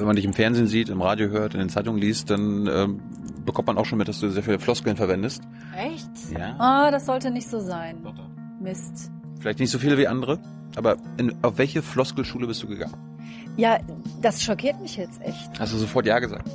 wenn 0.00 0.06
man 0.06 0.16
dich 0.16 0.24
im 0.24 0.32
Fernsehen 0.32 0.66
sieht, 0.66 0.88
im 0.88 1.02
Radio 1.02 1.28
hört, 1.28 1.54
in 1.54 1.60
den 1.60 1.68
Zeitungen 1.68 2.00
liest, 2.00 2.30
dann 2.30 2.66
ähm, 2.66 3.00
bekommt 3.44 3.68
man 3.68 3.78
auch 3.78 3.84
schon 3.84 3.98
mit, 3.98 4.08
dass 4.08 4.20
du 4.20 4.28
sehr 4.30 4.42
viele 4.42 4.58
Floskeln 4.58 4.96
verwendest. 4.96 5.42
Echt? 5.76 6.10
Ja. 6.36 6.56
Ah, 6.58 6.90
das 6.90 7.06
sollte 7.06 7.30
nicht 7.30 7.48
so 7.48 7.60
sein. 7.60 8.02
Doch, 8.02 8.14
doch. 8.14 8.28
Mist. 8.60 9.10
Vielleicht 9.38 9.58
nicht 9.58 9.70
so 9.70 9.78
viele 9.78 9.96
wie 9.96 10.06
andere, 10.06 10.38
aber 10.76 10.96
in, 11.16 11.34
auf 11.42 11.58
welche 11.58 11.82
Floskelschule 11.82 12.46
bist 12.46 12.62
du 12.62 12.66
gegangen? 12.66 12.94
Ja, 13.56 13.78
das 14.20 14.42
schockiert 14.42 14.80
mich 14.80 14.96
jetzt 14.96 15.20
echt. 15.22 15.58
Hast 15.58 15.72
du 15.72 15.78
sofort 15.78 16.06
Ja 16.06 16.18
gesagt? 16.18 16.48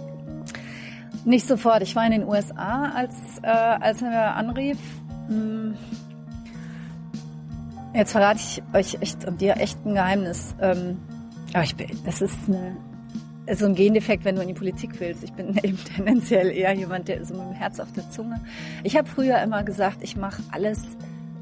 Nicht 1.24 1.48
sofort. 1.48 1.82
Ich 1.82 1.96
war 1.96 2.06
in 2.06 2.12
den 2.12 2.24
USA, 2.24 2.92
als, 2.94 3.16
äh, 3.42 3.48
als 3.48 4.02
er 4.02 4.36
anrief. 4.36 4.78
Hm. 5.28 5.76
Jetzt 7.94 8.12
verrate 8.12 8.40
ich 8.40 8.62
euch 8.74 9.02
echt 9.02 9.26
und 9.26 9.42
dir 9.42 9.58
echt 9.58 9.84
ein 9.86 9.94
Geheimnis. 9.94 10.54
Ähm, 10.60 10.98
aber 11.54 11.64
ich 11.64 11.76
bin, 11.76 11.88
das 12.06 12.22
ist 12.22 12.38
eine, 12.48 12.76
so 13.54 13.66
ein 13.66 13.76
Gendefekt, 13.76 14.26
wenn 14.26 14.36
du 14.36 14.42
in 14.42 14.48
die 14.48 14.54
Politik 14.54 15.00
willst. 15.00 15.24
Ich 15.24 15.34
bin 15.34 15.58
eben 15.64 15.78
tendenziell 15.96 16.52
eher 16.52 16.74
jemand, 16.74 17.08
der 17.08 17.24
so 17.26 17.34
mit 17.34 17.44
dem 17.44 17.54
Herz 17.54 17.80
auf 17.80 17.92
der 17.92 18.10
Zunge. 18.10 18.42
Ich 18.84 18.96
habe 18.98 19.08
früher 19.08 19.42
immer 19.42 19.64
gesagt, 19.64 20.00
ich 20.02 20.16
mache 20.16 20.42
alles, 20.52 20.82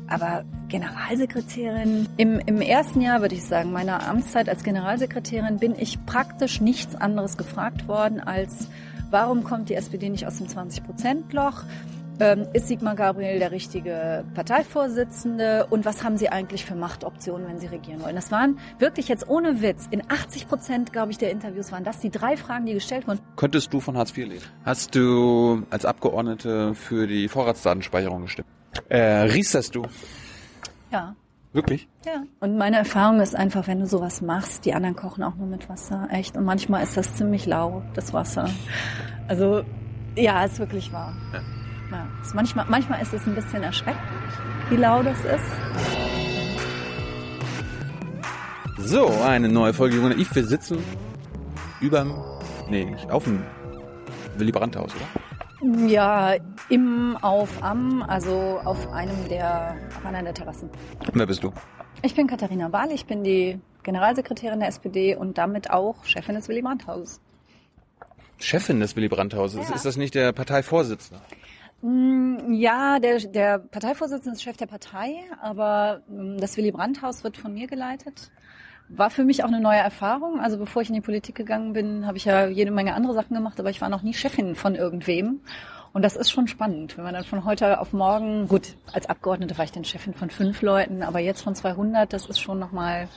aber 0.07 0.43
Generalsekretärin. 0.67 2.07
Im, 2.17 2.39
Im 2.39 2.61
ersten 2.61 3.01
Jahr, 3.01 3.21
würde 3.21 3.35
ich 3.35 3.43
sagen, 3.43 3.71
meiner 3.71 4.07
Amtszeit 4.07 4.49
als 4.49 4.63
Generalsekretärin 4.63 5.57
bin 5.57 5.75
ich 5.77 6.03
praktisch 6.05 6.61
nichts 6.61 6.95
anderes 6.95 7.37
gefragt 7.37 7.87
worden 7.87 8.19
als, 8.19 8.67
warum 9.09 9.43
kommt 9.43 9.69
die 9.69 9.75
SPD 9.75 10.09
nicht 10.09 10.27
aus 10.27 10.37
dem 10.37 10.47
20-Prozent-Loch? 10.47 11.63
Ähm, 12.19 12.47
ist 12.53 12.67
Sigmar 12.67 12.95
Gabriel 12.95 13.39
der 13.39 13.51
richtige 13.51 14.23
Parteivorsitzende? 14.35 15.67
Und 15.69 15.85
was 15.85 16.03
haben 16.03 16.17
Sie 16.17 16.29
eigentlich 16.29 16.65
für 16.65 16.75
Machtoptionen, 16.75 17.47
wenn 17.47 17.59
Sie 17.59 17.67
regieren 17.67 18.01
wollen? 18.01 18.15
Das 18.15 18.31
waren 18.31 18.59
wirklich 18.79 19.07
jetzt 19.07 19.27
ohne 19.27 19.61
Witz, 19.61 19.87
in 19.89 20.03
80 20.09 20.47
Prozent, 20.47 20.93
glaube 20.93 21.11
ich, 21.11 21.17
der 21.17 21.31
Interviews 21.31 21.71
waren 21.71 21.83
das 21.83 21.99
die 21.99 22.11
drei 22.11 22.37
Fragen, 22.37 22.65
die 22.65 22.73
gestellt 22.73 23.07
wurden. 23.07 23.19
Könntest 23.35 23.73
du 23.73 23.79
von 23.79 23.97
Hartz 23.97 24.15
IV 24.15 24.27
leben? 24.27 24.43
Hast 24.63 24.95
du 24.95 25.63
als 25.69 25.85
Abgeordnete 25.85 26.75
für 26.75 27.07
die 27.07 27.27
Vorratsdatenspeicherung 27.27 28.23
gestimmt? 28.23 28.47
Äh, 28.89 28.99
riesterst 29.01 29.75
du? 29.75 29.83
Ja. 30.91 31.15
Wirklich? 31.51 31.87
Ja. 32.05 32.23
Und 32.39 32.57
meine 32.57 32.77
Erfahrung 32.77 33.19
ist 33.19 33.35
einfach, 33.35 33.67
wenn 33.67 33.79
du 33.79 33.85
sowas 33.85 34.21
machst, 34.21 34.65
die 34.65 34.73
anderen 34.73 34.95
kochen 34.95 35.23
auch 35.23 35.35
nur 35.35 35.45
mit 35.45 35.69
Wasser, 35.69 36.07
echt. 36.11 36.35
Und 36.35 36.45
manchmal 36.45 36.83
ist 36.83 36.97
das 36.97 37.15
ziemlich 37.15 37.45
lau, 37.45 37.83
das 37.93 38.11
Wasser. 38.11 38.49
Also, 39.27 39.63
ja, 40.15 40.43
ist 40.43 40.57
wirklich 40.57 40.91
wahr. 40.91 41.13
Ja. 41.31 41.41
Ja, 41.93 42.07
ist 42.23 42.33
manchmal, 42.33 42.65
manchmal 42.69 43.03
ist 43.03 43.13
es 43.13 43.27
ein 43.27 43.35
bisschen 43.35 43.61
erschreckend, 43.61 44.01
wie 44.69 44.77
lau 44.77 45.03
das 45.03 45.19
ist. 45.19 45.45
So, 48.79 49.07
eine 49.23 49.47
neue 49.47 49.75
Folge 49.75 49.97
Junge 49.97 50.09
Naiv. 50.09 50.33
Wir 50.33 50.43
sitzen 50.43 50.79
überm, 51.81 52.15
nee, 52.67 52.85
nicht 52.85 53.11
auf 53.11 53.25
dem 53.25 53.43
Willy 54.37 54.51
Brandt 54.51 54.75
Haus, 54.75 54.91
oder? 54.95 55.87
Ja, 55.87 56.33
im, 56.69 57.15
auf, 57.21 57.61
am, 57.61 58.01
also 58.01 58.59
auf 58.65 58.91
einem 58.91 59.29
der, 59.29 59.75
auf 59.95 60.03
einer 60.03 60.23
der 60.23 60.33
Terrassen. 60.33 60.71
Wer 61.13 61.27
bist 61.27 61.43
du? 61.43 61.53
Ich 62.01 62.15
bin 62.15 62.25
Katharina 62.25 62.71
Wahl, 62.71 62.91
ich 62.91 63.05
bin 63.05 63.23
die 63.23 63.59
Generalsekretärin 63.83 64.61
der 64.61 64.69
SPD 64.69 65.15
und 65.15 65.37
damit 65.37 65.69
auch 65.69 66.03
Chefin 66.05 66.33
des 66.33 66.49
Willy 66.49 66.63
Brandt 66.63 66.87
Hauses. 66.87 67.21
Chefin 68.39 68.79
des 68.79 68.95
Willy 68.95 69.09
Brandt 69.09 69.35
Hauses. 69.35 69.69
Ja. 69.69 69.75
Ist 69.75 69.85
das 69.85 69.95
nicht 69.95 70.15
der 70.15 70.33
Parteivorsitzende? 70.33 71.21
Mm, 71.83 72.53
Ja, 72.53 72.99
der, 72.99 73.19
der 73.19 73.59
Parteivorsitzende 73.59 74.35
ist 74.35 74.43
Chef 74.43 74.57
der 74.57 74.67
Partei, 74.67 75.15
aber 75.41 76.01
mm, 76.07 76.37
das 76.37 76.55
Willy 76.57 76.71
Brandt 76.71 77.01
Haus 77.01 77.23
wird 77.23 77.37
von 77.37 77.53
mir 77.53 77.67
geleitet. 77.67 78.31
War 78.89 79.09
für 79.09 79.23
mich 79.25 79.43
auch 79.43 79.49
eine 79.49 79.59
neue 79.59 79.79
Erfahrung. 79.79 80.39
Also 80.39 80.57
bevor 80.57 80.81
ich 80.81 80.87
in 80.89 80.95
die 80.95 81.01
Politik 81.01 81.35
gegangen 81.35 81.73
bin, 81.73 82.05
habe 82.07 82.17
ich 82.17 82.25
ja 82.25 82.47
jede 82.47 82.71
Menge 82.71 82.93
andere 82.93 83.13
Sachen 83.13 83.33
gemacht, 83.33 83.59
aber 83.59 83.69
ich 83.69 83.81
war 83.81 83.89
noch 83.89 84.01
nie 84.01 84.13
Chefin 84.13 84.55
von 84.55 84.75
irgendwem. 84.75 85.41
Und 85.93 86.03
das 86.03 86.15
ist 86.15 86.31
schon 86.31 86.47
spannend, 86.47 86.97
wenn 86.97 87.03
man 87.03 87.13
dann 87.13 87.23
von 87.23 87.43
heute 87.45 87.79
auf 87.79 87.93
morgen, 87.93 88.47
gut, 88.47 88.75
als 88.93 89.07
Abgeordnete 89.07 89.57
war 89.57 89.65
ich 89.65 89.71
dann 89.71 89.83
Chefin 89.85 90.13
von 90.13 90.29
fünf 90.31 90.61
Leuten, 90.61 91.03
aber 91.03 91.19
jetzt 91.19 91.41
von 91.43 91.53
200, 91.53 92.11
das 92.11 92.25
ist 92.27 92.39
schon 92.39 92.59
nochmal 92.59 93.07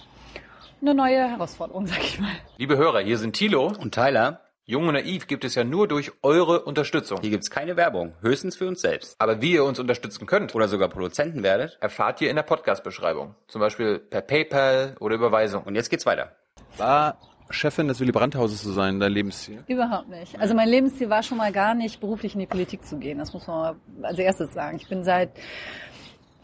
eine 0.82 0.94
neue 0.94 1.28
Herausforderung, 1.30 1.86
sag 1.86 2.02
ich 2.02 2.20
mal. 2.20 2.30
Liebe 2.58 2.76
Hörer, 2.76 3.00
hier 3.00 3.16
sind 3.18 3.34
Thilo. 3.34 3.72
Und 3.80 3.94
Tyler, 3.94 4.40
Jung 4.68 4.88
und 4.88 4.94
Naiv 4.94 5.28
gibt 5.28 5.44
es 5.44 5.54
ja 5.54 5.62
nur 5.62 5.86
durch 5.86 6.10
eure 6.22 6.62
Unterstützung. 6.64 7.20
hier 7.20 7.30
gibt's 7.30 7.50
keine 7.50 7.76
Werbung, 7.76 8.14
höchstens 8.20 8.56
für 8.56 8.66
uns 8.66 8.80
selbst. 8.80 9.14
Aber 9.20 9.40
wie 9.40 9.52
ihr 9.52 9.62
uns 9.62 9.78
unterstützen 9.78 10.26
könnt, 10.26 10.56
Oder 10.56 10.66
sogar 10.66 10.88
Produzenten 10.88 11.44
werdet. 11.44 11.78
erfahrt 11.80 12.20
ihr 12.20 12.30
in 12.30 12.34
der 12.34 12.42
Podcast-Beschreibung. 12.42 13.36
Zum 13.46 13.60
Beispiel 13.60 14.00
per 14.00 14.22
PayPal 14.22 14.96
oder 14.98 15.14
Überweisung. 15.14 15.62
Und 15.62 15.76
jetzt 15.76 15.88
geht's 15.88 16.04
weiter. 16.04 16.32
War 16.78 17.16
Chefin 17.48 17.86
des 17.86 18.00
Willy 18.00 18.10
Brandt 18.10 18.34
Hauses 18.34 18.60
zu 18.60 18.72
sein 18.72 18.98
dein 18.98 19.12
Lebensziel? 19.12 19.62
Überhaupt 19.68 20.08
nicht. 20.08 20.36
Also 20.40 20.52
mein 20.54 20.68
Lebensziel 20.68 21.08
war 21.10 21.22
schon 21.22 21.38
mal 21.38 21.52
gar 21.52 21.76
nicht, 21.76 22.00
beruflich 22.00 22.34
in 22.34 22.40
die 22.40 22.46
Politik 22.46 22.84
zu 22.84 22.98
gehen. 22.98 23.18
Das 23.18 23.32
muss 23.32 23.46
man 23.46 23.76
als 24.02 24.18
erstes 24.18 24.52
sagen. 24.52 24.78
Ich 24.78 24.88
bin 24.88 25.04
seit 25.04 25.30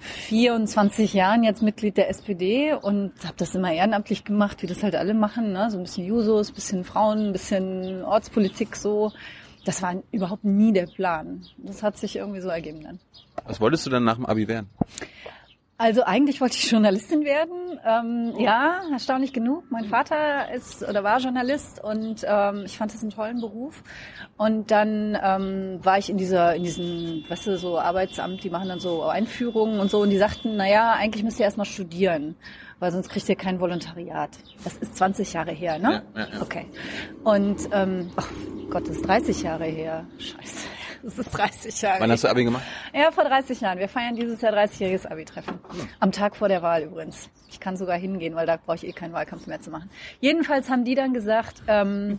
24 0.03 1.15
Jahren 1.15 1.45
jetzt 1.45 1.63
Mitglied 1.63 1.97
der 1.97 2.09
SPD 2.11 2.75
und 2.75 3.13
habe 3.25 3.37
das 3.37 3.55
immer 3.55 3.73
ehrenamtlich 3.73 4.25
gemacht, 4.25 4.63
wie 4.63 4.67
das 4.67 4.83
halt 4.83 4.97
alle 4.97 5.15
machen. 5.15 5.53
Ne? 5.53 5.71
So 5.71 5.79
ein 5.79 5.85
bisschen 5.85 6.07
Jusos, 6.07 6.53
bisschen 6.53 6.85
Frauen, 6.85 7.29
ein 7.29 7.33
bisschen 7.33 8.03
Ortspolitik 8.03 8.77
so. 8.77 9.13
Das 9.65 9.81
war 9.81 9.95
überhaupt 10.11 10.45
nie 10.45 10.73
der 10.73 10.87
Plan. 10.87 11.45
Das 11.59 11.83
hat 11.83 11.97
sich 11.97 12.17
irgendwie 12.17 12.41
so 12.41 12.49
ergeben 12.49 12.83
dann. 12.83 13.01
Was 13.47 13.61
wolltest 13.61 13.87
du 13.87 13.91
dann 13.91 14.05
nach 14.05 14.17
dem 14.17 14.27
Abi 14.27 14.49
werden? 14.49 14.69
Also 15.79 16.05
eigentlich 16.05 16.41
wollte 16.41 16.57
ich 16.57 16.71
Journalistin 16.71 17.25
werden. 17.25 17.81
Ähm, 17.85 18.35
Ja, 18.39 18.83
erstaunlich 18.93 19.33
genug. 19.33 19.65
Mein 19.71 19.87
Vater 19.87 20.53
ist 20.55 20.87
oder 20.89 21.03
war 21.03 21.19
Journalist 21.19 21.83
und 21.83 22.25
ähm, 22.25 22.63
ich 22.67 22.77
fand 22.79 22.95
das 22.95 23.03
einen 23.03 23.11
tollen 23.11 23.41
Beruf. 23.41 23.83
Und 24.37 24.71
dann 24.71 25.19
ähm, 25.21 25.81
war 25.83 25.99
ich 25.99 26.09
in 26.09 26.19
dieser, 26.19 26.55
in 26.55 26.63
diesem, 26.63 27.25
weißt 27.29 27.49
du, 27.49 27.59
so 27.59 27.79
Arbeitsamt, 27.81 28.45
die 28.45 28.51
machen 28.51 28.69
dann 28.69 28.79
so 28.79 29.03
Einführungen 29.03 29.81
und 29.81 29.91
so 29.91 30.01
und 30.03 30.11
die 30.11 30.19
sagten, 30.19 30.57
na 30.57 30.69
ja, 30.69 30.93
eigentlich 30.93 31.25
müsst 31.25 31.41
ihr 31.41 31.45
erstmal 31.47 31.67
studieren, 31.67 32.37
weil 32.79 32.93
sonst 32.93 33.09
kriegt 33.09 33.29
ihr 33.29 33.37
kein 33.37 33.59
Volontariat. 33.59 34.31
Das 34.63 34.77
ist 34.77 34.95
20 34.97 35.33
Jahre 35.33 35.51
her, 35.53 35.79
ne? 35.79 36.05
Ja, 36.15 36.21
ja, 36.23 36.29
ja. 36.35 36.43
Okay. 36.43 36.67
Und 37.25 37.69
ähm, 37.73 38.11
ach 38.17 38.29
Gott, 38.71 38.89
das 38.89 38.97
ist 38.97 39.07
30 39.09 39.43
Jahre 39.43 39.65
her. 39.65 40.05
Scheiße. 40.19 40.69
Das 41.03 41.19
ist 41.19 41.31
30 41.31 41.83
Jahre 41.83 42.01
Wann 42.01 42.11
hast 42.11 42.25
du 42.25 42.29
Abi 42.29 42.45
gemacht? 42.45 42.63
ja, 42.95 43.11
vor 43.11 43.25
30 43.25 43.61
Jahren. 43.61 43.79
Wir 43.79 43.89
feiern 43.89 44.15
dieses 44.15 44.41
Jahr 44.41 44.53
30-jähriges 44.53 45.07
Abi-Treffen. 45.11 45.59
Am 46.01 46.13
Tag 46.13 46.37
vor 46.37 46.49
der 46.49 46.63
Wahl 46.63 46.83
übrigens. 46.83 47.29
Ich 47.51 47.59
kann 47.61 47.77
sogar 47.77 47.99
hingehen, 47.99 48.35
weil 48.35 48.47
da 48.47 48.57
brauche 48.57 48.77
ich 48.77 48.87
eh 48.87 48.93
keinen 48.93 49.13
Wahlkampf 49.13 49.47
mehr 49.47 49.61
zu 49.61 49.71
machen. 49.71 49.91
Jedenfalls 50.21 50.71
haben 50.71 50.85
die 50.85 50.95
dann 50.95 51.13
gesagt, 51.13 51.63
ähm, 51.67 52.19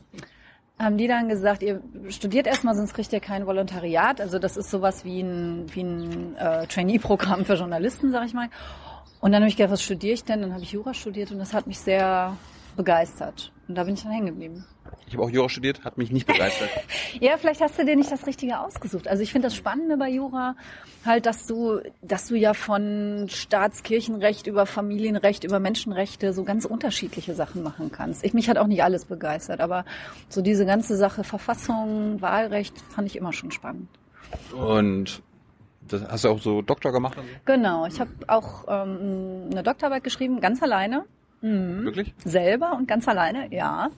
haben 0.79 0.97
die 0.97 1.07
dann 1.07 1.29
gesagt, 1.29 1.63
ihr 1.63 1.81
studiert 2.09 2.45
erstmal, 2.47 2.75
sonst 2.75 2.93
kriegt 2.93 3.13
ihr 3.13 3.19
kein 3.19 3.45
Volontariat. 3.45 4.19
Also 4.19 4.37
das 4.39 4.57
ist 4.57 4.69
sowas 4.69 5.05
wie 5.05 5.21
ein, 5.21 5.65
wie 5.73 5.83
ein 5.83 6.35
äh, 6.35 6.67
Trainee-Programm 6.67 7.45
für 7.45 7.53
Journalisten, 7.53 8.11
sag 8.11 8.25
ich 8.25 8.33
mal. 8.33 8.49
Und 9.21 9.31
dann 9.31 9.41
habe 9.41 9.49
ich 9.49 9.55
gedacht, 9.55 9.71
was 9.71 9.81
studiere 9.83 10.13
ich 10.13 10.25
denn? 10.25 10.41
Dann 10.41 10.51
habe 10.51 10.63
ich 10.63 10.73
Jura 10.73 10.93
studiert 10.93 11.31
und 11.31 11.39
das 11.39 11.53
hat 11.53 11.67
mich 11.67 11.79
sehr 11.79 12.35
begeistert. 12.75 13.53
Und 13.69 13.75
da 13.75 13.85
bin 13.85 13.93
ich 13.93 14.03
dann 14.03 14.11
hängen 14.11 14.25
geblieben. 14.25 14.65
Ich 15.07 15.13
habe 15.13 15.23
auch 15.23 15.29
Jura 15.29 15.49
studiert, 15.49 15.83
hat 15.83 15.97
mich 15.97 16.11
nicht 16.11 16.27
begeistert. 16.27 16.69
Ja, 17.19 17.37
vielleicht 17.37 17.61
hast 17.61 17.77
du 17.77 17.85
dir 17.85 17.95
nicht 17.95 18.11
das 18.11 18.25
Richtige 18.25 18.59
ausgesucht. 18.59 19.07
Also 19.07 19.21
ich 19.21 19.31
finde 19.31 19.47
das 19.47 19.55
Spannende 19.55 19.97
bei 19.97 20.09
Jura 20.09 20.55
halt, 21.05 21.25
dass 21.25 21.45
du, 21.45 21.79
dass 22.01 22.27
du 22.27 22.35
ja 22.35 22.53
von 22.53 23.27
Staatskirchenrecht 23.29 24.47
über 24.47 24.65
Familienrecht, 24.65 25.43
über 25.43 25.59
Menschenrechte 25.59 26.33
so 26.33 26.43
ganz 26.43 26.65
unterschiedliche 26.65 27.35
Sachen 27.35 27.61
machen 27.61 27.91
kannst. 27.91 28.25
Ich, 28.25 28.33
mich 28.33 28.49
hat 28.49 28.57
auch 28.57 28.67
nicht 28.67 28.83
alles 28.83 29.05
begeistert, 29.05 29.61
aber 29.61 29.85
so 30.27 30.41
diese 30.41 30.65
ganze 30.65 30.97
Sache 30.97 31.23
Verfassung, 31.23 32.21
Wahlrecht 32.21 32.79
fand 32.89 33.07
ich 33.07 33.15
immer 33.15 33.31
schon 33.31 33.51
spannend. 33.51 33.87
Und 34.55 35.21
das 35.87 36.03
hast 36.07 36.23
du 36.23 36.29
auch 36.29 36.39
so 36.39 36.61
Doktor 36.61 36.91
gemacht? 36.91 37.17
Genau, 37.45 37.85
ich 37.85 37.99
habe 37.99 38.11
auch 38.27 38.65
ähm, 38.67 39.49
eine 39.51 39.63
Doktorarbeit 39.63 40.03
geschrieben, 40.03 40.39
ganz 40.39 40.61
alleine. 40.63 41.05
Mhm. 41.43 41.83
Wirklich? 41.83 42.13
Selber 42.23 42.73
und 42.73 42.87
ganz 42.87 43.05
alleine, 43.07 43.53
ja. 43.53 43.89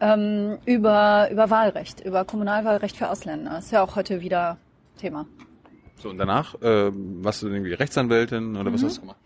Ähm, 0.00 0.58
über, 0.66 1.30
über 1.32 1.48
Wahlrecht, 1.48 2.04
über 2.04 2.26
Kommunalwahlrecht 2.26 2.96
für 2.96 3.08
Ausländer. 3.08 3.58
Ist 3.58 3.72
ja 3.72 3.82
auch 3.82 3.96
heute 3.96 4.20
wieder 4.20 4.58
Thema. 4.98 5.26
So, 5.96 6.10
und 6.10 6.18
danach 6.18 6.56
ähm, 6.62 7.24
warst 7.24 7.42
du 7.42 7.48
irgendwie 7.48 7.72
Rechtsanwältin 7.72 8.54
oder 8.54 8.72
was 8.72 8.84
hast 8.84 8.98
du 8.98 9.00
gemacht? 9.02 9.16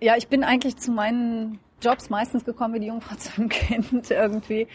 Ja, 0.00 0.16
ich 0.16 0.26
bin 0.26 0.42
eigentlich 0.42 0.76
zu 0.76 0.90
meinen 0.90 1.60
Jobs 1.80 2.10
meistens 2.10 2.44
gekommen 2.44 2.74
wie 2.74 2.80
die 2.80 2.86
Jungfrau 2.86 3.14
zum 3.18 3.48
Kind 3.48 4.10
irgendwie. 4.10 4.66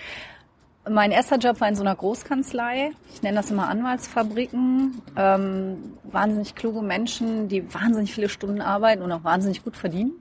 Mein 0.90 1.12
erster 1.12 1.38
Job 1.38 1.60
war 1.60 1.68
in 1.68 1.76
so 1.76 1.84
einer 1.84 1.96
Großkanzlei. 1.96 2.92
Ich 3.14 3.22
nenne 3.22 3.36
das 3.36 3.52
immer 3.52 3.68
Anwaltsfabriken. 3.68 5.02
Ähm, 5.18 5.78
wahnsinnig 6.04 6.56
kluge 6.56 6.82
Menschen, 6.82 7.50
die 7.50 7.74
wahnsinnig 7.74 8.14
viele 8.14 8.30
Stunden 8.30 8.62
arbeiten 8.62 9.02
und 9.02 9.12
auch 9.12 9.26
wahnsinnig 9.26 9.66
gut 9.66 9.76
verdienen. 9.76 10.14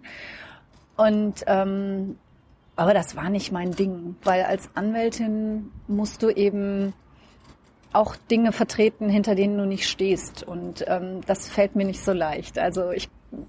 Und 0.96 1.44
ähm, 1.46 2.16
aber 2.76 2.92
das 2.92 3.16
war 3.16 3.30
nicht 3.30 3.52
mein 3.52 3.72
Ding, 3.72 4.16
weil 4.22 4.42
als 4.44 4.68
Anwältin 4.74 5.70
musst 5.88 6.22
du 6.22 6.28
eben 6.28 6.92
auch 7.92 8.16
Dinge 8.30 8.52
vertreten, 8.52 9.08
hinter 9.08 9.34
denen 9.34 9.56
du 9.56 9.64
nicht 9.64 9.88
stehst. 9.88 10.42
Und 10.42 10.84
ähm, 10.86 11.22
das 11.26 11.48
fällt 11.48 11.74
mir 11.74 11.86
nicht 11.86 12.02
so 12.02 12.12
leicht. 12.12 12.58
Also 12.58 12.90
ich 12.90 13.08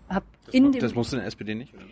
habe 0.09 0.25
in 0.51 0.71
dem 0.71 0.81
Das 0.81 0.95
musst 0.95 1.11
du 1.11 1.17
in 1.17 1.21
der 1.21 1.27
SPD 1.27 1.55
nicht, 1.55 1.73
oder? 1.73 1.83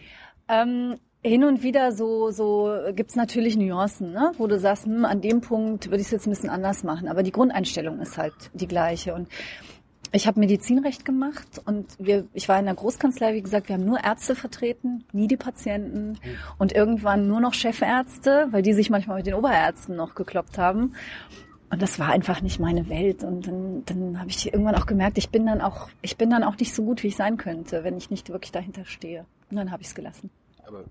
ähm, 0.48 0.96
hin 1.22 1.44
und 1.44 1.64
wieder 1.64 1.92
so, 1.92 2.30
so 2.32 2.72
gibt's 2.94 3.16
natürlich 3.16 3.58
Nuancen, 3.58 4.12
ne? 4.12 4.32
wo 4.38 4.48
du 4.48 4.58
sagst, 4.60 4.86
hm, 4.86 5.04
an 5.04 5.20
dem 5.22 5.42
Punkt 5.42 5.88
würde 5.88 5.98
ich 5.98 6.06
es 6.08 6.12
jetzt 6.12 6.28
ein 6.28 6.30
bisschen 6.30 6.50
anders 6.50 6.84
machen. 6.84 7.10
Aber 7.10 7.24
die 7.24 7.32
Grundeinstellung 7.32 8.00
ist 8.00 8.18
halt 8.18 8.34
die 8.54 8.68
gleiche. 8.68 9.14
Und 9.14 9.28
ich 10.16 10.28
habe 10.28 10.40
Medizinrecht 10.40 11.04
gemacht 11.04 11.62
und 11.66 11.88
wir, 12.00 12.26
ich 12.34 12.48
war 12.48 12.58
in 12.58 12.66
der 12.66 12.76
Großkanzlei, 12.76 13.34
wie 13.34 13.42
gesagt, 13.42 13.68
wir 13.68 13.76
haben 13.76 13.86
nur 13.86 14.04
Ärzte 14.04 14.36
vertreten, 14.36 15.04
nie 15.12 15.28
die 15.28 15.38
Patienten 15.38 16.18
und 16.58 16.72
irgendwann 16.74 17.28
nur 17.28 17.42
noch 17.42 17.54
Chefärzte, 17.54 18.48
weil 18.52 18.62
die 18.62 18.74
sich 18.74 18.90
manchmal 18.90 19.18
mit 19.18 19.28
den 19.28 19.34
Oberärzten 19.34 19.96
noch 19.96 20.16
gekloppt 20.16 20.58
haben. 20.58 20.94
Und 21.70 21.82
das 21.82 22.00
war 22.00 22.10
einfach 22.10 22.42
nicht 22.42 22.60
meine 22.60 22.88
Welt. 22.90 23.24
Und 23.24 23.48
dann, 23.48 23.84
dann 23.86 24.20
habe 24.20 24.30
ich 24.30 24.46
irgendwann 24.46 24.76
auch 24.76 24.86
gemerkt, 24.86 25.18
ich 25.18 25.30
bin 25.30 25.46
dann 25.46 25.62
auch, 25.62 25.90
ich 26.02 26.16
bin 26.16 26.30
dann 26.30 26.44
auch 26.44 26.58
nicht 26.58 26.74
so 26.74 26.84
gut, 26.84 27.04
wie 27.04 27.08
ich 27.08 27.16
sein 27.16 27.38
könnte, 27.38 27.84
wenn 27.84 27.98
ich 27.98 28.10
nicht 28.10 28.30
wirklich 28.30 28.52
dahinter 28.52 28.86
stehe. 28.86 29.26
Und 29.50 29.58
dann 29.58 29.72
habe 29.72 29.82
ich 29.82 29.90
es 29.90 29.96
gelassen. 29.96 30.30
Aber 30.66 30.86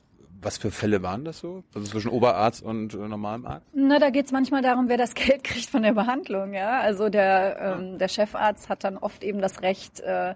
was 0.45 0.59
für 0.59 0.71
Fälle 0.71 1.03
waren 1.03 1.25
das 1.25 1.39
so? 1.39 1.65
Also 1.75 1.91
zwischen 1.91 2.11
Oberarzt 2.11 2.63
und 2.63 2.95
äh, 2.95 2.97
normalem 2.97 3.47
Arzt? 3.47 3.67
Na, 3.73 3.99
da 3.99 4.11
geht's 4.11 4.33
manchmal 4.33 4.63
darum, 4.63 4.89
wer 4.89 4.99
das 4.99 5.15
Geld 5.15 5.45
kriegt 5.45 5.71
von 5.71 5.83
der 5.83 5.93
Behandlung, 5.93 6.53
ja. 6.53 6.81
Also 6.81 7.09
der, 7.09 7.79
ähm, 7.79 7.99
der 7.99 8.09
Chefarzt 8.09 8.69
hat 8.69 8.85
dann 8.85 8.97
oft 8.97 9.23
eben 9.25 9.41
das 9.41 9.63
Recht, 9.63 10.01
äh, 10.01 10.35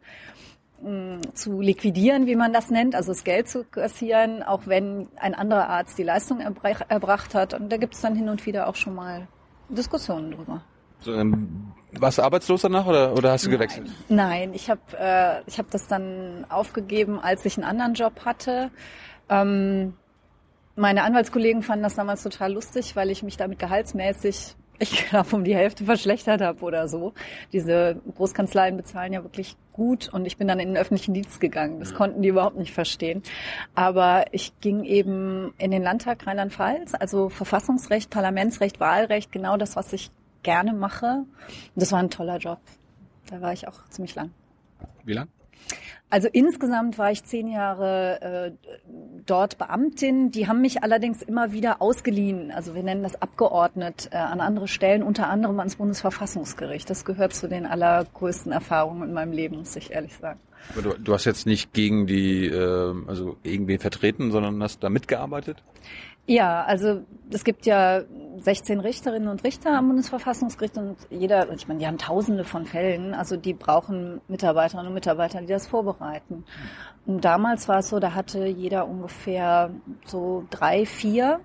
zu 1.35 1.61
liquidieren, 1.61 2.29
wie 2.29 2.37
man 2.37 2.53
das 2.53 2.71
nennt, 2.71 2.95
also 2.95 3.11
das 3.11 3.25
Geld 3.25 3.49
zu 3.49 3.65
kassieren, 3.65 4.45
auch 4.45 4.63
wenn 4.67 5.09
ein 5.17 5.35
anderer 5.35 5.69
Arzt 5.69 5.99
die 5.99 6.05
Leistung 6.05 6.39
erbrach, 6.39 6.83
erbracht 6.89 7.35
hat. 7.35 7.53
Und 7.53 7.73
da 7.73 7.79
gibt's 7.79 8.01
dann 8.01 8.15
hin 8.15 8.29
und 8.29 8.47
wieder 8.47 8.69
auch 8.69 8.77
schon 8.77 8.95
mal 8.95 9.27
Diskussionen 9.69 10.31
drüber. 10.31 10.63
So, 11.01 11.15
ähm, 11.15 11.73
warst 11.93 12.19
du 12.19 12.23
arbeitslos 12.23 12.63
danach 12.63 12.87
oder, 12.87 13.13
oder 13.15 13.33
hast 13.33 13.47
du 13.47 13.51
gewechselt? 13.51 13.89
Nein, 14.09 14.53
ich 14.55 14.71
habe 14.71 14.81
äh, 14.99 15.43
ich 15.47 15.59
hab 15.59 15.71
das 15.71 15.89
dann 15.89 16.47
aufgegeben, 16.49 17.19
als 17.21 17.45
ich 17.45 17.57
einen 17.57 17.65
anderen 17.65 17.95
Job 17.95 18.25
hatte. 18.25 18.71
Ähm, 19.29 19.95
meine 20.77 21.03
Anwaltskollegen 21.03 21.63
fanden 21.63 21.83
das 21.83 21.97
damals 21.97 22.23
total 22.23 22.53
lustig, 22.53 22.95
weil 22.95 23.11
ich 23.11 23.23
mich 23.23 23.37
damit 23.37 23.59
gehaltsmäßig, 23.59 24.55
ich 24.79 25.09
glaube, 25.09 25.35
um 25.35 25.43
die 25.43 25.57
Hälfte 25.57 25.85
verschlechtert 25.85 26.41
habe 26.41 26.61
oder 26.61 26.87
so. 26.89 27.15
Diese 27.53 28.01
Großkanzleien 28.15 28.77
bezahlen 28.77 29.13
ja 29.13 29.25
wirklich 29.25 29.57
gut 29.73 30.09
und 30.09 30.25
ich 30.25 30.37
bin 30.37 30.47
dann 30.47 30.61
in 30.61 30.69
den 30.69 30.77
öffentlichen 30.77 31.15
Dienst 31.15 31.41
gegangen. 31.41 31.81
Das 31.81 31.95
konnten 31.95 32.23
die 32.23 32.29
überhaupt 32.29 32.57
nicht 32.57 32.73
verstehen. 32.73 33.23
Aber 33.75 34.27
ich 34.33 34.53
ging 34.61 34.85
eben 34.85 35.53
in 35.59 35.71
den 35.71 35.83
Landtag 35.83 36.27
Rheinland-Pfalz, 36.27 36.95
also 36.95 37.29
Verfassungsrecht, 37.29 38.11
Parlamentsrecht, 38.11 38.79
Wahlrecht, 38.79 39.33
genau 39.33 39.57
das, 39.57 39.75
was 39.75 39.93
ich 39.93 40.11
gerne 40.43 40.73
mache. 40.73 41.25
Und 41.25 41.27
das 41.75 41.91
war 41.93 41.99
ein 41.99 42.11
toller 42.11 42.39
Job. 42.39 42.61
Da 43.29 43.41
war 43.41 43.53
ich 43.53 43.67
auch 43.67 43.85
ziemlich 43.89 44.15
lang. 44.15 44.31
Wie 45.05 45.13
lang? 45.13 45.29
Also 46.11 46.29
insgesamt 46.33 46.97
war 46.97 47.11
ich 47.11 47.25
zehn 47.25 47.49
Jahre 47.49 48.21
äh, 48.23 48.71
dort 49.27 49.59
Beamtin. 49.59 50.31
Die 50.31 50.49
haben 50.49 50.63
mich 50.63 50.83
allerdings 50.83 51.21
immer 51.21 51.53
wieder 51.53 51.83
ausgeliehen. 51.83 52.51
Also 52.51 52.75
wir 52.75 52.83
nennen 52.83 53.03
das 53.03 53.21
abgeordnet 53.21 54.09
äh, 54.11 54.17
an 54.17 54.41
andere 54.41 54.69
Stellen, 54.69 55.03
unter 55.03 55.29
anderem 55.29 55.59
ans 55.59 55.77
Bundesverfassungsgericht. 55.77 56.89
Das 56.89 57.05
gehört 57.05 57.35
zu 57.35 57.47
den 57.47 57.67
allergrößten 57.67 58.53
Erfahrungen 58.53 59.09
in 59.09 59.15
meinem 59.15 59.33
Leben, 59.33 59.59
muss 59.59 59.77
ich 59.77 59.91
ehrlich 59.91 60.17
sagen. 60.17 60.41
Aber 60.73 60.83
du, 60.83 60.99
du 60.99 61.13
hast 61.13 61.27
jetzt 61.27 61.47
nicht 61.47 61.75
gegen 61.75 62.07
die, 62.07 62.47
äh, 62.47 62.95
also 63.07 63.37
irgendwen 63.43 63.79
vertreten, 63.79 64.31
sondern 64.31 64.63
hast 64.63 64.83
da 64.83 64.89
mitgearbeitet? 64.89 65.63
Ja, 66.27 66.65
also 66.65 67.03
es 67.31 67.45
gibt 67.45 67.67
ja 67.67 68.03
16 68.41 68.81
Richterinnen 68.81 69.29
und 69.29 69.45
Richter 69.45 69.77
am 69.77 69.89
Bundesverfassungsgericht 69.89 70.77
und 70.79 70.97
jeder, 71.11 71.53
ich 71.53 71.69
meine, 71.69 71.81
die 71.81 71.87
haben 71.87 71.99
tausende 71.99 72.45
von 72.45 72.67
Fällen, 72.67 73.15
also 73.15 73.37
die 73.37 73.55
brauchen 73.55 74.21
Mitarbeiterinnen 74.29 74.89
und 74.89 74.95
Mitarbeiter, 74.95 75.41
die 75.41 75.47
das 75.47 75.67
vorbereiten. 75.67 76.45
Und 77.07 77.25
damals 77.25 77.69
war 77.69 77.79
es 77.79 77.89
so, 77.89 77.99
da 77.99 78.15
hatte 78.15 78.47
jeder 78.47 78.87
ungefähr 78.87 79.71
so 80.05 80.45
drei, 80.51 80.87
vier. 80.87 81.41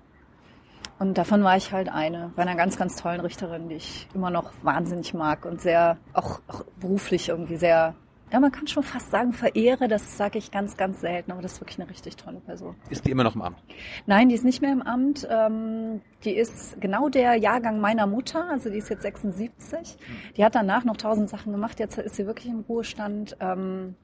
Und 0.98 1.18
davon 1.18 1.42
war 1.42 1.56
ich 1.56 1.72
halt 1.72 1.88
eine, 1.88 2.30
bei 2.36 2.42
einer 2.42 2.54
ganz, 2.54 2.76
ganz 2.76 2.96
tollen 2.96 3.20
Richterin, 3.20 3.68
die 3.68 3.76
ich 3.76 4.08
immer 4.14 4.30
noch 4.30 4.52
wahnsinnig 4.62 5.14
mag 5.14 5.44
und 5.44 5.60
sehr, 5.60 5.96
auch, 6.12 6.40
auch 6.46 6.64
beruflich 6.80 7.28
irgendwie 7.28 7.56
sehr 7.56 7.94
ja, 8.34 8.40
man 8.40 8.50
kann 8.50 8.66
schon 8.66 8.82
fast 8.82 9.12
sagen, 9.12 9.32
verehre, 9.32 9.86
das 9.86 10.16
sage 10.16 10.38
ich 10.38 10.50
ganz, 10.50 10.76
ganz 10.76 11.00
selten, 11.00 11.30
aber 11.30 11.40
das 11.40 11.52
ist 11.52 11.60
wirklich 11.60 11.78
eine 11.78 11.88
richtig 11.88 12.16
tolle 12.16 12.40
Person. 12.40 12.74
Ist 12.90 13.06
die 13.06 13.12
immer 13.12 13.22
noch 13.22 13.36
im 13.36 13.42
Amt? 13.42 13.58
Nein, 14.06 14.28
die 14.28 14.34
ist 14.34 14.44
nicht 14.44 14.60
mehr 14.60 14.72
im 14.72 14.82
Amt. 14.82 15.24
Ähm, 15.30 16.00
die 16.24 16.32
ist 16.32 16.80
genau 16.80 17.08
der 17.08 17.36
Jahrgang 17.36 17.78
meiner 17.78 18.08
Mutter, 18.08 18.50
also 18.50 18.70
die 18.70 18.78
ist 18.78 18.90
jetzt 18.90 19.02
76. 19.02 19.96
Die 20.36 20.44
hat 20.44 20.56
danach 20.56 20.82
noch 20.82 20.96
tausend 20.96 21.28
Sachen 21.28 21.52
gemacht, 21.52 21.78
jetzt 21.78 21.96
ist 21.96 22.16
sie 22.16 22.26
wirklich 22.26 22.48
im 22.48 22.64
Ruhestand. 22.68 23.36
Ähm, 23.38 23.94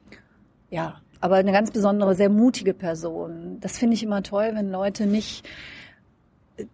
ja, 0.70 1.00
aber 1.20 1.34
eine 1.34 1.50
ganz 1.50 1.72
besondere, 1.72 2.14
sehr 2.14 2.30
mutige 2.30 2.72
Person. 2.72 3.58
Das 3.58 3.78
finde 3.78 3.94
ich 3.94 4.04
immer 4.04 4.22
toll, 4.22 4.52
wenn 4.54 4.70
Leute 4.70 5.06
nicht 5.08 5.44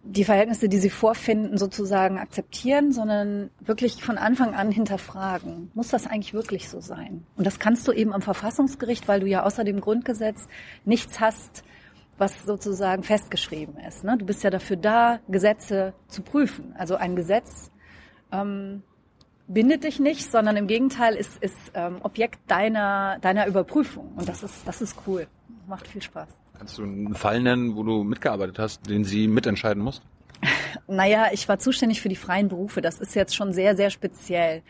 die 0.03 0.23
Verhältnisse, 0.23 0.69
die 0.69 0.77
sie 0.77 0.89
vorfinden, 0.89 1.57
sozusagen 1.57 2.17
akzeptieren, 2.17 2.91
sondern 2.91 3.49
wirklich 3.59 4.03
von 4.03 4.17
Anfang 4.17 4.53
an 4.53 4.71
hinterfragen. 4.71 5.71
Muss 5.73 5.89
das 5.89 6.07
eigentlich 6.07 6.33
wirklich 6.33 6.69
so 6.69 6.79
sein? 6.79 7.25
Und 7.35 7.45
das 7.45 7.59
kannst 7.59 7.87
du 7.87 7.91
eben 7.91 8.13
am 8.13 8.21
Verfassungsgericht, 8.21 9.07
weil 9.07 9.19
du 9.19 9.27
ja 9.27 9.43
außer 9.43 9.63
dem 9.63 9.81
Grundgesetz 9.81 10.47
nichts 10.85 11.19
hast, 11.19 11.63
was 12.17 12.43
sozusagen 12.43 13.03
festgeschrieben 13.03 13.77
ist. 13.77 14.03
Ne? 14.03 14.17
Du 14.17 14.25
bist 14.25 14.43
ja 14.43 14.49
dafür 14.49 14.77
da, 14.77 15.19
Gesetze 15.27 15.93
zu 16.07 16.21
prüfen. 16.21 16.73
Also 16.77 16.95
ein 16.95 17.15
Gesetz 17.15 17.71
ähm, 18.31 18.81
bindet 19.47 19.83
dich 19.83 19.99
nicht, 19.99 20.29
sondern 20.31 20.57
im 20.57 20.67
Gegenteil 20.67 21.15
ist, 21.15 21.37
ist 21.41 21.71
ähm, 21.73 21.99
Objekt 22.03 22.39
deiner, 22.47 23.19
deiner 23.19 23.47
Überprüfung. 23.47 24.13
Und 24.15 24.27
das 24.27 24.43
ist, 24.43 24.67
das 24.67 24.81
ist 24.81 24.95
cool. 25.05 25.27
Macht 25.67 25.87
viel 25.87 26.01
Spaß. 26.01 26.27
Kannst 26.57 26.77
du 26.77 26.83
einen 26.83 27.15
Fall 27.15 27.41
nennen, 27.41 27.75
wo 27.75 27.83
du 27.83 28.03
mitgearbeitet 28.03 28.59
hast, 28.59 28.89
den 28.89 29.03
sie 29.03 29.27
mitentscheiden 29.27 29.83
musst? 29.83 30.01
Naja, 30.87 31.27
ich 31.31 31.47
war 31.49 31.59
zuständig 31.59 32.01
für 32.01 32.09
die 32.09 32.15
freien 32.15 32.47
Berufe. 32.47 32.81
Das 32.81 32.99
ist 32.99 33.15
jetzt 33.15 33.35
schon 33.35 33.53
sehr, 33.53 33.75
sehr 33.75 33.89
speziell. 33.89 34.63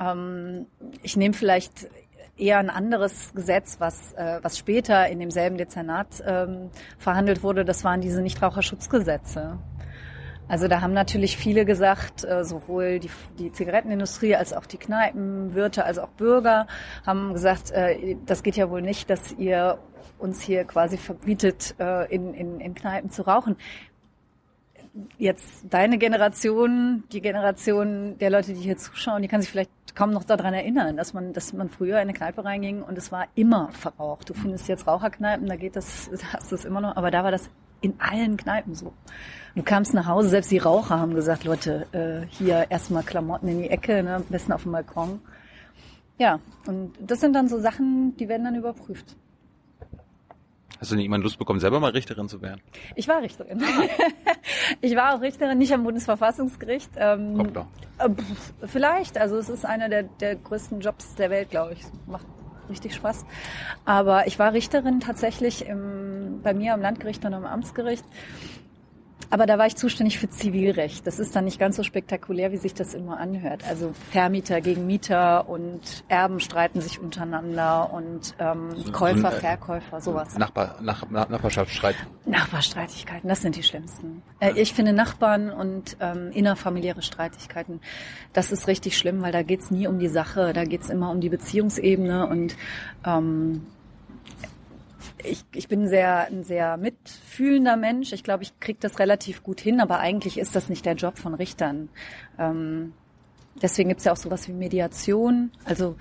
Ähm, 0.00 0.66
ich 1.02 1.16
nehme 1.16 1.34
vielleicht 1.34 1.88
eher 2.36 2.58
ein 2.58 2.70
anderes 2.70 3.32
Gesetz, 3.34 3.76
was, 3.78 4.12
äh, 4.14 4.40
was 4.42 4.58
später 4.58 5.08
in 5.08 5.20
demselben 5.20 5.56
Dezernat 5.56 6.22
ähm, 6.26 6.70
verhandelt 6.98 7.42
wurde. 7.42 7.64
Das 7.64 7.84
waren 7.84 8.00
diese 8.00 8.22
Nichtraucherschutzgesetze. 8.22 9.58
Also 10.48 10.68
da 10.68 10.80
haben 10.80 10.92
natürlich 10.92 11.36
viele 11.36 11.64
gesagt, 11.64 12.24
äh, 12.24 12.44
sowohl 12.44 12.98
die, 12.98 13.10
die 13.38 13.52
Zigarettenindustrie 13.52 14.34
als 14.34 14.52
auch 14.52 14.66
die 14.66 14.76
Kneipenwirte 14.76 15.84
als 15.84 15.98
auch 15.98 16.10
Bürger 16.10 16.66
haben 17.06 17.32
gesagt, 17.32 17.70
äh, 17.70 18.16
das 18.26 18.42
geht 18.42 18.56
ja 18.56 18.68
wohl 18.68 18.82
nicht, 18.82 19.08
dass 19.08 19.32
ihr 19.32 19.78
uns 20.22 20.40
hier 20.40 20.64
quasi 20.64 20.96
verbietet, 20.96 21.74
äh, 21.78 22.12
in, 22.14 22.32
in, 22.34 22.60
in 22.60 22.74
Kneipen 22.74 23.10
zu 23.10 23.22
rauchen. 23.22 23.56
Jetzt 25.18 25.64
deine 25.70 25.98
Generation, 25.98 27.04
die 27.12 27.20
Generation 27.20 28.18
der 28.18 28.30
Leute, 28.30 28.52
die 28.54 28.60
hier 28.60 28.76
zuschauen, 28.76 29.22
die 29.22 29.28
kann 29.28 29.40
sich 29.40 29.50
vielleicht 29.50 29.70
kaum 29.94 30.10
noch 30.10 30.24
daran 30.24 30.54
erinnern, 30.54 30.96
dass 30.96 31.14
man, 31.14 31.32
dass 31.32 31.52
man 31.52 31.68
früher 31.70 31.96
in 31.96 32.02
eine 32.02 32.12
Kneipe 32.12 32.44
reinging 32.44 32.82
und 32.82 32.96
es 32.98 33.10
war 33.10 33.26
immer 33.34 33.70
verraucht. 33.72 34.28
Du 34.28 34.34
findest 34.34 34.68
jetzt 34.68 34.86
Raucherkneipen, 34.86 35.46
da 35.46 35.56
geht 35.56 35.76
das, 35.76 36.10
hast 36.32 36.50
du 36.50 36.56
es 36.56 36.64
immer 36.64 36.80
noch, 36.80 36.96
aber 36.96 37.10
da 37.10 37.24
war 37.24 37.30
das 37.30 37.50
in 37.80 37.94
allen 37.98 38.36
Kneipen 38.36 38.74
so. 38.74 38.92
Du 39.54 39.62
kamst 39.62 39.92
nach 39.92 40.06
Hause, 40.06 40.28
selbst 40.28 40.50
die 40.50 40.58
Raucher 40.58 40.98
haben 40.98 41.14
gesagt, 41.14 41.44
Leute, 41.44 41.86
äh, 41.92 42.26
hier 42.28 42.66
erstmal 42.70 43.02
Klamotten 43.02 43.48
in 43.48 43.62
die 43.62 43.70
Ecke, 43.70 44.02
ne, 44.02 44.16
am 44.16 44.24
besten 44.24 44.52
auf 44.52 44.62
dem 44.62 44.72
Balkon. 44.72 45.20
Ja, 46.18 46.38
und 46.66 46.92
das 47.00 47.20
sind 47.20 47.34
dann 47.34 47.48
so 47.48 47.58
Sachen, 47.58 48.16
die 48.16 48.28
werden 48.28 48.44
dann 48.44 48.54
überprüft. 48.54 49.16
Hast 50.82 50.90
du 50.90 50.96
nicht 50.96 51.04
jemand 51.04 51.22
Lust 51.22 51.38
bekommen, 51.38 51.60
selber 51.60 51.78
mal 51.78 51.92
Richterin 51.92 52.28
zu 52.28 52.42
werden? 52.42 52.60
Ich 52.96 53.06
war 53.06 53.22
Richterin. 53.22 53.62
ich 54.80 54.96
war 54.96 55.14
auch 55.14 55.20
Richterin, 55.20 55.56
nicht 55.56 55.72
am 55.72 55.84
Bundesverfassungsgericht. 55.84 56.90
Ähm, 56.96 57.36
Kommt 57.36 57.56
doch. 57.56 57.66
äh, 57.98 58.08
Vielleicht, 58.66 59.16
also 59.16 59.36
es 59.36 59.48
ist 59.48 59.64
einer 59.64 59.88
der, 59.88 60.02
der 60.02 60.34
größten 60.34 60.80
Jobs 60.80 61.14
der 61.14 61.30
Welt, 61.30 61.50
glaube 61.50 61.74
ich. 61.74 61.82
Macht 62.08 62.26
richtig 62.68 62.96
Spaß. 62.96 63.24
Aber 63.84 64.26
ich 64.26 64.40
war 64.40 64.54
Richterin 64.54 64.98
tatsächlich 64.98 65.64
im, 65.66 66.40
bei 66.42 66.52
mir 66.52 66.74
am 66.74 66.80
Landgericht 66.80 67.24
und 67.24 67.32
am 67.32 67.44
Amtsgericht. 67.44 68.04
Aber 69.32 69.46
da 69.46 69.56
war 69.56 69.66
ich 69.66 69.76
zuständig 69.76 70.18
für 70.18 70.28
Zivilrecht. 70.28 71.06
Das 71.06 71.18
ist 71.18 71.34
dann 71.34 71.46
nicht 71.46 71.58
ganz 71.58 71.76
so 71.76 71.82
spektakulär, 71.82 72.52
wie 72.52 72.58
sich 72.58 72.74
das 72.74 72.92
immer 72.92 73.18
anhört. 73.18 73.64
Also 73.66 73.92
Vermieter 74.10 74.60
gegen 74.60 74.86
Mieter 74.86 75.48
und 75.48 76.04
Erben 76.08 76.38
streiten 76.38 76.82
sich 76.82 77.00
untereinander 77.00 77.94
und 77.94 78.34
ähm, 78.38 78.76
So- 78.76 78.92
Käufer, 78.92 79.20
so 79.20 79.26
ein, 79.28 79.32
äh, 79.32 79.40
Verkäufer, 79.40 80.00
sowas. 80.02 80.36
Nachbar, 80.36 80.76
nach, 80.82 81.08
nach, 81.08 81.30
Nachbarschaftsstreit. 81.30 81.96
Nachbarstreitigkeiten, 82.26 83.26
das 83.26 83.40
sind 83.40 83.56
die 83.56 83.62
schlimmsten. 83.62 84.22
Äh, 84.38 84.52
ich 84.60 84.74
finde 84.74 84.92
Nachbarn 84.92 85.50
und 85.50 85.96
ähm, 86.00 86.30
innerfamiliäre 86.32 87.00
Streitigkeiten, 87.00 87.80
das 88.34 88.52
ist 88.52 88.68
richtig 88.68 88.98
schlimm, 88.98 89.22
weil 89.22 89.32
da 89.32 89.42
geht's 89.42 89.70
nie 89.70 89.86
um 89.86 89.98
die 89.98 90.08
Sache, 90.08 90.52
da 90.52 90.64
geht's 90.64 90.90
immer 90.90 91.10
um 91.10 91.22
die 91.22 91.30
Beziehungsebene 91.30 92.26
und 92.26 92.54
ähm, 93.06 93.66
ich, 95.24 95.44
ich 95.54 95.68
bin 95.68 95.88
sehr, 95.88 96.26
ein 96.26 96.44
sehr 96.44 96.76
mitfühlender 96.76 97.76
Mensch. 97.76 98.12
Ich 98.12 98.24
glaube, 98.24 98.42
ich 98.42 98.58
kriege 98.60 98.78
das 98.80 98.98
relativ 98.98 99.42
gut 99.42 99.60
hin, 99.60 99.80
aber 99.80 99.98
eigentlich 99.98 100.38
ist 100.38 100.54
das 100.56 100.68
nicht 100.68 100.84
der 100.86 100.94
Job 100.94 101.18
von 101.18 101.34
Richtern. 101.34 101.88
Ähm, 102.38 102.92
deswegen 103.60 103.88
gibt's 103.88 104.04
ja 104.04 104.12
auch 104.12 104.16
sowas 104.16 104.48
wie 104.48 104.52
Mediation, 104.52 105.50
also 105.64 105.96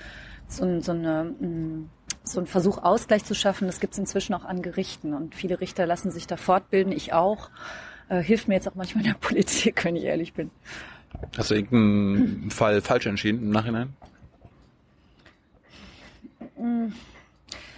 so, 0.47 0.63
ein- 0.65 0.81
so 0.81 0.91
eine, 0.91 1.23
mm, 1.39 1.89
so 2.23 2.39
ein 2.39 2.45
Versuch, 2.47 2.77
Ausgleich 2.77 3.23
zu 3.25 3.33
schaffen, 3.33 3.67
das 3.67 3.79
gibt 3.79 3.93
es 3.93 3.99
inzwischen 3.99 4.33
auch 4.33 4.45
an 4.45 4.61
Gerichten. 4.61 5.13
Und 5.13 5.33
viele 5.35 5.59
Richter 5.61 5.85
lassen 5.85 6.11
sich 6.11 6.27
da 6.27 6.37
fortbilden, 6.37 6.91
ich 6.93 7.13
auch. 7.13 7.49
Äh, 8.09 8.21
hilft 8.21 8.47
mir 8.47 8.55
jetzt 8.55 8.67
auch 8.67 8.75
manchmal 8.75 9.03
in 9.05 9.11
der 9.11 9.17
Politik, 9.19 9.83
wenn 9.85 9.95
ich 9.95 10.03
ehrlich 10.03 10.33
bin. 10.33 10.51
Hast 11.37 11.51
du 11.51 11.55
irgendeinen 11.55 12.51
Fall 12.51 12.81
falsch 12.81 13.05
entschieden 13.05 13.41
im 13.43 13.49
Nachhinein? 13.51 13.93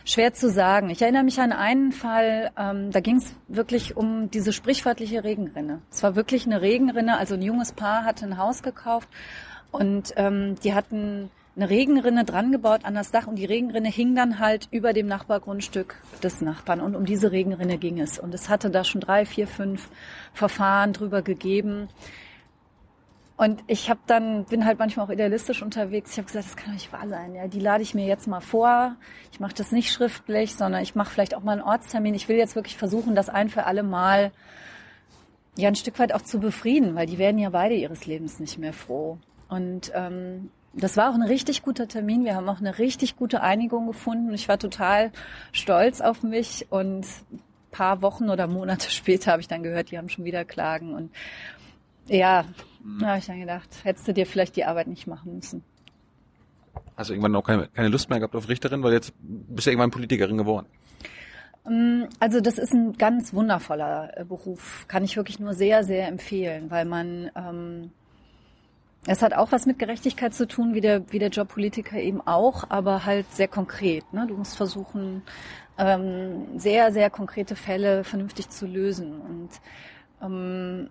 Schwer 0.05 0.33
zu 0.33 0.49
sagen. 0.49 0.89
Ich 0.89 1.01
erinnere 1.01 1.23
mich 1.23 1.39
an 1.39 1.53
einen 1.53 1.93
Fall, 1.93 2.51
ähm, 2.57 2.91
da 2.91 2.99
ging 2.99 3.17
es 3.17 3.33
wirklich 3.47 3.95
um 3.95 4.29
diese 4.29 4.51
sprichwörtliche 4.51 5.23
Regenrinne. 5.23 5.81
Es 5.91 6.03
war 6.03 6.15
wirklich 6.15 6.45
eine 6.45 6.61
Regenrinne, 6.61 7.17
also 7.17 7.35
ein 7.35 7.41
junges 7.41 7.71
Paar 7.71 8.03
hatte 8.03 8.25
ein 8.25 8.37
Haus 8.37 8.63
gekauft 8.63 9.07
und 9.71 10.13
ähm, 10.17 10.55
die 10.63 10.73
hatten 10.73 11.31
eine 11.55 11.69
Regenrinne 11.69 12.25
dran 12.25 12.51
gebaut 12.51 12.81
an 12.83 12.95
das 12.95 13.11
Dach 13.11 13.27
und 13.27 13.35
die 13.35 13.45
Regenrinne 13.45 13.89
hing 13.89 14.15
dann 14.15 14.39
halt 14.39 14.67
über 14.71 14.91
dem 14.91 15.07
Nachbargrundstück 15.07 15.95
des 16.21 16.41
Nachbarn 16.41 16.81
und 16.81 16.95
um 16.95 17.05
diese 17.05 17.31
Regenrinne 17.31 17.77
ging 17.77 17.99
es. 17.99 18.17
Und 18.19 18.33
es 18.33 18.49
hatte 18.49 18.71
da 18.71 18.83
schon 18.83 19.01
drei, 19.01 19.25
vier, 19.25 19.47
fünf 19.47 19.87
Verfahren 20.33 20.93
drüber 20.93 21.21
gegeben. 21.21 21.89
Und 23.43 23.61
ich 23.67 23.89
habe 23.89 23.99
dann 24.07 24.45
bin 24.45 24.63
halt 24.63 24.79
manchmal 24.79 25.05
auch 25.05 25.09
idealistisch 25.09 25.61
unterwegs. 25.63 26.11
Ich 26.11 26.17
habe 26.17 26.27
gesagt, 26.27 26.45
das 26.45 26.55
kann 26.55 26.67
doch 26.67 26.73
nicht 26.75 26.93
wahr 26.93 27.09
sein. 27.09 27.35
Ja, 27.35 27.49
die 27.49 27.59
lade 27.59 27.83
ich 27.83 27.93
mir 27.93 28.05
jetzt 28.05 28.25
mal 28.25 28.39
vor. 28.39 28.95
Ich 29.33 29.41
mache 29.41 29.53
das 29.53 29.73
nicht 29.73 29.91
schriftlich, 29.91 30.55
sondern 30.55 30.81
ich 30.81 30.95
mache 30.95 31.11
vielleicht 31.11 31.35
auch 31.35 31.43
mal 31.43 31.51
einen 31.51 31.61
Ortstermin. 31.61 32.15
Ich 32.15 32.29
will 32.29 32.37
jetzt 32.37 32.55
wirklich 32.55 32.77
versuchen, 32.77 33.15
das 33.15 33.27
ein 33.27 33.49
für 33.49 33.65
alle 33.65 33.83
Mal 33.83 34.31
ja 35.57 35.67
ein 35.67 35.75
Stück 35.75 35.99
weit 35.99 36.13
auch 36.13 36.21
zu 36.21 36.39
befrieden, 36.39 36.95
weil 36.95 37.05
die 37.05 37.17
werden 37.17 37.37
ja 37.37 37.49
beide 37.49 37.75
ihres 37.75 38.05
Lebens 38.05 38.39
nicht 38.39 38.59
mehr 38.59 38.71
froh. 38.71 39.17
Und 39.49 39.91
ähm, 39.93 40.49
das 40.71 40.95
war 40.95 41.09
auch 41.09 41.15
ein 41.15 41.21
richtig 41.21 41.63
guter 41.63 41.89
Termin. 41.89 42.23
Wir 42.23 42.35
haben 42.35 42.47
auch 42.47 42.61
eine 42.61 42.79
richtig 42.79 43.17
gute 43.17 43.41
Einigung 43.41 43.87
gefunden. 43.87 44.33
Ich 44.33 44.47
war 44.47 44.57
total 44.57 45.11
stolz 45.51 45.99
auf 45.99 46.23
mich 46.23 46.67
und 46.69 47.05
paar 47.71 48.01
Wochen 48.01 48.29
oder 48.29 48.47
Monate 48.47 48.89
später 48.89 49.33
habe 49.33 49.41
ich 49.41 49.49
dann 49.49 49.63
gehört, 49.63 49.91
die 49.91 49.97
haben 49.97 50.07
schon 50.07 50.23
wieder 50.23 50.45
Klagen 50.45 50.93
und 50.93 51.11
ja, 52.07 52.45
da 52.99 53.07
habe 53.07 53.19
ich 53.19 53.25
dann 53.25 53.39
gedacht, 53.39 53.69
hättest 53.83 54.07
du 54.07 54.13
dir 54.13 54.25
vielleicht 54.25 54.55
die 54.55 54.65
Arbeit 54.65 54.87
nicht 54.87 55.07
machen 55.07 55.35
müssen. 55.35 55.63
Hast 56.95 57.09
du 57.09 57.13
irgendwann 57.13 57.35
auch 57.35 57.43
keine, 57.43 57.67
keine 57.67 57.87
Lust 57.87 58.09
mehr 58.09 58.19
gehabt 58.19 58.35
auf 58.35 58.49
Richterin, 58.49 58.83
weil 58.83 58.93
jetzt 58.93 59.13
bist 59.21 59.67
du 59.67 59.71
irgendwann 59.71 59.91
Politikerin 59.91 60.37
geworden? 60.37 60.67
Also 62.19 62.41
das 62.41 62.57
ist 62.57 62.73
ein 62.73 62.93
ganz 62.97 63.33
wundervoller 63.33 64.17
äh, 64.17 64.25
Beruf, 64.25 64.85
kann 64.89 65.05
ich 65.05 65.15
wirklich 65.15 65.39
nur 65.39 65.53
sehr, 65.53 65.85
sehr 65.85 66.09
empfehlen, 66.09 66.69
weil 66.69 66.83
man 66.83 67.31
ähm, 67.35 67.91
es 69.05 69.21
hat 69.21 69.33
auch 69.33 69.51
was 69.51 69.65
mit 69.65 69.79
Gerechtigkeit 69.79 70.33
zu 70.33 70.47
tun, 70.47 70.73
wie 70.73 70.81
der, 70.81 71.11
wie 71.11 71.19
der 71.19 71.29
Job 71.29 71.49
Politiker 71.49 71.97
eben 71.97 72.21
auch, 72.21 72.65
aber 72.69 73.05
halt 73.05 73.29
sehr 73.33 73.49
konkret. 73.49 74.11
Ne? 74.13 74.25
Du 74.27 74.37
musst 74.37 74.55
versuchen, 74.55 75.23
ähm, 75.77 76.57
sehr, 76.57 76.91
sehr 76.93 77.09
konkrete 77.09 77.55
Fälle 77.55 78.03
vernünftig 78.05 78.49
zu 78.49 78.65
lösen. 78.65 79.19
Und 79.19 79.49
ähm, 80.21 80.89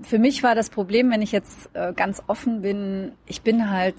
für 0.00 0.18
mich 0.18 0.42
war 0.42 0.54
das 0.54 0.70
Problem, 0.70 1.10
wenn 1.10 1.22
ich 1.22 1.32
jetzt 1.32 1.70
äh, 1.74 1.92
ganz 1.92 2.22
offen 2.26 2.62
bin, 2.62 3.12
ich 3.26 3.42
bin 3.42 3.70
halt, 3.70 3.96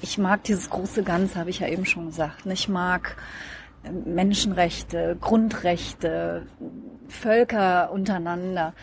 ich 0.00 0.18
mag 0.18 0.44
dieses 0.44 0.70
große 0.70 1.02
Ganze, 1.02 1.38
habe 1.38 1.50
ich 1.50 1.60
ja 1.60 1.68
eben 1.68 1.84
schon 1.84 2.06
gesagt. 2.06 2.46
Ich 2.46 2.68
mag 2.68 3.16
äh, 3.82 3.90
Menschenrechte, 3.90 5.16
Grundrechte, 5.20 6.46
Völker 7.08 7.90
untereinander. 7.92 8.74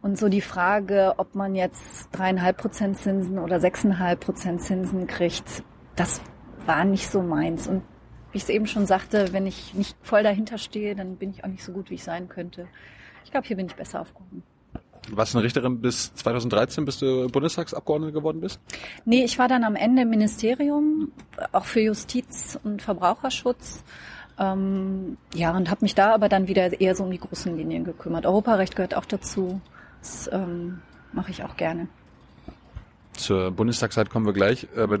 Und 0.00 0.16
so 0.16 0.28
die 0.28 0.40
Frage, 0.40 1.14
ob 1.16 1.34
man 1.34 1.54
jetzt 1.54 2.08
dreieinhalb 2.12 2.56
Prozent 2.56 2.98
Zinsen 2.98 3.38
oder 3.38 3.60
sechseinhalb 3.60 4.20
Prozent 4.20 4.62
Zinsen 4.62 5.06
kriegt, 5.06 5.64
das 5.96 6.22
war 6.64 6.84
nicht 6.84 7.10
so 7.10 7.20
meins. 7.20 7.66
Und 7.66 7.82
wie 8.30 8.38
ich 8.38 8.44
es 8.44 8.48
eben 8.48 8.66
schon 8.66 8.86
sagte, 8.86 9.32
wenn 9.32 9.46
ich 9.46 9.74
nicht 9.74 9.96
voll 10.02 10.22
dahinter 10.22 10.58
stehe, 10.58 10.94
dann 10.94 11.16
bin 11.16 11.30
ich 11.30 11.44
auch 11.44 11.48
nicht 11.48 11.64
so 11.64 11.72
gut, 11.72 11.90
wie 11.90 11.94
ich 11.94 12.04
sein 12.04 12.28
könnte. 12.28 12.68
Ich 13.24 13.32
glaube, 13.32 13.46
hier 13.46 13.56
bin 13.56 13.66
ich 13.66 13.74
besser 13.74 14.00
aufgehoben. 14.00 14.42
Du 15.08 15.16
warst 15.16 15.34
eine 15.34 15.44
Richterin 15.44 15.80
bis 15.80 16.12
2013, 16.14 16.84
bis 16.84 16.98
du 16.98 17.28
Bundestagsabgeordnete 17.28 18.12
geworden 18.12 18.40
bist? 18.40 18.60
Nee, 19.04 19.24
ich 19.24 19.38
war 19.38 19.48
dann 19.48 19.64
am 19.64 19.76
Ende 19.76 20.02
im 20.02 20.10
Ministerium, 20.10 21.12
auch 21.52 21.64
für 21.64 21.80
Justiz 21.80 22.58
und 22.64 22.82
Verbraucherschutz. 22.82 23.84
Ähm, 24.38 25.16
ja, 25.34 25.56
und 25.56 25.70
habe 25.70 25.80
mich 25.82 25.94
da 25.94 26.14
aber 26.14 26.28
dann 26.28 26.46
wieder 26.48 26.80
eher 26.80 26.94
so 26.94 27.04
um 27.04 27.10
die 27.10 27.18
großen 27.18 27.56
Linien 27.56 27.84
gekümmert. 27.84 28.26
Europarecht 28.26 28.76
gehört 28.76 28.94
auch 28.94 29.04
dazu. 29.04 29.60
Das 30.00 30.30
ähm, 30.32 30.80
mache 31.12 31.30
ich 31.30 31.42
auch 31.42 31.56
gerne. 31.56 31.88
Zur 33.12 33.50
Bundestagszeit 33.50 34.10
kommen 34.10 34.26
wir 34.26 34.32
gleich. 34.32 34.68
Aber 34.76 34.98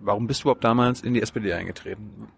warum 0.00 0.26
bist 0.26 0.40
du 0.40 0.44
überhaupt 0.44 0.64
damals 0.64 1.00
in 1.00 1.14
die 1.14 1.22
SPD 1.22 1.52
eingetreten? 1.54 2.28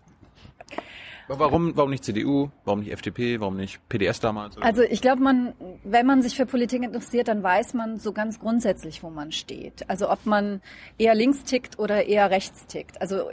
Warum, 1.29 1.77
warum 1.77 1.91
nicht 1.91 2.05
CDU? 2.05 2.51
Warum 2.65 2.81
nicht 2.81 2.93
FDP? 2.93 3.41
Warum 3.41 3.57
nicht 3.57 3.81
PDS 3.89 4.21
damals? 4.21 4.57
Also 4.59 4.83
ich 4.83 5.01
glaube, 5.01 5.23
man, 5.23 5.55
wenn 5.83 6.07
man 6.07 6.23
sich 6.23 6.37
für 6.37 6.47
Politik 6.47 6.83
interessiert, 6.83 7.29
dann 7.29 7.43
weiß 7.43 7.75
man 7.75 7.99
so 7.99 8.13
ganz 8.13 8.39
grundsätzlich, 8.39 9.03
wo 9.03 9.11
man 9.11 9.33
steht. 9.33 9.89
Also 9.91 10.11
ob 10.11 10.25
man 10.25 10.61
eher 10.99 11.15
links 11.15 11.45
tickt 11.45 11.79
oder 11.79 12.07
eher 12.07 12.31
rechts 12.31 12.67
tickt. 12.67 13.01
Also 13.01 13.31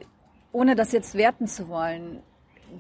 ohne 0.52 0.76
das 0.76 0.92
jetzt 0.92 1.16
werten 1.16 1.48
zu 1.48 1.68
wollen, 1.68 2.22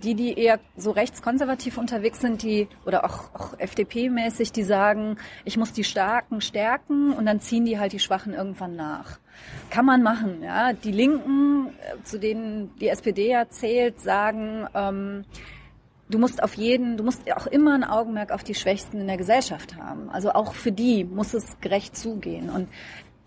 die, 0.01 0.15
die 0.15 0.37
eher 0.37 0.59
so 0.75 0.91
rechtskonservativ 0.91 1.77
unterwegs 1.77 2.19
sind, 2.19 2.41
die 2.41 2.67
oder 2.85 3.05
auch, 3.05 3.33
auch 3.35 3.59
FDP-mäßig, 3.59 4.51
die 4.51 4.63
sagen, 4.63 5.17
ich 5.45 5.57
muss 5.57 5.73
die 5.73 5.83
Starken 5.83 6.41
stärken 6.41 7.13
und 7.13 7.25
dann 7.25 7.39
ziehen 7.39 7.65
die 7.65 7.77
halt 7.79 7.93
die 7.93 7.99
Schwachen 7.99 8.33
irgendwann 8.33 8.75
nach. 8.75 9.19
Kann 9.69 9.85
man 9.85 10.03
machen, 10.03 10.43
ja. 10.43 10.73
Die 10.73 10.91
Linken, 10.91 11.67
äh, 11.67 12.03
zu 12.03 12.19
denen 12.19 12.71
die 12.79 12.89
SPD 12.89 13.29
ja 13.29 13.49
zählt, 13.49 13.99
sagen, 14.01 14.67
ähm, 14.73 15.25
du 16.09 16.19
musst 16.19 16.43
auf 16.43 16.55
jeden, 16.55 16.97
du 16.97 17.03
musst 17.03 17.31
auch 17.31 17.47
immer 17.47 17.73
ein 17.73 17.83
Augenmerk 17.83 18.31
auf 18.31 18.43
die 18.43 18.55
Schwächsten 18.55 18.99
in 18.99 19.07
der 19.07 19.17
Gesellschaft 19.17 19.75
haben. 19.75 20.09
Also 20.09 20.31
auch 20.31 20.53
für 20.53 20.71
die 20.71 21.03
muss 21.03 21.33
es 21.33 21.59
gerecht 21.59 21.97
zugehen. 21.97 22.49
Und 22.49 22.67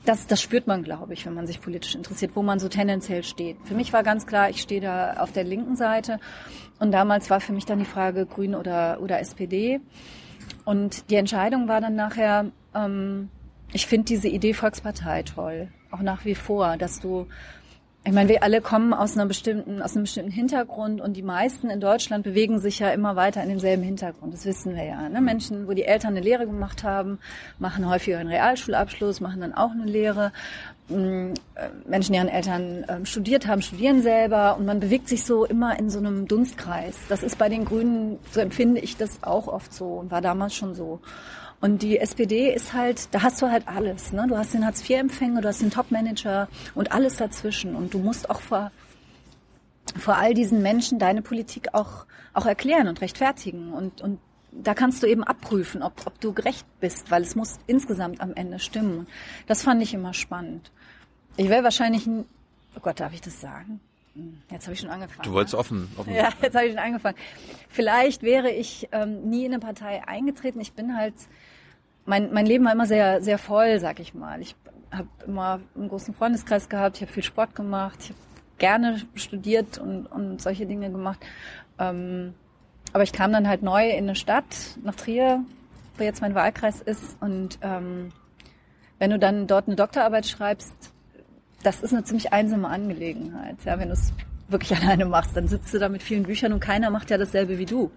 das, 0.05 0.27
das 0.27 0.41
spürt 0.41 0.67
man, 0.67 0.83
glaube 0.83 1.13
ich, 1.15 1.27
wenn 1.27 1.35
man 1.35 1.47
sich 1.47 1.61
politisch 1.61 1.95
interessiert, 1.95 2.33
wo 2.35 2.43
man 2.43 2.59
so 2.59 2.69
tendenziell 2.69 3.25
steht. 3.25 3.57
Für 3.65 3.75
mich 3.75 3.93
war 3.93 4.03
ganz 4.03 4.27
klar, 4.27 4.51
ich 4.51 4.61
stehe 4.61 4.81
da 4.81 5.15
auf 5.15 5.33
der 5.33 5.45
linken 5.45 5.77
Seite. 5.77 6.21
Und 6.79 6.93
damals 6.93 7.29
war 7.31 7.41
für 7.41 7.53
mich 7.53 7.65
dann 7.65 7.79
die 7.79 7.85
Frage 7.85 8.27
Grün 8.27 8.55
oder, 8.55 9.01
oder 9.01 9.19
SPD. 9.21 9.81
Und 10.65 11.11
die 11.11 11.17
Entscheidung 11.17 11.69
war 11.69 11.81
dann 11.81 11.97
nachher, 11.97 12.47
ähm, 12.75 13.31
ich 13.73 13.87
finde 13.87 14.07
diese 14.07 14.29
Idee 14.29 14.55
Volkspartei 14.55 15.23
toll, 15.23 15.69
auch 15.91 16.03
nach 16.03 16.25
wie 16.25 16.35
vor, 16.35 16.77
dass 16.77 17.01
du 17.01 17.27
ich 18.07 18.13
meine, 18.13 18.29
wir 18.29 18.45
alle 18.45 18.61
kommen 18.61 18.95
aus 18.95 19.15
einer 19.15 19.27
bestimmten, 19.27 19.83
aus 19.83 19.97
einem 19.97 20.05
bestimmten 20.05 20.31
Hintergrund 20.31 21.01
und 21.01 21.17
die 21.17 21.25
meisten 21.25 21.69
in 21.71 21.81
Deutschland 21.81 22.23
bewegen 22.23 22.61
sich 22.61 22.79
ja 22.79 22.91
immer 22.91 23.17
weiter 23.17 23.43
in 23.43 23.49
demselben 23.49 23.83
Hintergrund. 23.83 24.33
Das 24.33 24.45
wissen 24.45 24.77
wir 24.77 24.85
ja. 24.85 25.09
Ne? 25.09 25.21
Menschen, 25.21 25.67
wo 25.67 25.73
die 25.73 25.83
Eltern 25.83 26.11
eine 26.11 26.21
Lehre 26.21 26.47
gemacht 26.47 26.85
haben, 26.85 27.19
machen 27.59 27.89
häufiger 27.89 28.19
einen 28.19 28.29
Realschulabschluss, 28.29 29.21
machen 29.21 29.41
dann 29.41 29.55
auch 29.55 29.73
eine 29.73 29.87
Lehre. 29.87 30.31
Mm, 30.89 31.33
äh, 31.57 31.69
Menschen, 31.85 32.13
deren 32.13 32.29
Eltern 32.29 32.87
ähm, 32.89 33.07
studiert 33.07 33.49
haben, 33.49 33.61
studieren 33.61 34.03
selber 34.03 34.57
und 34.57 34.67
man 34.67 34.79
bewegt 34.79 35.09
sich 35.09 35.25
so 35.25 35.45
immer 35.45 35.77
in 35.77 35.91
so 35.91 35.99
einem 35.99 36.29
Dunstkreis. 36.29 36.97
Das 37.09 37.25
ist 37.25 37.39
bei 37.39 37.49
den 37.49 37.65
Grünen, 37.65 38.21
so 38.31 38.39
empfinde 38.39 38.81
ich 38.81 38.97
das 38.97 39.25
auch 39.25 39.49
oft 39.49 39.75
so 39.75 39.95
und 39.95 40.13
war 40.13 40.21
damals 40.21 40.55
schon 40.55 40.77
so. 40.77 41.01
Und 41.61 41.83
die 41.83 41.99
SPD 41.99 42.53
ist 42.53 42.75
halt, 42.75 43.09
da 43.15 43.23
hast 43.23 43.41
du 43.41 43.51
halt 43.51 43.67
alles. 43.67 44.13
Ne? 44.13 44.27
Du 44.29 44.37
hast 44.37 44.53
den 44.53 44.65
Hartz-IV-Empfänger, 44.65 45.41
du 45.41 45.49
hast 45.49 45.63
den 45.63 45.71
Top-Manager 45.71 46.49
und 46.75 46.93
alles 46.93 47.17
dazwischen. 47.17 47.75
Und 47.75 47.95
du 47.95 47.99
musst 47.99 48.29
auch 48.29 48.41
vor, 48.41 48.71
vor 49.99 50.17
all 50.17 50.35
diesen 50.35 50.63
Menschen 50.63 50.99
deine 50.99 51.23
Politik 51.23 51.69
auch, 51.73 52.07
auch 52.35 52.47
erklären 52.47 52.89
und 52.89 53.01
rechtfertigen. 53.01 53.73
Und, 53.73 54.03
und 54.03 54.19
da 54.53 54.75
kannst 54.75 55.03
du 55.03 55.07
eben 55.07 55.25
abprüfen, 55.25 55.83
ob, 55.83 56.07
ob 56.07 56.21
du 56.21 56.33
gerecht 56.33 56.67
bist, 56.81 57.11
weil 57.11 57.23
es 57.23 57.35
muss 57.35 57.59
insgesamt 57.67 58.21
am 58.21 58.35
Ende 58.35 58.59
stimmen. 58.59 59.07
Das 59.47 59.63
fand 59.63 59.83
ich 59.83 59.95
immer 59.95 60.15
spannend. 60.15 60.71
Ich 61.37 61.49
wäre 61.49 61.65
wahrscheinlich 61.65 62.07
ein, 62.07 62.25
oh 62.77 62.81
Gott, 62.81 63.01
darf 63.01 63.13
ich 63.13 63.21
das 63.21 63.41
sagen? 63.41 63.81
Hm, 64.15 64.41
jetzt 64.51 64.65
habe 64.65 64.75
ich 64.75 64.81
schon 64.81 64.91
angefangen. 64.91 65.23
Du 65.23 65.33
wolltest 65.33 65.55
offen, 65.55 65.89
offen. 65.97 66.15
Ja, 66.15 66.31
jetzt 66.41 66.55
habe 66.55 66.67
ich 66.67 66.73
schon 66.73 66.83
angefangen. 66.83 67.17
Vielleicht 67.69 68.23
wäre 68.23 68.51
ich 68.51 68.89
ähm, 68.93 69.29
nie 69.29 69.45
in 69.45 69.53
eine 69.53 69.61
Partei 69.61 70.07
eingetreten. 70.07 70.61
Ich 70.61 70.73
bin 70.73 70.97
halt 70.97 71.15
mein, 72.07 72.33
mein 72.33 72.47
Leben 72.47 72.65
war 72.65 72.73
immer 72.73 72.87
sehr, 72.87 73.21
sehr 73.23 73.39
voll, 73.39 73.79
sag 73.81 74.01
ich 74.01 74.15
mal. 74.15 74.41
Ich 74.41 74.55
habe 74.91 75.09
immer 75.27 75.61
einen 75.75 75.89
großen 75.89 76.15
Freundeskreis 76.15 76.69
gehabt, 76.69 76.97
ich 76.97 77.03
habe 77.03 77.13
viel 77.13 77.23
Sport 77.23 77.55
gemacht, 77.55 77.99
ich 78.01 78.09
habe 78.11 78.21
gerne 78.59 79.03
studiert 79.15 79.79
und, 79.79 80.07
und 80.07 80.41
solche 80.41 80.67
Dinge 80.67 80.91
gemacht. 80.91 81.19
Ähm, 81.79 82.35
aber 82.93 83.03
ich 83.03 83.13
kam 83.13 83.33
dann 83.33 83.49
halt 83.49 83.63
neu 83.63 83.91
in 83.91 84.05
eine 84.05 84.15
Stadt, 84.15 84.79
nach 84.83 84.95
Trier, 84.95 85.45
wo 85.99 86.05
jetzt 86.05 86.23
mein 86.23 86.35
Wahlkreis 86.35 86.81
ist. 86.81 87.17
Und 87.21 87.59
ähm, 87.61 88.11
wenn 88.99 89.11
du 89.11 89.19
dann 89.19 89.47
dort 89.47 89.67
eine 89.67 89.77
Doktorarbeit 89.77 90.27
schreibst, 90.27 90.75
das 91.63 91.83
ist 91.83 91.93
eine 91.93 92.05
ziemlich 92.05 92.33
einsame 92.33 92.69
Angelegenheit. 92.69 93.57
Ja, 93.65 93.79
wenn 93.79 93.89
du 93.89 93.95
es 93.95 94.13
wirklich 94.49 94.75
alleine 94.81 95.05
machst, 95.05 95.37
dann 95.37 95.49
sitzt 95.49 95.75
du 95.75 95.79
da 95.79 95.89
mit 95.89 96.03
vielen 96.03 96.23
Büchern 96.23 96.53
und 96.53 96.61
keiner 96.61 96.91
macht 96.91 97.11
ja 97.11 97.19
dasselbe 97.19 97.59
wie 97.59 97.67
du. 97.67 97.91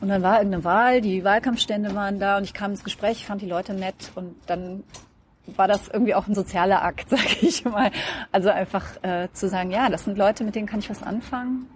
Und 0.00 0.08
dann 0.08 0.22
war 0.22 0.38
irgendeine 0.38 0.64
Wahl, 0.64 1.00
die 1.00 1.24
Wahlkampfstände 1.24 1.94
waren 1.94 2.18
da 2.18 2.38
und 2.38 2.44
ich 2.44 2.54
kam 2.54 2.70
ins 2.70 2.84
Gespräch, 2.84 3.18
ich 3.18 3.26
fand 3.26 3.42
die 3.42 3.48
Leute 3.48 3.74
nett 3.74 4.12
und 4.14 4.34
dann 4.46 4.82
war 5.56 5.68
das 5.68 5.88
irgendwie 5.88 6.14
auch 6.14 6.26
ein 6.26 6.34
sozialer 6.34 6.82
Akt, 6.82 7.06
sag 7.10 7.42
ich 7.42 7.64
mal. 7.64 7.90
Also 8.32 8.50
einfach 8.50 9.02
äh, 9.02 9.28
zu 9.32 9.48
sagen, 9.48 9.70
ja, 9.70 9.88
das 9.88 10.04
sind 10.04 10.16
Leute, 10.16 10.44
mit 10.44 10.54
denen 10.54 10.66
kann 10.66 10.80
ich 10.80 10.88
was 10.90 11.02
anfangen. 11.02 11.66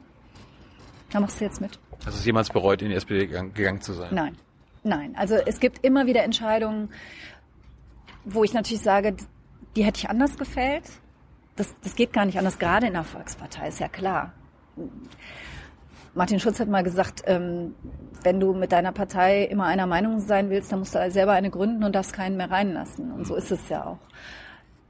Da 1.12 1.20
machst 1.20 1.40
du 1.40 1.44
jetzt 1.44 1.60
mit. 1.60 1.78
Hast 1.98 2.16
du 2.16 2.20
es 2.20 2.24
jemals 2.24 2.50
bereut, 2.50 2.82
in 2.82 2.88
die 2.88 2.94
SPD 2.94 3.26
gegangen, 3.26 3.54
gegangen 3.54 3.80
zu 3.80 3.92
sein? 3.92 4.08
Nein, 4.12 4.36
nein. 4.82 5.14
Also 5.16 5.36
es 5.36 5.60
gibt 5.60 5.84
immer 5.84 6.06
wieder 6.06 6.22
Entscheidungen, 6.24 6.90
wo 8.24 8.42
ich 8.42 8.54
natürlich 8.54 8.82
sage, 8.82 9.16
die 9.76 9.84
hätte 9.84 9.98
ich 9.98 10.08
anders 10.08 10.36
gefällt. 10.36 10.84
Das, 11.56 11.74
das 11.82 11.94
geht 11.94 12.12
gar 12.12 12.24
nicht 12.24 12.38
anders, 12.38 12.58
gerade 12.58 12.86
in 12.86 12.94
der 12.94 13.04
Volkspartei, 13.04 13.68
ist 13.68 13.78
ja 13.78 13.88
klar. 13.88 14.32
Martin 16.14 16.38
Schulz 16.38 16.60
hat 16.60 16.68
mal 16.68 16.82
gesagt, 16.82 17.22
ähm, 17.26 17.74
wenn 18.22 18.38
du 18.40 18.52
mit 18.52 18.72
deiner 18.72 18.92
Partei 18.92 19.44
immer 19.44 19.64
einer 19.64 19.86
Meinung 19.86 20.20
sein 20.20 20.48
willst, 20.50 20.70
dann 20.70 20.78
musst 20.78 20.94
du 20.94 21.10
selber 21.10 21.32
eine 21.32 21.50
gründen 21.50 21.82
und 21.82 21.94
darfst 21.94 22.12
keinen 22.12 22.36
mehr 22.36 22.50
reinlassen. 22.50 23.12
Und 23.12 23.26
so 23.26 23.34
ist 23.34 23.50
es 23.50 23.68
ja 23.68 23.84
auch. 23.84 23.98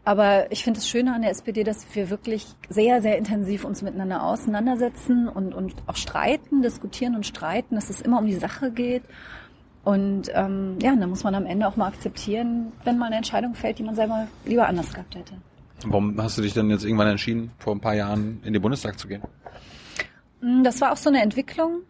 Aber 0.05 0.53
ich 0.53 0.63
finde 0.63 0.81
es 0.81 0.89
schöner 0.89 1.15
an 1.15 1.23
der 1.23 1.31
SPD, 1.31 1.65
dass 1.65 1.87
wir 1.95 2.11
wirklich 2.11 2.47
sehr, 2.69 3.01
sehr 3.01 3.17
intensiv 3.17 3.65
uns 3.65 3.81
miteinander 3.81 4.23
auseinandersetzen 4.23 5.29
und, 5.29 5.55
und 5.55 5.75
auch 5.87 5.97
streiten, 5.97 6.61
diskutieren 6.61 7.15
und 7.15 7.25
streiten, 7.25 7.75
dass 7.75 7.89
es 7.89 8.03
immer 8.03 8.19
um 8.19 8.27
die 8.27 8.35
Sache 8.35 8.71
geht. 8.71 9.03
Und 9.83 10.31
ähm, 10.35 10.77
ja, 10.83 10.95
dann 10.95 11.09
muss 11.09 11.25
man 11.25 11.35
am 11.35 11.47
Ende 11.47 11.67
auch 11.67 11.77
mal 11.77 11.89
akzeptieren, 11.89 12.73
wenn 12.85 12.99
mal 12.99 13.07
eine 13.07 13.17
Entscheidung 13.17 13.55
fällt, 13.55 13.79
die 13.79 13.83
man 13.83 13.95
selber 13.95 14.29
lieber 14.45 14.67
anders 14.69 14.93
gehabt 14.93 15.15
hätte. 15.15 15.35
Warum 15.87 16.21
hast 16.21 16.37
du 16.37 16.43
dich 16.43 16.53
dann 16.53 16.71
jetzt 16.71 16.85
irgendwann 16.85 17.09
entschieden, 17.09 17.51
vor 17.59 17.75
ein 17.75 17.81
paar 17.81 17.95
Jahren 17.95 18.41
in 18.45 18.53
den 18.53 18.61
Bundestag 18.61 18.99
zu 18.99 19.09
gehen? 19.09 19.23
Hm, 20.45 20.63
das 20.63 20.81
war 20.81 20.93
auch 20.93 20.97
so 20.97 21.09
eine 21.09 21.23
Entwicklung. 21.23 21.81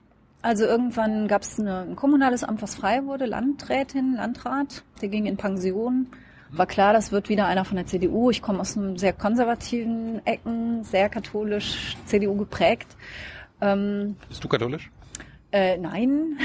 Also 0.42 0.64
irgendwann 0.64 1.26
gab 1.26 1.42
es 1.42 1.58
ein 1.58 1.96
kommunales 1.96 2.44
Amt, 2.44 2.62
was 2.62 2.75
frei 2.76 3.04
wurde, 3.04 3.25
Landrätin, 3.25 4.14
Landrat, 4.14 4.84
der 5.00 5.08
ging 5.08 5.26
in 5.26 5.37
Pension 5.37 6.06
war 6.56 6.66
klar, 6.66 6.92
das 6.92 7.12
wird 7.12 7.28
wieder 7.28 7.46
einer 7.46 7.64
von 7.64 7.76
der 7.76 7.87
CDU. 7.87 8.30
Ich 8.30 8.42
komme 8.42 8.61
aus 8.61 8.76
einem 8.76 8.96
sehr 8.96 9.12
konservativen 9.12 10.25
Ecken, 10.25 10.84
sehr 10.84 11.08
katholisch, 11.08 11.96
CDU 12.06 12.37
geprägt. 12.37 12.96
Ähm, 13.61 14.16
Bist 14.28 14.42
du 14.44 14.49
katholisch? 14.49 14.90
Äh, 15.52 15.78
nein, 15.78 16.38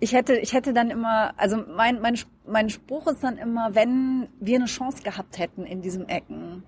ich 0.00 0.12
hätte, 0.12 0.36
ich 0.36 0.52
hätte 0.52 0.72
dann 0.72 0.90
immer, 0.90 1.32
also 1.36 1.56
mein, 1.56 2.00
mein, 2.00 2.18
mein 2.46 2.68
Spruch 2.68 3.06
ist 3.06 3.22
dann 3.22 3.38
immer, 3.38 3.74
wenn 3.74 4.28
wir 4.40 4.56
eine 4.56 4.66
Chance 4.66 5.02
gehabt 5.02 5.38
hätten 5.38 5.64
in 5.64 5.82
diesem 5.82 6.08
Ecken, 6.08 6.64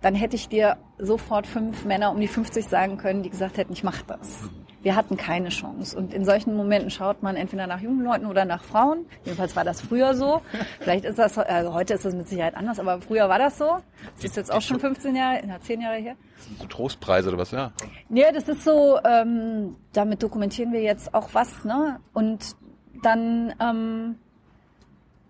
dann 0.00 0.14
hätte 0.14 0.36
ich 0.36 0.48
dir 0.48 0.76
sofort 0.98 1.46
fünf 1.46 1.84
Männer 1.84 2.10
um 2.10 2.20
die 2.20 2.28
50 2.28 2.66
sagen 2.66 2.96
können, 2.96 3.22
die 3.22 3.30
gesagt 3.30 3.58
hätten, 3.58 3.72
ich 3.72 3.84
mache 3.84 4.04
das. 4.06 4.38
Wir 4.82 4.96
hatten 4.96 5.18
keine 5.18 5.50
Chance. 5.50 5.96
Und 5.96 6.14
in 6.14 6.24
solchen 6.24 6.56
Momenten 6.56 6.90
schaut 6.90 7.22
man 7.22 7.36
entweder 7.36 7.66
nach 7.66 7.80
jungen 7.80 8.02
Leuten 8.02 8.24
oder 8.24 8.46
nach 8.46 8.64
Frauen. 8.64 9.04
Jedenfalls 9.24 9.54
war 9.54 9.64
das 9.64 9.82
früher 9.82 10.14
so. 10.14 10.40
Vielleicht 10.80 11.04
ist 11.04 11.18
das, 11.18 11.36
also 11.36 11.74
heute 11.74 11.94
ist 11.94 12.06
das 12.06 12.14
mit 12.14 12.28
Sicherheit 12.28 12.56
anders, 12.56 12.80
aber 12.80 13.00
früher 13.02 13.28
war 13.28 13.38
das 13.38 13.58
so. 13.58 13.78
Das 14.14 14.24
ist 14.24 14.36
jetzt 14.36 14.50
auch 14.50 14.62
schon 14.62 14.80
15 14.80 15.14
Jahre, 15.14 15.42
na, 15.46 15.60
10 15.60 15.82
Jahre 15.82 15.96
her. 15.96 16.16
So 16.58 16.64
Trostpreise 16.66 17.28
oder 17.28 17.38
was, 17.38 17.50
ja? 17.50 17.72
Nee, 18.08 18.24
das 18.32 18.48
ist 18.48 18.64
so, 18.64 18.98
ähm, 19.04 19.76
damit 19.92 20.22
dokumentieren 20.22 20.72
wir 20.72 20.80
jetzt 20.80 21.12
auch 21.12 21.28
was, 21.34 21.62
ne? 21.64 22.00
Und 22.14 22.56
dann, 23.02 23.54
ähm, 23.60 24.16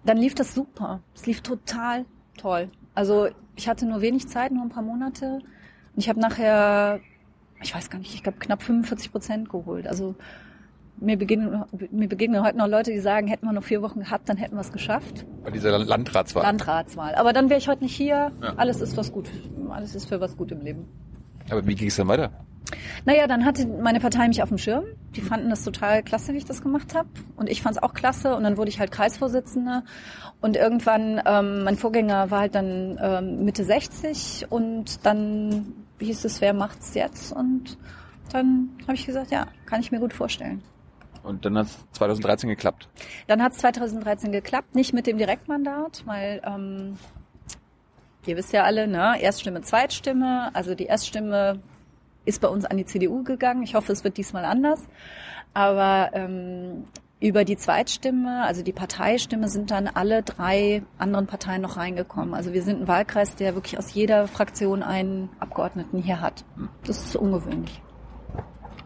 dann 0.04 0.16
lief 0.16 0.36
das 0.36 0.54
super. 0.54 1.00
Es 1.14 1.26
lief 1.26 1.40
total 1.40 2.04
toll. 2.36 2.70
Also 2.94 3.28
ich 3.57 3.69
hatte 3.69 3.87
nur 3.87 4.00
wenig 4.00 4.28
Zeit, 4.28 4.52
nur 4.52 4.62
ein 4.62 4.71
paar 4.71 4.83
Monate. 4.83 5.40
Und 5.95 5.99
ich 5.99 6.09
habe 6.09 6.21
nachher 6.21 7.00
ich 7.62 7.75
weiß 7.75 7.90
gar 7.90 7.99
nicht, 7.99 8.14
ich 8.14 8.23
glaube 8.23 8.38
knapp 8.38 8.62
45 8.62 9.12
Prozent 9.12 9.49
geholt. 9.50 9.87
Also 9.87 10.14
mir 10.97 11.16
begegnen, 11.16 11.64
mir 11.90 12.09
begegnen 12.09 12.42
heute 12.42 12.59
noch 12.59 12.69
Leute, 12.69 12.90
die 12.90 13.00
sagen, 13.00 13.26
hätten 13.26 13.47
wir 13.47 13.52
noch 13.52 13.64
vier 13.64 13.83
Wochen 13.83 14.00
gehabt, 14.00 14.28
dann 14.28 14.37
hätten 14.37 14.54
wir 14.54 14.61
es 14.61 14.73
geschafft. 14.73 15.25
Bei 15.45 15.50
dieser 15.50 15.78
Landratswahl. 15.78 16.42
Landratswahl. 16.42 17.14
Aber 17.14 17.33
dann 17.33 17.49
wäre 17.49 17.59
ich 17.59 17.69
heute 17.69 17.83
nicht 17.83 17.97
hier. 17.97 18.33
Ja. 18.42 18.54
Alles 18.57 18.80
ist 18.80 18.97
was 18.97 19.12
gut. 19.12 19.30
Alles 19.71 19.95
ist 19.95 20.07
für 20.07 20.21
was 20.21 20.37
gut 20.37 20.52
im 20.52 20.61
Leben. 20.61 20.88
Aber 21.50 21.66
wie 21.66 21.75
ging 21.75 21.88
es 21.88 21.97
dann 21.97 22.09
weiter? 22.09 22.30
Naja, 23.04 23.26
dann 23.26 23.45
hatte 23.45 23.66
meine 23.66 24.00
Partei 24.00 24.28
mich 24.28 24.42
auf 24.42 24.49
dem 24.49 24.59
Schirm. 24.59 24.85
Die 25.16 25.21
fanden 25.21 25.50
das 25.50 25.64
total 25.64 26.02
klasse, 26.02 26.33
wie 26.33 26.38
ich 26.38 26.45
das 26.45 26.62
gemacht 26.62 26.95
habe. 26.95 27.09
Und 27.37 27.49
ich 27.49 27.62
fand 27.62 27.76
es 27.76 27.83
auch 27.83 27.95
klasse. 27.95 28.37
Und 28.37 28.45
dann 28.45 28.57
wurde 28.57 28.69
ich 28.69 28.78
halt 28.78 28.90
Kreisvorsitzende. 28.92 29.83
Und 30.40 30.57
irgendwann, 30.57 31.21
ähm, 31.26 31.64
mein 31.64 31.76
Vorgänger 31.76 32.30
war 32.30 32.40
halt 32.40 32.54
dann 32.54 32.99
ähm, 33.02 33.45
Mitte 33.45 33.64
60. 33.64 34.47
Und 34.50 35.04
dann 35.04 35.75
hieß 35.98 36.24
es, 36.24 36.40
wer 36.40 36.55
macht's 36.55 36.94
jetzt? 36.94 37.33
Und 37.33 37.79
dann 38.33 38.70
habe 38.83 38.94
ich 38.94 39.07
gesagt, 39.07 39.31
ja, 39.31 39.46
kann 39.66 39.81
ich 39.81 39.90
mir 39.90 39.98
gut 39.98 40.12
vorstellen. 40.12 40.62
Und 41.22 41.44
dann 41.44 41.59
hat 41.59 41.66
es 41.66 41.87
2013 41.92 42.48
geklappt? 42.48 42.88
Dann 43.27 43.42
hat 43.42 43.53
es 43.53 43.59
2013 43.59 44.33
geklappt, 44.33 44.74
nicht 44.74 44.94
mit 44.94 45.07
dem 45.07 45.18
Direktmandat, 45.18 46.03
weil 46.07 46.40
ähm, 46.46 46.94
ihr 48.26 48.37
wisst 48.37 48.52
ja 48.52 48.64
alle, 48.64 48.87
ne, 48.87 49.20
Erststimme, 49.20 49.62
Zweitstimme. 49.62 50.50
Also 50.54 50.74
die 50.74 50.87
Erststimme 50.87 51.61
ist 52.24 52.40
bei 52.40 52.48
uns 52.48 52.64
an 52.64 52.76
die 52.76 52.85
CDU 52.85 53.22
gegangen. 53.24 53.62
Ich 53.62 53.74
hoffe, 53.74 53.92
es 53.92 54.04
wird 54.04 54.16
diesmal 54.16 54.44
anders. 54.44 54.80
Aber 55.54 56.11
ähm, 56.12 56.85
über 57.20 57.44
die 57.44 57.56
Zweitstimme, 57.56 58.44
also 58.44 58.62
die 58.62 58.72
Parteistimme, 58.72 59.48
sind 59.48 59.70
dann 59.70 59.88
alle 59.88 60.22
drei 60.22 60.83
anderen 60.98 61.26
Parteien 61.26 61.61
noch 61.61 61.76
reingekommen. 61.76 62.35
Also 62.35 62.52
wir 62.52 62.62
sind 62.62 62.83
ein 62.83 62.88
Wahlkreis, 62.88 63.37
der 63.37 63.54
wirklich 63.54 63.78
aus 63.78 63.92
jeder 63.92 64.26
Fraktion 64.26 64.83
einen 64.83 65.28
Abgeordneten 65.38 65.98
hier 65.98 66.20
hat. 66.20 66.44
Das 66.85 67.04
ist 67.04 67.16
ungewöhnlich. 67.16 67.83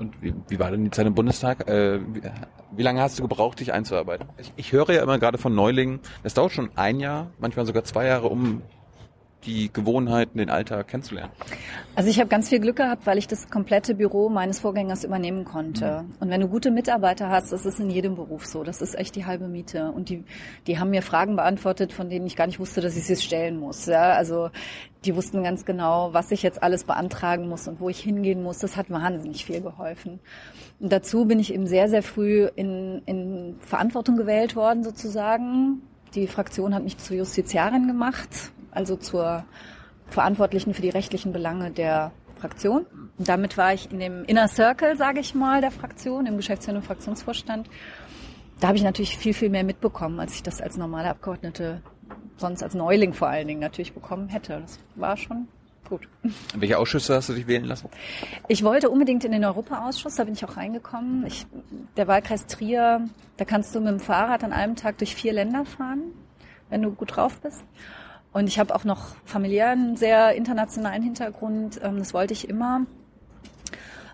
Und 0.00 0.20
wie, 0.20 0.34
wie 0.48 0.58
war 0.58 0.70
denn 0.70 0.84
die 0.84 0.90
Zeit 0.90 1.06
im 1.06 1.14
Bundestag? 1.14 1.68
Äh, 1.68 2.00
wie, 2.12 2.22
wie, 2.72 2.82
lange 2.82 3.00
hast 3.00 3.18
du 3.18 3.22
gebraucht, 3.22 3.60
dich 3.60 3.72
einzuarbeiten? 3.72 4.28
Ich, 4.38 4.52
ich 4.56 4.72
höre 4.72 4.90
ja 4.90 5.02
immer 5.02 5.18
gerade 5.18 5.38
von 5.38 5.54
Neulingen, 5.54 6.00
es 6.24 6.34
dauert 6.34 6.52
schon 6.52 6.70
ein 6.74 6.98
Jahr, 6.98 7.28
manchmal 7.38 7.66
sogar 7.66 7.84
zwei 7.84 8.06
Jahre, 8.06 8.28
um 8.28 8.62
die 9.46 9.72
Gewohnheiten, 9.72 10.38
den 10.38 10.50
Alltag 10.50 10.88
kennenzulernen? 10.88 11.32
Also 11.94 12.10
ich 12.10 12.18
habe 12.18 12.28
ganz 12.28 12.48
viel 12.48 12.60
Glück 12.60 12.76
gehabt, 12.76 13.06
weil 13.06 13.18
ich 13.18 13.28
das 13.28 13.48
komplette 13.50 13.94
Büro 13.94 14.28
meines 14.28 14.58
Vorgängers 14.60 15.04
übernehmen 15.04 15.44
konnte. 15.44 16.02
Mhm. 16.02 16.14
Und 16.20 16.30
wenn 16.30 16.40
du 16.40 16.48
gute 16.48 16.70
Mitarbeiter 16.70 17.28
hast, 17.28 17.52
das 17.52 17.64
ist 17.64 17.78
in 17.78 17.90
jedem 17.90 18.16
Beruf 18.16 18.46
so. 18.46 18.64
Das 18.64 18.82
ist 18.82 18.94
echt 18.98 19.14
die 19.16 19.26
halbe 19.26 19.48
Miete. 19.48 19.92
Und 19.92 20.08
die, 20.08 20.24
die 20.66 20.78
haben 20.78 20.90
mir 20.90 21.02
Fragen 21.02 21.36
beantwortet, 21.36 21.92
von 21.92 22.08
denen 22.08 22.26
ich 22.26 22.36
gar 22.36 22.46
nicht 22.46 22.58
wusste, 22.58 22.80
dass 22.80 22.96
ich 22.96 23.04
sie 23.04 23.16
stellen 23.16 23.58
muss. 23.58 23.86
Ja, 23.86 24.12
also 24.12 24.50
die 25.04 25.14
wussten 25.14 25.42
ganz 25.42 25.64
genau, 25.64 26.12
was 26.12 26.30
ich 26.30 26.42
jetzt 26.42 26.62
alles 26.62 26.84
beantragen 26.84 27.48
muss 27.48 27.68
und 27.68 27.80
wo 27.80 27.88
ich 27.88 28.00
hingehen 28.00 28.42
muss. 28.42 28.58
Das 28.58 28.76
hat 28.76 28.90
wahnsinnig 28.90 29.44
viel 29.44 29.60
geholfen. 29.60 30.20
Und 30.80 30.92
dazu 30.92 31.26
bin 31.26 31.38
ich 31.38 31.52
eben 31.52 31.66
sehr, 31.66 31.88
sehr 31.88 32.02
früh 32.02 32.48
in, 32.56 33.02
in 33.06 33.56
Verantwortung 33.60 34.16
gewählt 34.16 34.56
worden, 34.56 34.82
sozusagen. 34.82 35.82
Die 36.14 36.26
Fraktion 36.26 36.74
hat 36.74 36.84
mich 36.84 36.98
zur 36.98 37.16
Justiziarin 37.16 37.86
gemacht, 37.88 38.52
also 38.74 38.96
zur 38.96 39.44
Verantwortlichen 40.06 40.74
für 40.74 40.82
die 40.82 40.90
rechtlichen 40.90 41.32
Belange 41.32 41.70
der 41.70 42.12
Fraktion. 42.36 42.86
Und 43.16 43.28
damit 43.28 43.56
war 43.56 43.72
ich 43.72 43.90
in 43.90 44.00
dem 44.00 44.24
Inner 44.24 44.48
Circle, 44.48 44.96
sage 44.96 45.20
ich 45.20 45.34
mal, 45.34 45.60
der 45.60 45.70
Fraktion, 45.70 46.26
im 46.26 46.36
Geschäftsführenden 46.36 46.86
Fraktionsvorstand. 46.86 47.68
Da 48.60 48.68
habe 48.68 48.76
ich 48.76 48.84
natürlich 48.84 49.16
viel, 49.16 49.34
viel 49.34 49.50
mehr 49.50 49.64
mitbekommen, 49.64 50.20
als 50.20 50.34
ich 50.34 50.42
das 50.42 50.60
als 50.60 50.76
normale 50.76 51.08
Abgeordnete, 51.08 51.80
sonst 52.36 52.62
als 52.62 52.74
Neuling 52.74 53.12
vor 53.12 53.28
allen 53.28 53.48
Dingen 53.48 53.60
natürlich 53.60 53.92
bekommen 53.92 54.28
hätte. 54.28 54.60
Das 54.60 54.78
war 54.94 55.16
schon 55.16 55.48
gut. 55.88 56.08
Welche 56.54 56.78
Ausschüsse 56.78 57.14
hast 57.14 57.28
du 57.28 57.34
dich 57.34 57.46
wählen 57.46 57.64
lassen? 57.64 57.88
Ich 58.48 58.62
wollte 58.62 58.90
unbedingt 58.90 59.24
in 59.24 59.32
den 59.32 59.44
Europaausschuss, 59.44 60.16
da 60.16 60.24
bin 60.24 60.34
ich 60.34 60.44
auch 60.44 60.56
reingekommen. 60.56 61.26
Ich, 61.26 61.46
der 61.96 62.08
Wahlkreis 62.08 62.46
Trier, 62.46 63.08
da 63.36 63.44
kannst 63.44 63.74
du 63.74 63.80
mit 63.80 63.88
dem 63.88 64.00
Fahrrad 64.00 64.44
an 64.44 64.52
einem 64.52 64.76
Tag 64.76 64.98
durch 64.98 65.14
vier 65.14 65.32
Länder 65.32 65.64
fahren, 65.64 66.02
wenn 66.70 66.82
du 66.82 66.90
gut 66.90 67.16
drauf 67.16 67.40
bist. 67.40 67.64
Und 68.34 68.48
ich 68.48 68.58
habe 68.58 68.74
auch 68.74 68.84
noch 68.84 69.14
familiär 69.24 69.70
einen 69.70 69.96
sehr 69.96 70.34
internationalen 70.34 71.02
Hintergrund. 71.02 71.80
Ähm, 71.82 71.98
das 71.98 72.12
wollte 72.12 72.34
ich 72.34 72.48
immer. 72.48 72.82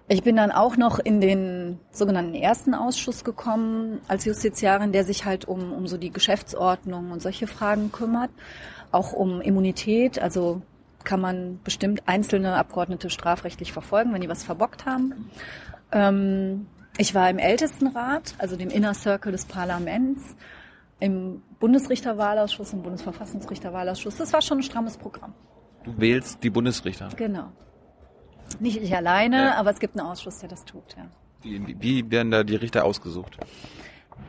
Ich 0.09 0.22
bin 0.22 0.37
dann 0.37 0.52
auch 0.52 0.76
noch 0.76 0.98
in 0.98 1.20
den 1.20 1.78
sogenannten 1.90 2.35
ersten 2.35 2.74
Ausschuss 2.74 3.24
gekommen 3.24 4.00
als 4.09 4.26
Justiziarin, 4.26 4.92
der 4.92 5.04
sich 5.04 5.24
halt 5.24 5.46
um, 5.46 5.72
um 5.72 5.87
so 5.87 5.96
die 5.96 6.11
Geschäftsordnung 6.11 7.12
und 7.12 7.22
solche 7.22 7.46
Fragen 7.46 7.92
kümmert. 7.92 8.30
Auch 8.92 9.12
um 9.12 9.40
Immunität, 9.40 10.20
also 10.20 10.61
kann 11.02 11.20
man 11.22 11.59
bestimmt 11.64 12.02
einzelne 12.06 12.56
Abgeordnete 12.56 13.09
strafrechtlich 13.09 13.72
verfolgen, 13.72 14.12
wenn 14.12 14.20
die 14.20 14.28
was 14.28 14.42
verbockt 14.42 14.85
haben. 14.85 15.30
Ähm, 15.92 16.66
ich 16.98 17.14
war 17.14 17.30
im 17.30 17.38
Ältestenrat, 17.38 18.35
also 18.37 18.56
dem 18.56 18.68
Inner 18.68 18.92
Circle 18.92 19.33
des 19.33 19.46
Parlaments 19.46 20.37
im 20.98 21.40
Bundesrichterwahlausschuss, 21.61 22.73
im 22.73 22.83
Bundesverfassungsrichterwahlausschuss. 22.83 24.16
Das 24.16 24.33
war 24.33 24.42
schon 24.42 24.59
ein 24.59 24.62
strammes 24.62 24.96
Programm. 24.96 25.35
Du 25.85 25.99
wählst 25.99 26.42
die 26.42 26.51
Bundesrichter? 26.51 27.09
Genau. 27.16 27.53
Nicht 28.59 28.83
ich 28.83 28.94
alleine, 28.94 29.37
ja. 29.37 29.55
aber 29.55 29.70
es 29.70 29.79
gibt 29.79 29.99
einen 29.99 30.09
Ausschuss, 30.09 30.38
der 30.40 30.49
das 30.49 30.64
tut, 30.64 30.96
ja. 30.96 31.07
Wie, 31.42 31.77
wie 31.79 32.11
werden 32.11 32.31
da 32.31 32.42
die 32.42 32.57
Richter 32.57 32.85
ausgesucht? 32.85 33.38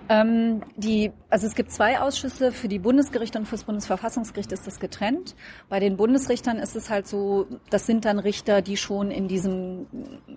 Ähm, 0.07 0.61
die, 0.77 1.11
also 1.29 1.47
es 1.47 1.55
gibt 1.55 1.71
zwei 1.71 1.99
Ausschüsse, 1.99 2.51
für 2.51 2.67
die 2.67 2.79
Bundesgerichte 2.79 3.37
und 3.37 3.45
fürs 3.45 3.63
Bundesverfassungsgericht 3.63 4.51
ist 4.51 4.67
das 4.67 4.79
getrennt. 4.79 5.35
Bei 5.69 5.79
den 5.79 5.97
Bundesrichtern 5.97 6.57
ist 6.57 6.75
es 6.75 6.89
halt 6.89 7.07
so, 7.07 7.47
das 7.69 7.85
sind 7.85 8.05
dann 8.05 8.19
Richter, 8.19 8.61
die 8.61 8.77
schon 8.77 9.11
in 9.11 9.27
diesem, 9.27 9.87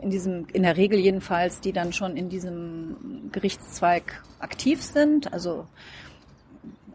in 0.00 0.10
diesem, 0.10 0.46
in 0.52 0.62
der 0.62 0.76
Regel 0.76 0.98
jedenfalls, 0.98 1.60
die 1.60 1.72
dann 1.72 1.92
schon 1.92 2.16
in 2.16 2.28
diesem 2.28 3.30
Gerichtszweig 3.32 4.22
aktiv 4.38 4.82
sind. 4.82 5.32
Also 5.32 5.66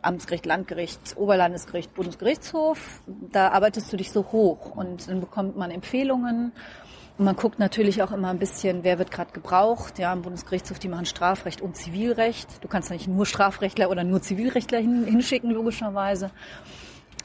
Amtsgericht, 0.02 0.46
Landgericht, 0.46 1.18
Oberlandesgericht, 1.18 1.94
Bundesgerichtshof. 1.94 3.02
Da 3.32 3.50
arbeitest 3.50 3.92
du 3.92 3.98
dich 3.98 4.12
so 4.12 4.26
hoch 4.32 4.76
und 4.76 5.08
dann 5.08 5.20
bekommt 5.20 5.58
man 5.58 5.72
Empfehlungen 5.72 6.52
Und 7.18 7.26
man 7.26 7.36
guckt 7.36 7.60
natürlich 7.60 8.02
auch 8.02 8.12
immer 8.12 8.30
ein 8.30 8.40
bisschen, 8.40 8.84
wer 8.84 8.98
wird 8.98 9.12
gerade 9.12 9.32
gebraucht. 9.32 10.00
Ja, 10.00 10.14
im 10.14 10.22
Bundesgerichtshof, 10.22 10.80
die 10.80 10.88
machen 10.88 11.06
Strafrecht 11.06 11.62
und 11.62 11.76
Zivilrecht. 11.76 12.64
Du 12.64 12.68
kannst 12.68 12.92
nicht 12.92 13.08
nur 13.08 13.26
Strafrechtler 13.26 13.90
oder 13.90 14.04
nur 14.04 14.22
Zivilrechtler 14.22 14.80
hin, 14.80 15.06
hinschicken, 15.06 15.52
logischerweise. 15.52 16.32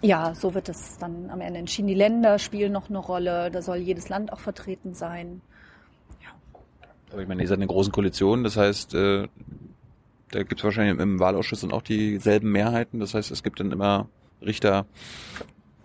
Ja, 0.02 0.34
so 0.34 0.54
wird 0.54 0.68
es 0.68 0.98
dann 0.98 1.30
am 1.30 1.40
Ende 1.40 1.60
entschieden. 1.60 1.88
Die 1.88 1.94
Länder 1.94 2.38
spielen 2.38 2.72
noch 2.72 2.88
eine 2.90 2.98
Rolle. 2.98 3.50
Da 3.50 3.62
soll 3.62 3.76
jedes 3.76 4.08
Land 4.08 4.32
auch 4.32 4.40
vertreten 4.40 4.94
sein. 4.94 5.40
Aber 7.14 7.22
ich 7.22 7.28
meine, 7.28 7.42
ihr 7.42 7.48
seid 7.48 7.58
eine 7.58 7.68
große 7.68 7.92
Koalition, 7.92 8.42
das 8.42 8.56
heißt, 8.56 8.92
äh, 8.94 9.28
da 10.34 10.42
gibt 10.42 10.60
es 10.60 10.64
wahrscheinlich 10.64 10.98
im 10.98 11.20
Wahlausschuss 11.20 11.60
dann 11.60 11.72
auch 11.72 11.82
dieselben 11.82 12.50
Mehrheiten. 12.50 13.00
Das 13.00 13.14
heißt, 13.14 13.30
es 13.30 13.42
gibt 13.42 13.60
dann 13.60 13.70
immer 13.70 14.08
Richter, 14.42 14.86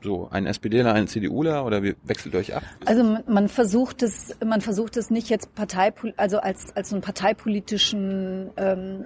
so 0.01 0.29
ein 0.31 0.45
SPDler, 0.45 0.93
ein 0.93 1.07
CDUler 1.07 1.65
oder 1.65 1.83
wie 1.83 1.95
wechselt 2.03 2.33
ihr 2.33 2.39
euch 2.39 2.55
ab? 2.55 2.63
Also 2.85 3.17
man, 3.27 3.49
versucht 3.49 4.01
es, 4.01 4.35
man 4.43 4.61
versucht 4.61 4.95
es 4.97 5.09
nicht 5.09 5.29
jetzt 5.29 5.53
Partei, 5.55 5.93
also 6.15 6.39
als 6.39 6.75
als 6.75 6.89
so 6.89 6.95
einen 6.95 7.03
parteipolitischen 7.03 8.49
ähm, 8.55 9.05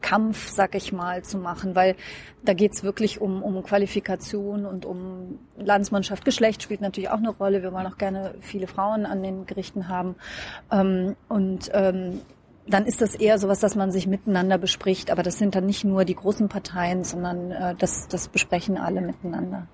Kampf, 0.00 0.48
sag 0.48 0.74
ich 0.74 0.92
mal, 0.92 1.22
zu 1.22 1.38
machen, 1.38 1.74
weil 1.74 1.96
da 2.44 2.54
geht's 2.54 2.82
wirklich 2.82 3.20
um, 3.20 3.42
um 3.42 3.62
Qualifikation 3.62 4.66
und 4.66 4.84
um 4.84 5.38
Landsmannschaft. 5.56 6.24
Geschlecht 6.24 6.62
spielt 6.62 6.80
natürlich 6.80 7.10
auch 7.10 7.18
eine 7.18 7.30
Rolle. 7.30 7.62
Wir 7.62 7.72
wollen 7.72 7.86
auch 7.86 7.98
gerne 7.98 8.34
viele 8.40 8.66
Frauen 8.66 9.06
an 9.06 9.22
den 9.22 9.46
Gerichten 9.46 9.88
haben. 9.88 10.16
Ähm, 10.70 11.16
und 11.28 11.70
ähm, 11.72 12.20
dann 12.66 12.86
ist 12.86 13.00
das 13.00 13.14
eher 13.14 13.38
sowas, 13.38 13.60
dass 13.60 13.74
man 13.74 13.90
sich 13.90 14.06
miteinander 14.06 14.58
bespricht. 14.58 15.10
Aber 15.10 15.22
das 15.22 15.38
sind 15.38 15.54
dann 15.54 15.66
nicht 15.66 15.84
nur 15.84 16.04
die 16.04 16.14
großen 16.14 16.48
Parteien, 16.48 17.04
sondern 17.04 17.50
äh, 17.50 17.74
das, 17.76 18.08
das 18.08 18.28
besprechen 18.28 18.78
alle 18.78 19.00
miteinander. 19.00 19.66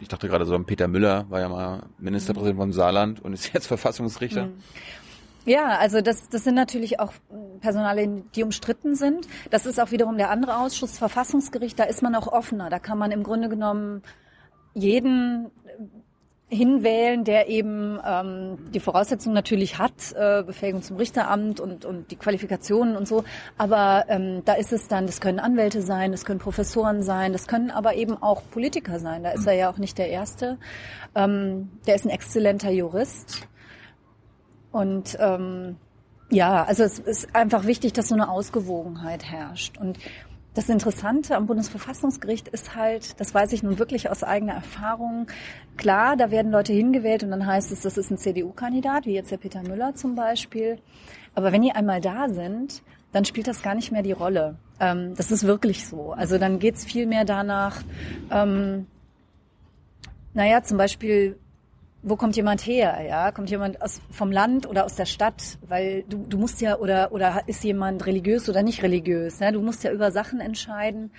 Ich 0.00 0.08
dachte 0.08 0.28
gerade 0.28 0.44
so, 0.44 0.58
Peter 0.58 0.88
Müller 0.88 1.24
war 1.30 1.40
ja 1.40 1.48
mal 1.48 1.82
Ministerpräsident 1.98 2.56
mhm. 2.56 2.62
vom 2.62 2.72
Saarland 2.72 3.24
und 3.24 3.32
ist 3.32 3.50
jetzt 3.54 3.66
Verfassungsrichter. 3.66 4.46
Mhm. 4.46 4.58
Ja, 5.46 5.78
also 5.78 6.00
das, 6.00 6.28
das 6.28 6.42
sind 6.42 6.56
natürlich 6.56 6.98
auch 6.98 7.12
Personalien, 7.60 8.24
die 8.34 8.42
umstritten 8.42 8.96
sind. 8.96 9.28
Das 9.50 9.64
ist 9.64 9.80
auch 9.80 9.92
wiederum 9.92 10.18
der 10.18 10.30
andere 10.30 10.58
Ausschuss, 10.58 10.98
Verfassungsgericht, 10.98 11.78
da 11.78 11.84
ist 11.84 12.02
man 12.02 12.16
auch 12.16 12.26
offener. 12.26 12.68
Da 12.68 12.80
kann 12.80 12.98
man 12.98 13.12
im 13.12 13.22
Grunde 13.22 13.48
genommen 13.48 14.02
jeden 14.74 15.52
hinwählen, 16.48 17.24
der 17.24 17.48
eben 17.48 17.98
ähm, 18.06 18.58
die 18.72 18.78
Voraussetzungen 18.78 19.34
natürlich 19.34 19.78
hat, 19.78 20.12
äh, 20.14 20.44
Befähigung 20.44 20.80
zum 20.82 20.96
Richteramt 20.96 21.58
und, 21.58 21.84
und 21.84 22.10
die 22.12 22.16
Qualifikationen 22.16 22.96
und 22.96 23.08
so. 23.08 23.24
Aber 23.58 24.04
ähm, 24.08 24.42
da 24.44 24.54
ist 24.54 24.72
es 24.72 24.86
dann, 24.86 25.06
das 25.06 25.20
können 25.20 25.40
Anwälte 25.40 25.82
sein, 25.82 26.12
das 26.12 26.24
können 26.24 26.38
Professoren 26.38 27.02
sein, 27.02 27.32
das 27.32 27.48
können 27.48 27.72
aber 27.72 27.94
eben 27.94 28.20
auch 28.22 28.42
Politiker 28.50 29.00
sein. 29.00 29.24
Da 29.24 29.30
ist 29.30 29.46
er 29.46 29.54
ja 29.54 29.70
auch 29.70 29.78
nicht 29.78 29.98
der 29.98 30.08
Erste. 30.08 30.58
Ähm, 31.16 31.70
der 31.86 31.96
ist 31.96 32.04
ein 32.04 32.10
exzellenter 32.10 32.70
Jurist. 32.70 33.48
Und 34.70 35.16
ähm, 35.18 35.76
ja, 36.30 36.64
also 36.64 36.84
es 36.84 36.98
ist 37.00 37.34
einfach 37.34 37.66
wichtig, 37.66 37.92
dass 37.92 38.08
so 38.08 38.14
eine 38.14 38.28
Ausgewogenheit 38.28 39.24
herrscht. 39.24 39.78
Und 39.78 39.98
das 40.56 40.70
Interessante 40.70 41.36
am 41.36 41.44
Bundesverfassungsgericht 41.46 42.48
ist 42.48 42.74
halt, 42.74 43.20
das 43.20 43.34
weiß 43.34 43.52
ich 43.52 43.62
nun 43.62 43.78
wirklich 43.78 44.08
aus 44.08 44.24
eigener 44.24 44.54
Erfahrung, 44.54 45.26
klar, 45.76 46.16
da 46.16 46.30
werden 46.30 46.50
Leute 46.50 46.72
hingewählt 46.72 47.22
und 47.22 47.30
dann 47.30 47.46
heißt 47.46 47.70
es, 47.72 47.82
das 47.82 47.98
ist 47.98 48.10
ein 48.10 48.16
CDU-Kandidat, 48.16 49.04
wie 49.04 49.12
jetzt 49.12 49.30
der 49.30 49.36
Peter 49.36 49.62
Müller 49.62 49.94
zum 49.94 50.14
Beispiel. 50.14 50.78
Aber 51.34 51.52
wenn 51.52 51.60
die 51.60 51.72
einmal 51.72 52.00
da 52.00 52.30
sind, 52.30 52.82
dann 53.12 53.26
spielt 53.26 53.48
das 53.48 53.62
gar 53.62 53.74
nicht 53.74 53.92
mehr 53.92 54.02
die 54.02 54.12
Rolle. 54.12 54.56
Ähm, 54.80 55.14
das 55.14 55.30
ist 55.30 55.46
wirklich 55.46 55.86
so. 55.86 56.12
Also 56.12 56.38
dann 56.38 56.58
geht's 56.58 56.86
viel 56.86 57.04
mehr 57.04 57.26
danach, 57.26 57.82
ähm, 58.30 58.86
naja, 60.32 60.62
zum 60.62 60.78
Beispiel, 60.78 61.38
wo 62.06 62.14
kommt 62.14 62.36
jemand 62.36 62.64
her? 62.64 63.04
Ja, 63.06 63.32
kommt 63.32 63.50
jemand 63.50 63.82
aus, 63.82 64.00
vom 64.10 64.30
Land 64.30 64.66
oder 64.68 64.84
aus 64.84 64.94
der 64.94 65.06
Stadt? 65.06 65.58
Weil 65.66 66.04
du, 66.08 66.18
du 66.18 66.38
musst 66.38 66.60
ja 66.60 66.78
oder 66.78 67.10
oder 67.10 67.42
ist 67.48 67.64
jemand 67.64 68.06
religiös 68.06 68.48
oder 68.48 68.62
nicht 68.62 68.84
religiös? 68.84 69.40
Ne? 69.40 69.50
Du 69.50 69.60
musst 69.60 69.82
ja 69.82 69.90
über 69.90 70.12
Sachen 70.12 70.38
entscheiden, 70.38 71.10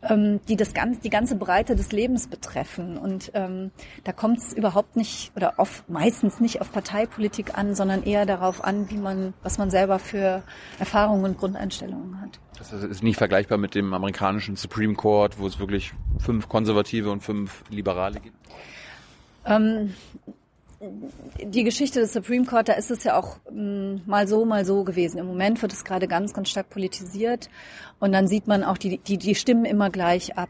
ähm, 0.00 0.40
die 0.48 0.56
das 0.56 0.72
ganz, 0.72 1.00
die 1.00 1.10
ganze 1.10 1.36
Breite 1.36 1.76
des 1.76 1.92
Lebens 1.92 2.26
betreffen. 2.26 2.96
Und 2.96 3.32
ähm, 3.34 3.70
da 4.04 4.12
kommt 4.12 4.38
es 4.38 4.54
überhaupt 4.54 4.96
nicht 4.96 5.30
oder 5.36 5.58
oft 5.58 5.90
meistens 5.90 6.40
nicht 6.40 6.62
auf 6.62 6.72
Parteipolitik 6.72 7.58
an, 7.58 7.74
sondern 7.74 8.02
eher 8.02 8.24
darauf 8.24 8.64
an, 8.64 8.88
wie 8.88 8.96
man, 8.96 9.34
was 9.42 9.58
man 9.58 9.70
selber 9.70 9.98
für 9.98 10.42
Erfahrungen 10.78 11.26
und 11.26 11.38
Grundeinstellungen 11.38 12.18
hat. 12.18 12.40
Das 12.58 12.72
ist 12.72 13.02
nicht 13.02 13.18
vergleichbar 13.18 13.58
mit 13.58 13.74
dem 13.74 13.92
amerikanischen 13.92 14.56
Supreme 14.56 14.94
Court, 14.94 15.38
wo 15.38 15.46
es 15.46 15.58
wirklich 15.58 15.92
fünf 16.18 16.48
Konservative 16.48 17.10
und 17.10 17.22
fünf 17.22 17.62
Liberale 17.68 18.20
gibt. 18.20 18.36
Ähm, 19.46 19.94
die 21.42 21.62
Geschichte 21.62 22.00
des 22.00 22.14
Supreme 22.14 22.46
Court, 22.46 22.68
da 22.68 22.72
ist 22.72 22.90
es 22.90 23.04
ja 23.04 23.18
auch 23.18 23.36
mh, 23.50 23.60
mm, 23.60 24.02
mal 24.06 24.26
so, 24.26 24.46
mal 24.46 24.64
so 24.64 24.82
gewesen. 24.82 25.18
Im 25.18 25.26
Moment 25.26 25.60
wird 25.60 25.74
es 25.74 25.84
gerade 25.84 26.08
ganz, 26.08 26.32
ganz 26.32 26.48
stark 26.48 26.70
politisiert 26.70 27.50
und 27.98 28.12
dann 28.12 28.26
sieht 28.26 28.46
man 28.46 28.64
auch, 28.64 28.78
die, 28.78 28.96
die, 28.96 29.18
die 29.18 29.34
stimmen 29.34 29.66
immer 29.66 29.90
gleich 29.90 30.38
ab. 30.38 30.48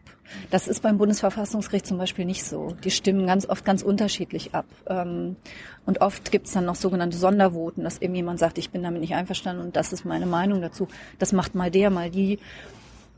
Das 0.49 0.69
ist 0.69 0.81
beim 0.81 0.97
Bundesverfassungsgericht 0.97 1.85
zum 1.85 1.97
Beispiel 1.97 2.23
nicht 2.23 2.45
so. 2.45 2.75
Die 2.81 2.91
stimmen 2.91 3.27
ganz 3.27 3.47
oft 3.47 3.65
ganz 3.65 3.81
unterschiedlich 3.81 4.55
ab. 4.55 4.65
Ähm, 4.87 5.35
und 5.85 5.99
oft 5.99 6.31
gibt 6.31 6.47
es 6.47 6.53
dann 6.53 6.63
noch 6.63 6.75
sogenannte 6.75 7.17
Sondervoten, 7.17 7.83
dass 7.83 7.97
irgendjemand 7.97 8.39
sagt, 8.39 8.57
ich 8.57 8.69
bin 8.69 8.83
damit 8.83 9.01
nicht 9.01 9.15
einverstanden 9.15 9.61
und 9.61 9.75
das 9.75 9.91
ist 9.91 10.05
meine 10.05 10.27
Meinung 10.27 10.61
dazu. 10.61 10.87
Das 11.19 11.33
macht 11.33 11.55
mal 11.55 11.69
der, 11.69 11.89
mal 11.89 12.09
die. 12.09 12.39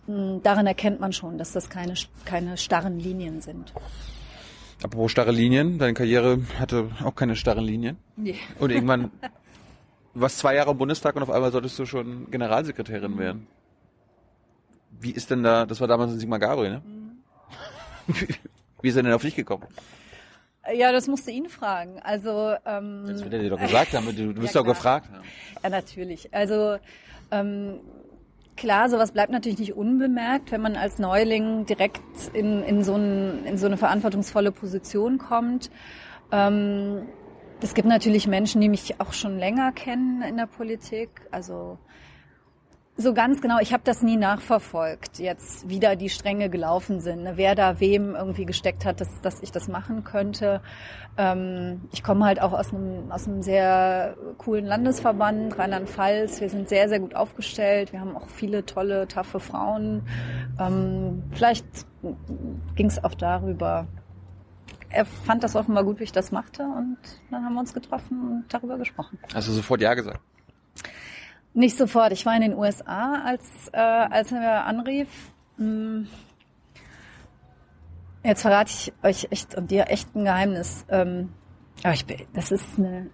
Mm, 0.07 0.37
daran 0.41 0.65
erkennt 0.65 0.99
man 0.99 1.13
schon, 1.13 1.37
dass 1.37 1.51
das 1.51 1.69
keine, 1.69 1.93
keine 2.25 2.57
starren 2.57 2.99
Linien 2.99 3.39
sind. 3.41 3.71
Apropos 4.83 5.11
starre 5.11 5.31
Linien, 5.31 5.79
deine 5.79 5.93
Karriere 5.93 6.39
hatte 6.59 6.89
auch 7.03 7.15
keine 7.15 7.37
starren 7.37 7.63
Linien. 7.63 7.97
Nee. 8.17 8.35
Und 8.59 8.69
irgendwann, 8.69 9.11
du 10.13 10.19
warst 10.21 10.39
zwei 10.39 10.55
Jahre 10.55 10.71
im 10.71 10.77
Bundestag 10.77 11.15
und 11.15 11.23
auf 11.23 11.29
einmal 11.29 11.51
solltest 11.53 11.79
du 11.79 11.85
schon 11.85 12.29
Generalsekretärin 12.29 13.17
werden. 13.17 13.47
Wie 14.99 15.11
ist 15.11 15.31
denn 15.31 15.41
da, 15.41 15.65
das 15.65 15.79
war 15.79 15.87
damals 15.87 16.11
in 16.11 16.19
Sigmar 16.19 16.39
Gabriel, 16.39 16.71
ne? 16.71 16.81
Mhm. 16.85 18.27
Wie 18.81 18.89
ist 18.89 18.97
er 18.97 19.03
denn 19.03 19.13
auf 19.13 19.21
dich 19.21 19.35
gekommen? 19.35 19.63
Ja, 20.73 20.91
das 20.91 21.07
musst 21.07 21.27
du 21.27 21.31
ihn 21.31 21.47
fragen. 21.47 22.01
Also 22.01 22.55
ähm, 22.65 23.05
Jetzt 23.07 23.23
wird 23.23 23.33
er 23.33 23.39
dir 23.39 23.49
doch 23.49 23.59
gesagt 23.59 23.93
haben, 23.93 24.05
du, 24.05 24.33
du 24.33 24.41
bist 24.41 24.53
ja, 24.53 24.61
doch 24.61 24.67
gefragt 24.67 25.09
haben. 25.11 25.23
Ja, 25.63 25.69
natürlich. 25.69 26.33
Also 26.33 26.77
ähm, 27.31 27.79
Klar, 28.55 28.89
sowas 28.89 29.11
bleibt 29.11 29.31
natürlich 29.31 29.59
nicht 29.59 29.73
unbemerkt, 29.73 30.51
wenn 30.51 30.61
man 30.61 30.75
als 30.75 30.99
Neuling 30.99 31.65
direkt 31.65 32.01
in, 32.33 32.63
in, 32.63 32.83
so, 32.83 32.95
ein, 32.95 33.45
in 33.45 33.57
so 33.57 33.65
eine 33.65 33.77
verantwortungsvolle 33.77 34.51
Position 34.51 35.17
kommt. 35.17 35.71
Ähm, 36.31 37.07
es 37.61 37.73
gibt 37.73 37.87
natürlich 37.87 38.27
Menschen, 38.27 38.61
die 38.61 38.69
mich 38.69 38.99
auch 38.99 39.13
schon 39.13 39.39
länger 39.39 39.71
kennen 39.71 40.21
in 40.21 40.37
der 40.37 40.45
Politik. 40.45 41.09
Also 41.31 41.77
so 42.95 43.13
ganz 43.13 43.41
genau, 43.41 43.57
ich 43.59 43.73
habe 43.73 43.81
das 43.83 44.03
nie 44.03 44.17
nachverfolgt, 44.17 45.17
jetzt 45.17 45.67
wieder 45.67 45.95
die 45.95 46.09
Stränge 46.09 46.49
gelaufen 46.49 46.99
sind, 46.99 47.23
ne? 47.23 47.33
wer 47.37 47.55
da 47.55 47.79
wem 47.79 48.13
irgendwie 48.13 48.45
gesteckt 48.45 48.85
hat, 48.85 49.01
dass, 49.01 49.21
dass 49.21 49.41
ich 49.41 49.51
das 49.51 49.67
machen 49.67 50.03
könnte. 50.03 50.61
Ähm, 51.17 51.81
ich 51.91 52.03
komme 52.03 52.25
halt 52.25 52.39
auch 52.39 52.53
aus 52.53 52.71
einem, 52.71 53.11
aus 53.11 53.27
einem 53.27 53.41
sehr 53.41 54.15
coolen 54.37 54.65
Landesverband, 54.65 55.57
Rheinland-Pfalz. 55.57 56.39
Wir 56.39 56.49
sind 56.49 56.69
sehr, 56.69 56.87
sehr 56.87 56.99
gut 56.99 57.15
aufgestellt. 57.15 57.93
Wir 57.93 57.99
haben 57.99 58.15
auch 58.15 58.29
viele 58.29 58.63
tolle, 58.63 59.07
taffe 59.07 59.39
Frauen. 59.39 60.03
Ähm, 60.59 61.23
vielleicht 61.31 61.65
ging 62.75 62.87
es 62.87 63.03
auch 63.03 63.15
darüber. 63.15 63.87
Er 64.89 65.05
fand 65.05 65.43
das 65.43 65.55
offenbar 65.55 65.83
gut, 65.83 65.99
wie 65.99 66.03
ich 66.03 66.11
das 66.11 66.31
machte 66.31 66.61
und 66.61 66.97
dann 67.31 67.43
haben 67.43 67.53
wir 67.53 67.59
uns 67.61 67.73
getroffen 67.73 68.21
und 68.21 68.53
darüber 68.53 68.77
gesprochen. 68.77 69.17
Hast 69.33 69.47
du 69.47 69.51
sofort 69.51 69.81
Ja 69.81 69.95
gesagt? 69.95 70.19
Nicht 71.53 71.77
sofort. 71.77 72.11
Ich 72.13 72.25
war 72.25 72.35
in 72.35 72.41
den 72.41 72.55
USA, 72.55 73.21
als, 73.23 73.47
äh, 73.71 73.77
als 73.77 74.31
er 74.31 74.39
mir 74.39 74.63
anrief. 74.63 75.07
Hm. 75.57 76.07
Jetzt 78.23 78.41
verrate 78.41 78.71
ich 78.71 78.93
euch 79.03 79.27
echt 79.31 79.55
und 79.55 79.69
dir 79.69 79.87
echt 79.89 80.15
ein 80.15 80.23
Geheimnis. 80.23 80.85
Ähm, 80.89 81.29
aber 81.83 81.93
ich 81.93 82.05
bin, 82.05 82.17
das 82.33 82.51
ist 82.51 82.65
eine, 82.77 83.09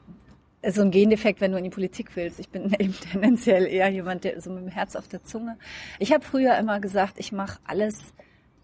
so 0.68 0.82
ein 0.82 0.92
Gendefekt, 0.92 1.42
wenn 1.42 1.52
du 1.52 1.58
in 1.58 1.64
die 1.64 1.70
Politik 1.70 2.16
willst. 2.16 2.40
Ich 2.40 2.50
bin 2.50 2.74
eben 2.80 2.94
tendenziell 2.94 3.66
eher 3.66 3.90
jemand, 3.90 4.24
der 4.24 4.40
so 4.40 4.52
mit 4.52 4.64
dem 4.64 4.70
Herz 4.70 4.96
auf 4.96 5.08
der 5.08 5.24
Zunge. 5.24 5.58
Ich 5.98 6.14
habe 6.14 6.24
früher 6.24 6.58
immer 6.58 6.80
gesagt, 6.80 7.16
ich 7.18 7.32
mache 7.32 7.60
alles, 7.66 8.14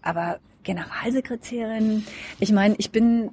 aber 0.02 0.38
Generalsekretärin. 0.62 2.06
Ich 2.38 2.52
meine, 2.52 2.76
ich 2.78 2.90
bin 2.90 3.30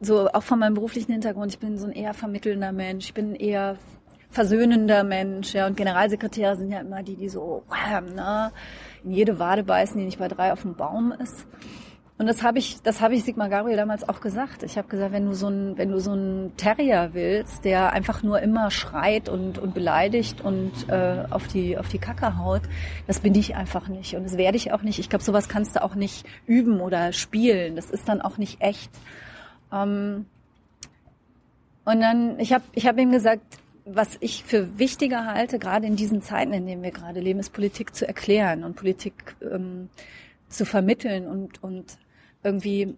so 0.00 0.28
auch 0.28 0.42
von 0.42 0.58
meinem 0.58 0.74
beruflichen 0.74 1.12
Hintergrund, 1.12 1.52
ich 1.52 1.58
bin 1.58 1.78
so 1.78 1.86
ein 1.86 1.92
eher 1.92 2.14
vermittelnder 2.14 2.72
Mensch. 2.72 3.06
Ich 3.06 3.14
bin 3.14 3.34
eher 3.34 3.78
versöhnender 4.34 5.04
Mensch, 5.04 5.54
ja, 5.54 5.66
und 5.66 5.76
Generalsekretäre 5.76 6.56
sind 6.56 6.70
ja 6.70 6.80
immer 6.80 7.02
die, 7.02 7.16
die 7.16 7.28
so 7.28 7.62
wham, 7.68 8.14
ne, 8.14 8.52
in 9.04 9.12
jede 9.12 9.38
Wade 9.38 9.62
beißen, 9.62 9.96
die 9.98 10.04
nicht 10.04 10.18
bei 10.18 10.28
drei 10.28 10.52
auf 10.52 10.62
dem 10.62 10.74
Baum 10.74 11.12
ist. 11.12 11.46
Und 12.16 12.28
das 12.28 12.44
habe 12.44 12.58
ich, 12.58 12.80
das 12.82 13.00
habe 13.00 13.14
ich 13.14 13.24
Sigmar 13.24 13.48
Gabriel 13.48 13.76
damals 13.76 14.08
auch 14.08 14.20
gesagt. 14.20 14.62
Ich 14.62 14.78
habe 14.78 14.86
gesagt, 14.86 15.12
wenn 15.12 15.26
du 15.26 15.34
so 15.34 15.48
ein, 15.48 15.76
wenn 15.78 15.90
du 15.90 15.98
so 15.98 16.14
ein 16.14 16.52
Terrier 16.56 17.10
willst, 17.12 17.64
der 17.64 17.92
einfach 17.92 18.22
nur 18.22 18.40
immer 18.40 18.70
schreit 18.70 19.28
und, 19.28 19.58
und 19.58 19.74
beleidigt 19.74 20.40
und 20.40 20.72
äh, 20.88 21.24
auf 21.30 21.48
die 21.48 21.76
auf 21.76 21.88
die 21.88 21.98
Kacke 21.98 22.38
haut, 22.38 22.62
das 23.08 23.18
bin 23.18 23.34
ich 23.34 23.56
einfach 23.56 23.88
nicht 23.88 24.14
und 24.14 24.22
das 24.24 24.36
werde 24.36 24.56
ich 24.56 24.72
auch 24.72 24.82
nicht. 24.82 25.00
Ich 25.00 25.08
glaube, 25.08 25.24
sowas 25.24 25.48
kannst 25.48 25.74
du 25.74 25.82
auch 25.82 25.96
nicht 25.96 26.24
üben 26.46 26.80
oder 26.80 27.12
spielen. 27.12 27.74
Das 27.74 27.90
ist 27.90 28.08
dann 28.08 28.20
auch 28.20 28.38
nicht 28.38 28.60
echt. 28.60 28.90
Ähm, 29.72 30.26
Und 31.84 32.00
dann, 32.00 32.38
ich 32.38 32.52
habe 32.52 32.64
ich 32.72 32.86
hab 32.86 32.96
ihm 32.98 33.10
gesagt, 33.10 33.42
was 33.84 34.16
ich 34.20 34.44
für 34.44 34.78
wichtiger 34.78 35.26
halte, 35.26 35.58
gerade 35.58 35.86
in 35.86 35.96
diesen 35.96 36.22
Zeiten, 36.22 36.52
in 36.52 36.66
denen 36.66 36.82
wir 36.82 36.90
gerade 36.90 37.20
leben, 37.20 37.40
ist 37.40 37.52
Politik 37.52 37.94
zu 37.94 38.06
erklären 38.06 38.64
und 38.64 38.76
Politik 38.76 39.36
ähm, 39.42 39.90
zu 40.48 40.64
vermitteln 40.64 41.26
und, 41.26 41.62
und 41.62 41.98
irgendwie 42.42 42.96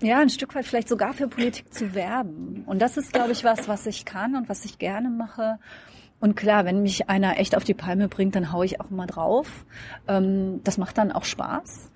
ja, 0.00 0.20
ein 0.20 0.30
Stück 0.30 0.54
weit 0.54 0.64
vielleicht 0.64 0.88
sogar 0.88 1.12
für 1.12 1.28
Politik 1.28 1.74
zu 1.74 1.94
werben. 1.94 2.62
Und 2.66 2.80
das 2.80 2.96
ist, 2.96 3.12
glaube 3.12 3.32
ich, 3.32 3.44
was, 3.44 3.68
was 3.68 3.86
ich 3.86 4.04
kann 4.04 4.36
und 4.36 4.48
was 4.48 4.64
ich 4.64 4.78
gerne 4.78 5.10
mache. 5.10 5.58
Und 6.20 6.36
klar, 6.36 6.64
wenn 6.64 6.82
mich 6.82 7.08
einer 7.08 7.38
echt 7.38 7.56
auf 7.56 7.64
die 7.64 7.74
Palme 7.74 8.08
bringt, 8.08 8.34
dann 8.34 8.52
hau 8.52 8.62
ich 8.62 8.80
auch 8.80 8.90
mal 8.90 9.06
drauf. 9.06 9.66
Ähm, 10.06 10.60
das 10.64 10.78
macht 10.78 10.98
dann 10.98 11.12
auch 11.12 11.24
Spaß. 11.24 11.90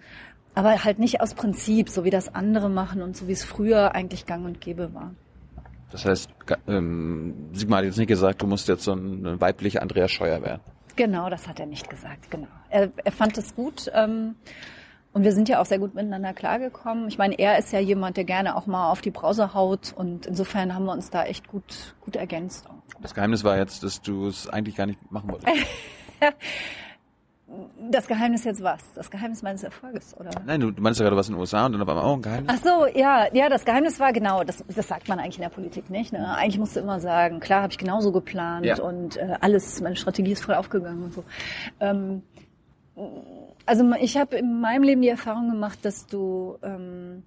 Aber 0.54 0.84
halt 0.84 0.98
nicht 0.98 1.20
aus 1.20 1.34
Prinzip, 1.34 1.88
so 1.88 2.04
wie 2.04 2.10
das 2.10 2.34
andere 2.34 2.68
machen 2.68 3.02
und 3.02 3.16
so 3.16 3.26
wie 3.26 3.32
es 3.32 3.44
früher 3.44 3.94
eigentlich 3.94 4.26
gang 4.26 4.44
und 4.44 4.60
gäbe 4.60 4.92
war. 4.92 5.14
Das 5.92 6.04
heißt, 6.04 6.30
ähm, 6.66 7.50
Sigmar 7.52 7.78
hat 7.78 7.84
jetzt 7.84 7.98
nicht 7.98 8.08
gesagt, 8.08 8.42
du 8.42 8.46
musst 8.46 8.68
jetzt 8.68 8.84
so 8.84 8.92
eine 8.92 9.40
weibliche 9.40 9.82
Andrea 9.82 10.08
Scheuer 10.08 10.42
werden. 10.42 10.62
Genau, 10.96 11.30
das 11.30 11.46
hat 11.48 11.60
er 11.60 11.66
nicht 11.66 11.88
gesagt, 11.88 12.30
genau. 12.30 12.48
Er, 12.70 12.90
er 13.04 13.12
fand 13.12 13.36
es 13.38 13.54
gut. 13.54 13.90
Ähm, 13.94 14.34
und 15.12 15.24
wir 15.24 15.32
sind 15.32 15.48
ja 15.48 15.60
auch 15.60 15.66
sehr 15.66 15.78
gut 15.78 15.94
miteinander 15.94 16.32
klargekommen. 16.32 17.06
Ich 17.08 17.18
meine, 17.18 17.38
er 17.38 17.58
ist 17.58 17.70
ja 17.72 17.80
jemand, 17.80 18.16
der 18.16 18.24
gerne 18.24 18.56
auch 18.56 18.66
mal 18.66 18.90
auf 18.90 19.02
die 19.02 19.10
Brause 19.10 19.52
haut 19.52 19.92
und 19.94 20.24
insofern 20.24 20.74
haben 20.74 20.86
wir 20.86 20.92
uns 20.92 21.10
da 21.10 21.24
echt 21.24 21.48
gut, 21.48 21.94
gut 22.00 22.16
ergänzt. 22.16 22.66
Das 23.00 23.14
Geheimnis 23.14 23.44
war 23.44 23.58
jetzt, 23.58 23.82
dass 23.82 24.00
du 24.00 24.26
es 24.26 24.48
eigentlich 24.48 24.76
gar 24.76 24.86
nicht 24.86 25.12
machen 25.12 25.30
wolltest. 25.30 25.52
Das 27.90 28.06
Geheimnis 28.06 28.44
jetzt 28.44 28.62
was? 28.62 28.80
Das 28.94 29.10
Geheimnis 29.10 29.42
meines 29.42 29.62
Erfolges, 29.62 30.16
oder? 30.18 30.30
Nein, 30.46 30.60
du, 30.60 30.70
du 30.70 30.80
meinst 30.82 30.98
ja 31.00 31.04
gerade 31.04 31.16
was 31.16 31.28
in 31.28 31.34
den 31.34 31.40
USA 31.40 31.66
und 31.66 31.72
dann 31.72 31.82
auf 31.82 31.88
einmal 31.88 32.04
auch 32.04 32.14
ein 32.16 32.22
Geheimnis. 32.22 32.54
Ach 32.56 32.64
so, 32.64 32.86
ja, 32.98 33.26
ja, 33.32 33.48
das 33.48 33.64
Geheimnis 33.64 34.00
war 34.00 34.12
genau, 34.12 34.42
das, 34.44 34.64
das 34.74 34.88
sagt 34.88 35.08
man 35.08 35.18
eigentlich 35.18 35.36
in 35.36 35.42
der 35.42 35.50
Politik 35.50 35.90
nicht. 35.90 36.12
Ne? 36.12 36.34
Eigentlich 36.36 36.58
musst 36.58 36.76
du 36.76 36.80
immer 36.80 37.00
sagen, 37.00 37.40
klar, 37.40 37.62
habe 37.62 37.72
ich 37.72 37.78
genauso 37.78 38.10
geplant 38.12 38.64
Ja. 38.66 38.80
und 38.82 39.16
äh, 39.16 39.34
alles, 39.40 39.80
meine 39.80 39.96
Strategie 39.96 40.32
ist 40.32 40.44
voll 40.44 40.54
aufgegangen 40.54 41.02
und 41.04 41.12
so. 41.14 41.24
Ähm, 41.80 42.22
also 43.66 43.90
ich 44.00 44.16
habe 44.16 44.36
in 44.36 44.60
meinem 44.60 44.82
Leben 44.82 45.02
die 45.02 45.08
Erfahrung 45.08 45.50
gemacht, 45.50 45.78
dass 45.82 46.06
du, 46.06 46.56
ähm, 46.62 47.22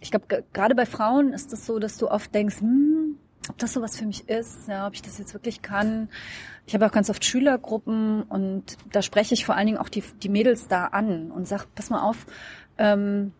ich 0.00 0.10
glaube, 0.10 0.44
gerade 0.52 0.74
bei 0.74 0.86
Frauen 0.86 1.32
ist 1.32 1.46
es 1.52 1.60
das 1.60 1.66
so, 1.66 1.78
dass 1.78 1.96
du 1.98 2.08
oft 2.10 2.34
denkst, 2.34 2.60
hm, 2.60 3.16
ob 3.48 3.58
das 3.58 3.72
so 3.72 3.82
was 3.82 3.96
für 3.96 4.06
mich 4.06 4.28
ist, 4.28 4.68
ja, 4.68 4.86
ob 4.86 4.94
ich 4.94 5.02
das 5.02 5.18
jetzt 5.18 5.34
wirklich 5.34 5.62
kann. 5.62 6.08
Ich 6.66 6.74
habe 6.74 6.86
auch 6.86 6.92
ganz 6.92 7.10
oft 7.10 7.24
Schülergruppen 7.24 8.22
und 8.24 8.76
da 8.92 9.02
spreche 9.02 9.34
ich 9.34 9.44
vor 9.44 9.56
allen 9.56 9.66
Dingen 9.66 9.78
auch 9.78 9.88
die, 9.88 10.04
die 10.22 10.28
Mädels 10.28 10.68
da 10.68 10.86
an 10.86 11.30
und 11.30 11.48
sag, 11.48 11.66
pass 11.74 11.90
mal 11.90 12.02
auf, 12.02 12.26
ähm, 12.78 13.32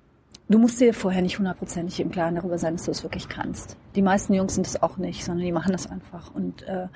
du 0.49 0.59
musst 0.59 0.81
dir 0.81 0.95
vorher 0.95 1.23
nicht 1.23 1.39
hundertprozentig 1.39 2.01
im 2.01 2.11
Klaren 2.11 2.35
darüber 2.35 2.59
sein, 2.59 2.75
dass 2.75 2.85
du 2.85 2.91
es 2.91 3.03
wirklich 3.03 3.29
kannst. 3.29 3.77
Die 3.95 4.03
meisten 4.03 4.35
Jungs 4.35 4.55
sind 4.55 4.67
es 4.67 4.83
auch 4.83 4.97
nicht, 4.97 5.25
sondern 5.25 5.45
die 5.45 5.53
machen 5.53 5.73
das 5.73 5.87
einfach 5.89 6.35
und 6.35 6.63
äh, 6.63 6.89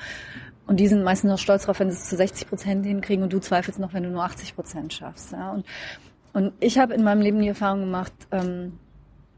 und 0.67 0.81
die 0.81 0.89
sind 0.89 1.03
meistens 1.03 1.31
noch 1.31 1.39
stolz 1.39 1.63
darauf, 1.63 1.81
wenn 1.81 1.91
sie 1.91 1.99
es 1.99 2.09
zu 2.09 2.17
60 2.17 2.49
Prozent 2.49 2.87
hinkriegen 2.87 3.23
und 3.23 3.33
du 3.33 3.39
zweifelst 3.39 3.79
noch, 3.79 3.93
wenn 3.93 4.03
du 4.03 4.11
nur 4.11 4.25
80 4.25 4.55
Prozent 4.55 4.93
schaffst. 4.95 5.33
Ja? 5.33 5.53
Und, 5.53 5.67
und 6.33 6.53
ich 6.61 6.79
habe 6.79 6.95
in 6.95 7.05
meinem 7.05 7.21
Leben 7.21 7.41
die 7.41 7.49
Erfahrung 7.49 7.81
gemacht, 7.81 8.13
ähm, 8.33 8.79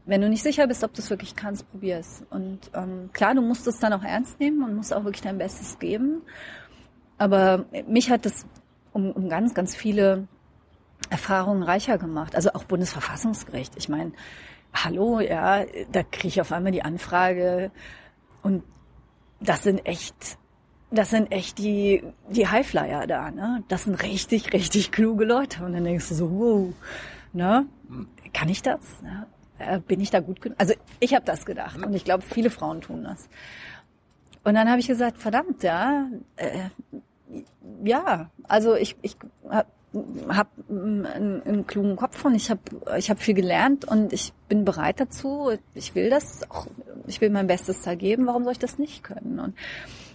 wenn 0.07 0.21
du 0.21 0.29
nicht 0.29 0.41
sicher 0.41 0.65
bist, 0.67 0.83
ob 0.83 0.93
du 0.93 1.01
es 1.01 1.09
wirklich 1.09 1.35
kannst, 1.35 1.69
probier 1.69 1.97
es. 1.97 2.23
Und 2.29 2.59
ähm, 2.73 3.09
klar, 3.13 3.35
du 3.35 3.41
musst 3.41 3.67
es 3.67 3.79
dann 3.79 3.93
auch 3.93 4.03
ernst 4.03 4.39
nehmen 4.39 4.63
und 4.63 4.75
musst 4.75 4.93
auch 4.93 5.03
wirklich 5.03 5.21
dein 5.21 5.37
Bestes 5.37 5.77
geben. 5.79 6.21
Aber 7.17 7.65
mich 7.87 8.09
hat 8.09 8.25
das 8.25 8.45
um, 8.93 9.11
um 9.11 9.29
ganz, 9.29 9.53
ganz 9.53 9.75
viele 9.75 10.27
Erfahrungen 11.09 11.61
reicher 11.61 11.97
gemacht. 11.97 12.35
Also 12.35 12.51
auch 12.53 12.63
Bundesverfassungsgericht. 12.63 13.73
Ich 13.77 13.89
meine, 13.89 14.13
hallo, 14.73 15.19
ja, 15.19 15.65
da 15.91 16.03
kriege 16.03 16.29
ich 16.29 16.41
auf 16.41 16.51
einmal 16.51 16.71
die 16.71 16.83
Anfrage 16.83 17.71
und 18.43 18.63
das 19.39 19.63
sind 19.63 19.85
echt, 19.85 20.37
das 20.89 21.09
sind 21.09 21.31
echt 21.31 21.57
die, 21.57 22.03
die 22.29 22.47
Highflyer 22.47 23.07
da, 23.07 23.29
ne? 23.29 23.63
Das 23.67 23.83
sind 23.83 24.01
richtig, 24.01 24.53
richtig 24.53 24.91
kluge 24.91 25.25
Leute. 25.25 25.63
Und 25.65 25.73
dann 25.73 25.83
denkst 25.83 26.09
du 26.09 26.15
so, 26.15 26.31
wow, 26.31 26.73
ne? 27.33 27.67
Kann 28.33 28.49
ich 28.49 28.61
das? 28.61 28.79
Äh, 29.59 29.79
Bin 29.79 29.99
ich 30.01 30.09
da 30.09 30.19
gut 30.19 30.41
genug? 30.41 30.57
Also 30.59 30.73
ich 30.99 31.13
habe 31.13 31.25
das 31.25 31.45
gedacht 31.45 31.83
und 31.83 31.93
ich 31.93 32.03
glaube, 32.03 32.23
viele 32.23 32.49
Frauen 32.49 32.81
tun 32.81 33.03
das. 33.03 33.29
Und 34.43 34.53
dann 34.53 34.69
habe 34.69 34.79
ich 34.79 34.87
gesagt, 34.87 35.17
verdammt, 35.17 35.63
ja, 35.63 36.07
äh, 36.37 36.69
ja, 37.83 38.29
also 38.47 38.75
ich, 38.75 38.95
ich 39.01 39.17
habe 39.49 39.67
hab 40.29 40.49
einen, 40.69 41.05
einen 41.05 41.67
klugen 41.67 41.95
Kopf 41.95 42.23
und 42.25 42.35
ich 42.35 42.49
habe 42.49 42.61
ich 42.97 43.09
hab 43.09 43.19
viel 43.19 43.33
gelernt 43.33 43.85
und 43.85 44.13
ich 44.13 44.33
bin 44.47 44.65
bereit 44.65 44.99
dazu. 44.99 45.51
Ich 45.73 45.95
will 45.95 46.09
das 46.09 46.49
auch, 46.49 46.67
ich 47.07 47.21
will 47.21 47.29
mein 47.29 47.47
Bestes 47.47 47.81
da 47.81 47.95
geben. 47.95 48.27
Warum 48.27 48.43
soll 48.43 48.53
ich 48.53 48.59
das 48.59 48.77
nicht 48.77 49.03
können? 49.03 49.39
Und, 49.39 49.55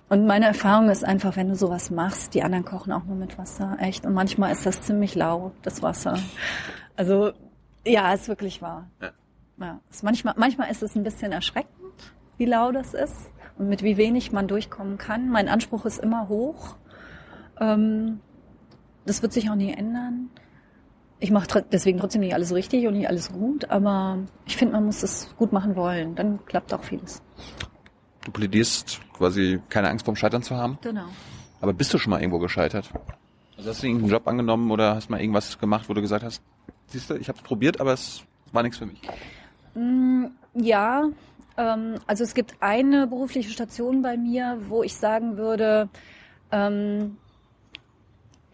und 0.09 0.27
meine 0.27 0.47
Erfahrung 0.47 0.89
ist 0.91 1.05
einfach, 1.05 1.37
wenn 1.37 1.49
du 1.49 1.55
sowas 1.55 1.91
machst, 1.91 2.35
die 2.35 2.43
anderen 2.43 2.65
kochen 2.65 2.93
auch 2.93 3.05
nur 3.05 3.17
mit 3.17 3.39
Wasser, 3.39 3.77
echt. 3.81 4.05
Und 4.05 4.15
manchmal 4.15 4.53
ist 4.53 4.67
das 4.67 4.83
ziemlich 4.83 5.15
lau, 5.15 5.53
das 5.63 5.83
Wasser. 5.83 6.19
Also 6.97 7.33
ja, 7.87 8.13
ist 8.13 8.29
wirklich 8.29 8.63
wahr. 8.63 8.89
Ja. 9.01 9.11
Ja, 9.61 9.81
ist 9.91 10.03
manchmal, 10.03 10.35
manchmal 10.37 10.71
ist 10.71 10.83
es 10.83 10.95
ein 10.97 11.03
bisschen 11.03 11.33
erschreckend, 11.33 11.73
wie 12.37 12.47
lau 12.47 12.73
das 12.73 12.95
ist 12.95 13.31
und 13.59 13.69
mit 13.69 13.83
wie 13.83 13.97
wenig 13.97 14.33
man 14.33 14.49
durchkommen 14.49 14.99
kann. 14.99 15.29
Mein 15.29 15.49
Anspruch 15.49 15.85
ist 15.85 15.99
immer 15.99 16.29
hoch. 16.29 16.77
Ähm, 17.61 18.21
das 19.05 19.23
wird 19.23 19.33
sich 19.33 19.51
auch 19.51 19.55
nie 19.55 19.73
ändern. 19.73 20.31
Ich 21.19 21.31
mache 21.31 21.47
tr 21.47 21.61
deswegen 21.61 21.99
trotzdem 21.99 22.23
nicht 22.23 22.35
alles 22.35 22.53
richtig 22.53 22.87
und 22.87 22.95
nicht 22.95 23.09
alles 23.09 23.33
gut, 23.33 23.71
aber 23.71 24.19
ich 24.45 24.57
finde, 24.57 24.75
man 24.75 24.85
muss 24.87 25.03
es 25.03 25.35
gut 25.37 25.53
machen 25.53 25.77
wollen. 25.77 26.17
Dann 26.17 26.45
klappt 26.47 26.75
auch 26.75 26.83
vieles. 26.83 27.23
Du 28.25 28.33
plädierst 28.33 29.01
quasi 29.13 29.61
keine 29.69 29.89
Angst 29.89 30.05
vorm 30.05 30.17
Scheitern 30.17 30.43
zu 30.43 30.57
haben. 30.57 30.79
Genau. 30.83 31.07
Aber 31.61 31.73
bist 31.73 31.95
du 31.95 31.99
schon 31.99 32.11
mal 32.11 32.21
irgendwo 32.21 32.41
gescheitert? 32.41 32.91
Also 33.57 33.71
hast 33.71 33.83
du 33.83 33.87
irgendeinen 33.87 34.11
Job 34.11 34.27
angenommen 34.27 34.71
oder 34.73 34.97
hast 34.97 35.11
mal 35.11 35.21
irgendwas 35.21 35.59
gemacht, 35.59 35.89
wo 35.89 35.95
du 35.95 36.01
gesagt 36.01 36.25
hast, 36.25 36.43
siehst 36.89 37.11
du, 37.11 37.15
ich 37.15 37.29
habe 37.29 37.39
es 37.39 37.45
probiert, 37.45 37.81
aber 37.81 37.93
es 37.93 38.25
war 38.51 38.65
nichts 38.65 38.79
für 38.79 38.87
mich. 38.87 39.01
Mm, 39.75 40.27
Ja, 40.55 41.09
ähm, 41.57 41.95
also 42.07 42.25
es 42.25 42.35
gibt 42.35 42.57
eine 42.61 43.07
berufliche 43.07 43.51
Station 43.51 44.03
bei 44.03 44.17
mir, 44.17 44.59
wo 44.69 44.83
ich 44.83 44.97
sagen 44.97 45.37
würde, 45.39 45.89
ähm, 46.51 47.17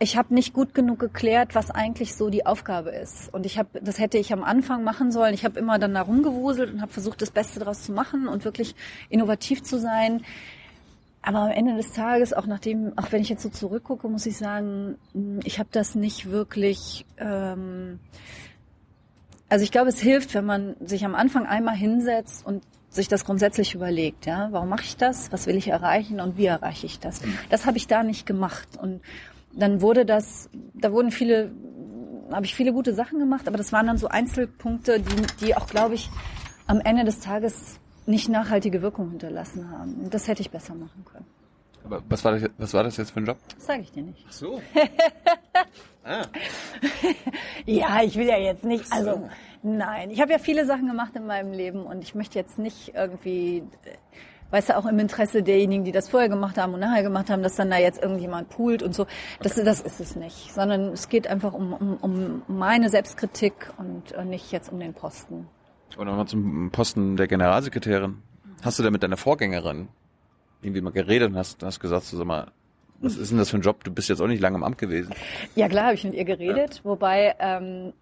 ich 0.01 0.17
habe 0.17 0.33
nicht 0.33 0.53
gut 0.53 0.75
genug 0.75 1.01
geklärt, 1.01 1.57
was 1.57 1.73
eigentlich 1.73 2.15
so 2.15 2.31
die 2.31 2.47
Aufgabe 2.47 2.91
ist. 2.91 3.35
Und 3.35 3.47
ich 3.47 3.59
habe, 3.59 3.81
das 3.83 3.99
hätte 3.99 4.17
ich 4.17 4.33
am 4.33 4.45
Anfang 4.45 4.85
machen 4.85 5.11
sollen. 5.11 5.35
Ich 5.35 5.45
habe 5.45 5.59
immer 5.59 5.79
dann 5.81 5.95
da 5.95 6.03
rumgewuselt 6.03 6.73
und 6.73 6.81
habe 6.81 6.93
versucht, 6.93 7.21
das 7.21 7.33
Beste 7.33 7.59
daraus 7.59 7.83
zu 7.83 7.93
machen 7.93 8.29
und 8.29 8.45
wirklich 8.45 8.77
innovativ 9.09 9.65
zu 9.65 9.79
sein. 9.79 10.23
Aber 11.21 11.41
am 11.41 11.51
Ende 11.51 11.75
des 11.77 11.93
Tages, 11.93 12.33
auch 12.33 12.47
nachdem, 12.47 12.97
auch 12.97 13.11
wenn 13.11 13.23
ich 13.23 13.29
jetzt 13.29 13.43
so 13.43 13.49
zurückgucke, 13.49 14.09
muss 14.09 14.25
ich 14.27 14.37
sagen, 14.37 14.97
ich 15.45 15.59
habe 15.59 15.69
das 15.73 15.97
nicht 15.97 16.31
wirklich. 16.31 17.05
Ähm, 17.19 17.99
also 19.49 19.63
ich 19.63 19.73
glaube, 19.73 19.89
es 19.89 19.99
hilft, 19.99 20.35
wenn 20.35 20.45
man 20.45 20.77
sich 20.81 21.05
am 21.05 21.15
Anfang 21.15 21.47
einmal 21.47 21.75
hinsetzt 21.75 22.45
und 22.47 22.63
sich 22.91 23.09
das 23.09 23.25
grundsätzlich 23.25 23.75
überlegt, 23.75 24.27
ja, 24.27 24.49
warum 24.51 24.69
mache 24.69 24.83
ich 24.83 24.97
das, 24.97 25.31
was 25.33 25.47
will 25.47 25.57
ich 25.57 25.69
erreichen 25.69 26.21
und 26.21 26.37
wie 26.37 26.47
erreiche 26.47 26.87
ich 26.87 26.99
das? 27.01 27.21
Das 27.51 27.67
habe 27.67 27.77
ich 27.77 27.87
da 27.87 28.03
nicht 28.03 28.27
gemacht 28.27 28.69
und 28.81 29.01
dann 29.53 29.81
wurde 29.81 30.05
das, 30.05 30.49
da 30.75 30.93
wurden 30.93 31.11
viele, 31.11 31.51
habe 32.31 32.47
ich 32.47 32.55
viele 32.55 32.73
gute 32.73 32.95
Sachen 32.95 33.19
gemacht, 33.19 33.49
aber 33.49 33.57
das 33.57 33.73
waren 33.73 33.87
dann 33.87 33.99
so 33.99 34.09
Einzelpunkte, 34.09 35.01
die, 35.01 35.47
die 35.47 35.57
auch, 35.57 35.67
glaube 35.67 35.95
ich, 35.95 36.11
am 36.67 36.81
Ende 36.81 37.05
des 37.05 37.21
Tages 37.21 37.79
nicht 38.07 38.29
nachhaltige 38.29 38.83
Wirkung 38.83 39.11
hinterlassen 39.11 39.71
haben. 39.71 39.95
Und 40.05 40.15
das 40.15 40.29
hätte 40.29 40.41
ich 40.41 40.51
besser 40.51 40.75
machen 40.75 41.05
können. 41.05 41.27
Aber 41.91 42.03
was 42.07 42.23
war 42.23 42.33
das, 42.33 42.51
was 42.59 42.75
war 42.75 42.85
das 42.85 42.99
jetzt 42.99 43.13
für 43.13 43.21
ein 43.21 43.25
Job? 43.25 43.39
Das 43.55 43.65
sage 43.65 43.81
ich 43.81 43.91
dir 43.93 44.03
nicht. 44.03 44.23
Ach 44.29 44.33
so. 44.33 44.61
ah. 46.05 46.27
Ja, 47.65 48.03
ich 48.03 48.17
will 48.17 48.27
ja 48.27 48.37
jetzt 48.37 48.63
nicht, 48.63 48.93
also 48.93 49.27
nein, 49.63 50.11
ich 50.11 50.21
habe 50.21 50.33
ja 50.33 50.39
viele 50.39 50.67
Sachen 50.67 50.87
gemacht 50.87 51.17
in 51.17 51.27
meinem 51.27 51.53
Leben 51.53 51.87
und 51.87 52.03
ich 52.03 52.15
möchte 52.15 52.39
jetzt 52.39 52.59
nicht 52.59 52.93
irgendwie, 52.95 53.63
weißt 54.51 54.69
du, 54.69 54.77
auch 54.77 54.85
im 54.85 54.99
Interesse 54.99 55.43
derjenigen, 55.43 55.85
die 55.85 55.93
das 55.93 56.11
vorher 56.11 56.29
gemacht 56.29 56.59
haben 56.59 56.75
und 56.75 56.81
nachher 56.81 57.03
gemacht 57.03 57.31
haben, 57.31 57.43
dass 57.43 57.57
dann 57.57 57.71
da 57.71 57.79
jetzt 57.79 58.03
irgendjemand 58.03 58.51
poolt 58.51 58.83
und 58.83 58.95
so. 58.95 59.07
Das, 59.41 59.55
das 59.55 59.81
ist 59.81 59.99
es 59.99 60.15
nicht, 60.15 60.53
sondern 60.53 60.93
es 60.93 61.09
geht 61.09 61.27
einfach 61.27 61.55
um, 61.55 61.73
um, 61.73 61.97
um 62.03 62.43
meine 62.49 62.91
Selbstkritik 62.91 63.73
und 63.79 64.13
nicht 64.29 64.53
jetzt 64.53 64.71
um 64.71 64.79
den 64.79 64.93
Posten. 64.93 65.49
Und 65.97 66.07
nochmal 66.07 66.27
zum 66.27 66.71
Posten 66.71 67.17
der 67.17 67.29
Generalsekretärin. 67.29 68.23
Hast 68.63 68.79
du 68.79 68.83
da 68.83 68.91
mit 68.91 69.03
deiner 69.03 69.17
Vorgängerin 69.17 69.89
irgendwie 70.63 70.81
mal 70.81 70.93
geredet 70.93 71.31
und 71.31 71.37
hast, 71.37 71.63
hast 71.63 71.81
gesagt, 71.81 72.05
so, 72.05 72.17
sag 72.17 72.27
mal, 72.27 72.51
was 73.01 73.17
ist 73.17 73.31
denn 73.31 73.39
das 73.39 73.51
für 73.51 73.59
ein 73.59 73.63
Job? 73.63 73.85
Du 73.85 73.93
bist 73.93 74.09
jetzt 74.09 74.21
auch 74.21 74.27
nicht 74.27 74.41
lange 74.41 74.57
im 74.57 74.65
Amt 74.65 74.79
gewesen. 74.79 75.15
Ja 75.55 75.69
klar, 75.69 75.85
habe 75.85 75.95
ich 75.95 76.05
mit 76.05 76.15
ihr 76.15 76.25
geredet, 76.25 76.81
wobei 76.83 77.37
ähm, 77.39 77.93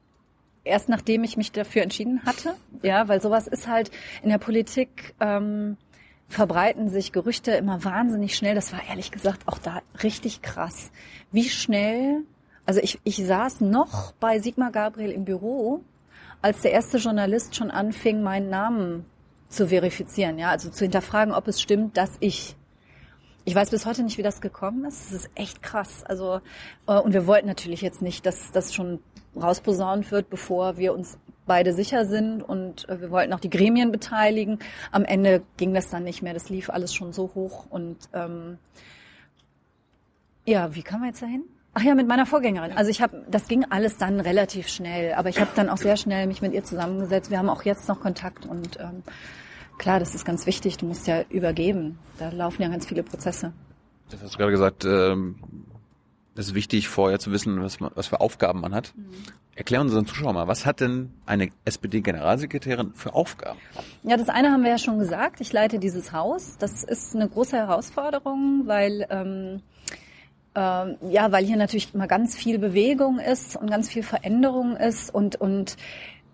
erst 0.64 0.88
nachdem 0.88 1.22
ich 1.24 1.36
mich 1.36 1.52
dafür 1.52 1.82
entschieden 1.82 2.22
hatte, 2.24 2.54
ja, 2.82 3.06
weil 3.08 3.20
sowas 3.20 3.46
ist 3.46 3.68
halt 3.68 3.90
in 4.22 4.30
der 4.30 4.38
Politik 4.38 5.14
ähm, 5.20 5.76
verbreiten 6.28 6.88
sich 6.88 7.12
Gerüchte 7.12 7.52
immer 7.52 7.84
wahnsinnig 7.84 8.34
schnell. 8.34 8.54
Das 8.54 8.72
war 8.72 8.80
ehrlich 8.88 9.10
gesagt 9.10 9.46
auch 9.46 9.58
da 9.58 9.80
richtig 10.02 10.42
krass, 10.42 10.90
wie 11.32 11.48
schnell. 11.48 12.22
Also 12.64 12.80
ich, 12.80 12.98
ich 13.04 13.16
saß 13.24 13.60
noch 13.60 14.12
bei 14.12 14.40
Sigmar 14.40 14.72
Gabriel 14.72 15.12
im 15.12 15.24
Büro, 15.24 15.84
als 16.42 16.62
der 16.62 16.72
erste 16.72 16.98
Journalist 16.98 17.54
schon 17.54 17.70
anfing, 17.70 18.22
meinen 18.22 18.50
Namen 18.50 19.04
zu 19.48 19.68
verifizieren, 19.68 20.38
ja, 20.38 20.50
also 20.50 20.70
zu 20.70 20.84
hinterfragen, 20.84 21.34
ob 21.34 21.48
es 21.48 21.60
stimmt, 21.60 21.96
dass 21.96 22.16
ich 22.20 22.56
ich 23.48 23.54
weiß 23.54 23.70
bis 23.70 23.86
heute 23.86 24.02
nicht, 24.02 24.18
wie 24.18 24.24
das 24.24 24.40
gekommen 24.40 24.84
ist. 24.84 25.04
Das 25.04 25.12
ist 25.12 25.30
echt 25.36 25.62
krass. 25.62 26.02
Also 26.02 26.40
äh, 26.88 26.98
und 26.98 27.14
wir 27.14 27.28
wollten 27.28 27.46
natürlich 27.46 27.80
jetzt 27.80 28.02
nicht, 28.02 28.26
dass 28.26 28.50
das 28.50 28.74
schon 28.74 28.98
rausposaunt 29.40 30.10
wird, 30.10 30.30
bevor 30.30 30.78
wir 30.78 30.92
uns 30.92 31.16
beide 31.46 31.72
sicher 31.72 32.06
sind 32.06 32.42
und 32.42 32.88
äh, 32.88 33.00
wir 33.00 33.12
wollten 33.12 33.32
auch 33.32 33.40
die 33.40 33.50
Gremien 33.50 33.92
beteiligen. 33.92 34.58
Am 34.90 35.04
Ende 35.04 35.42
ging 35.56 35.72
das 35.74 35.90
dann 35.90 36.02
nicht 36.02 36.22
mehr. 36.22 36.34
Das 36.34 36.48
lief 36.48 36.70
alles 36.70 36.92
schon 36.92 37.12
so 37.12 37.30
hoch 37.36 37.66
und 37.70 37.96
ähm, 38.12 38.58
ja, 40.44 40.74
wie 40.74 40.82
kam 40.82 41.00
man 41.00 41.10
jetzt 41.10 41.22
dahin? 41.22 41.44
Ach 41.78 41.82
ja, 41.82 41.94
mit 41.94 42.08
meiner 42.08 42.26
Vorgängerin. 42.26 42.72
Also 42.72 42.90
ich 42.90 43.02
habe, 43.02 43.24
das 43.30 43.48
ging 43.48 43.64
alles 43.68 43.96
dann 43.98 44.18
relativ 44.20 44.68
schnell, 44.68 45.12
aber 45.14 45.28
ich 45.28 45.40
habe 45.40 45.50
dann 45.54 45.68
auch 45.68 45.76
sehr 45.76 45.96
schnell 45.96 46.26
mich 46.26 46.40
mit 46.40 46.52
ihr 46.52 46.64
zusammengesetzt. 46.64 47.30
Wir 47.30 47.38
haben 47.38 47.50
auch 47.50 47.64
jetzt 47.64 47.86
noch 47.88 48.00
Kontakt 48.00 48.46
und 48.46 48.80
ähm, 48.80 49.02
Klar, 49.78 50.00
das 50.00 50.14
ist 50.14 50.24
ganz 50.24 50.46
wichtig. 50.46 50.78
Du 50.78 50.86
musst 50.86 51.06
ja 51.06 51.22
übergeben. 51.28 51.98
Da 52.18 52.30
laufen 52.30 52.62
ja 52.62 52.68
ganz 52.68 52.86
viele 52.86 53.02
Prozesse. 53.02 53.52
Das 54.10 54.22
hast 54.22 54.34
du 54.34 54.38
gerade 54.38 54.52
gesagt. 54.52 54.84
Ähm, 54.84 55.36
es 56.34 56.48
ist 56.48 56.54
wichtig, 56.54 56.88
vorher 56.88 57.18
zu 57.18 57.32
wissen, 57.32 57.62
was, 57.62 57.80
man, 57.80 57.90
was 57.94 58.08
für 58.08 58.20
Aufgaben 58.20 58.60
man 58.60 58.74
hat. 58.74 58.92
Mhm. 58.96 59.06
Erklären 59.54 59.82
unseren 59.82 60.06
Zuschauern 60.06 60.34
mal, 60.34 60.48
was 60.48 60.66
hat 60.66 60.80
denn 60.80 61.14
eine 61.24 61.48
SPD-Generalsekretärin 61.64 62.92
für 62.94 63.14
Aufgaben? 63.14 63.58
Ja, 64.02 64.18
das 64.18 64.28
eine 64.28 64.50
haben 64.50 64.62
wir 64.62 64.70
ja 64.70 64.78
schon 64.78 64.98
gesagt. 64.98 65.40
Ich 65.40 65.52
leite 65.52 65.78
dieses 65.78 66.12
Haus. 66.12 66.56
Das 66.58 66.84
ist 66.84 67.14
eine 67.14 67.28
große 67.28 67.56
Herausforderung, 67.56 68.62
weil 68.66 69.06
ähm, 69.08 69.62
ähm, 70.56 70.96
ja, 71.10 71.30
weil 71.30 71.44
hier 71.44 71.56
natürlich 71.56 71.94
immer 71.94 72.08
ganz 72.08 72.34
viel 72.34 72.58
Bewegung 72.58 73.18
ist 73.18 73.56
und 73.56 73.70
ganz 73.70 73.88
viel 73.88 74.02
Veränderung 74.02 74.76
ist 74.76 75.14
und 75.14 75.36
und 75.36 75.76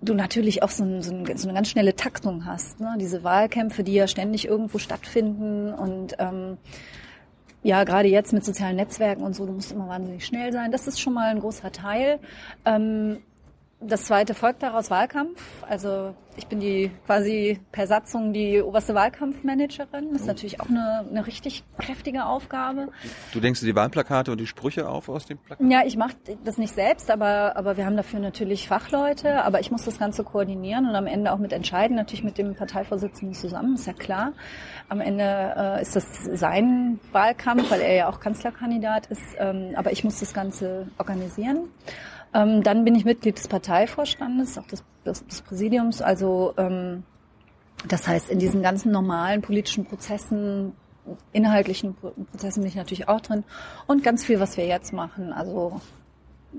du 0.00 0.14
natürlich 0.14 0.62
auch 0.62 0.70
so, 0.70 0.84
ein, 0.84 1.02
so, 1.02 1.14
ein, 1.14 1.36
so, 1.36 1.48
eine 1.48 1.54
ganz 1.54 1.68
schnelle 1.68 1.94
Taktung 1.94 2.44
hast. 2.44 2.80
Ne? 2.80 2.96
Diese 2.98 3.22
Wahlkämpfe, 3.22 3.84
die 3.84 3.94
ja 3.94 4.08
ständig 4.08 4.46
irgendwo 4.46 4.78
stattfinden 4.78 5.72
und 5.72 6.16
ähm, 6.18 6.58
ja, 7.62 7.84
gerade 7.84 8.08
jetzt 8.08 8.32
mit 8.32 8.44
sozialen 8.44 8.76
Netzwerken 8.76 9.22
und 9.22 9.34
so, 9.34 9.46
du 9.46 9.52
musst 9.52 9.70
immer 9.70 9.88
wahnsinnig 9.88 10.26
schnell 10.26 10.52
sein. 10.52 10.72
Das 10.72 10.88
ist 10.88 11.00
schon 11.00 11.14
mal 11.14 11.28
ein 11.28 11.38
großer 11.38 11.70
Teil. 11.70 12.18
Ähm, 12.64 13.18
das 13.86 14.04
zweite 14.04 14.34
folgt 14.34 14.62
daraus 14.62 14.90
Wahlkampf. 14.90 15.40
Also 15.68 16.14
ich 16.36 16.46
bin 16.46 16.60
die 16.60 16.90
quasi 17.04 17.60
per 17.72 17.86
Satzung 17.86 18.32
die 18.32 18.62
oberste 18.62 18.94
Wahlkampfmanagerin. 18.94 20.12
Das 20.12 20.22
ist 20.22 20.26
natürlich 20.26 20.60
auch 20.60 20.68
eine, 20.68 21.04
eine 21.10 21.26
richtig 21.26 21.62
kräftige 21.78 22.24
Aufgabe. 22.24 22.88
Du 23.32 23.40
denkst 23.40 23.60
dir 23.60 23.66
die 23.66 23.76
Wahlplakate 23.76 24.32
und 24.32 24.38
die 24.38 24.46
Sprüche 24.46 24.88
auf 24.88 25.08
aus 25.08 25.26
dem 25.26 25.38
Plakat? 25.38 25.66
Ja, 25.70 25.82
ich 25.84 25.96
mache 25.96 26.14
das 26.44 26.56
nicht 26.56 26.74
selbst, 26.74 27.10
aber, 27.10 27.56
aber 27.56 27.76
wir 27.76 27.84
haben 27.84 27.96
dafür 27.96 28.20
natürlich 28.20 28.66
Fachleute. 28.66 29.44
Aber 29.44 29.60
ich 29.60 29.70
muss 29.70 29.84
das 29.84 29.98
Ganze 29.98 30.24
koordinieren 30.24 30.88
und 30.88 30.94
am 30.94 31.06
Ende 31.06 31.32
auch 31.32 31.38
mit 31.38 31.52
entscheiden, 31.52 31.96
natürlich 31.96 32.24
mit 32.24 32.38
dem 32.38 32.54
Parteivorsitzenden 32.54 33.34
zusammen, 33.34 33.74
ist 33.74 33.86
ja 33.86 33.92
klar. 33.92 34.32
Am 34.88 35.00
Ende 35.00 35.54
äh, 35.56 35.82
ist 35.82 35.96
das 35.96 36.06
sein 36.32 36.98
Wahlkampf, 37.12 37.70
weil 37.70 37.80
er 37.80 37.94
ja 37.94 38.08
auch 38.08 38.20
Kanzlerkandidat 38.20 39.06
ist. 39.06 39.22
Ähm, 39.38 39.74
aber 39.76 39.92
ich 39.92 40.02
muss 40.04 40.18
das 40.20 40.32
Ganze 40.32 40.86
organisieren. 40.98 41.68
Ähm, 42.34 42.62
dann 42.62 42.84
bin 42.84 42.94
ich 42.94 43.04
Mitglied 43.04 43.36
des 43.36 43.48
Parteivorstandes, 43.48 44.58
auch 44.58 44.66
des, 44.66 44.84
des, 45.04 45.26
des 45.26 45.42
Präsidiums. 45.42 46.00
Also 46.00 46.54
ähm, 46.56 47.04
das 47.88 48.06
heißt, 48.06 48.30
in 48.30 48.38
diesen 48.38 48.62
ganzen 48.62 48.92
normalen 48.92 49.42
politischen 49.42 49.84
Prozessen, 49.84 50.72
inhaltlichen 51.32 51.94
Prozessen 51.94 52.60
bin 52.60 52.68
ich 52.68 52.76
natürlich 52.76 53.08
auch 53.08 53.20
drin. 53.20 53.44
Und 53.86 54.04
ganz 54.04 54.24
viel, 54.24 54.40
was 54.40 54.56
wir 54.56 54.66
jetzt 54.66 54.92
machen, 54.92 55.32
also 55.32 55.80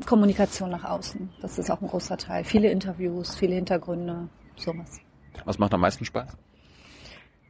Kommunikation 0.05 0.69
nach 0.69 0.83
außen. 0.83 1.29
Das 1.41 1.57
ist 1.57 1.69
auch 1.69 1.81
ein 1.81 1.88
großer 1.88 2.17
Teil. 2.17 2.43
Viele 2.43 2.69
Interviews, 2.69 3.36
viele 3.36 3.55
Hintergründe, 3.55 4.27
sowas. 4.57 4.99
Was 5.45 5.59
macht 5.59 5.73
am 5.73 5.81
meisten 5.81 6.05
Spaß? 6.05 6.36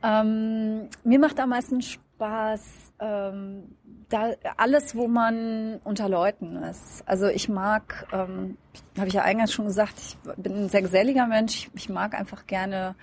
Ähm, 0.04 0.90
mir 1.04 1.20
macht 1.20 1.40
am 1.40 1.50
meisten 1.50 1.82
Spaß 1.82 2.94
ähm, 3.00 3.76
da 4.14 4.34
alles, 4.58 4.96
wo 4.96 5.08
man 5.08 5.80
unter 5.84 6.08
Leuten 6.08 6.58
ist. 6.58 7.04
Also 7.08 7.28
ich 7.28 7.50
mag, 7.50 8.08
ähm, 8.14 8.58
habe 8.98 9.08
ich 9.08 9.16
ja 9.16 9.24
eingangs 9.24 9.52
schon 9.52 9.66
gesagt, 9.66 9.96
ich 9.98 10.18
bin 10.38 10.66
ein 10.66 10.70
sehr 10.70 10.84
geselliger 10.84 11.26
Mensch. 11.26 11.70
Ich 11.74 11.90
mag 11.90 12.14
einfach 12.14 12.46
gerne 12.46 12.96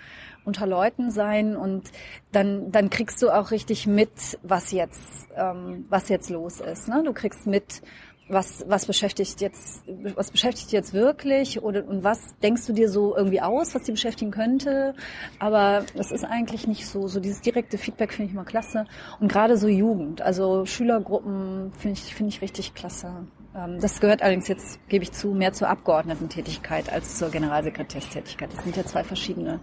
unter 0.44 0.66
Leuten 0.66 1.10
sein 1.10 1.56
und 1.56 1.90
dann 2.32 2.70
dann 2.72 2.90
kriegst 2.90 3.20
du 3.22 3.30
auch 3.30 3.50
richtig 3.50 3.86
mit, 3.86 4.38
was 4.42 4.72
jetzt 4.72 5.28
ähm, 5.36 5.86
was 5.88 6.08
jetzt 6.08 6.30
los 6.30 6.60
ist. 6.60 6.88
Ne? 6.88 7.02
Du 7.04 7.12
kriegst 7.12 7.46
mit, 7.46 7.82
was, 8.30 8.64
was 8.68 8.86
beschäftigt 8.86 9.40
jetzt, 9.40 9.82
was 10.14 10.30
beschäftigt 10.30 10.72
jetzt 10.72 10.94
wirklich 10.94 11.62
oder 11.62 11.86
und 11.86 12.04
was 12.04 12.36
denkst 12.42 12.66
du 12.66 12.72
dir 12.72 12.88
so 12.88 13.16
irgendwie 13.16 13.40
aus, 13.40 13.74
was 13.74 13.82
die 13.82 13.92
beschäftigen 13.92 14.30
könnte? 14.30 14.94
Aber 15.38 15.84
das 15.96 16.12
ist 16.12 16.24
eigentlich 16.24 16.66
nicht 16.66 16.86
so. 16.86 17.08
So 17.08 17.20
dieses 17.20 17.40
direkte 17.40 17.78
Feedback 17.78 18.12
finde 18.12 18.28
ich 18.28 18.34
immer 18.34 18.44
klasse. 18.44 18.86
Und 19.18 19.30
gerade 19.30 19.56
so 19.56 19.68
Jugend, 19.68 20.22
also 20.22 20.64
Schülergruppen 20.64 21.72
finde 21.78 21.98
ich, 21.98 22.14
finde 22.14 22.30
ich 22.30 22.40
richtig 22.40 22.74
klasse. 22.74 23.26
Ähm, 23.54 23.78
das 23.80 24.00
gehört 24.00 24.22
allerdings 24.22 24.48
jetzt, 24.48 24.78
gebe 24.88 25.04
ich 25.04 25.12
zu, 25.12 25.28
mehr 25.28 25.52
zur 25.52 25.68
Abgeordnetentätigkeit 25.68 26.92
als 26.92 27.18
zur 27.18 27.30
Generalsekretärstätigkeit. 27.30 28.52
Das 28.52 28.64
sind 28.64 28.76
ja 28.76 28.84
zwei 28.84 29.04
verschiedene 29.04 29.60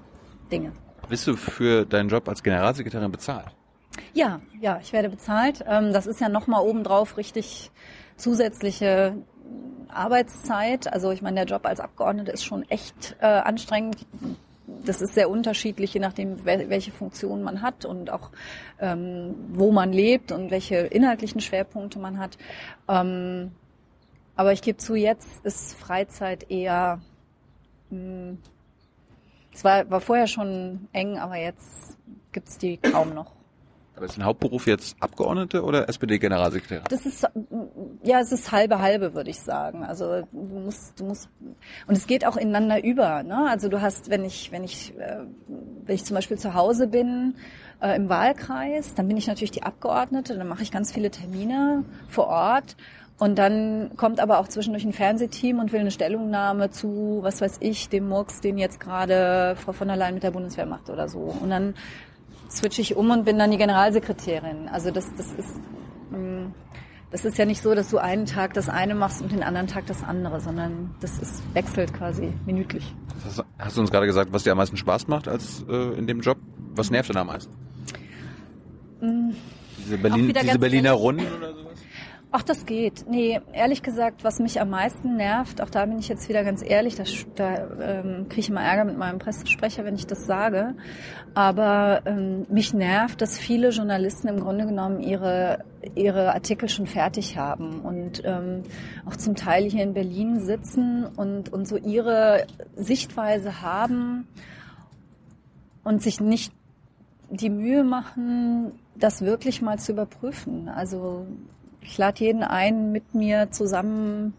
Dinge. 0.52 0.72
Bist 1.10 1.26
du 1.26 1.36
für 1.38 1.86
deinen 1.86 2.10
Job 2.10 2.28
als 2.28 2.44
Generalsekretärin 2.44 3.12
bezahlt? 3.12 3.56
Ja, 4.14 4.42
ja, 4.60 4.80
ich 4.82 4.94
werde 4.94 5.10
bezahlt. 5.10 5.64
Ähm, 5.68 5.94
das 5.94 6.08
ist 6.08 6.20
ja 6.20 6.30
nochmal 6.30 6.66
obendrauf 6.66 7.18
richtig 7.18 7.72
zusätzliche 8.16 9.16
Arbeitszeit. 9.88 10.92
Also 10.92 11.12
ich 11.12 11.22
meine, 11.22 11.36
der 11.36 11.46
Job 11.46 11.66
als 11.66 11.80
Abgeordnete 11.80 12.32
ist 12.32 12.44
schon 12.44 12.68
echt 12.70 13.16
äh, 13.22 13.26
anstrengend. 13.26 14.06
Das 14.86 15.02
ist 15.02 15.14
sehr 15.14 15.30
unterschiedlich, 15.30 15.94
je 15.94 16.00
nachdem, 16.00 16.44
welche 16.44 16.92
Funktion 16.92 17.42
man 17.42 17.62
hat 17.62 17.86
und 17.86 18.10
auch 18.10 18.32
ähm, 18.80 19.34
wo 19.54 19.72
man 19.72 19.94
lebt 19.94 20.32
und 20.32 20.52
welche 20.52 20.76
inhaltlichen 20.78 21.40
Schwerpunkte 21.40 22.00
man 22.00 22.20
hat. 22.20 22.38
Ähm, 22.90 23.52
aber 24.36 24.54
ich 24.54 24.62
gebe 24.62 24.78
zu, 24.78 24.96
jetzt 24.96 25.44
ist 25.46 25.74
Freizeit 25.76 26.52
eher. 26.52 27.02
Mh, 27.90 27.98
hm, 28.00 28.38
es 29.54 29.64
war, 29.64 29.90
war 29.90 30.02
vorher 30.02 30.28
schon 30.28 30.88
eng, 30.94 31.18
aber 31.18 31.38
jetzt 31.38 31.98
gibt's 32.32 32.60
die 32.60 32.78
kaum 32.78 33.16
noch. 33.16 33.37
Aber 33.98 34.06
ist 34.06 34.18
ein 34.18 34.26
Hauptberuf 34.26 34.68
jetzt 34.68 34.96
Abgeordnete 35.00 35.64
oder 35.64 35.90
SPD-Generalsekretär? 35.90 36.84
Das 36.88 37.08
ist 37.08 37.28
ja, 38.04 38.20
es 38.20 38.32
ist 38.32 38.52
halbe 38.52 38.80
halbe, 38.80 39.16
würde 39.16 39.32
ich 39.32 39.40
sagen. 39.40 39.84
Also 39.84 40.22
du 40.32 40.60
musst, 40.60 41.00
du 41.00 41.06
musst 41.06 41.30
und 41.88 41.98
es 41.98 42.06
geht 42.06 42.24
auch 42.24 42.38
ineinander 42.38 42.84
über. 42.84 43.24
Ne? 43.24 43.48
Also 43.50 43.70
du 43.70 43.82
hast, 43.82 44.12
wenn 44.12 44.24
ich, 44.24 44.52
wenn 44.52 44.64
ich, 44.64 44.96
äh, 45.00 45.22
wenn 45.84 45.96
ich 45.96 46.06
zum 46.06 46.14
Beispiel 46.14 46.38
zu 46.38 46.54
Hause 46.54 46.88
bin 46.88 47.34
äh, 47.82 47.96
im 47.96 48.08
Wahlkreis, 48.08 48.94
dann 48.94 49.08
bin 49.08 49.18
ich 49.18 49.26
natürlich 49.26 49.50
die 49.50 49.64
Abgeordnete, 49.64 50.38
dann 50.38 50.48
mache 50.48 50.62
ich 50.62 50.72
ganz 50.72 50.92
viele 50.92 51.10
Termine 51.10 51.84
vor 52.08 52.28
Ort. 52.28 52.76
Und 53.18 53.40
dann 53.40 53.94
kommt 53.98 54.20
aber 54.20 54.38
auch 54.38 54.48
zwischendurch 54.48 54.86
ein 54.86 54.94
Fernsehteam 54.94 55.58
und 55.58 55.74
will 55.74 55.80
eine 55.80 55.90
Stellungnahme 55.90 56.70
zu, 56.70 57.20
was 57.24 57.42
weiß 57.42 57.58
ich, 57.62 57.90
dem 57.90 58.08
Murks, 58.08 58.42
den 58.42 58.60
jetzt 58.60 58.80
gerade 58.80 59.56
Frau 59.56 59.72
von 59.72 59.88
der 59.88 59.98
Leyen 59.98 60.14
mit 60.14 60.22
der 60.22 60.30
Bundeswehr 60.30 60.68
macht 60.68 60.92
oder 60.92 61.10
so. 61.10 61.36
Und 61.42 61.50
dann 61.50 61.74
switche 62.52 62.82
ich 62.82 62.96
um 62.96 63.12
und 63.12 63.26
bin 63.26 63.38
dann 63.38 63.52
die 63.52 63.58
Generalsekretärin. 63.58 64.68
Also 64.70 64.92
das, 64.92 65.08
das 65.16 65.28
ist, 65.34 65.58
mm, 66.12 66.48
das 67.12 67.26
ist 67.26 67.38
ja 67.38 67.46
nicht 67.46 67.62
so, 67.62 67.74
dass 67.76 67.90
du 67.90 67.98
einen 67.98 68.26
Tag 68.26 68.54
das 68.54 68.70
eine 68.70 68.96
machst 68.96 69.22
und 69.22 69.32
den 69.32 69.44
anderen 69.44 69.68
Tag 69.68 69.86
das 69.86 70.04
andere, 70.04 70.40
sondern 70.42 70.96
das 71.00 71.20
ist 71.20 71.42
wechselt 71.54 71.94
quasi 71.94 72.34
minütlich. 72.46 72.94
Hast, 73.26 73.44
hast 73.58 73.78
du 73.78 73.82
uns 73.82 73.92
gerade 73.92 74.06
gesagt, 74.06 74.34
was 74.34 74.44
dir 74.44 74.52
am 74.52 74.58
meisten 74.58 74.78
Spaß 74.78 75.08
macht 75.08 75.28
als 75.28 75.66
äh, 75.70 75.98
in 75.98 76.08
dem 76.08 76.22
Job? 76.22 76.38
Was 76.76 76.92
nervt 76.92 77.10
denn 77.10 77.18
am 77.18 77.28
meisten? 77.28 77.54
Mm. 79.02 79.32
Diese, 79.78 79.98
Berlin, 79.98 80.34
diese 80.42 80.60
Berliner 80.60 80.92
Runden 80.92 81.26
oder 81.38 81.54
sowas? 81.54 81.57
Ach, 82.30 82.44
das 82.44 82.66
geht. 82.66 83.06
Nee, 83.10 83.40
ehrlich 83.54 83.82
gesagt, 83.82 84.26
was 84.26 84.40
mich 84.40 84.60
am 84.60 84.70
meisten 84.70 85.16
nervt, 85.16 85.62
auch 85.62 85.70
da 85.70 85.86
bin 85.86 85.98
ich 85.98 86.10
jetzt 86.10 86.28
wieder 86.28 86.44
ganz 86.44 86.62
ehrlich, 86.62 86.96
da, 86.96 87.04
da 87.36 87.56
ähm, 87.80 88.28
kriege 88.28 88.42
ich 88.42 88.50
immer 88.50 88.62
Ärger 88.62 88.84
mit 88.84 88.98
meinem 88.98 89.18
Pressesprecher, 89.18 89.86
wenn 89.86 89.96
ich 89.96 90.08
das 90.08 90.26
sage. 90.26 90.76
Aber 91.34 92.02
ähm, 92.06 92.46
mich 92.50 92.74
nervt, 92.74 93.22
dass 93.22 93.38
viele 93.38 93.70
Journalisten 93.70 94.28
im 94.28 94.42
Grunde 94.42 94.66
genommen 94.66 95.00
ihre, 95.00 95.64
ihre 95.96 96.34
Artikel 96.34 96.68
schon 96.68 96.86
fertig 96.86 97.38
haben 97.38 97.80
und 97.80 98.22
ähm, 98.26 98.64
auch 99.06 99.16
zum 99.16 99.36
Teil 99.36 99.64
hier 99.64 99.84
in 99.84 99.94
Berlin 99.94 100.42
sitzen 100.42 101.06
und, 101.06 101.54
und 101.54 101.66
so 101.66 101.78
ihre 101.78 102.46
Sichtweise 102.76 103.62
haben 103.62 104.28
und 105.86 106.04
sich 106.04 106.20
nicht 106.20 106.52
die 107.30 107.50
Mühe 107.50 107.86
machen, 107.86 108.74
das 108.96 109.22
wirklich 109.22 109.62
mal 109.62 109.80
zu 109.80 109.94
überprüfen. 109.94 110.68
Also 110.68 111.26
ich 111.88 111.98
lade 111.98 112.24
jeden 112.24 112.44
ein, 112.44 112.92
mit 112.92 113.16
mir 113.16 113.50
zusammen 113.52 114.34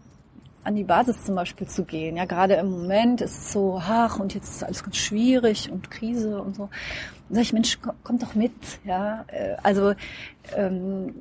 an 0.63 0.75
die 0.75 0.83
Basis 0.83 1.23
zum 1.23 1.35
Beispiel 1.35 1.67
zu 1.67 1.83
gehen. 1.83 2.17
Ja, 2.17 2.25
gerade 2.25 2.55
im 2.55 2.69
Moment 2.69 3.21
ist 3.21 3.37
es 3.37 3.53
so, 3.53 3.81
ach, 3.81 4.19
und 4.19 4.35
jetzt 4.35 4.49
ist 4.49 4.63
alles 4.63 4.83
ganz 4.83 4.97
schwierig 4.97 5.71
und 5.71 5.89
Krise 5.89 6.41
und 6.41 6.55
so. 6.55 6.69
Dann 7.27 7.35
sag 7.35 7.41
ich, 7.41 7.53
Mensch, 7.53 7.79
komm, 7.81 7.95
komm 8.03 8.19
doch 8.19 8.35
mit. 8.35 8.53
Ja, 8.85 9.25
äh, 9.27 9.55
also 9.63 9.93
ähm, 10.55 11.15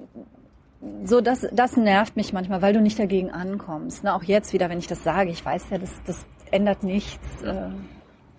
so 1.04 1.20
das, 1.20 1.46
das 1.52 1.76
nervt 1.76 2.16
mich 2.16 2.32
manchmal, 2.32 2.62
weil 2.62 2.72
du 2.72 2.80
nicht 2.80 2.98
dagegen 2.98 3.30
ankommst. 3.30 4.04
Ne? 4.04 4.14
Auch 4.14 4.22
jetzt 4.22 4.52
wieder, 4.52 4.68
wenn 4.68 4.78
ich 4.78 4.86
das 4.86 5.02
sage, 5.02 5.30
ich 5.30 5.44
weiß 5.44 5.66
ja, 5.70 5.78
das, 5.78 5.92
das 6.06 6.26
ändert 6.50 6.82
nichts. 6.82 7.42
Äh, 7.42 7.70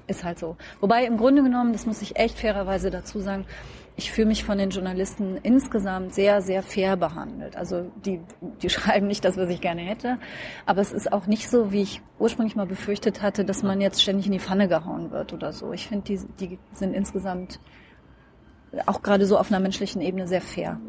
Ist 0.07 0.23
halt 0.23 0.39
so. 0.39 0.57
Wobei 0.79 1.05
im 1.05 1.17
Grunde 1.17 1.43
genommen, 1.43 1.73
das 1.73 1.85
muss 1.85 2.01
ich 2.01 2.17
echt 2.17 2.39
fairerweise 2.39 2.91
dazu 2.91 3.19
sagen, 3.19 3.45
ich 3.99 4.13
fühle 4.13 4.27
mich 4.27 4.45
von 4.45 4.57
den 4.57 4.69
Journalisten 4.69 5.35
insgesamt 5.43 6.13
sehr, 6.13 6.41
sehr 6.41 6.63
fair 6.63 6.95
behandelt. 6.95 7.57
Also 7.57 7.91
die, 8.05 8.21
die 8.61 8.69
schreiben 8.75 9.07
nicht 9.07 9.25
das, 9.25 9.35
was 9.35 9.49
ich 9.49 9.59
gerne 9.59 9.81
hätte, 9.81 10.17
aber 10.65 10.79
es 10.79 10.93
ist 10.93 11.11
auch 11.11 11.27
nicht 11.27 11.49
so, 11.49 11.73
wie 11.73 11.81
ich 11.81 12.01
ursprünglich 12.17 12.55
mal 12.55 12.65
befürchtet 12.65 13.21
hatte, 13.21 13.43
dass 13.43 13.61
man 13.61 13.81
jetzt 13.81 14.01
ständig 14.01 14.25
in 14.25 14.31
die 14.31 14.39
Pfanne 14.39 14.69
gehauen 14.69 15.11
wird 15.11 15.33
oder 15.33 15.51
so. 15.51 15.73
Ich 15.73 15.89
finde, 15.89 16.05
die, 16.05 16.19
die 16.39 16.59
sind 16.73 16.93
insgesamt 16.93 17.59
auch 18.85 19.01
gerade 19.01 19.25
so 19.25 19.37
auf 19.37 19.51
einer 19.51 19.59
menschlichen 19.59 20.01
Ebene 20.01 20.27
sehr 20.27 20.41
fair. 20.41 20.79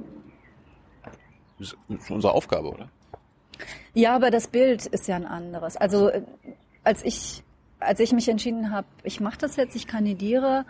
Das 1.58 1.74
ist 1.88 2.10
unsere 2.10 2.32
Aufgabe, 2.32 2.68
oder? 2.68 2.90
Ja, 3.92 4.14
aber 4.14 4.30
das 4.30 4.46
Bild 4.46 4.86
ist 4.86 5.08
ja 5.08 5.16
ein 5.16 5.26
anderes. 5.26 5.76
Also 5.76 6.10
äh, 6.10 6.22
als 6.84 7.04
ich 7.04 7.42
als 7.80 7.98
ich 7.98 8.12
mich 8.12 8.28
entschieden 8.28 8.70
habe, 8.70 8.86
ich 9.02 9.20
mache 9.20 9.38
das 9.38 9.56
jetzt, 9.56 9.74
ich 9.74 9.86
kandidiere, 9.86 10.66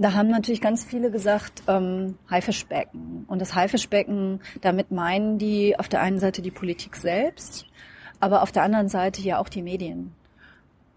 da 0.00 0.14
haben 0.14 0.28
natürlich 0.28 0.60
ganz 0.60 0.84
viele 0.84 1.10
gesagt, 1.10 1.62
ähm, 1.68 2.16
Haifischbecken. 2.30 3.24
Und 3.28 3.40
das 3.40 3.54
Haifischbecken, 3.54 4.40
damit 4.62 4.90
meinen 4.90 5.38
die 5.38 5.78
auf 5.78 5.88
der 5.88 6.00
einen 6.00 6.18
Seite 6.18 6.40
die 6.40 6.50
Politik 6.50 6.96
selbst, 6.96 7.66
aber 8.18 8.42
auf 8.42 8.50
der 8.50 8.62
anderen 8.62 8.88
Seite 8.88 9.20
ja 9.20 9.38
auch 9.38 9.48
die 9.48 9.62
Medien. 9.62 10.12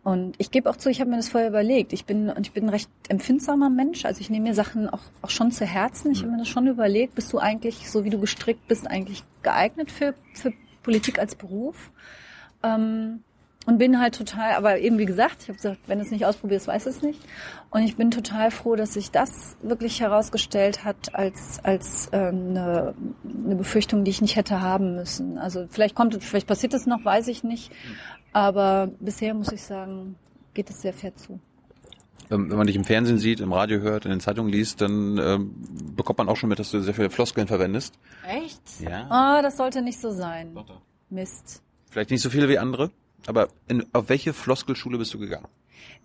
Und 0.04 0.36
ich 0.38 0.52
gebe 0.52 0.70
auch 0.70 0.76
zu, 0.76 0.90
ich 0.90 1.00
habe 1.00 1.10
mir 1.10 1.18
das 1.18 1.30
vorher 1.30 1.50
überlegt. 1.50 1.94
Ich 1.94 2.06
bin 2.06 2.30
und 2.30 2.46
ich 2.46 2.54
bin 2.54 2.66
ein 2.66 2.70
recht 2.70 2.90
empfindsamer 3.08 3.70
Mensch. 3.70 4.04
Also 4.04 4.20
ich 4.20 4.30
nehme 4.30 4.50
mir 4.50 4.54
Sachen 4.54 4.90
auch, 4.90 5.04
auch 5.22 5.30
schon 5.30 5.52
zu 5.52 5.66
Herzen. 5.66 6.12
Ich 6.12 6.20
habe 6.22 6.32
mir 6.32 6.40
das 6.40 6.50
schon 6.50 6.68
überlegt, 6.68 7.16
bist 7.16 7.32
du 7.32 7.40
eigentlich, 7.40 7.90
so 7.90 8.04
wie 8.04 8.10
du 8.10 8.20
gestrickt 8.20 8.68
bist, 8.68 8.90
eigentlich 8.90 9.24
geeignet 9.44 9.92
für, 9.92 10.14
für 10.34 10.52
Politik 10.82 11.20
als 11.20 11.36
Beruf? 11.36 11.92
Ähm, 12.64 13.24
und 13.66 13.78
bin 13.78 14.00
halt 14.00 14.16
total, 14.16 14.54
aber 14.54 14.80
eben 14.80 14.98
wie 14.98 15.06
gesagt, 15.06 15.44
ich 15.44 15.50
habe 15.50 15.56
gesagt, 15.56 15.80
wenn 15.88 16.00
du 16.00 16.06
es 16.06 16.12
nicht 16.12 16.26
ausprobierst, 16.26 16.68
weiß 16.68 16.86
es 16.86 17.02
nicht. 17.02 17.20
Und 17.70 17.84
ich 17.84 17.96
bin 17.96 18.12
total 18.12 18.52
froh, 18.52 18.76
dass 18.76 18.94
sich 18.94 19.12
das 19.12 19.56
wirklich 19.62 20.02
herausgestellt 20.02 20.84
hat 20.84 21.16
als 21.16 21.60
als 21.64 22.10
ähm, 22.12 22.50
eine, 22.50 22.94
eine 23.24 23.56
Befürchtung, 23.56 24.04
die 24.04 24.12
ich 24.12 24.22
nicht 24.22 24.36
hätte 24.36 24.62
haben 24.62 24.96
müssen. 24.96 25.38
Also 25.38 25.66
vielleicht 25.70 25.96
kommt, 25.96 26.22
vielleicht 26.24 26.48
passiert 26.48 26.74
es 26.74 26.86
noch, 26.86 27.04
weiß 27.06 27.28
ich 27.30 27.44
nicht. 27.44 27.72
Aber 28.34 28.90
bisher 29.00 29.34
muss 29.34 29.52
ich 29.52 29.62
sagen, 29.62 30.16
geht 30.54 30.70
es 30.70 30.82
sehr 30.82 30.94
fair 30.94 31.16
zu. 31.16 31.40
Ähm, 32.32 32.50
wenn 32.50 32.58
man 32.58 32.68
dich 32.68 32.76
im 32.76 32.84
Fernsehen 32.84 33.18
sieht, 33.18 33.40
im 33.40 33.54
Radio 33.54 33.80
hört, 33.80 34.06
in 34.06 34.12
den 34.12 34.20
Zeitungen 34.20 34.52
liest, 34.52 34.82
dann 34.82 35.18
ähm, 35.18 35.54
bekommt 35.96 36.20
man 36.20 36.30
auch 36.30 36.38
schon 36.38 36.50
mit, 36.50 36.60
dass 36.60 36.72
du 36.72 36.80
sehr 36.80 36.94
viele 36.94 37.10
Floskeln 37.10 37.48
verwendest. 37.48 38.00
Echt? 38.28 38.62
Ja. 38.80 39.08
Ah, 39.10 39.42
das 39.42 39.58
sollte 39.58 39.82
nicht 39.82 40.00
so 40.00 40.12
sein. 40.12 40.58
Mist. 41.10 41.62
Vielleicht 41.90 42.10
nicht 42.10 42.22
so 42.22 42.30
viele 42.30 42.50
wie 42.50 42.58
andere, 42.58 42.92
aber 43.28 43.50
in, 43.68 43.86
auf 43.94 44.10
welche 44.10 44.34
Floskelschule 44.34 44.98
bist 44.98 45.14
du 45.14 45.20
gegangen? 45.20 45.48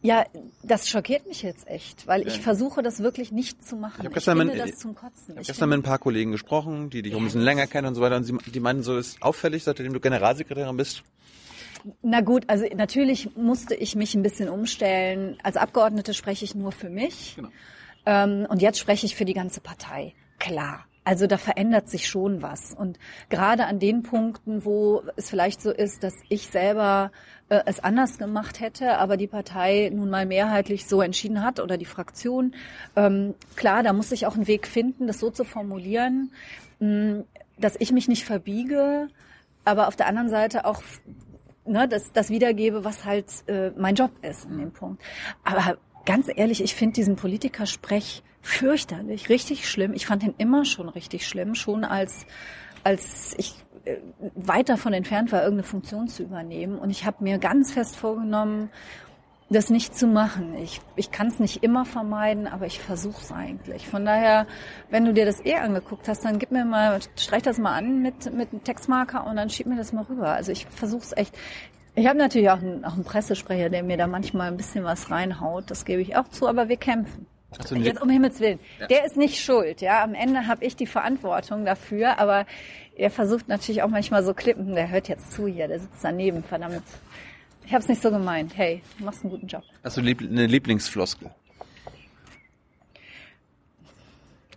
Ja, 0.02 0.24
das 0.62 0.88
schockiert 0.88 1.26
mich 1.26 1.42
jetzt 1.42 1.66
echt, 1.68 2.06
weil 2.06 2.26
ich 2.26 2.36
Ja. 2.36 2.42
versuche, 2.42 2.82
das 2.82 3.00
wirklich 3.00 3.32
nicht 3.32 3.64
zu 3.66 3.76
machen. 3.76 3.96
Ich 3.98 4.04
hab 4.04 4.10
Ich, 4.12 4.14
gestern 4.14 4.38
mit- 4.38 4.58
das 4.58 4.76
zum 4.78 4.94
Kotzen. 4.94 5.22
Ich 5.26 5.30
habe 5.30 5.40
Ich 5.42 5.46
gestern 5.48 5.68
mit 5.70 5.78
ein 5.78 5.82
paar 5.82 5.98
Kollegen 5.98 6.30
gesprochen, 6.32 6.88
die 6.90 7.02
dich 7.02 7.14
auch 7.14 7.18
ein 7.18 7.24
bisschen 7.24 7.40
länger 7.42 7.66
kennen 7.66 7.88
und 7.88 7.94
so 7.94 8.00
weiter, 8.00 8.16
und 8.16 8.24
sie, 8.24 8.36
die 8.36 8.60
meinen 8.60 8.82
so, 8.82 8.96
ist 8.96 9.20
auffällig, 9.22 9.64
seitdem 9.64 9.92
du 9.92 10.00
Generalsekretärin 10.00 10.76
bist. 10.76 11.02
Na 12.02 12.20
gut, 12.22 12.44
also 12.48 12.64
natürlich 12.74 13.36
musste 13.36 13.74
ich 13.74 13.94
mich 13.94 14.14
ein 14.14 14.22
bisschen 14.22 14.48
umstellen. 14.48 15.36
Als 15.42 15.56
Abgeordnete 15.56 16.12
spreche 16.14 16.44
ich 16.44 16.54
nur 16.54 16.72
für 16.72 16.90
mich. 16.90 17.34
Genau. 17.36 17.48
Ähm, 18.06 18.46
und 18.48 18.62
jetzt 18.62 18.78
spreche 18.78 19.06
ich 19.06 19.14
für 19.16 19.24
die 19.24 19.34
ganze 19.34 19.60
Partei. 19.60 20.14
Klar. 20.38 20.86
Also 21.08 21.26
da 21.26 21.38
verändert 21.38 21.88
sich 21.88 22.06
schon 22.06 22.42
was. 22.42 22.74
Und 22.74 22.98
gerade 23.30 23.64
an 23.64 23.78
den 23.78 24.02
Punkten, 24.02 24.66
wo 24.66 25.02
es 25.16 25.30
vielleicht 25.30 25.62
so 25.62 25.70
ist, 25.70 26.02
dass 26.02 26.12
ich 26.28 26.48
selber 26.48 27.12
äh, 27.48 27.62
es 27.64 27.80
anders 27.80 28.18
gemacht 28.18 28.60
hätte, 28.60 28.98
aber 28.98 29.16
die 29.16 29.26
Partei 29.26 29.90
nun 29.90 30.10
mal 30.10 30.26
mehrheitlich 30.26 30.84
so 30.84 31.00
entschieden 31.00 31.42
hat 31.42 31.60
oder 31.60 31.78
die 31.78 31.86
Fraktion, 31.86 32.54
ähm, 32.94 33.34
klar, 33.56 33.82
da 33.82 33.94
muss 33.94 34.12
ich 34.12 34.26
auch 34.26 34.34
einen 34.34 34.46
Weg 34.48 34.66
finden, 34.66 35.06
das 35.06 35.18
so 35.18 35.30
zu 35.30 35.44
formulieren, 35.44 36.30
mh, 36.80 37.24
dass 37.58 37.76
ich 37.78 37.90
mich 37.90 38.06
nicht 38.08 38.26
verbiege, 38.26 39.08
aber 39.64 39.88
auf 39.88 39.96
der 39.96 40.08
anderen 40.08 40.28
Seite 40.28 40.66
auch 40.66 40.82
ne, 41.64 41.88
das, 41.88 42.12
das 42.12 42.28
wiedergebe, 42.28 42.84
was 42.84 43.06
halt 43.06 43.24
äh, 43.46 43.70
mein 43.78 43.94
Job 43.94 44.10
ist 44.20 44.44
in 44.44 44.58
dem 44.58 44.72
Punkt. 44.72 45.02
Aber 45.42 45.78
ganz 46.04 46.28
ehrlich, 46.28 46.62
ich 46.62 46.74
finde 46.74 46.96
diesen 46.96 47.16
Politikersprech 47.16 48.22
fürchterlich, 48.40 49.28
richtig 49.28 49.68
schlimm. 49.68 49.92
Ich 49.94 50.06
fand 50.06 50.22
ihn 50.22 50.34
immer 50.38 50.64
schon 50.64 50.88
richtig 50.88 51.26
schlimm, 51.26 51.54
schon 51.54 51.84
als 51.84 52.26
als 52.84 53.34
ich 53.38 53.54
äh, 53.84 53.96
weit 54.34 54.68
davon 54.68 54.92
entfernt 54.92 55.32
war, 55.32 55.42
irgendeine 55.42 55.66
Funktion 55.66 56.08
zu 56.08 56.22
übernehmen. 56.22 56.78
Und 56.78 56.90
ich 56.90 57.04
habe 57.04 57.22
mir 57.22 57.38
ganz 57.38 57.72
fest 57.72 57.96
vorgenommen, 57.96 58.70
das 59.50 59.70
nicht 59.70 59.96
zu 59.96 60.06
machen. 60.06 60.54
Ich, 60.56 60.80
ich 60.96 61.10
kann 61.10 61.28
es 61.28 61.38
nicht 61.38 61.62
immer 61.62 61.86
vermeiden, 61.86 62.46
aber 62.46 62.66
ich 62.66 62.80
versuche 62.80 63.22
es 63.22 63.32
eigentlich. 63.32 63.88
Von 63.88 64.04
daher, 64.04 64.46
wenn 64.90 65.06
du 65.06 65.14
dir 65.14 65.24
das 65.24 65.44
eh 65.44 65.54
angeguckt 65.54 66.06
hast, 66.06 66.24
dann 66.24 66.38
gib 66.38 66.50
mir 66.50 66.66
mal, 66.66 67.00
streich 67.16 67.42
das 67.42 67.58
mal 67.58 67.74
an 67.74 68.02
mit, 68.02 68.32
mit 68.34 68.52
einem 68.52 68.62
Textmarker 68.62 69.26
und 69.26 69.36
dann 69.36 69.48
schieb 69.48 69.66
mir 69.66 69.76
das 69.76 69.92
mal 69.92 70.04
rüber. 70.04 70.28
Also 70.28 70.52
ich 70.52 70.66
versuche 70.66 71.02
es 71.02 71.16
echt. 71.16 71.34
Ich 71.94 72.06
habe 72.06 72.18
natürlich 72.18 72.50
auch 72.50 72.58
einen, 72.60 72.84
auch 72.84 72.92
einen 72.92 73.04
Pressesprecher, 73.04 73.70
der 73.70 73.82
mir 73.82 73.96
da 73.96 74.06
manchmal 74.06 74.48
ein 74.48 74.56
bisschen 74.58 74.84
was 74.84 75.10
reinhaut. 75.10 75.70
Das 75.70 75.86
gebe 75.86 76.02
ich 76.02 76.16
auch 76.16 76.28
zu, 76.28 76.46
aber 76.46 76.68
wir 76.68 76.76
kämpfen. 76.76 77.26
Du 77.50 77.76
Jetzt 77.76 78.02
um 78.02 78.10
Himmels 78.10 78.40
Willen. 78.40 78.58
Der 78.90 79.06
ist 79.06 79.16
nicht 79.16 79.42
schuld, 79.42 79.80
ja. 79.80 80.04
Am 80.04 80.14
Ende 80.14 80.46
habe 80.46 80.64
ich 80.64 80.76
die 80.76 80.86
Verantwortung 80.86 81.64
dafür, 81.64 82.18
aber 82.18 82.44
er 82.94 83.10
versucht 83.10 83.48
natürlich 83.48 83.82
auch 83.82 83.88
manchmal 83.88 84.22
so 84.22 84.34
Klippen. 84.34 84.74
Der 84.74 84.90
hört 84.90 85.08
jetzt 85.08 85.32
zu 85.32 85.46
hier, 85.46 85.66
der 85.66 85.80
sitzt 85.80 86.02
daneben, 86.04 86.44
verdammt. 86.44 86.82
Ich 87.64 87.72
habe 87.72 87.82
es 87.82 87.88
nicht 87.88 88.02
so 88.02 88.10
gemeint. 88.10 88.54
Hey, 88.54 88.82
du 88.98 89.04
machst 89.04 89.22
einen 89.22 89.30
guten 89.30 89.46
Job. 89.46 89.62
Hast 89.82 89.96
du 89.96 90.02
lieb, 90.02 90.20
eine 90.20 90.46
Lieblingsfloskel? 90.46 91.30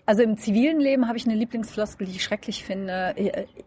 Also 0.05 0.23
im 0.23 0.37
zivilen 0.37 0.81
Leben 0.81 1.07
habe 1.07 1.17
ich 1.17 1.25
eine 1.25 1.35
Lieblingsfloskel, 1.35 2.07
die 2.07 2.17
ich 2.17 2.23
schrecklich 2.23 2.65
finde. 2.65 3.15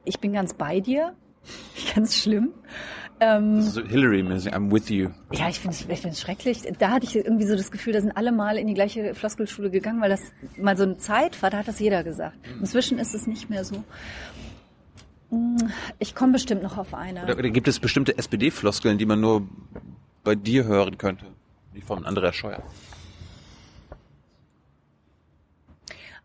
Ich 0.05 0.21
bin 0.21 0.35
ganz 0.35 0.53
bei 0.53 0.81
dir. 0.81 1.15
Ganz 1.95 2.17
schlimm. 2.17 2.53
Ähm, 3.21 3.63
so 3.63 3.81
Hillary-mäßig, 3.83 4.53
I'm 4.53 4.73
with 4.73 4.89
you. 4.89 5.11
Ja, 5.33 5.49
ich 5.49 5.61
finde 5.61 5.77
ich 5.93 6.05
es 6.05 6.21
schrecklich. 6.21 6.63
Da 6.79 6.91
hatte 6.91 7.07
ich 7.07 7.15
irgendwie 7.15 7.47
so 7.47 7.57
das 7.57 7.71
Gefühl, 7.71 7.93
da 7.93 8.01
sind 8.01 8.17
alle 8.17 8.33
mal 8.33 8.59
in 8.59 8.67
die 8.67 8.75
gleiche 8.75 9.15
Floskelschule 9.15 9.71
gegangen, 9.71 10.01
weil 10.01 10.11
das 10.11 10.21
mal 10.59 10.77
so 10.77 10.83
eine 10.83 10.99
Zeit 10.99 11.41
war, 11.41 11.51
da 11.51 11.59
hat 11.59 11.69
das 11.69 11.79
jeder 11.79 12.03
gesagt. 12.03 12.37
Inzwischen 12.61 12.99
ist 12.99 13.15
es 13.15 13.27
nicht 13.27 13.49
mehr 13.49 13.65
so. 13.65 13.85
Hm, 15.31 15.57
Ich 16.01 16.15
komme 16.15 16.33
bestimmt 16.33 16.63
noch 16.63 16.77
auf 16.77 16.93
eine. 16.93 17.23
Oder, 17.23 17.39
oder 17.39 17.51
gibt 17.51 17.69
es 17.69 17.79
bestimmte 17.79 18.19
SPD-Floskeln, 18.19 18.99
die 18.99 19.07
man 19.07 19.21
nur 19.21 19.47
bei 20.25 20.35
dir 20.35 20.65
hören 20.65 20.99
könnte? 20.99 21.27
Wie 21.73 21.83
von 21.83 22.05
Andreas 22.05 22.35
Scheuer. 22.35 22.63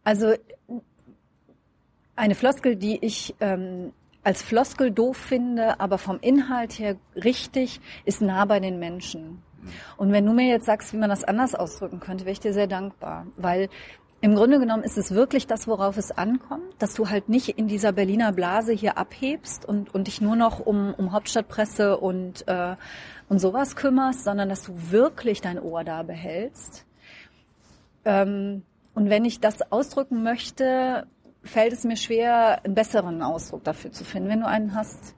Also 0.04 0.34
eine 2.16 2.36
Floskel, 2.36 2.76
die 2.76 2.98
ich 3.06 3.36
ähm, 3.40 3.94
als 4.30 4.44
Floskel 4.44 4.92
doof 4.92 5.18
finde, 5.18 5.80
aber 5.80 5.98
vom 5.98 6.20
Inhalt 6.22 6.78
her 6.78 6.98
richtig, 7.16 7.82
ist 8.06 8.22
nah 8.22 8.46
bei 8.46 8.60
den 8.60 8.78
Menschen. 8.78 9.42
Und 9.98 10.12
wenn 10.12 10.24
du 10.24 10.34
mir 10.34 10.48
jetzt 10.48 10.68
sagst, 10.68 10.94
wie 10.94 10.98
man 10.98 11.10
das 11.10 11.24
anders 11.24 11.56
ausdrücken 11.56 12.00
könnte, 12.00 12.26
wäre 12.26 12.34
ich 12.34 12.40
dir 12.40 12.54
sehr 12.54 12.68
dankbar, 12.68 13.26
weil 13.38 13.70
im 14.22 14.36
Grunde 14.36 14.60
genommen 14.60 14.84
ist 14.84 15.00
es 15.00 15.16
wirklich 15.16 15.48
das, 15.48 15.68
worauf 15.68 15.98
es 15.98 16.12
ankommt, 16.12 16.76
dass 16.78 16.94
du 16.94 17.10
halt 17.10 17.28
nicht 17.28 17.58
in 17.58 17.68
dieser 17.68 17.92
Berliner 17.92 18.32
Blase 18.32 18.72
hier 18.72 19.00
abhebst 19.00 19.66
und, 19.66 19.96
und 19.96 20.06
dich 20.06 20.22
nur 20.22 20.36
noch 20.36 20.60
um, 20.60 20.94
um 20.94 21.12
Hauptstadtpresse 21.12 21.98
und, 21.98 22.48
äh, 22.48 22.76
und 23.30 23.40
sowas 23.40 23.76
kümmerst, 23.76 24.26
sondern 24.26 24.48
dass 24.48 24.62
du 24.62 24.92
wirklich 24.92 25.42
dein 25.42 25.60
Ohr 25.60 25.84
da 25.84 26.04
behältst. 26.04 26.86
Ähm, 28.06 28.62
und 28.94 29.10
wenn 29.10 29.26
ich 29.26 29.40
das 29.40 29.72
ausdrücken 29.72 30.22
möchte, 30.22 31.08
fällt 31.50 31.74
es 31.74 31.84
mir 31.84 31.98
schwer, 31.98 32.64
einen 32.64 32.76
besseren 32.76 33.22
Ausdruck 33.22 33.64
dafür 33.64 33.92
zu 33.92 34.04
finden. 34.04 34.30
Wenn 34.30 34.42
du 34.42 34.48
einen 34.48 34.74
hast 34.76 35.16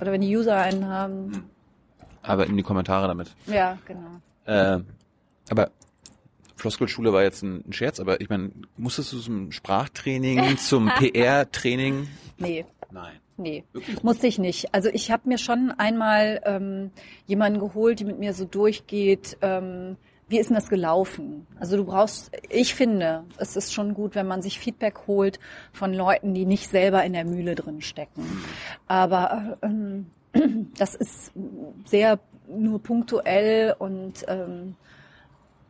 oder 0.00 0.12
wenn 0.12 0.20
die 0.20 0.34
User 0.34 0.56
einen 0.56 0.86
haben. 0.86 1.50
Aber 2.22 2.46
in 2.46 2.56
die 2.56 2.62
Kommentare 2.62 3.08
damit. 3.08 3.34
Ja, 3.46 3.78
genau. 3.86 4.20
Äh, 4.44 4.80
aber 5.50 5.70
Floskelschule 6.56 7.12
war 7.12 7.22
jetzt 7.22 7.42
ein, 7.42 7.64
ein 7.66 7.72
Scherz, 7.72 7.98
aber 7.98 8.20
ich 8.20 8.28
meine, 8.28 8.52
musstest 8.76 9.12
du 9.12 9.18
zum 9.18 9.52
Sprachtraining, 9.52 10.56
zum 10.58 10.88
PR-Training? 10.88 12.06
Nee, 12.38 12.64
Nein. 12.90 13.14
nee, 13.36 13.64
musste 14.02 14.28
ich 14.28 14.38
nicht. 14.38 14.72
Also 14.72 14.88
ich 14.90 15.10
habe 15.10 15.28
mir 15.28 15.38
schon 15.38 15.72
einmal 15.76 16.40
ähm, 16.44 16.92
jemanden 17.26 17.58
geholt, 17.58 17.98
die 17.98 18.04
mit 18.04 18.18
mir 18.18 18.32
so 18.32 18.44
durchgeht. 18.44 19.36
Ähm, 19.42 19.96
wie 20.28 20.38
ist 20.38 20.48
denn 20.48 20.56
das 20.56 20.68
gelaufen? 20.68 21.46
Also 21.60 21.76
du 21.76 21.84
brauchst, 21.84 22.30
ich 22.48 22.74
finde, 22.74 23.24
es 23.36 23.56
ist 23.56 23.74
schon 23.74 23.94
gut, 23.94 24.14
wenn 24.14 24.26
man 24.26 24.40
sich 24.42 24.58
Feedback 24.58 25.06
holt 25.06 25.38
von 25.72 25.92
Leuten, 25.92 26.32
die 26.34 26.46
nicht 26.46 26.68
selber 26.68 27.04
in 27.04 27.12
der 27.12 27.24
Mühle 27.24 27.54
drin 27.54 27.82
stecken. 27.82 28.26
Aber 28.86 29.58
ähm, 29.62 30.10
das 30.78 30.94
ist 30.94 31.32
sehr 31.84 32.18
nur 32.48 32.82
punktuell 32.82 33.74
und 33.78 34.24
ähm, 34.28 34.76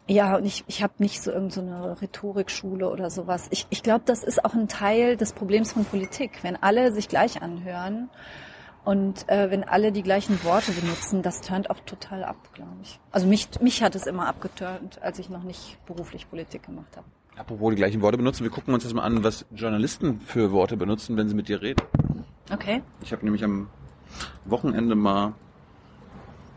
ja, 0.09 0.37
und 0.37 0.45
ich, 0.45 0.65
ich 0.67 0.83
habe 0.83 0.95
nicht 0.99 1.23
so 1.23 1.31
irgendeine 1.31 1.83
so 1.83 1.93
Rhetorikschule 1.93 2.91
oder 2.91 3.09
sowas. 3.09 3.47
Ich, 3.51 3.67
ich 3.71 3.83
glaube, 3.83 4.03
das 4.05 4.25
ist 4.25 4.45
auch 4.45 4.55
ein 4.55 4.69
Teil 4.69 5.17
des 5.17 5.33
Problems 5.33 5.73
von 5.73 5.85
Politik. 5.85 6.43
Wenn 6.43 6.61
alle 6.61 6.93
sich 6.93 7.09
gleich 7.09 7.41
anhören 7.41 8.11
Und 8.85 9.28
äh, 9.28 9.51
wenn 9.51 9.62
alle 9.64 9.93
die 9.93 10.03
gleichen 10.03 10.43
Worte 10.43 10.72
benutzen, 10.72 11.22
das 11.22 11.41
turnt 11.41 11.70
auch 11.70 11.78
total 11.87 12.24
ab, 12.24 12.37
glaube 12.53 12.72
ich. 12.83 12.99
Also 13.12 13.28
mich, 13.28 13.49
mich 13.61 13.83
hat 13.83 13.95
es 13.95 14.07
immer 14.07 14.26
abgeturnt, 14.26 15.01
als 15.03 15.18
ich 15.20 15.28
noch 15.30 15.45
nicht 15.45 15.78
beruflich 15.87 16.28
Politik 16.28 16.64
gemacht 16.64 16.97
habe. 16.97 17.07
Apropos 17.37 17.70
die 17.70 17.76
gleichen 17.76 18.03
Worte 18.03 18.16
benutzen, 18.18 18.43
wir 18.43 18.51
gucken 18.51 18.74
uns 18.74 18.83
das 18.83 18.93
mal 18.93 19.05
an, 19.05 19.22
was 19.22 19.47
Journalisten 19.55 20.20
für 20.20 20.51
Worte 20.51 20.76
benutzen, 20.76 21.16
wenn 21.16 21.28
sie 21.28 21.35
mit 21.35 21.49
dir 21.49 21.62
reden. 21.62 21.80
Okay. 22.53 22.83
Ich 23.03 23.12
habe 23.12 23.24
nämlich 23.24 23.45
am 23.45 23.68
Wochenende 24.45 24.95
mal 24.97 25.33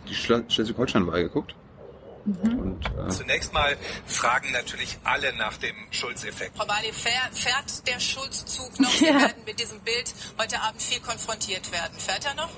die 0.09 0.15
Schle- 0.15 0.49
Schleswig-Holstein-Wahl 0.49 1.23
geguckt. 1.23 1.55
Und 2.25 2.79
äh, 2.97 3.09
Zunächst 3.09 3.53
mal 3.53 3.77
fragen 4.07 4.51
natürlich 4.51 4.97
alle 5.03 5.31
nach 5.33 5.57
dem 5.57 5.75
Schulz-Effekt. 5.91 6.57
Frau 6.57 6.65
Bali, 6.65 6.91
fährt, 6.91 7.35
der 7.87 7.99
Schulzzug 7.99 8.79
noch? 8.79 8.89
Sie 8.97 9.05
Ja. 9.05 9.19
werden 9.19 9.43
mit 9.45 9.59
diesem 9.59 9.79
Bild 9.81 10.13
heute 10.39 10.59
Abend 10.61 10.81
viel 10.81 10.99
konfrontiert 11.01 11.71
werden. 11.71 11.97
Fährt 11.99 12.25
er 12.25 12.33
noch? 12.33 12.49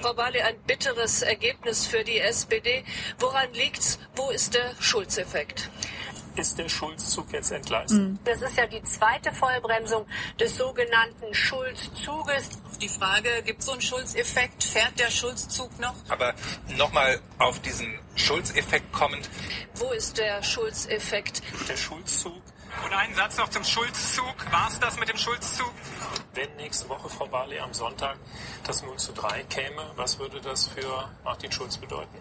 Frau 0.00 0.14
Barley, 0.14 0.40
ein 0.40 0.56
bitteres 0.66 1.22
Ergebnis 1.22 1.86
für 1.86 2.04
die 2.04 2.18
SPD. 2.18 2.84
Woran 3.18 3.52
liegt's? 3.52 3.98
Wo 4.16 4.30
ist 4.30 4.54
der 4.54 4.72
Schulz-Effekt? 4.80 5.68
Ist 6.36 6.58
der 6.58 6.68
Schulzzug 6.68 7.32
jetzt 7.32 7.50
entgleist. 7.50 7.94
Das 8.24 8.42
ist 8.42 8.56
ja 8.56 8.66
die 8.66 8.82
zweite 8.82 9.32
Vollbremsung 9.32 10.06
des 10.38 10.56
sogenannten 10.56 11.34
Schulz-Zuges. 11.34 12.50
Die 12.80 12.88
Frage, 12.88 13.42
gibt 13.44 13.60
es 13.60 13.66
so 13.66 13.72
einen 13.72 13.80
Schulz-Effekt? 13.80 14.64
Fährt 14.64 14.98
der 14.98 15.10
Schulzzug 15.10 15.78
noch? 15.78 15.94
Aber 16.08 16.34
nochmal 16.68 17.20
auf 17.38 17.60
diesen 17.60 17.98
Schulz-Effekt 18.14 18.92
kommend. 18.92 19.28
Wo 19.74 19.90
ist 19.92 20.18
der 20.18 20.42
Schulz-Effekt? 20.42 21.42
Der 21.68 21.76
Schulzzug, 21.76 22.42
Und 22.84 22.92
einen 22.92 23.14
Satz 23.14 23.36
noch 23.36 23.48
zum 23.48 23.64
Schulzzug. 23.64 24.34
War 24.50 24.68
es 24.68 24.80
das 24.80 24.98
mit 24.98 25.08
dem 25.08 25.16
Schulzzug? 25.16 25.72
wenn 26.34 26.54
nächste 26.56 26.88
Woche 26.88 27.08
Frau 27.08 27.26
Barley 27.26 27.58
am 27.58 27.74
Sonntag 27.74 28.16
das 28.66 28.82
0 28.82 28.96
zu 28.96 29.12
3 29.12 29.44
käme, 29.44 29.90
was 29.96 30.18
würde 30.18 30.40
das 30.40 30.68
für 30.68 31.08
Martin 31.24 31.52
Schulz 31.52 31.76
bedeuten? 31.76 32.18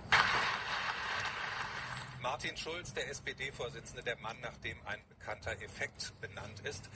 Martin 2.21 2.55
Schulz, 2.55 2.93
der 2.93 3.09
SPD-Vorsitzende, 3.09 4.03
der 4.03 4.17
Mann, 4.19 4.37
nach 4.41 4.55
dem 4.57 4.77
ein 4.85 4.99
bekannter 5.09 5.51
Effekt 5.63 6.13
benannt 6.21 6.59
ist. 6.63 6.89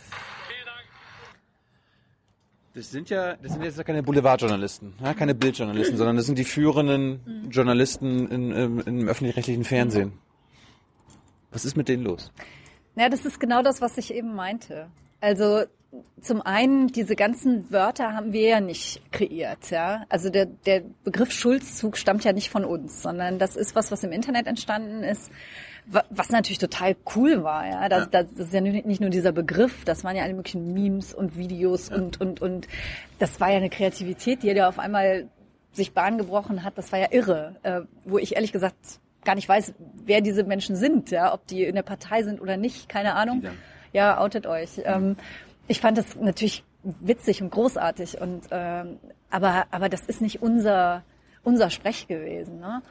das 2.73 2.91
sind 2.91 3.09
ja, 3.09 3.35
das 3.35 3.53
sind 3.53 3.63
jetzt 3.63 3.77
ja 3.77 3.83
keine 3.83 4.03
Boulevardjournalisten, 4.03 4.93
ja, 5.01 5.13
keine 5.13 5.33
Bildjournalisten, 5.33 5.97
sondern 5.97 6.17
das 6.17 6.25
sind 6.25 6.37
die 6.37 6.43
führenden 6.43 7.49
Journalisten 7.49 8.27
in, 8.29 8.51
im, 8.51 8.79
im 8.81 9.07
öffentlich-rechtlichen 9.07 9.63
Fernsehen. 9.63 10.13
Was 11.51 11.65
ist 11.65 11.75
mit 11.75 11.87
denen 11.87 12.03
los? 12.03 12.31
Ja, 12.95 13.09
das 13.09 13.25
ist 13.25 13.39
genau 13.39 13.61
das, 13.61 13.81
was 13.81 13.97
ich 13.97 14.13
eben 14.13 14.35
meinte. 14.35 14.89
Also 15.21 15.63
zum 16.21 16.41
einen, 16.41 16.87
diese 16.87 17.15
ganzen 17.15 17.71
Wörter 17.71 18.13
haben 18.13 18.33
wir 18.33 18.47
ja 18.47 18.59
nicht 18.59 19.01
kreiert, 19.11 19.69
ja. 19.71 20.05
Also 20.09 20.29
der, 20.29 20.45
der 20.45 20.81
Begriff 21.03 21.31
Schulzzug 21.31 21.97
stammt 21.97 22.23
ja 22.23 22.33
nicht 22.33 22.49
von 22.49 22.65
uns, 22.65 23.01
sondern 23.01 23.39
das 23.39 23.55
ist 23.55 23.75
was, 23.75 23.91
was 23.91 24.03
im 24.03 24.11
Internet 24.11 24.47
entstanden 24.47 25.03
ist, 25.03 25.31
wa- 25.85 26.03
was 26.09 26.29
natürlich 26.29 26.57
total 26.57 26.95
cool 27.15 27.43
war, 27.43 27.67
ja. 27.67 27.89
Das, 27.89 28.09
das 28.09 28.25
ist 28.33 28.53
ja 28.53 28.61
nicht 28.61 29.01
nur 29.01 29.09
dieser 29.09 29.31
Begriff, 29.31 29.85
das 29.85 30.03
waren 30.03 30.15
ja 30.15 30.23
alle 30.23 30.33
möglichen 30.33 30.73
Memes 30.73 31.13
und 31.13 31.37
Videos 31.37 31.89
und, 31.89 32.19
und, 32.21 32.41
und 32.41 32.67
das 33.19 33.39
war 33.39 33.49
ja 33.51 33.57
eine 33.57 33.69
Kreativität, 33.69 34.43
die 34.43 34.47
ja 34.47 34.67
auf 34.67 34.79
einmal 34.79 35.27
sich 35.73 35.93
Bahn 35.93 36.17
gebrochen 36.17 36.63
hat. 36.63 36.77
Das 36.77 36.91
war 36.91 36.99
ja 36.99 37.07
irre, 37.11 37.55
äh, 37.63 37.81
wo 38.05 38.17
ich 38.17 38.35
ehrlich 38.35 38.51
gesagt 38.53 38.75
gar 39.25 39.35
nicht 39.35 39.49
weiß, 39.49 39.73
wer 40.05 40.21
diese 40.21 40.43
Menschen 40.43 40.75
sind, 40.75 41.11
ja, 41.11 41.33
ob 41.33 41.47
die 41.47 41.63
in 41.63 41.75
der 41.75 41.81
Partei 41.81 42.23
sind 42.23 42.39
oder 42.39 42.57
nicht, 42.57 42.87
keine 42.87 43.15
Ahnung. 43.15 43.41
Ja, 43.91 44.19
outet 44.19 44.45
euch. 44.45 44.81
Ähm, 44.83 45.15
ich 45.67 45.81
fand 45.81 45.97
das 45.97 46.15
natürlich 46.15 46.63
witzig 46.83 47.41
und 47.41 47.51
großartig 47.51 48.21
und 48.21 48.43
ähm, 48.51 48.99
aber 49.29 49.65
aber 49.71 49.89
das 49.89 50.01
ist 50.01 50.21
nicht 50.21 50.41
unser 50.41 51.03
unser 51.43 51.69
Sprech 51.69 52.07
gewesen. 52.07 52.59
Ne? 52.59 52.81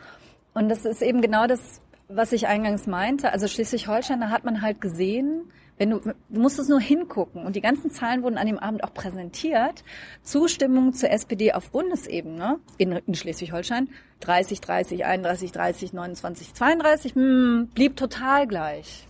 Und 0.55 0.69
das 0.69 0.85
ist 0.85 1.03
eben 1.03 1.21
genau 1.21 1.47
das, 1.47 1.81
was 2.09 2.33
ich 2.33 2.47
eingangs 2.47 2.87
meinte. 2.87 3.33
Also 3.33 3.49
Schleswig-Holstein, 3.49 4.21
da 4.21 4.31
hat 4.31 4.45
man 4.45 4.63
halt 4.63 4.81
gesehen, 4.81 5.51
wenn 5.77 5.91
du, 5.91 5.99
du 5.99 6.15
musst 6.41 6.59
es 6.61 6.69
nur 6.69 6.81
hingucken 6.81 7.45
und 7.45 7.57
die 7.57 7.61
ganzen 7.61 7.91
Zahlen 7.91 8.23
wurden 8.23 8.39
an 8.39 8.47
dem 8.47 8.61
Abend 8.61 8.85
auch 8.85 8.95
präsentiert. 8.95 9.83
Zustimmung 10.23 10.93
zur 10.93 11.11
SPD 11.11 11.53
auf 11.53 11.71
Bundesebene 11.71 12.61
in, 12.79 12.93
in 12.93 13.15
Schleswig-Holstein 13.15 13.89
30, 14.21 14.61
30, 14.61 15.05
31, 15.05 15.53
30, 15.53 15.93
29, 15.93 16.55
32 16.55 17.15
hm, 17.15 17.71
blieb 17.75 17.97
total 17.97 18.47
gleich. 18.47 19.09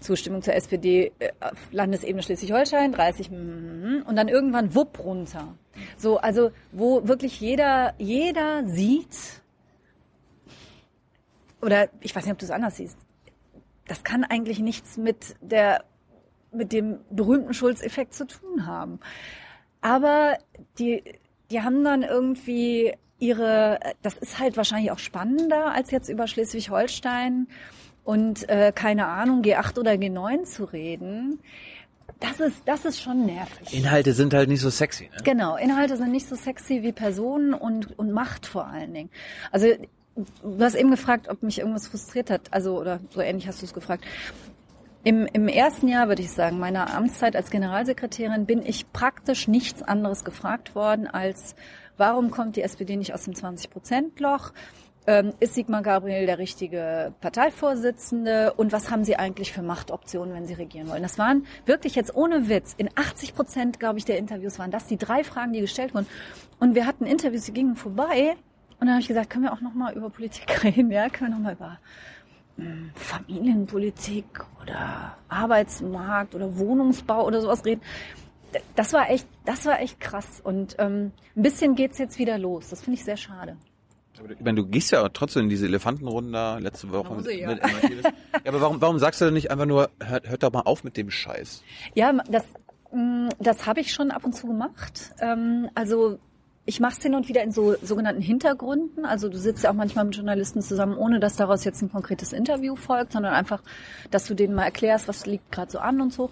Zustimmung 0.00 0.42
zur 0.42 0.54
SPD 0.54 1.12
äh, 1.18 1.30
auf 1.40 1.58
Landesebene 1.70 2.22
Schleswig-Holstein, 2.22 2.92
30 2.92 3.30
mm, 3.30 4.02
und 4.06 4.16
dann 4.16 4.28
irgendwann 4.28 4.74
wupp 4.74 4.98
runter. 4.98 5.54
So, 5.96 6.18
also 6.18 6.50
wo 6.72 7.06
wirklich 7.06 7.40
jeder 7.40 7.94
jeder 7.98 8.64
sieht 8.66 9.42
oder 11.62 11.88
ich 12.00 12.14
weiß 12.14 12.24
nicht, 12.24 12.32
ob 12.32 12.38
du 12.38 12.46
es 12.46 12.50
anders 12.50 12.76
siehst. 12.76 12.98
Das 13.86 14.04
kann 14.04 14.24
eigentlich 14.24 14.58
nichts 14.58 14.96
mit 14.96 15.36
der 15.40 15.84
mit 16.52 16.72
dem 16.72 16.98
berühmten 17.10 17.54
Schulz-Effekt 17.54 18.14
zu 18.14 18.26
tun 18.26 18.66
haben. 18.66 18.98
Aber 19.80 20.38
die 20.78 21.02
die 21.50 21.62
haben 21.62 21.84
dann 21.84 22.02
irgendwie 22.02 22.94
ihre 23.18 23.78
das 24.02 24.16
ist 24.16 24.38
halt 24.38 24.56
wahrscheinlich 24.56 24.90
auch 24.90 24.98
spannender 24.98 25.72
als 25.72 25.90
jetzt 25.90 26.08
über 26.08 26.26
Schleswig-Holstein 26.26 27.48
und 28.04 28.48
äh, 28.48 28.72
keine 28.74 29.06
Ahnung, 29.06 29.42
G8 29.42 29.78
oder 29.78 29.92
G9 29.92 30.44
zu 30.44 30.64
reden, 30.64 31.40
das 32.18 32.40
ist, 32.40 32.62
das 32.66 32.84
ist 32.84 33.00
schon 33.00 33.24
nervig. 33.24 33.72
Inhalte 33.72 34.12
sind 34.12 34.34
halt 34.34 34.48
nicht 34.48 34.60
so 34.60 34.70
sexy, 34.70 35.04
ne? 35.04 35.22
Genau, 35.24 35.56
Inhalte 35.56 35.96
sind 35.96 36.10
nicht 36.10 36.28
so 36.28 36.36
sexy 36.36 36.82
wie 36.82 36.92
Personen 36.92 37.54
und, 37.54 37.98
und 37.98 38.12
Macht 38.12 38.46
vor 38.46 38.66
allen 38.66 38.92
Dingen. 38.92 39.10
Also 39.50 39.68
du 40.16 40.64
hast 40.64 40.74
eben 40.74 40.90
gefragt, 40.90 41.28
ob 41.28 41.42
mich 41.42 41.58
irgendwas 41.58 41.88
frustriert 41.88 42.30
hat, 42.30 42.52
also 42.52 42.78
oder 42.78 43.00
so 43.10 43.20
ähnlich 43.20 43.46
hast 43.46 43.62
du 43.62 43.66
es 43.66 43.72
gefragt. 43.72 44.04
Im, 45.02 45.26
Im 45.32 45.48
ersten 45.48 45.88
Jahr, 45.88 46.08
würde 46.08 46.20
ich 46.20 46.30
sagen, 46.30 46.58
meiner 46.58 46.94
Amtszeit 46.94 47.34
als 47.34 47.50
Generalsekretärin 47.50 48.44
bin 48.44 48.62
ich 48.62 48.92
praktisch 48.92 49.48
nichts 49.48 49.82
anderes 49.82 50.24
gefragt 50.24 50.74
worden 50.74 51.06
als, 51.06 51.54
warum 51.96 52.30
kommt 52.30 52.56
die 52.56 52.62
SPD 52.62 52.96
nicht 52.96 53.14
aus 53.14 53.24
dem 53.24 53.32
20-Prozent-Loch? 53.32 54.52
Ähm, 55.10 55.32
ist 55.40 55.54
Sigmar 55.54 55.82
Gabriel 55.82 56.24
der 56.24 56.38
richtige 56.38 57.12
Parteivorsitzende? 57.20 58.52
Und 58.52 58.70
was 58.70 58.92
haben 58.92 59.02
Sie 59.02 59.16
eigentlich 59.16 59.52
für 59.52 59.60
Machtoptionen, 59.60 60.32
wenn 60.32 60.46
Sie 60.46 60.54
regieren 60.54 60.88
wollen? 60.88 61.02
Das 61.02 61.18
waren 61.18 61.46
wirklich 61.66 61.96
jetzt 61.96 62.14
ohne 62.14 62.48
Witz, 62.48 62.76
in 62.78 62.88
80 62.94 63.34
Prozent, 63.34 63.80
glaube 63.80 63.98
ich, 63.98 64.04
der 64.04 64.18
Interviews 64.18 64.60
waren 64.60 64.70
das 64.70 64.86
die 64.86 64.96
drei 64.96 65.24
Fragen, 65.24 65.52
die 65.52 65.62
gestellt 65.62 65.94
wurden. 65.94 66.06
Und 66.60 66.76
wir 66.76 66.86
hatten 66.86 67.06
Interviews, 67.06 67.46
die 67.46 67.52
gingen 67.52 67.74
vorbei. 67.74 68.36
Und 68.78 68.86
dann 68.86 68.90
habe 68.90 69.00
ich 69.00 69.08
gesagt, 69.08 69.30
können 69.30 69.42
wir 69.42 69.52
auch 69.52 69.60
noch 69.60 69.74
mal 69.74 69.92
über 69.94 70.10
Politik 70.10 70.62
reden? 70.62 70.92
Ja, 70.92 71.08
können 71.08 71.32
wir 71.32 71.38
noch 71.38 71.42
mal 71.42 71.54
über 71.54 71.80
hm, 72.56 72.92
Familienpolitik 72.94 74.46
oder 74.62 75.16
Arbeitsmarkt 75.28 76.36
oder 76.36 76.56
Wohnungsbau 76.56 77.26
oder 77.26 77.40
sowas 77.40 77.64
reden. 77.64 77.82
Das 78.76 78.92
war 78.92 79.10
echt, 79.10 79.26
das 79.44 79.66
war 79.66 79.80
echt 79.80 79.98
krass. 79.98 80.40
Und 80.40 80.76
ähm, 80.78 81.10
ein 81.34 81.42
bisschen 81.42 81.74
geht's 81.74 81.98
jetzt 81.98 82.20
wieder 82.20 82.38
los. 82.38 82.68
Das 82.68 82.82
finde 82.82 83.00
ich 83.00 83.04
sehr 83.04 83.16
schade. 83.16 83.56
Ich 84.28 84.44
meine, 84.44 84.56
du 84.56 84.66
gehst 84.66 84.90
ja 84.92 85.08
trotzdem 85.08 85.44
in 85.44 85.48
diese 85.48 85.66
Elefantenrunde 85.66 86.32
da 86.32 86.58
letzte 86.58 86.90
Woche. 86.90 87.10
Hause, 87.10 87.32
ja. 87.32 87.48
mit 87.48 87.62
MIT. 87.62 88.04
ja, 88.04 88.12
aber 88.46 88.60
warum, 88.60 88.80
warum 88.80 88.98
sagst 88.98 89.20
du 89.20 89.26
denn 89.26 89.34
nicht 89.34 89.50
einfach 89.50 89.66
nur, 89.66 89.90
hört, 90.02 90.28
hört 90.28 90.42
doch 90.42 90.52
mal 90.52 90.62
auf 90.62 90.84
mit 90.84 90.96
dem 90.96 91.10
Scheiß? 91.10 91.62
Ja, 91.94 92.12
das, 92.30 92.44
mh, 92.92 93.30
das 93.38 93.66
habe 93.66 93.80
ich 93.80 93.92
schon 93.92 94.10
ab 94.10 94.24
und 94.24 94.34
zu 94.34 94.46
gemacht. 94.46 95.12
Ähm, 95.20 95.68
also 95.74 96.18
ich 96.66 96.78
mache 96.78 96.92
es 96.96 97.02
hin 97.02 97.14
und 97.14 97.28
wieder 97.28 97.42
in 97.42 97.50
so 97.50 97.74
sogenannten 97.82 98.22
Hintergründen. 98.22 99.04
Also 99.04 99.28
du 99.28 99.38
sitzt 99.38 99.64
ja 99.64 99.70
auch 99.70 99.74
manchmal 99.74 100.04
mit 100.04 100.14
Journalisten 100.14 100.62
zusammen, 100.62 100.96
ohne 100.96 101.18
dass 101.18 101.36
daraus 101.36 101.64
jetzt 101.64 101.82
ein 101.82 101.90
konkretes 101.90 102.32
Interview 102.32 102.76
folgt, 102.76 103.12
sondern 103.12 103.32
einfach, 103.32 103.62
dass 104.10 104.26
du 104.26 104.34
denen 104.34 104.54
mal 104.54 104.64
erklärst, 104.64 105.08
was 105.08 105.26
liegt 105.26 105.50
gerade 105.50 105.72
so 105.72 105.78
an 105.78 106.00
und 106.00 106.12
so. 106.12 106.30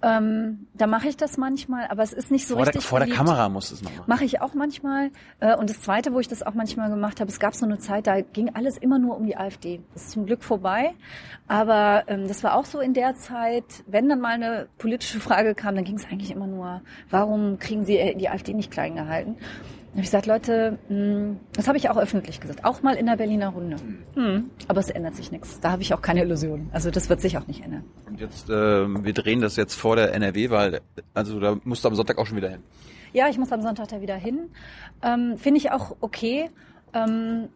Ähm, 0.00 0.68
da 0.74 0.86
mache 0.86 1.08
ich 1.08 1.16
das 1.16 1.38
manchmal, 1.38 1.88
aber 1.88 2.04
es 2.04 2.12
ist 2.12 2.30
nicht 2.30 2.46
so 2.46 2.54
Vor 2.54 2.64
der, 2.64 2.74
richtig. 2.74 2.88
vor 2.88 3.00
der 3.00 3.06
beliebt. 3.06 3.18
Kamera 3.18 3.48
musst 3.48 3.70
du 3.70 3.74
es 3.74 3.82
noch 3.82 3.90
machen. 3.90 4.04
Mache 4.06 4.24
ich 4.24 4.40
auch 4.40 4.54
manchmal. 4.54 5.10
Äh, 5.40 5.56
Und 5.56 5.70
das 5.70 5.80
Zweite, 5.80 6.12
wo 6.14 6.20
ich 6.20 6.28
das 6.28 6.44
auch 6.44 6.54
manchmal 6.54 6.88
gemacht 6.88 7.20
habe, 7.20 7.30
es 7.30 7.40
gab 7.40 7.54
so 7.54 7.66
eine 7.66 7.78
Zeit, 7.78 8.06
da 8.06 8.20
ging 8.20 8.54
alles 8.54 8.78
immer 8.78 8.98
nur 9.00 9.16
um 9.16 9.26
die 9.26 9.36
AfD. 9.36 9.80
Das 9.94 10.04
ist 10.04 10.10
zum 10.12 10.26
Glück 10.26 10.44
vorbei. 10.44 10.94
Aber 11.48 12.04
ähm, 12.06 12.28
das 12.28 12.44
war 12.44 12.54
auch 12.54 12.64
so 12.64 12.78
in 12.78 12.94
der 12.94 13.16
Zeit, 13.16 13.64
wenn 13.86 14.08
dann 14.08 14.20
mal 14.20 14.34
eine 14.34 14.68
politische 14.78 15.18
Frage 15.18 15.54
kam, 15.56 15.74
dann 15.74 15.84
ging 15.84 15.96
es 15.96 16.04
eigentlich 16.06 16.30
immer 16.30 16.46
nur, 16.46 16.80
warum 17.10 17.58
kriegen 17.58 17.84
Sie 17.84 17.96
äh, 17.98 18.14
die 18.14 18.28
AfD 18.28 18.54
nicht 18.54 18.70
klein 18.70 18.94
gehalten? 18.94 19.36
Habe 19.92 20.00
ich 20.00 20.06
gesagt, 20.06 20.26
Leute, 20.26 20.78
mh, 20.88 21.36
das 21.54 21.66
habe 21.66 21.78
ich 21.78 21.88
auch 21.88 21.96
öffentlich 21.96 22.40
gesagt, 22.40 22.64
auch 22.64 22.82
mal 22.82 22.94
in 22.94 23.06
der 23.06 23.16
Berliner 23.16 23.48
Runde. 23.48 23.76
Hm, 24.14 24.50
aber 24.68 24.80
es 24.80 24.90
ändert 24.90 25.16
sich 25.16 25.32
nichts. 25.32 25.60
Da 25.60 25.72
habe 25.72 25.82
ich 25.82 25.94
auch 25.94 26.02
keine 26.02 26.22
Illusionen. 26.22 26.68
Also 26.72 26.90
das 26.90 27.08
wird 27.08 27.20
sich 27.20 27.38
auch 27.38 27.46
nicht 27.46 27.64
ändern. 27.64 27.84
Und 28.06 28.20
jetzt, 28.20 28.48
ähm, 28.50 29.04
wir 29.04 29.14
drehen 29.14 29.40
das 29.40 29.56
jetzt 29.56 29.74
vor 29.74 29.96
der 29.96 30.14
NRW-Wahl. 30.14 30.82
Also 31.14 31.40
da 31.40 31.56
musst 31.64 31.84
du 31.84 31.88
am 31.88 31.94
Sonntag 31.94 32.18
auch 32.18 32.26
schon 32.26 32.36
wieder 32.36 32.50
hin. 32.50 32.62
Ja, 33.12 33.28
ich 33.28 33.38
muss 33.38 33.50
am 33.50 33.62
Sonntag 33.62 33.88
da 33.88 34.00
wieder 34.00 34.16
hin. 34.16 34.50
Ähm, 35.02 35.38
Finde 35.38 35.58
ich 35.58 35.70
auch 35.72 35.96
okay. 36.00 36.50
Ähm, 36.92 37.48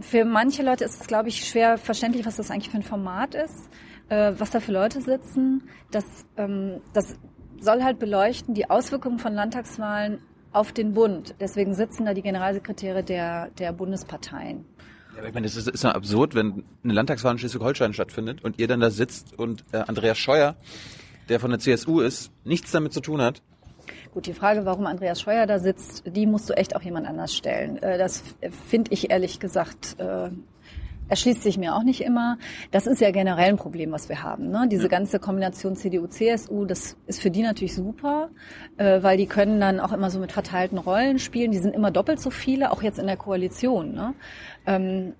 für 0.00 0.24
manche 0.24 0.62
Leute 0.62 0.84
ist 0.84 1.00
es, 1.00 1.06
glaube 1.08 1.28
ich, 1.28 1.44
schwer 1.44 1.76
verständlich, 1.76 2.24
was 2.24 2.36
das 2.36 2.50
eigentlich 2.50 2.70
für 2.70 2.76
ein 2.76 2.82
Format 2.84 3.34
ist, 3.34 3.68
äh, 4.08 4.32
was 4.38 4.50
da 4.50 4.60
für 4.60 4.72
Leute 4.72 5.00
sitzen. 5.00 5.64
Das, 5.90 6.04
ähm, 6.36 6.80
das 6.92 7.16
soll 7.60 7.82
halt 7.82 7.98
beleuchten 7.98 8.54
die 8.54 8.70
Auswirkungen 8.70 9.18
von 9.18 9.34
Landtagswahlen 9.34 10.20
auf 10.52 10.72
den 10.72 10.94
Bund. 10.94 11.34
Deswegen 11.40 11.74
sitzen 11.74 12.06
da 12.06 12.14
die 12.14 12.22
Generalsekretäre 12.22 13.02
der, 13.02 13.50
der 13.58 13.72
Bundesparteien. 13.72 14.64
Ja, 15.16 15.24
ich 15.24 15.34
meine, 15.34 15.46
das 15.46 15.56
ist, 15.56 15.68
ist 15.68 15.84
ja 15.84 15.92
absurd, 15.92 16.34
wenn 16.34 16.64
eine 16.84 16.92
Landtagswahl 16.92 17.32
in 17.32 17.38
Schleswig-Holstein 17.38 17.92
stattfindet 17.92 18.44
und 18.44 18.58
ihr 18.58 18.68
dann 18.68 18.80
da 18.80 18.90
sitzt 18.90 19.38
und 19.38 19.64
äh, 19.72 19.78
Andreas 19.78 20.18
Scheuer, 20.18 20.54
der 21.28 21.40
von 21.40 21.50
der 21.50 21.58
CSU 21.58 22.00
ist, 22.00 22.30
nichts 22.44 22.70
damit 22.70 22.92
zu 22.92 23.00
tun 23.00 23.20
hat. 23.20 23.42
Gut, 24.12 24.26
die 24.26 24.32
Frage, 24.32 24.64
warum 24.64 24.86
Andreas 24.86 25.20
Scheuer 25.20 25.46
da 25.46 25.58
sitzt, 25.58 26.04
die 26.06 26.26
musst 26.26 26.48
du 26.48 26.54
echt 26.54 26.76
auch 26.76 26.82
jemand 26.82 27.06
anders 27.06 27.34
stellen. 27.34 27.82
Äh, 27.82 27.98
Das 27.98 28.22
finde 28.68 28.92
ich 28.92 29.10
ehrlich 29.10 29.40
gesagt 29.40 29.96
äh, 29.98 30.30
erschließt 31.08 31.42
sich 31.42 31.58
mir 31.58 31.74
auch 31.74 31.82
nicht 31.82 32.00
immer. 32.00 32.38
Das 32.70 32.86
ist 32.86 33.00
ja 33.00 33.10
generell 33.10 33.48
ein 33.48 33.56
Problem, 33.56 33.92
was 33.92 34.08
wir 34.08 34.22
haben. 34.22 34.50
Ne? 34.50 34.66
Diese 34.70 34.88
ganze 34.88 35.18
Kombination 35.18 35.76
CDU-CSU, 35.76 36.64
das 36.64 36.96
ist 37.06 37.20
für 37.20 37.30
die 37.30 37.42
natürlich 37.42 37.74
super, 37.74 38.30
äh, 38.76 39.02
weil 39.02 39.16
die 39.16 39.26
können 39.26 39.60
dann 39.60 39.80
auch 39.80 39.92
immer 39.92 40.10
so 40.10 40.18
mit 40.18 40.32
verteilten 40.32 40.78
Rollen 40.78 41.18
spielen. 41.18 41.50
Die 41.50 41.58
sind 41.58 41.74
immer 41.74 41.90
doppelt 41.90 42.20
so 42.20 42.30
viele, 42.30 42.70
auch 42.72 42.82
jetzt 42.82 42.98
in 42.98 43.06
der 43.06 43.16
Koalition. 43.16 43.94
Ne? 43.94 44.14
Ähm, 44.66 45.14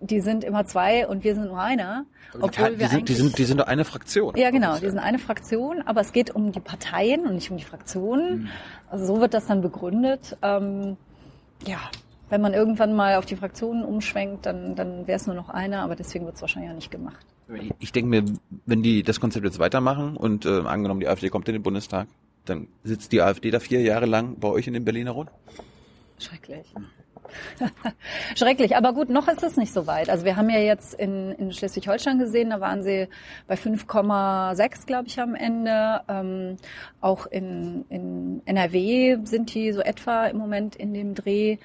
die 0.00 0.20
sind 0.20 0.42
immer 0.42 0.66
zwei 0.66 1.06
und 1.06 1.22
wir 1.24 1.34
sind 1.34 1.46
nur 1.46 1.60
einer. 1.60 2.04
Obwohl 2.40 2.72
die, 2.72 2.80
wir 2.80 2.88
sind, 2.88 3.08
die, 3.08 3.14
sind, 3.14 3.38
die 3.38 3.44
sind 3.44 3.60
doch 3.60 3.66
eine 3.66 3.84
Fraktion. 3.84 4.34
ja, 4.36 4.50
genau. 4.50 4.76
Die 4.78 4.88
sind 4.88 4.98
eine 4.98 5.18
Fraktion, 5.18 5.82
aber 5.86 6.00
es 6.00 6.12
geht 6.12 6.34
um 6.34 6.50
die 6.50 6.60
Parteien 6.60 7.26
und 7.26 7.34
nicht 7.34 7.50
um 7.50 7.56
die 7.56 7.64
Fraktionen. 7.64 8.48
Also 8.90 9.06
so 9.06 9.20
wird 9.20 9.32
das 9.34 9.46
dann 9.46 9.60
begründet. 9.60 10.36
Ähm, 10.42 10.96
ja, 11.66 11.78
wenn 12.32 12.40
man 12.40 12.54
irgendwann 12.54 12.94
mal 12.94 13.16
auf 13.16 13.26
die 13.26 13.36
Fraktionen 13.36 13.84
umschwenkt, 13.84 14.46
dann, 14.46 14.74
dann 14.74 15.06
wäre 15.06 15.16
es 15.16 15.26
nur 15.26 15.36
noch 15.36 15.50
eine, 15.50 15.80
aber 15.80 15.94
deswegen 15.96 16.24
wird 16.24 16.36
es 16.36 16.40
wahrscheinlich 16.40 16.70
auch 16.70 16.74
nicht 16.74 16.90
gemacht. 16.90 17.24
Ich- 17.54 17.70
Ich 17.78 17.92
denke 17.92 18.08
mir, 18.08 18.24
wenn 18.64 18.82
die 18.82 19.02
das 19.02 19.20
Konzept 19.20 19.44
jetzt 19.44 19.58
weitermachen 19.58 20.16
und 20.16 20.46
äh, 20.46 20.60
angenommen 20.62 21.00
die 21.00 21.08
AfD 21.08 21.28
kommt 21.28 21.46
in 21.48 21.52
den 21.52 21.62
Bundestag, 21.62 22.08
dann 22.46 22.68
sitzt 22.84 23.12
die 23.12 23.20
AfD 23.20 23.50
da 23.50 23.60
vier 23.60 23.82
Jahre 23.82 24.06
lang 24.06 24.36
bei 24.40 24.48
euch 24.48 24.66
in 24.66 24.72
den 24.72 24.84
Berliner 24.84 25.10
Rund. 25.12 25.30
Schrecklich. 26.18 26.66
Schrecklich, 28.36 28.76
aber 28.76 28.92
gut, 28.92 29.08
noch 29.10 29.28
ist 29.28 29.42
es 29.42 29.56
nicht 29.56 29.72
so 29.72 29.86
weit. 29.86 30.10
Also 30.10 30.24
wir 30.24 30.36
haben 30.36 30.50
ja 30.50 30.58
jetzt 30.58 30.94
in, 30.94 31.32
in 31.32 31.52
Schleswig-Holstein 31.52 32.18
gesehen, 32.18 32.50
da 32.50 32.60
waren 32.60 32.82
sie 32.82 33.08
bei 33.46 33.54
5,6, 33.54 34.86
glaube 34.86 35.08
ich, 35.08 35.20
am 35.20 35.34
Ende. 35.34 36.00
Ähm, 36.08 36.56
auch 37.00 37.26
in, 37.26 37.84
in 37.88 38.42
NRW 38.44 39.18
sind 39.24 39.54
die 39.54 39.72
so 39.72 39.80
etwa 39.80 40.26
im 40.26 40.38
Moment 40.38 40.76
in 40.76 40.94
dem 40.94 41.14
Dreh. 41.14 41.58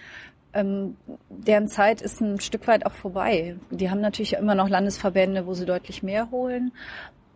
Ähm, 0.53 0.97
deren 1.29 1.67
Zeit 1.67 2.01
ist 2.01 2.21
ein 2.21 2.39
Stück 2.39 2.67
weit 2.67 2.85
auch 2.85 2.93
vorbei. 2.93 3.57
Die 3.69 3.89
haben 3.89 4.01
natürlich 4.01 4.33
immer 4.33 4.55
noch 4.55 4.69
Landesverbände, 4.69 5.45
wo 5.45 5.53
sie 5.53 5.65
deutlich 5.65 6.03
mehr 6.03 6.31
holen. 6.31 6.71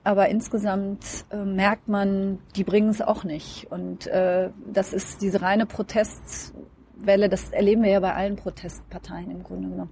Aber 0.04 0.30
insgesamt 0.30 1.26
äh, 1.30 1.38
merkt 1.38 1.88
man, 1.88 2.40
die 2.56 2.64
bringen 2.64 2.90
es 2.90 3.02
auch 3.02 3.24
nicht. 3.24 3.68
Und 3.70 4.08
äh, 4.08 4.50
das 4.72 4.94
ist 4.94 5.22
diese 5.22 5.42
reine 5.42 5.66
Protestwelle, 5.66 7.30
das 7.30 7.52
erleben 7.52 7.84
wir 7.84 7.92
ja 7.92 8.00
bei 8.00 8.14
allen 8.14 8.36
Protestparteien 8.36 9.30
im 9.30 9.44
Grunde 9.44 9.70
genommen. 9.70 9.92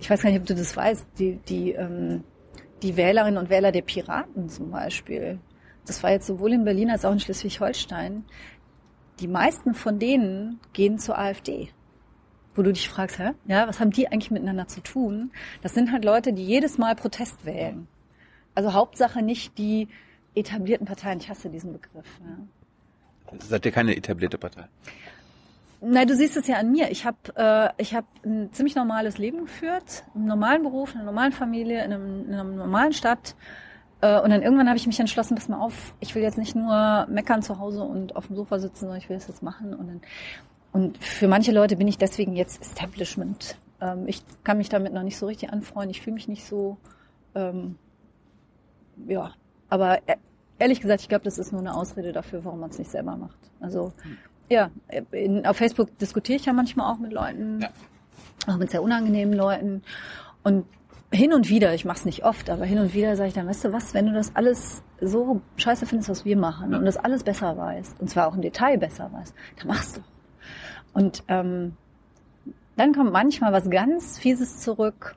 Ich 0.00 0.10
weiß 0.10 0.22
gar 0.22 0.30
nicht, 0.30 0.40
ob 0.40 0.46
du 0.46 0.54
das 0.54 0.76
weißt, 0.76 1.06
die, 1.18 1.36
die, 1.48 1.72
ähm, 1.72 2.24
die 2.82 2.96
Wählerinnen 2.96 3.38
und 3.38 3.50
Wähler 3.50 3.70
der 3.70 3.82
Piraten 3.82 4.48
zum 4.48 4.70
Beispiel, 4.70 5.38
das 5.86 6.02
war 6.02 6.10
jetzt 6.10 6.26
sowohl 6.26 6.52
in 6.52 6.64
Berlin 6.64 6.90
als 6.90 7.04
auch 7.04 7.12
in 7.12 7.20
Schleswig-Holstein, 7.20 8.24
die 9.20 9.28
meisten 9.28 9.74
von 9.74 9.98
denen 9.98 10.60
gehen 10.72 10.98
zur 10.98 11.18
AfD 11.18 11.70
wo 12.58 12.62
du 12.62 12.72
dich 12.72 12.88
fragst, 12.88 13.20
hä? 13.20 13.30
Ja, 13.46 13.68
was 13.68 13.78
haben 13.78 13.92
die 13.92 14.08
eigentlich 14.08 14.32
miteinander 14.32 14.66
zu 14.66 14.80
tun? 14.80 15.30
Das 15.62 15.74
sind 15.74 15.92
halt 15.92 16.04
Leute, 16.04 16.32
die 16.32 16.44
jedes 16.44 16.76
Mal 16.76 16.96
Protest 16.96 17.46
wählen. 17.46 17.86
Also 18.54 18.72
Hauptsache 18.72 19.22
nicht 19.22 19.56
die 19.56 19.88
etablierten 20.34 20.84
Parteien. 20.86 21.20
Ich 21.20 21.30
hasse 21.30 21.48
diesen 21.48 21.72
Begriff. 21.72 22.20
Ja. 22.20 23.38
Seid 23.38 23.64
ihr 23.64 23.72
keine 23.72 23.96
etablierte 23.96 24.38
Partei? 24.38 24.64
Nein, 25.80 26.08
du 26.08 26.16
siehst 26.16 26.36
es 26.36 26.48
ja 26.48 26.56
an 26.56 26.72
mir. 26.72 26.90
Ich 26.90 27.06
habe 27.06 27.16
äh, 27.36 27.70
ich 27.80 27.94
hab 27.94 28.04
ein 28.24 28.52
ziemlich 28.52 28.74
normales 28.74 29.18
Leben 29.18 29.42
geführt, 29.42 30.04
einen 30.16 30.26
normalen 30.26 30.64
Beruf, 30.64 30.90
in 30.90 30.96
einer 30.96 31.06
normalen 31.06 31.30
Familie, 31.30 31.84
in, 31.84 31.92
einem, 31.92 32.26
in 32.26 32.34
einer 32.34 32.44
normalen 32.44 32.92
Stadt. 32.92 33.36
Äh, 34.00 34.20
und 34.20 34.30
dann 34.30 34.42
irgendwann 34.42 34.66
habe 34.66 34.76
ich 34.76 34.86
mich 34.88 34.98
entschlossen, 34.98 35.36
pass 35.36 35.48
mal 35.48 35.60
auf, 35.60 35.94
ich 36.00 36.16
will 36.16 36.22
jetzt 36.22 36.38
nicht 36.38 36.56
nur 36.56 37.06
meckern 37.08 37.42
zu 37.42 37.60
Hause 37.60 37.84
und 37.84 38.16
auf 38.16 38.26
dem 38.26 38.34
Sofa 38.34 38.58
sitzen, 38.58 38.80
sondern 38.80 38.98
ich 38.98 39.08
will 39.08 39.16
es 39.16 39.28
jetzt 39.28 39.44
machen. 39.44 39.72
Und, 39.72 39.86
dann, 39.86 40.00
und 40.72 40.98
für 41.02 41.28
manche 41.28 41.52
Leute 41.52 41.76
bin 41.76 41.88
ich 41.88 41.98
deswegen 41.98 42.34
jetzt 42.36 42.60
Establishment. 42.60 43.56
Ähm, 43.80 44.06
ich 44.06 44.22
kann 44.44 44.58
mich 44.58 44.68
damit 44.68 44.92
noch 44.92 45.02
nicht 45.02 45.16
so 45.16 45.26
richtig 45.26 45.50
anfreuen. 45.52 45.90
Ich 45.90 46.00
fühle 46.02 46.14
mich 46.14 46.28
nicht 46.28 46.44
so, 46.46 46.76
ähm, 47.34 47.76
ja. 49.06 49.32
Aber 49.68 49.98
e- 50.08 50.16
ehrlich 50.58 50.80
gesagt, 50.80 51.00
ich 51.02 51.08
glaube, 51.08 51.24
das 51.24 51.38
ist 51.38 51.52
nur 51.52 51.60
eine 51.60 51.74
Ausrede 51.74 52.12
dafür, 52.12 52.44
warum 52.44 52.60
man 52.60 52.70
es 52.70 52.78
nicht 52.78 52.90
selber 52.90 53.16
macht. 53.16 53.38
Also 53.60 53.92
ja, 54.50 54.70
in, 55.12 55.44
auf 55.46 55.56
Facebook 55.58 55.96
diskutiere 55.98 56.36
ich 56.36 56.46
ja 56.46 56.52
manchmal 56.52 56.92
auch 56.92 56.98
mit 56.98 57.12
Leuten, 57.12 57.60
Ja. 57.60 57.68
auch 58.46 58.56
mit 58.56 58.70
sehr 58.70 58.82
unangenehmen 58.82 59.34
Leuten. 59.34 59.82
Und 60.42 60.64
hin 61.12 61.32
und 61.32 61.48
wieder, 61.48 61.74
ich 61.74 61.84
mache 61.84 61.98
es 61.98 62.04
nicht 62.04 62.24
oft, 62.24 62.50
aber 62.50 62.64
hin 62.64 62.78
und 62.78 62.94
wieder 62.94 63.16
sage 63.16 63.28
ich 63.28 63.34
dann, 63.34 63.46
weißt 63.46 63.64
du 63.66 63.72
was, 63.72 63.94
wenn 63.94 64.06
du 64.06 64.12
das 64.12 64.34
alles 64.36 64.82
so 65.00 65.40
scheiße 65.56 65.86
findest, 65.86 66.10
was 66.10 66.24
wir 66.24 66.36
machen 66.36 66.74
und 66.74 66.84
das 66.84 66.96
alles 66.98 67.22
besser 67.24 67.56
weißt, 67.56 68.00
und 68.00 68.08
zwar 68.10 68.26
auch 68.26 68.34
im 68.34 68.42
Detail 68.42 68.76
besser 68.78 69.10
weißt, 69.12 69.34
dann 69.58 69.66
mach's 69.68 69.94
doch. 69.94 70.02
Und 70.98 71.22
ähm, 71.28 71.76
dann 72.76 72.92
kommt 72.92 73.12
manchmal 73.12 73.52
was 73.52 73.70
ganz 73.70 74.18
Fieses 74.18 74.60
zurück. 74.60 75.14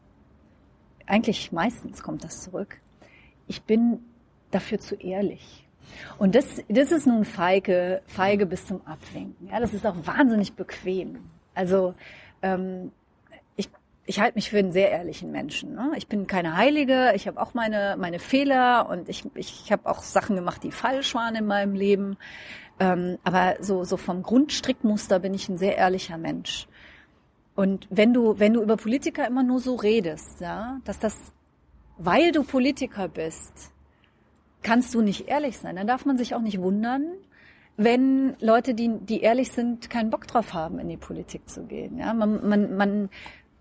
Eigentlich 1.07 1.51
meistens 1.51 2.03
kommt 2.03 2.23
das 2.23 2.43
zurück. 2.43 2.77
Ich 3.47 3.63
bin 3.63 3.99
dafür 4.51 4.77
zu 4.77 4.93
ehrlich. 4.93 5.65
Und 6.19 6.35
das, 6.35 6.61
das 6.69 6.91
ist 6.91 7.07
nun 7.07 7.25
feige, 7.25 8.03
feige 8.05 8.45
bis 8.45 8.67
zum 8.67 8.85
Abwinken. 8.85 9.47
Ja, 9.47 9.59
das 9.59 9.73
ist 9.73 9.87
auch 9.87 9.95
wahnsinnig 10.05 10.53
bequem. 10.53 11.17
Also 11.55 11.95
ähm, 12.43 12.91
ich, 13.55 13.67
ich 14.05 14.19
halte 14.19 14.35
mich 14.35 14.51
für 14.51 14.59
einen 14.59 14.73
sehr 14.73 14.91
ehrlichen 14.91 15.31
Menschen. 15.31 15.73
Ne? 15.73 15.93
Ich 15.95 16.07
bin 16.07 16.27
keine 16.27 16.57
Heilige, 16.57 17.13
ich 17.15 17.27
habe 17.27 17.41
auch 17.41 17.55
meine, 17.55 17.95
meine 17.97 18.19
Fehler 18.19 18.87
und 18.87 19.09
ich, 19.09 19.25
ich 19.33 19.71
habe 19.71 19.89
auch 19.89 20.03
Sachen 20.03 20.35
gemacht, 20.35 20.63
die 20.63 20.71
falsch 20.71 21.15
waren 21.15 21.35
in 21.35 21.47
meinem 21.47 21.73
Leben. 21.73 22.17
Ähm, 22.81 23.19
aber 23.23 23.57
so, 23.59 23.83
so 23.83 23.95
vom 23.95 24.23
Grundstrickmuster 24.23 25.19
bin 25.19 25.35
ich 25.35 25.47
ein 25.47 25.57
sehr 25.59 25.77
ehrlicher 25.77 26.17
Mensch. 26.17 26.67
Und 27.53 27.87
wenn 27.91 28.11
du, 28.11 28.39
wenn 28.39 28.55
du 28.55 28.63
über 28.63 28.75
Politiker 28.75 29.27
immer 29.27 29.43
nur 29.43 29.59
so 29.59 29.75
redest, 29.75 30.41
ja, 30.41 30.79
dass 30.83 30.97
das, 30.97 31.15
weil 31.99 32.31
du 32.31 32.43
Politiker 32.43 33.07
bist, 33.07 33.71
kannst 34.63 34.95
du 34.95 35.01
nicht 35.01 35.27
ehrlich 35.27 35.59
sein. 35.59 35.75
Dann 35.75 35.85
darf 35.85 36.07
man 36.07 36.17
sich 36.17 36.33
auch 36.33 36.41
nicht 36.41 36.59
wundern, 36.59 37.03
wenn 37.77 38.35
Leute, 38.39 38.73
die, 38.73 38.89
die 38.97 39.21
ehrlich 39.21 39.51
sind, 39.51 39.91
keinen 39.91 40.09
Bock 40.09 40.25
drauf 40.25 40.55
haben, 40.55 40.79
in 40.79 40.89
die 40.89 40.97
Politik 40.97 41.47
zu 41.47 41.65
gehen. 41.65 41.99
Ja, 41.99 42.15
man, 42.15 42.49
man, 42.49 42.77
man, 42.77 43.09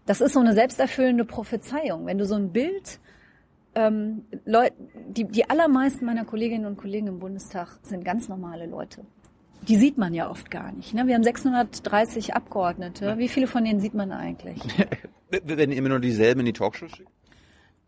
das 0.06 0.22
ist 0.22 0.32
so 0.32 0.40
eine 0.40 0.54
selbsterfüllende 0.54 1.26
Prophezeiung. 1.26 2.06
Wenn 2.06 2.16
du 2.16 2.24
so 2.24 2.36
ein 2.36 2.52
Bild, 2.52 3.00
ähm, 3.74 4.24
Leute, 4.44 4.74
die, 5.08 5.24
die 5.24 5.48
allermeisten 5.48 6.04
meiner 6.06 6.24
Kolleginnen 6.24 6.66
und 6.66 6.76
Kollegen 6.76 7.06
im 7.06 7.18
Bundestag 7.18 7.78
sind 7.82 8.04
ganz 8.04 8.28
normale 8.28 8.66
Leute. 8.66 9.02
Die 9.68 9.76
sieht 9.76 9.98
man 9.98 10.14
ja 10.14 10.30
oft 10.30 10.50
gar 10.50 10.72
nicht. 10.72 10.94
Ne? 10.94 11.06
Wir 11.06 11.14
haben 11.14 11.22
630 11.22 12.34
Abgeordnete. 12.34 13.18
Wie 13.18 13.28
viele 13.28 13.46
von 13.46 13.62
denen 13.64 13.78
sieht 13.80 13.94
man 13.94 14.10
eigentlich? 14.10 14.58
Wenn 15.44 15.70
immer 15.70 15.90
nur 15.90 16.00
dieselben 16.00 16.40
in 16.40 16.46
die 16.46 16.52
Talkshows 16.52 16.90
schickt? 16.92 17.10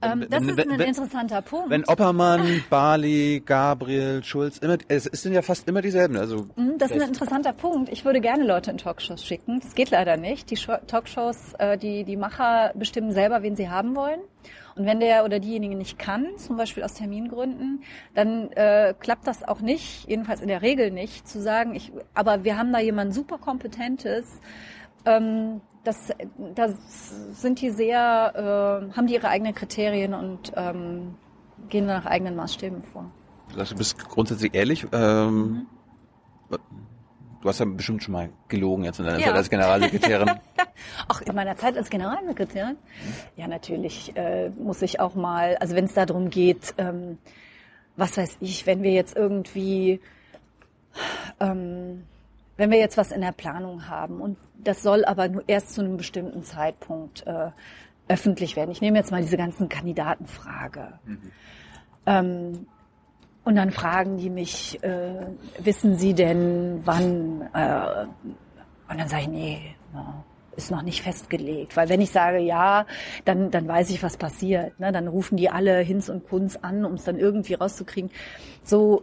Ähm, 0.05 0.27
das 0.29 0.43
wenn- 0.43 0.49
ist 0.51 0.59
ein 0.59 0.79
wenn- 0.79 0.89
interessanter 0.89 1.43
Punkt. 1.43 1.71
Wenn 1.71 1.85
Oppermann, 1.87 2.63
Bali, 2.71 3.41
Gabriel, 3.47 4.23
Schulz, 4.25 4.59
immer, 4.59 4.77
es 4.89 5.05
sind 5.05 5.33
ja 5.33 5.43
fast 5.43 5.67
immer 5.69 5.81
dieselben. 5.81 6.17
Also 6.17 6.47
Mhm, 6.57 6.77
Das 6.79 6.91
ist 6.91 7.01
ein 7.01 7.09
interessanter 7.09 7.53
Punkt. 7.53 7.89
Ich 7.91 8.05
würde 8.05 8.21
gerne 8.21 8.45
Leute 8.45 8.71
in 8.73 8.79
Talkshows 8.79 9.25
schicken. 9.25 9.61
Das 9.61 9.75
geht 9.75 9.91
leider 9.91 10.17
nicht. 10.17 10.51
Die 10.51 10.57
Talkshows, 10.57 11.55
äh, 11.59 11.79
die, 11.79 12.05
die 12.05 12.17
Macher 12.17 12.73
bestimmen 12.75 13.13
selber, 13.13 13.43
wen 13.43 13.55
sie 13.57 13.69
haben 13.71 13.95
wollen. 13.97 14.21
Und 14.77 14.87
wenn 14.87 15.01
der 15.01 15.25
oder 15.25 15.39
diejenige 15.39 15.77
nicht 15.77 15.99
kann, 15.99 16.27
zum 16.37 16.57
Beispiel 16.57 16.83
aus 16.83 16.95
Termingründen, 16.95 17.83
dann 18.15 18.51
äh, 18.53 18.95
klappt 18.99 19.27
das 19.27 19.47
auch 19.47 19.61
nicht, 19.61 20.09
jedenfalls 20.09 20.41
in 20.41 20.49
der 20.49 20.63
Regel 20.63 20.91
nicht, 20.91 21.29
zu 21.29 21.41
sagen, 21.41 21.75
ich, 21.75 21.93
aber 22.15 22.45
wir 22.45 22.57
haben 22.57 22.73
da 22.73 22.79
jemand 22.79 23.15
super 23.15 23.39
kompetentes. 23.39 24.41
Ähm, 25.05 25.61
das, 25.85 26.11
das 26.55 27.41
sind 27.41 27.61
die 27.61 27.71
sehr, 27.71 28.89
äh, 28.91 28.97
haben 28.97 29.07
die 29.07 29.15
ihre 29.15 29.29
eigenen 29.29 29.55
Kriterien 29.55 30.15
und 30.15 30.53
ähm, 30.55 31.15
gehen 31.69 31.87
nach 31.87 32.07
eigenen 32.07 32.37
Maßstäben 32.37 32.83
vor. 32.83 33.11
du 33.51 33.57
sagst, 33.57 33.73
du 33.73 33.77
bist 33.77 34.09
grundsätzlich 34.09 34.55
ehrlich. 34.55 34.87
Ähm, 34.93 35.67
Du 37.43 37.49
hast 37.49 37.59
ja 37.59 37.67
bestimmt 37.67 38.03
schon 38.05 38.13
mal 38.13 38.31
gelogen 38.49 38.85
jetzt 38.85 39.01
in 39.01 39.05
deiner 39.05 39.19
Ja. 39.19 39.27
Zeit 39.27 39.35
als 39.35 39.51
Generalsekretärin. 39.51 40.31
Ach, 41.09 41.21
in 41.23 41.35
meiner 41.35 41.57
Zeit 41.57 41.77
als 41.77 41.91
Generalsekretärin? 41.91 42.77
Ja, 43.37 43.49
natürlich 43.49 44.17
äh, 44.17 44.51
muss 44.51 44.81
ich 44.81 45.01
auch 45.01 45.17
mal, 45.17 45.57
also 45.57 45.75
wenn 45.75 45.87
es 45.87 45.95
darum 45.95 46.31
geht, 46.31 46.75
ähm, 46.79 47.19
was 47.97 48.17
weiß 48.17 48.39
ich, 48.41 48.67
wenn 48.67 48.83
wir 48.83 48.93
jetzt 48.93 49.17
irgendwie, 49.17 50.01
ähm, 51.41 52.05
wenn 52.57 52.71
wir 52.71 52.79
jetzt 52.79 52.97
was 52.97 53.11
in 53.11 53.21
der 53.21 53.33
Planung 53.33 53.89
haben 53.89 54.21
und 54.21 54.39
das 54.57 54.83
soll 54.83 55.05
aber 55.05 55.29
nur 55.29 55.43
erst 55.49 55.75
zu 55.75 55.81
einem 55.81 55.97
bestimmten 55.97 56.45
Zeitpunkt 56.45 57.27
äh, 57.27 57.51
öffentlich 58.07 58.55
werden. 58.55 58.71
Ich 58.71 58.81
nehme 58.81 58.99
jetzt 58.99 59.11
mal 59.11 59.23
diese 59.23 59.37
ganzen 59.37 59.69
Kandidatenfrage. 59.69 60.99
Ähm, 62.07 62.67
und 63.45 63.57
dann 63.57 63.71
fragen 63.71 64.19
die 64.19 64.31
mich, 64.31 64.83
äh, 64.83 65.27
wissen 65.59 65.97
Sie 65.97 66.15
denn, 66.15 66.81
wann? 66.85 67.49
Äh, 67.55 68.07
und 68.89 68.99
dann 69.01 69.09
sage 69.09 69.23
ich, 69.23 69.29
nee, 69.29 69.75
ja, 69.95 70.25
ist 70.57 70.71
noch 70.71 70.83
nicht 70.83 71.03
festgelegt. 71.03 71.77
Weil 71.77 71.89
wenn 71.89 72.01
ich 72.01 72.11
sage 72.11 72.39
ja, 72.39 72.87
dann, 73.25 73.51
dann 73.51 73.67
weiß 73.67 73.91
ich, 73.91 74.03
was 74.03 74.17
passiert. 74.17 74.79
Ne? 74.79 74.93
Dann 74.93 75.09
rufen 75.09 75.37
die 75.37 75.51
alle 75.51 75.79
Hinz 75.79 76.09
und 76.09 76.29
Kunz 76.29 76.59
an, 76.61 76.85
um 76.85 76.95
es 76.95 77.05
dann 77.05 77.19
irgendwie 77.19 77.55
rauszukriegen. 77.55 78.11
So, 78.63 79.03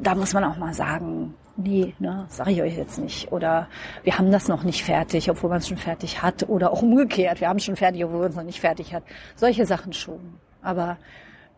da 0.00 0.14
muss 0.14 0.32
man 0.32 0.44
auch 0.44 0.56
mal 0.56 0.72
sagen, 0.72 1.34
nee, 1.56 1.94
ne, 1.98 2.26
sage 2.28 2.52
ich 2.52 2.62
euch 2.62 2.76
jetzt 2.76 2.98
nicht. 2.98 3.32
Oder 3.32 3.68
wir 4.02 4.16
haben 4.18 4.30
das 4.32 4.48
noch 4.48 4.62
nicht 4.62 4.84
fertig, 4.84 5.30
obwohl 5.30 5.50
man 5.50 5.58
es 5.58 5.68
schon 5.68 5.78
fertig 5.78 6.22
hat. 6.22 6.48
Oder 6.48 6.72
auch 6.72 6.82
umgekehrt, 6.82 7.40
wir 7.40 7.48
haben 7.48 7.58
es 7.58 7.64
schon 7.64 7.76
fertig, 7.76 8.04
obwohl 8.04 8.20
man 8.20 8.30
es 8.30 8.36
noch 8.36 8.44
nicht 8.44 8.60
fertig 8.60 8.94
hat. 8.94 9.02
Solche 9.36 9.66
Sachen 9.66 9.92
schon. 9.92 10.38
Aber 10.62 10.96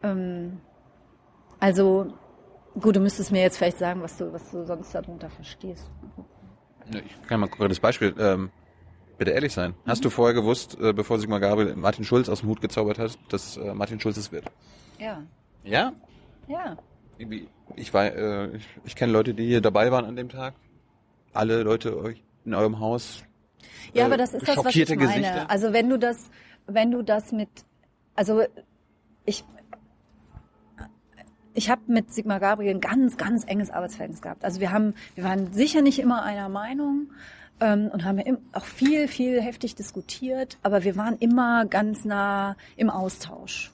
ähm, 0.03 0.61
also 1.67 2.07
gut, 2.81 2.95
du 2.95 3.01
müsstest 3.01 3.33
mir 3.33 3.43
jetzt 3.43 3.57
vielleicht 3.59 3.79
sagen, 3.79 4.01
was 4.01 4.17
du, 4.17 4.33
was 4.33 4.49
du 4.53 4.65
sonst 4.65 4.95
darunter 4.95 5.29
verstehst. 5.29 5.91
Ja, 6.93 7.01
Ich 7.01 7.27
kann 7.27 7.41
mal 7.41 7.47
ein 7.47 7.51
konkretes 7.51 7.81
Beispiel. 7.81 8.15
Ähm, 8.19 8.51
bitte 9.19 9.33
ehrlich 9.33 9.53
sein. 9.53 9.75
Hast 9.85 10.05
du 10.05 10.11
vorher 10.11 10.33
gewusst, 10.35 10.79
äh, 10.81 10.93
bevor 10.93 11.19
Sigmar 11.19 11.41
Gabriel 11.41 11.75
Martin 11.75 12.05
Schulz 12.05 12.29
aus 12.29 12.41
dem 12.41 12.51
Hut 12.51 12.61
gezaubert 12.61 13.01
hat, 13.01 13.19
dass 13.31 13.57
äh, 13.57 13.75
Martin 13.75 13.99
Schulz 13.99 14.17
es 14.17 14.31
wird? 14.31 14.45
Ja, 15.01 15.25
Ja? 15.65 15.93
ja. 16.47 16.77
Irgendwie, 17.19 17.49
ich 17.75 17.93
war, 17.93 18.05
äh, 18.15 18.57
ich, 18.57 18.67
ich 18.85 18.95
kenne 18.95 19.13
Leute, 19.13 19.35
die 19.35 19.47
hier 19.47 19.61
dabei 19.61 19.91
waren 19.91 20.05
an 20.05 20.15
dem 20.15 20.29
Tag. 20.29 20.55
Alle 21.33 21.65
Leute 21.65 21.99
euch 21.99 22.23
in 22.45 22.55
eurem 22.55 22.79
Haus. 22.79 23.25
Ja, 23.93 24.03
äh, 24.03 24.07
aber 24.07 24.19
das 24.19 24.35
ist 24.35 24.47
das, 24.47 24.57
was 24.59 24.77
ich 24.77 24.89
meine. 24.89 25.01
Gesichter. 25.01 25.51
Also 25.51 25.73
wenn 25.73 25.89
du 25.89 25.99
das, 25.99 26.31
wenn 26.67 26.93
du 26.93 27.03
das 27.03 27.33
mit, 27.33 27.49
also 28.15 28.43
ich, 29.25 29.45
ich 31.57 31.71
habe 31.71 31.81
mit 31.87 32.13
Sigmar 32.13 32.39
Gabriel 32.39 32.75
ein 32.75 32.81
ganz, 32.81 33.17
ganz 33.17 33.45
enges 33.45 33.71
Arbeitsverhältnis 33.71 34.21
gehabt. 34.21 34.45
Also 34.45 34.61
wir 34.61 34.71
haben, 34.71 34.95
wir 35.15 35.25
waren 35.25 35.53
sicher 35.53 35.83
nicht 35.83 35.99
immer 35.99 36.23
einer 36.23 36.49
Meinung 36.49 37.09
ähm, 37.61 37.89
und 37.93 38.05
haben 38.05 38.21
auch 38.53 38.65
viel, 38.65 39.09
viel 39.09 39.41
heftig 39.41 39.75
diskutiert, 39.75 40.59
aber 40.63 40.85
wir 40.85 40.97
waren 40.97 41.17
immer 41.19 41.65
ganz 41.65 42.05
nah 42.05 42.57
im 42.77 42.91
Austausch. 42.91 43.73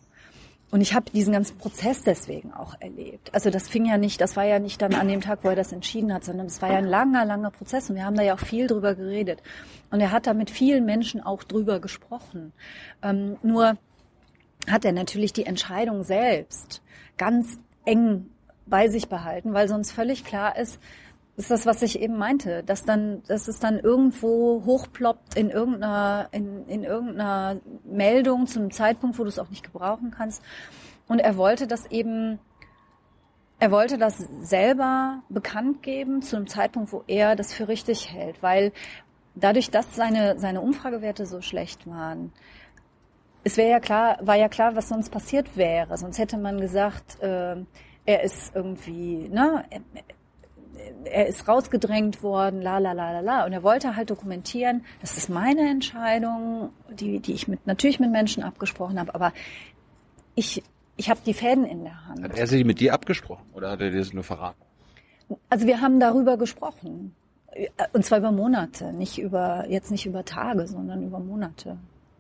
Und 0.71 0.81
ich 0.81 0.95
habe 0.95 1.11
diesen 1.11 1.35
ganzen 1.35 1.59
Prozess 1.59 2.03
deswegen 2.03 2.55
auch 2.55 2.81
erlebt. 2.81 3.35
Also 3.35 3.51
das 3.51 3.69
fing 3.69 3.85
ja 3.85 3.99
nicht, 3.99 4.23
das 4.23 4.37
war 4.37 4.45
ja 4.45 4.59
nicht 4.59 4.81
dann 4.81 4.95
an 4.95 5.07
dem 5.07 5.21
Tag, 5.21 5.41
wo 5.43 5.49
er 5.49 5.57
das 5.57 5.71
entschieden 5.73 6.15
hat, 6.15 6.25
sondern 6.25 6.47
es 6.47 6.63
war 6.63 6.71
ja 6.71 6.79
ein 6.79 6.87
langer, 6.87 7.27
langer 7.27 7.51
Prozess 7.51 7.91
und 7.91 7.97
wir 7.97 8.07
haben 8.07 8.17
da 8.17 8.23
ja 8.23 8.35
auch 8.35 8.41
viel 8.41 8.69
drüber 8.69 8.95
geredet. 8.95 9.43
Und 9.91 10.01
er 10.01 10.13
hat 10.13 10.27
da 10.27 10.33
mit 10.33 10.51
vielen 10.51 10.87
Menschen 10.87 11.21
auch 11.21 11.43
drüber 11.43 11.79
gesprochen. 11.79 12.53
Ähm, 13.03 13.37
nur 13.43 13.77
hat 14.71 14.87
er 14.87 14.93
natürlich 14.93 15.35
die 15.35 15.45
Entscheidung 15.45 16.05
selbst 16.05 16.81
ganz 17.19 17.59
eng 17.85 18.31
bei 18.67 18.89
sich 18.89 19.09
behalten, 19.09 19.55
weil 19.55 19.69
sonst 19.69 19.93
völlig 19.93 20.25
klar 20.25 20.57
ist, 20.57 20.79
ist 21.37 21.51
das, 21.51 21.65
was 21.65 21.83
ich 21.83 22.01
eben 22.01 22.19
meinte, 22.19 22.63
dass 22.63 22.85
dann, 22.85 23.23
dass 23.27 23.49
es 23.49 23.59
dann 23.59 23.79
irgendwo 23.79 24.63
hochploppt 24.65 25.35
in 25.35 25.51
irgendeiner, 25.51 26.29
in, 26.31 26.67
in 26.69 26.85
irgendeiner 26.85 27.61
Meldung 27.85 28.47
zum 28.47 28.71
Zeitpunkt, 28.71 29.19
wo 29.19 29.23
du 29.23 29.29
es 29.29 29.39
auch 29.39 29.49
nicht 29.49 29.65
gebrauchen 29.65 30.11
kannst. 30.11 30.43
Und 31.09 31.21
er 31.21 31.37
wollte 31.37 31.67
das 31.67 31.87
eben, 31.91 32.39
er 33.59 33.71
wollte 33.71 33.97
das 33.97 34.19
selber 34.43 35.23
bekannt 35.31 35.83
geben 35.83 36.21
zu 36.23 36.37
einem 36.37 36.49
Zeitpunkt, 36.49 36.93
wo 36.93 37.03
er 37.07 37.35
das 37.35 37.55
für 37.55 37.67
richtig 37.67 38.13
hält, 38.13 38.43
weil 38.43 38.73
dadurch, 39.35 39.71
dass 39.71 39.97
seine, 39.97 40.39
seine 40.39 40.61
Umfragewerte 40.61 41.25
so 41.25 41.41
schlecht 41.41 41.87
waren, 41.87 42.33
es 43.45 43.57
wäre 43.57 43.71
ja 43.71 43.81
klar, 43.81 44.19
war 44.21 44.37
ja 44.37 44.49
klar, 44.49 44.77
was 44.77 44.89
sonst 44.89 45.11
passiert 45.11 45.57
wäre. 45.57 45.97
Sonst 45.97 46.19
hätte 46.19 46.39
man 46.39 46.61
gesagt, 46.61 47.21
äh, 47.23 47.57
er 48.05 48.23
ist 48.23 48.55
irgendwie, 48.55 49.29
ne, 49.29 49.65
er, 49.71 49.81
er 51.05 51.27
ist 51.27 51.49
rausgedrängt 51.49 52.23
worden, 52.23 52.63
la 52.63 52.79
la 52.79 52.93
la 52.93 53.13
la 53.13 53.21
la. 53.21 53.45
Und 53.47 53.53
er 53.53 53.63
wollte 53.63 53.97
halt 53.97 54.11
dokumentieren, 54.11 54.85
das 55.01 55.17
ist 55.17 55.29
meine 55.29 55.69
Entscheidung, 55.69 56.71
die, 56.91 57.21
die 57.21 57.33
ich 57.33 57.49
mit 57.49 57.67
natürlich 57.67 58.01
mit 58.01 58.11
Menschen 58.11 58.43
abgesprochen 58.43 58.99
habe, 58.99 59.15
aber 59.15 59.33
ich, 60.35 60.63
ich 60.97 61.11
habe 61.11 61.21
die 61.25 61.35
Fäden 61.35 61.65
in 61.65 61.85
der 61.85 62.07
Hand. 62.07 62.23
Hat 62.23 62.39
er 62.39 62.47
sich 62.47 62.65
mit 62.65 62.81
dir 62.81 62.95
abgesprochen 62.95 63.45
oder 63.53 63.71
hat 63.71 63.81
er 63.81 63.91
dir 63.91 63.99
das 63.99 64.13
nur 64.13 64.25
verraten? 64.25 64.63
Also 65.49 65.67
wir 65.67 65.81
haben 65.81 66.01
darüber 66.01 66.37
gesprochen. 66.37 67.15
Und 67.93 68.05
zwar 68.05 68.19
über 68.19 68.33
Monate, 68.33 68.93
nicht 68.95 69.19
über, 69.19 69.67
jetzt 69.69 69.91
nicht 69.91 70.07
über 70.07 70.25
Tage, 70.25 70.67
sondern 70.67 71.03
über 71.03 71.19
Monate. 71.19 71.77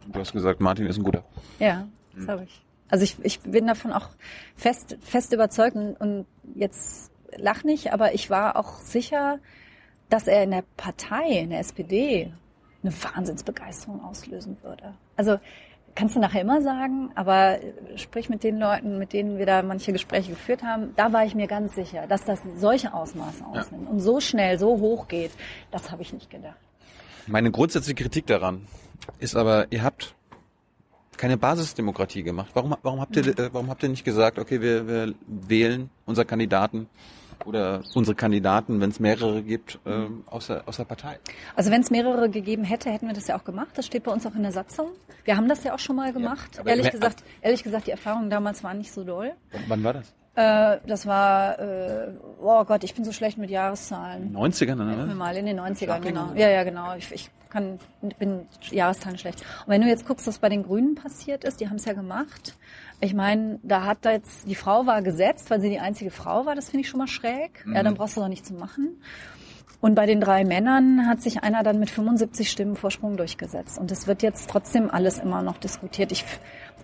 Du 0.07 0.21
hast 0.21 0.33
gesagt, 0.33 0.61
Martin 0.61 0.87
ist 0.87 0.99
ein 0.99 1.05
guter. 1.05 1.25
Ja, 1.59 1.87
das 2.17 2.29
habe 2.29 2.45
ich. 2.45 2.63
Also 2.89 3.05
ich, 3.05 3.17
ich 3.23 3.41
bin 3.41 3.67
davon 3.67 3.93
auch 3.93 4.09
fest, 4.55 4.99
fest 5.01 5.33
überzeugt 5.33 5.77
und, 5.77 5.97
und 5.97 6.27
jetzt 6.55 7.11
lach 7.37 7.65
nicht, 7.65 7.93
aber 7.93 8.15
ich 8.15 8.29
war 8.29 8.57
auch 8.57 8.81
sicher, 8.81 9.39
dass 10.11 10.27
er 10.27 10.43
in 10.43 10.51
der 10.51 10.65
Partei, 10.77 11.39
in 11.39 11.51
der 11.51 11.61
SPD, 11.61 12.33
eine 12.83 12.93
Wahnsinnsbegeisterung 12.93 14.05
auslösen 14.05 14.59
würde. 14.63 14.95
Also 15.17 15.39
kannst 15.95 16.17
du 16.17 16.21
nachher 16.21 16.43
immer 16.43 16.63
sagen, 16.63 17.11
aber 17.15 17.59
sprich 17.97 18.29
mit 18.29 18.45
den 18.45 18.59
Leuten, 18.59 18.99
mit 18.99 19.13
denen 19.13 19.39
wir 19.39 19.47
da 19.47 19.63
manche 19.63 19.93
Gespräche 19.93 20.31
geführt 20.31 20.63
haben, 20.63 20.93
da 20.97 21.13
war 21.13 21.25
ich 21.25 21.35
mir 21.35 21.47
ganz 21.47 21.75
sicher, 21.75 22.07
dass 22.07 22.25
das 22.25 22.41
solche 22.57 22.93
Ausmaße 22.93 23.45
ausnimmt 23.45 23.89
und 23.89 24.01
so 24.01 24.21
schnell, 24.21 24.59
so 24.59 24.81
hoch 24.81 25.09
geht, 25.09 25.31
das 25.71 25.91
habe 25.91 26.03
ich 26.03 26.13
nicht 26.13 26.31
gedacht. 26.31 26.57
Meine 27.27 27.51
grundsätzliche 27.51 27.95
Kritik 28.03 28.27
daran 28.27 28.67
ist 29.19 29.37
aber, 29.37 29.67
ihr 29.71 29.83
habt 29.83 30.15
keine 31.17 31.37
Basisdemokratie 31.37 32.23
gemacht. 32.23 32.51
Warum, 32.55 32.75
warum, 32.83 33.01
habt, 33.01 33.17
ihr, 33.17 33.27
äh, 33.27 33.51
warum 33.53 33.71
habt 33.71 33.83
ihr 33.83 33.89
nicht 33.89 34.05
gesagt, 34.05 34.39
okay, 34.39 34.61
wir, 34.61 34.89
wir 34.89 35.15
wählen 35.27 35.91
unser 36.07 36.25
Kandidaten 36.25 36.89
oder 37.45 37.83
unsere 37.95 38.15
Kandidaten, 38.15 38.81
wenn 38.81 38.91
es 38.91 39.01
mehrere 39.01 39.43
gibt, 39.43 39.79
ähm, 39.87 40.25
aus, 40.27 40.49
der, 40.49 40.67
aus 40.67 40.79
der 40.79 40.85
Partei? 40.85 41.19
Also 41.55 41.71
wenn 41.71 41.83
es 41.83 41.91
mehrere 41.91 42.31
gegeben 42.31 42.65
hätte, 42.65 42.91
hätten 42.91 43.07
wir 43.07 43.15
das 43.15 43.29
ja 43.29 43.39
auch 43.39 43.45
gemacht. 43.45 43.71
Das 43.77 43.87
steht 43.87 44.05
bei 44.05 44.13
uns 44.13 44.27
auch 44.27 44.35
in 44.35 44.43
der 44.43 44.53
Satzung. 44.53 44.89
Wir 45.25 45.37
haben 45.37 45.49
das 45.49 45.63
ja 45.65 45.75
auch 45.75 45.79
schon 45.79 45.97
mal 45.97 46.13
gemacht. 46.13 46.59
aber 46.59 46.71
ehrlich 46.71 46.91
gesagt, 46.91 47.23
ehrlich 47.41 47.63
gesagt, 47.63 47.87
die 47.87 47.93
Erfahrungen 47.93 48.31
damals 48.31 48.65
waren 48.65 48.79
nicht 48.79 48.93
so 48.93 49.05
doll. 49.05 49.33
Wann 49.69 49.85
war 49.85 49.93
das? 49.93 50.13
Äh, 50.35 50.79
das 50.87 51.07
war, 51.07 51.59
äh, 51.59 52.09
oh 52.41 52.65
Gott, 52.65 52.85
ich 52.85 52.95
bin 52.95 53.05
so 53.05 53.13
schlecht 53.13 53.37
mit 53.37 53.51
Jahreszahlen. 53.51 54.35
90ern, 54.35 54.67
Helf 54.67 54.79
mir 54.79 55.05
oder? 55.05 55.15
mal 55.15 55.37
in 55.37 55.47
den 55.47 55.61
90ern, 55.61 55.87
Sag 55.87 56.03
genau. 56.03 56.33
Ja, 56.35 56.49
ja, 56.49 56.65
genau. 56.65 56.95
Ich, 56.97 57.13
ich 57.13 57.31
kann, 57.51 57.79
bin 58.19 58.47
Jahreszahlen 58.71 59.19
schlecht. 59.19 59.41
Und 59.67 59.69
wenn 59.69 59.83
du 59.83 59.89
jetzt 59.89 60.07
guckst, 60.07 60.27
was 60.27 60.39
bei 60.39 60.49
den 60.49 60.63
Grünen 60.63 60.95
passiert 60.95 61.45
ist, 61.45 61.61
die 61.61 61.69
haben 61.69 61.77
es 61.77 61.85
ja 61.85 61.93
gemacht. 61.93 62.57
Ich 63.01 63.13
meine, 63.13 63.59
da 63.63 63.85
hat 63.85 63.99
da 64.03 64.13
jetzt, 64.13 64.49
die 64.49 64.55
Frau 64.55 64.87
war 64.87 65.03
gesetzt, 65.03 65.51
weil 65.51 65.61
sie 65.61 65.69
die 65.69 65.81
einzige 65.81 66.11
Frau 66.11 66.47
war, 66.47 66.55
das 66.55 66.71
finde 66.71 66.83
ich 66.85 66.89
schon 66.89 66.99
mal 66.99 67.09
schräg. 67.09 67.65
Ja, 67.71 67.83
dann 67.83 67.95
brauchst 67.95 68.17
du 68.17 68.21
doch 68.21 68.29
nicht 68.29 68.47
zu 68.47 68.55
machen. 68.55 69.03
Und 69.83 69.97
bei 69.97 70.07
den 70.07 70.21
drei 70.21 70.45
Männern 70.45 71.09
hat 71.09 71.21
sich 71.21 71.43
einer 71.43 71.65
dann 71.65 71.81
mit 71.81 71.91
75 71.91 72.49
Stimmen 72.49 72.77
Vorsprung 72.77 73.17
durchgesetzt. 73.17 73.81
Und 73.81 73.91
es 73.91 74.07
wird 74.07 74.23
jetzt 74.23 74.49
trotzdem 74.49 74.89
alles 74.89 75.19
immer 75.19 75.43
noch 75.43 75.59
diskutiert. 75.59 76.13
Ich, 76.13 76.25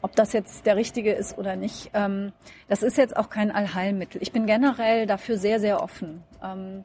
ob 0.02 0.14
das 0.16 0.32
jetzt 0.32 0.66
der 0.66 0.76
richtige 0.76 1.12
ist 1.12 1.38
oder 1.38 1.56
nicht, 1.56 1.90
ähm, 1.94 2.32
das 2.68 2.82
ist 2.82 2.96
jetzt 2.96 3.16
auch 3.16 3.28
kein 3.28 3.50
Allheilmittel. 3.50 4.22
Ich 4.22 4.32
bin 4.32 4.46
generell 4.46 5.06
dafür 5.06 5.38
sehr, 5.38 5.60
sehr 5.60 5.82
offen. 5.82 6.22
Ähm, 6.42 6.84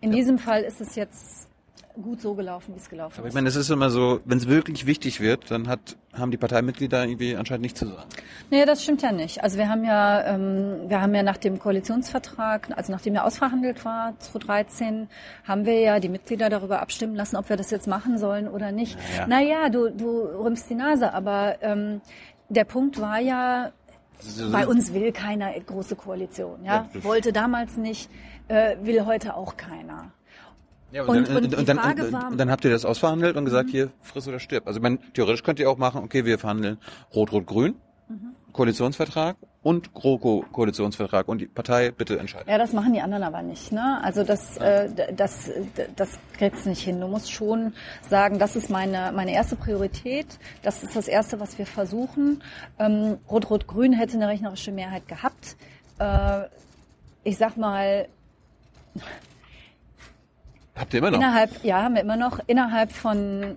in 0.00 0.10
diesem 0.10 0.38
Fall 0.38 0.62
ist 0.62 0.80
es 0.80 0.94
jetzt 0.94 1.45
gut 2.02 2.20
so 2.20 2.34
gelaufen, 2.34 2.74
wie 2.74 2.78
es 2.78 2.88
gelaufen 2.88 3.18
Aber 3.18 3.26
ich 3.26 3.30
ist. 3.30 3.34
meine, 3.34 3.48
es 3.48 3.56
ist 3.56 3.70
immer 3.70 3.90
so, 3.90 4.20
wenn 4.24 4.38
es 4.38 4.46
wirklich 4.48 4.86
wichtig 4.86 5.20
wird, 5.20 5.50
dann 5.50 5.68
hat, 5.68 5.96
haben 6.12 6.30
die 6.30 6.36
Parteimitglieder 6.36 7.04
irgendwie 7.04 7.36
anscheinend 7.36 7.62
nichts 7.62 7.80
zu 7.80 7.86
sagen. 7.86 8.08
Nee, 8.50 8.64
das 8.64 8.82
stimmt 8.82 9.02
ja 9.02 9.12
nicht. 9.12 9.42
Also 9.42 9.58
wir 9.58 9.68
haben 9.68 9.84
ja, 9.84 10.24
ähm, 10.26 10.88
wir 10.88 11.00
haben 11.00 11.14
ja 11.14 11.22
nach 11.22 11.36
dem 11.36 11.58
Koalitionsvertrag, 11.58 12.68
also 12.76 12.92
nachdem 12.92 13.14
er 13.14 13.24
ausverhandelt 13.24 13.84
war, 13.84 14.18
2013, 14.18 15.08
haben 15.44 15.64
wir 15.66 15.80
ja 15.80 16.00
die 16.00 16.08
Mitglieder 16.08 16.48
darüber 16.50 16.80
abstimmen 16.80 17.14
lassen, 17.14 17.36
ob 17.36 17.48
wir 17.48 17.56
das 17.56 17.70
jetzt 17.70 17.86
machen 17.86 18.18
sollen 18.18 18.48
oder 18.48 18.72
nicht. 18.72 18.98
Naja. 19.26 19.26
Naja, 19.26 19.68
du, 19.68 19.90
du 19.90 20.20
rümpfst 20.20 20.68
die 20.68 20.74
Nase, 20.74 21.12
aber 21.12 21.56
ähm, 21.62 22.00
der 22.48 22.64
Punkt 22.64 23.00
war 23.00 23.18
ja, 23.18 23.72
bei 24.50 24.66
uns 24.66 24.94
will 24.94 25.12
keiner 25.12 25.52
große 25.60 25.96
Koalition. 25.96 26.64
Ja, 26.64 26.88
wollte 27.02 27.32
damals 27.32 27.76
nicht, 27.76 28.10
äh, 28.48 28.76
will 28.82 29.04
heute 29.04 29.34
auch 29.34 29.56
keiner. 29.56 30.12
Ja, 30.92 31.02
Und- 31.04 31.28
dann, 31.28 31.44
und 31.54 31.68
dann, 31.68 31.78
Frage 31.78 32.04
und, 32.06 32.12
war- 32.12 32.28
und 32.28 32.38
dann 32.38 32.50
habt 32.50 32.64
ihr 32.64 32.70
das 32.70 32.84
ausverhandelt 32.84 33.36
und 33.36 33.44
gesagt, 33.44 33.70
hier, 33.70 33.90
friss 34.02 34.26
oder 34.28 34.38
stirb. 34.38 34.66
Also 34.66 34.80
meine, 34.80 34.98
theoretisch 35.14 35.42
könnt 35.42 35.58
ihr 35.58 35.68
auch 35.70 35.78
machen, 35.78 36.02
okay, 36.04 36.24
wir 36.24 36.38
verhandeln 36.38 36.78
Rot-Rot-Grün, 37.14 37.74
Koalitionsvertrag 38.52 39.36
und 39.62 39.92
GroKo-Koalitionsvertrag 39.92 41.28
und 41.28 41.38
die 41.42 41.46
Partei 41.46 41.90
bitte 41.90 42.18
entscheiden. 42.18 42.48
Ja, 42.48 42.56
das 42.56 42.72
machen 42.72 42.92
die 42.94 43.00
anderen 43.02 43.24
aber 43.24 43.42
nicht. 43.42 43.72
Ne? 43.72 44.00
Also 44.02 44.22
das, 44.24 44.56
äh, 44.58 44.88
das, 45.14 45.50
das 45.96 46.18
kriegst 46.38 46.64
du 46.64 46.70
nicht 46.70 46.82
hin. 46.82 47.00
Du 47.00 47.08
musst 47.08 47.30
schon 47.32 47.74
sagen, 48.08 48.38
das 48.38 48.56
ist 48.56 48.70
meine, 48.70 49.12
meine 49.14 49.34
erste 49.34 49.56
Priorität. 49.56 50.38
Das 50.62 50.82
ist 50.82 50.96
das 50.96 51.08
Erste, 51.08 51.38
was 51.40 51.58
wir 51.58 51.66
versuchen. 51.66 52.42
Ähm, 52.78 53.18
Rot-Rot-Grün 53.30 53.92
hätte 53.92 54.14
eine 54.16 54.28
rechnerische 54.28 54.72
Mehrheit 54.72 55.06
gehabt. 55.08 55.56
Äh, 55.98 56.44
ich 57.24 57.36
sag 57.36 57.56
mal, 57.58 58.06
Habt 60.76 60.94
ihr 60.94 60.98
immer 60.98 61.10
noch? 61.10 61.18
innerhalb, 61.18 61.64
ja, 61.64 61.82
haben 61.82 61.94
wir 61.94 62.02
immer 62.02 62.16
noch, 62.16 62.40
innerhalb 62.46 62.92
von 62.92 63.56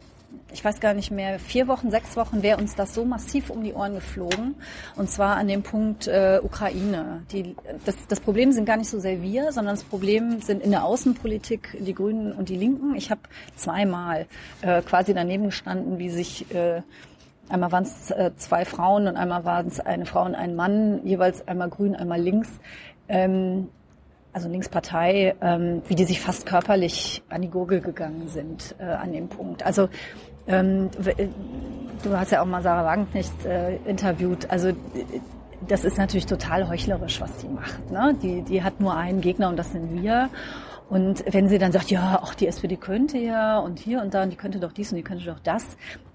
ich 0.51 0.63
weiß 0.63 0.79
gar 0.79 0.93
nicht 0.93 1.11
mehr, 1.11 1.39
vier 1.39 1.67
Wochen, 1.67 1.91
sechs 1.91 2.15
Wochen 2.15 2.41
wäre 2.41 2.57
uns 2.57 2.75
das 2.75 2.93
so 2.93 3.05
massiv 3.05 3.49
um 3.49 3.63
die 3.63 3.73
Ohren 3.73 3.95
geflogen. 3.95 4.55
Und 4.95 5.09
zwar 5.09 5.37
an 5.37 5.47
dem 5.47 5.63
Punkt 5.63 6.07
äh, 6.07 6.39
Ukraine. 6.41 7.23
Die, 7.31 7.55
das, 7.85 7.95
das 8.07 8.19
Problem 8.19 8.51
sind 8.51 8.65
gar 8.65 8.77
nicht 8.77 8.89
so 8.89 8.99
sehr 8.99 9.21
wir, 9.21 9.51
sondern 9.51 9.75
das 9.75 9.83
Problem 9.83 10.41
sind 10.41 10.63
in 10.63 10.71
der 10.71 10.83
Außenpolitik 10.83 11.77
die 11.79 11.93
Grünen 11.93 12.31
und 12.31 12.49
die 12.49 12.55
Linken. 12.55 12.95
Ich 12.95 13.11
habe 13.11 13.21
zweimal 13.55 14.25
äh, 14.61 14.81
quasi 14.81 15.13
daneben 15.13 15.45
gestanden, 15.45 15.99
wie 15.99 16.09
sich 16.09 16.53
äh, 16.53 16.81
Einmal 17.51 17.71
waren 17.71 17.83
es 17.83 18.11
äh, 18.11 18.29
zwei 18.37 18.63
Frauen 18.63 19.07
und 19.07 19.17
einmal 19.17 19.43
waren 19.43 19.65
es 19.65 19.79
eine 19.79 20.05
Frau 20.05 20.23
und 20.23 20.35
ein 20.35 20.55
Mann, 20.55 21.03
jeweils 21.03 21.47
einmal 21.47 21.69
grün, 21.69 21.95
einmal 21.95 22.21
links. 22.21 22.47
Ähm, 23.07 23.69
also 24.33 24.49
Linkspartei, 24.49 25.35
ähm, 25.41 25.81
wie 25.87 25.95
die 25.95 26.05
sich 26.05 26.21
fast 26.21 26.45
körperlich 26.45 27.23
an 27.29 27.41
die 27.41 27.49
Gurgel 27.49 27.81
gegangen 27.81 28.27
sind 28.27 28.75
äh, 28.79 28.83
an 28.83 29.11
dem 29.11 29.27
Punkt. 29.27 29.65
Also 29.65 29.89
ähm, 30.47 30.89
äh, 31.05 31.27
du 32.03 32.17
hast 32.17 32.31
ja 32.31 32.41
auch 32.41 32.45
mal 32.45 32.61
Sarah 32.61 32.85
Wagenknecht 32.85 33.45
äh, 33.45 33.77
interviewt. 33.85 34.49
Also 34.49 34.69
äh, 34.69 34.75
das 35.67 35.83
ist 35.83 35.97
natürlich 35.97 36.25
total 36.25 36.69
heuchlerisch, 36.69 37.19
was 37.21 37.37
die 37.37 37.47
macht. 37.47 37.91
Ne? 37.91 38.15
Die, 38.21 38.41
die 38.43 38.63
hat 38.63 38.79
nur 38.79 38.95
einen 38.95 39.21
Gegner 39.21 39.49
und 39.49 39.57
das 39.57 39.71
sind 39.71 40.01
wir. 40.01 40.29
Und 40.89 41.23
wenn 41.31 41.47
sie 41.47 41.59
dann 41.59 41.71
sagt, 41.71 41.91
ja, 41.91 42.19
auch 42.23 42.33
die 42.33 42.47
SPD 42.47 42.75
könnte 42.75 43.19
ja 43.19 43.59
und 43.59 43.77
hier 43.77 44.01
und 44.01 44.15
da 44.15 44.23
und 44.23 44.31
die 44.31 44.35
könnte 44.35 44.59
doch 44.59 44.71
dies 44.71 44.91
und 44.91 44.97
die 44.97 45.03
könnte 45.03 45.25
doch 45.25 45.39
das. 45.39 45.63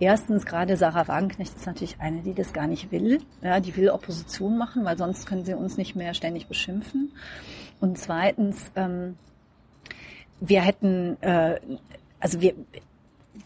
Erstens, 0.00 0.44
gerade 0.46 0.76
Sarah 0.76 1.06
Wagenknecht 1.06 1.54
ist 1.54 1.66
natürlich 1.66 2.00
eine, 2.00 2.22
die 2.22 2.34
das 2.34 2.52
gar 2.52 2.66
nicht 2.66 2.90
will. 2.90 3.20
Ja, 3.40 3.60
die 3.60 3.76
will 3.76 3.90
Opposition 3.90 4.58
machen, 4.58 4.84
weil 4.84 4.98
sonst 4.98 5.26
können 5.26 5.44
sie 5.44 5.54
uns 5.54 5.76
nicht 5.76 5.94
mehr 5.94 6.12
ständig 6.12 6.48
beschimpfen. 6.48 7.12
Und 7.80 7.98
zweitens, 7.98 8.70
ähm, 8.76 9.16
wir 10.40 10.62
hätten, 10.62 11.20
äh, 11.22 11.60
also 12.20 12.40
wir, 12.40 12.54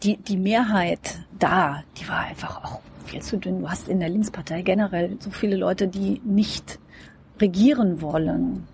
die, 0.03 0.17
die 0.17 0.37
Mehrheit 0.37 1.19
da, 1.37 1.83
die 1.97 2.07
war 2.07 2.19
einfach 2.19 2.63
auch 2.63 2.81
viel 3.05 3.21
zu 3.21 3.37
dünn. 3.37 3.61
Du 3.61 3.69
hast 3.69 3.87
in 3.87 3.99
der 3.99 4.09
Linkspartei 4.09 4.61
generell 4.61 5.17
so 5.19 5.31
viele 5.31 5.55
Leute, 5.55 5.87
die 5.87 6.21
nicht 6.23 6.79
regieren 7.39 8.01
wollen 8.01 8.67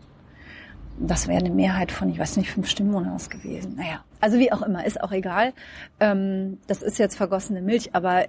das 0.98 1.28
wäre 1.28 1.40
eine 1.40 1.50
Mehrheit 1.50 1.92
von, 1.92 2.10
ich 2.10 2.20
weiß 2.20 2.38
nicht, 2.38 2.52
fünf 2.52 2.70
Stimmen 2.70 2.96
oder 2.96 3.14
was 3.14 3.30
gewesen. 3.30 3.76
Naja, 3.76 4.04
also 4.22 4.40
wie 4.40 4.52
auch 4.52 4.62
immer, 4.62 4.86
ist 4.86 5.02
auch 5.02 5.12
egal. 5.12 5.54
Ähm, 6.00 6.60
das 6.68 6.82
ist 6.82 6.98
jetzt 6.98 7.16
vergossene 7.16 7.62
Milch, 7.62 7.94
aber 7.94 8.26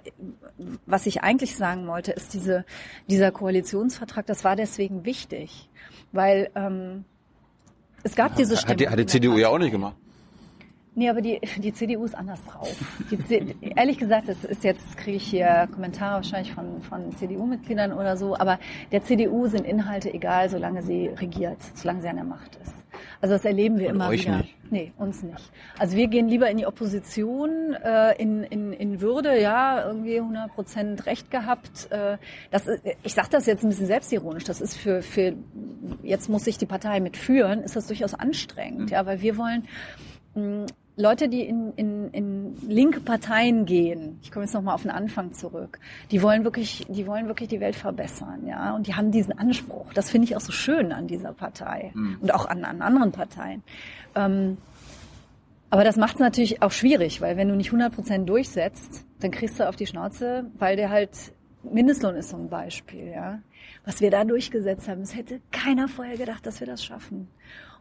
was 0.85 1.05
ich 1.05 1.23
eigentlich 1.23 1.55
sagen 1.55 1.87
wollte, 1.87 2.11
ist 2.11 2.33
diese, 2.33 2.65
dieser 3.09 3.31
Koalitionsvertrag, 3.31 4.25
das 4.25 4.43
war 4.43 4.55
deswegen 4.55 5.05
wichtig, 5.05 5.69
weil 6.11 6.49
ähm, 6.55 7.05
es 8.07 8.15
gab 8.15 8.35
diese 8.35 8.55
Stimme. 8.55 8.71
Hat 8.71 8.79
die, 8.79 8.89
hat 8.89 8.99
die 8.99 9.05
CDU 9.05 9.37
ja 9.37 9.49
auch 9.49 9.57
nicht 9.57 9.71
gemacht. 9.71 9.95
Nee, 10.95 11.09
aber 11.09 11.21
die, 11.21 11.39
die 11.57 11.73
CDU 11.73 12.05
ist 12.05 12.15
anders 12.15 12.39
drauf. 12.45 12.73
Die, 13.11 13.55
ehrlich 13.75 13.99
gesagt, 13.99 14.29
das 14.29 14.43
ist 14.43 14.63
jetzt, 14.63 14.97
kriege 14.97 15.17
ich 15.17 15.27
hier 15.27 15.67
Kommentare 15.71 16.15
wahrscheinlich 16.15 16.53
von, 16.53 16.81
von 16.81 17.15
CDU-Mitgliedern 17.15 17.93
oder 17.93 18.17
so, 18.17 18.35
aber 18.35 18.59
der 18.91 19.03
CDU 19.03 19.45
sind 19.47 19.65
Inhalte 19.65 20.11
egal, 20.11 20.49
solange 20.49 20.81
sie 20.81 21.07
regiert, 21.09 21.59
solange 21.75 22.01
sie 22.01 22.07
an 22.07 22.15
der 22.15 22.25
Macht 22.25 22.57
ist. 22.63 22.73
Also 23.21 23.35
das 23.35 23.45
erleben 23.45 23.77
wir 23.79 23.89
Und 23.89 23.95
immer 23.95 24.09
euch 24.09 24.25
wieder. 24.25 24.37
nicht. 24.37 24.55
Nee, 24.69 24.91
uns 24.97 25.23
nicht. 25.23 25.51
Also 25.79 25.95
wir 25.95 26.07
gehen 26.07 26.27
lieber 26.27 26.49
in 26.49 26.57
die 26.57 26.65
Opposition, 26.65 27.73
äh, 27.73 28.21
in, 28.21 28.43
in, 28.43 28.73
in 28.73 29.01
Würde, 29.01 29.39
ja, 29.41 29.85
irgendwie 29.87 30.17
100 30.17 30.53
Prozent 30.53 31.05
Recht 31.05 31.31
gehabt. 31.31 31.89
Äh, 31.91 32.17
das 32.51 32.67
ist, 32.67 32.83
ich 33.03 33.13
sage 33.13 33.29
das 33.31 33.45
jetzt 33.45 33.63
ein 33.63 33.69
bisschen 33.69 33.85
selbstironisch, 33.87 34.43
das 34.43 34.59
ist 34.61 34.75
für, 34.75 35.01
für, 35.01 35.33
jetzt 36.03 36.29
muss 36.29 36.43
sich 36.43 36.57
die 36.57 36.65
Partei 36.65 36.99
mitführen, 36.99 37.63
ist 37.63 37.75
das 37.75 37.87
durchaus 37.87 38.13
anstrengend, 38.13 38.91
ja, 38.91 39.05
weil 39.05 39.21
wir 39.21 39.37
wollen, 39.37 39.67
mh, 40.35 40.65
Leute, 40.99 41.29
die 41.29 41.43
in, 41.43 41.73
in, 41.75 42.09
in 42.09 42.57
linke 42.67 42.99
Parteien 42.99 43.67
gehen, 43.67 44.19
ich 44.23 44.31
komme 44.31 44.45
jetzt 44.45 44.53
nochmal 44.53 44.73
auf 44.73 44.81
den 44.81 44.89
Anfang 44.89 45.31
zurück, 45.31 45.79
die 46.09 46.23
wollen 46.23 46.43
wirklich, 46.43 46.87
die 46.89 47.05
wollen 47.05 47.27
wirklich 47.27 47.49
die 47.49 47.59
Welt 47.59 47.75
verbessern, 47.75 48.47
ja, 48.47 48.75
und 48.75 48.87
die 48.87 48.95
haben 48.95 49.11
diesen 49.11 49.37
Anspruch. 49.37 49.93
Das 49.93 50.09
finde 50.09 50.25
ich 50.25 50.35
auch 50.35 50.41
so 50.41 50.51
schön 50.51 50.91
an 50.91 51.05
dieser 51.05 51.33
Partei 51.33 51.91
und 52.21 52.33
auch 52.33 52.47
an, 52.47 52.65
an 52.65 52.81
anderen 52.81 53.11
Parteien. 53.11 53.61
Ähm, 54.15 54.57
aber 55.69 55.83
das 55.83 55.97
macht 55.97 56.15
es 56.15 56.19
natürlich 56.19 56.63
auch 56.63 56.71
schwierig, 56.71 57.21
weil 57.21 57.37
wenn 57.37 57.49
du 57.49 57.55
nicht 57.55 57.67
100 57.67 57.93
Prozent 57.93 58.27
durchsetzt, 58.27 59.05
dann 59.19 59.29
kriegst 59.29 59.59
du 59.59 59.67
auf 59.67 59.75
die 59.75 59.85
Schnauze, 59.85 60.45
weil 60.57 60.77
der 60.77 60.89
halt 60.89 61.11
Mindestlohn 61.63 62.15
ist 62.15 62.29
so 62.29 62.37
ein 62.37 62.49
Beispiel, 62.49 63.11
ja. 63.11 63.39
Was 63.85 64.01
wir 64.01 64.09
da 64.09 64.23
durchgesetzt 64.23 64.87
haben, 64.87 65.01
es 65.01 65.15
hätte 65.15 65.41
keiner 65.51 65.87
vorher 65.87 66.17
gedacht, 66.17 66.45
dass 66.45 66.59
wir 66.59 66.67
das 66.67 66.83
schaffen. 66.83 67.27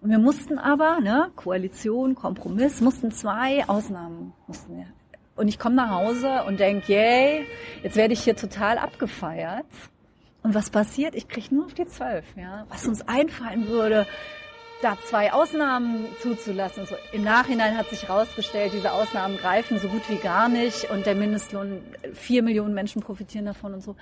Und 0.00 0.10
wir 0.10 0.18
mussten 0.18 0.58
aber, 0.58 1.00
ne, 1.00 1.30
Koalition, 1.36 2.14
Kompromiss, 2.14 2.80
mussten 2.80 3.10
zwei 3.10 3.66
Ausnahmen 3.68 4.32
mussten 4.46 4.76
wir. 4.76 4.86
Und 5.36 5.48
ich 5.48 5.58
komme 5.58 5.76
nach 5.76 5.90
Hause 5.90 6.44
und 6.46 6.60
denk, 6.60 6.88
yay, 6.88 7.46
jetzt 7.82 7.96
werde 7.96 8.14
ich 8.14 8.24
hier 8.24 8.36
total 8.36 8.78
abgefeiert. 8.78 9.66
Und 10.42 10.54
was 10.54 10.70
passiert? 10.70 11.14
Ich 11.14 11.28
krieg 11.28 11.50
nur 11.50 11.66
auf 11.66 11.74
die 11.74 11.86
zwölf, 11.86 12.24
ja. 12.36 12.66
Was 12.68 12.86
uns 12.86 13.06
einfallen 13.06 13.68
würde, 13.68 14.06
da 14.82 14.96
zwei 15.08 15.32
Ausnahmen 15.32 16.06
zuzulassen. 16.20 16.86
So, 16.86 16.94
Im 17.12 17.24
Nachhinein 17.24 17.76
hat 17.76 17.88
sich 17.88 18.08
herausgestellt, 18.08 18.72
diese 18.72 18.92
Ausnahmen 18.92 19.36
greifen 19.38 19.78
so 19.78 19.88
gut 19.88 20.08
wie 20.08 20.16
gar 20.16 20.48
nicht 20.48 20.90
und 20.90 21.06
der 21.06 21.14
Mindestlohn, 21.14 21.82
vier 22.14 22.42
Millionen 22.42 22.74
Menschen 22.74 23.02
profitieren 23.02 23.46
davon 23.46 23.74
und 23.74 23.82
so. 23.82 23.96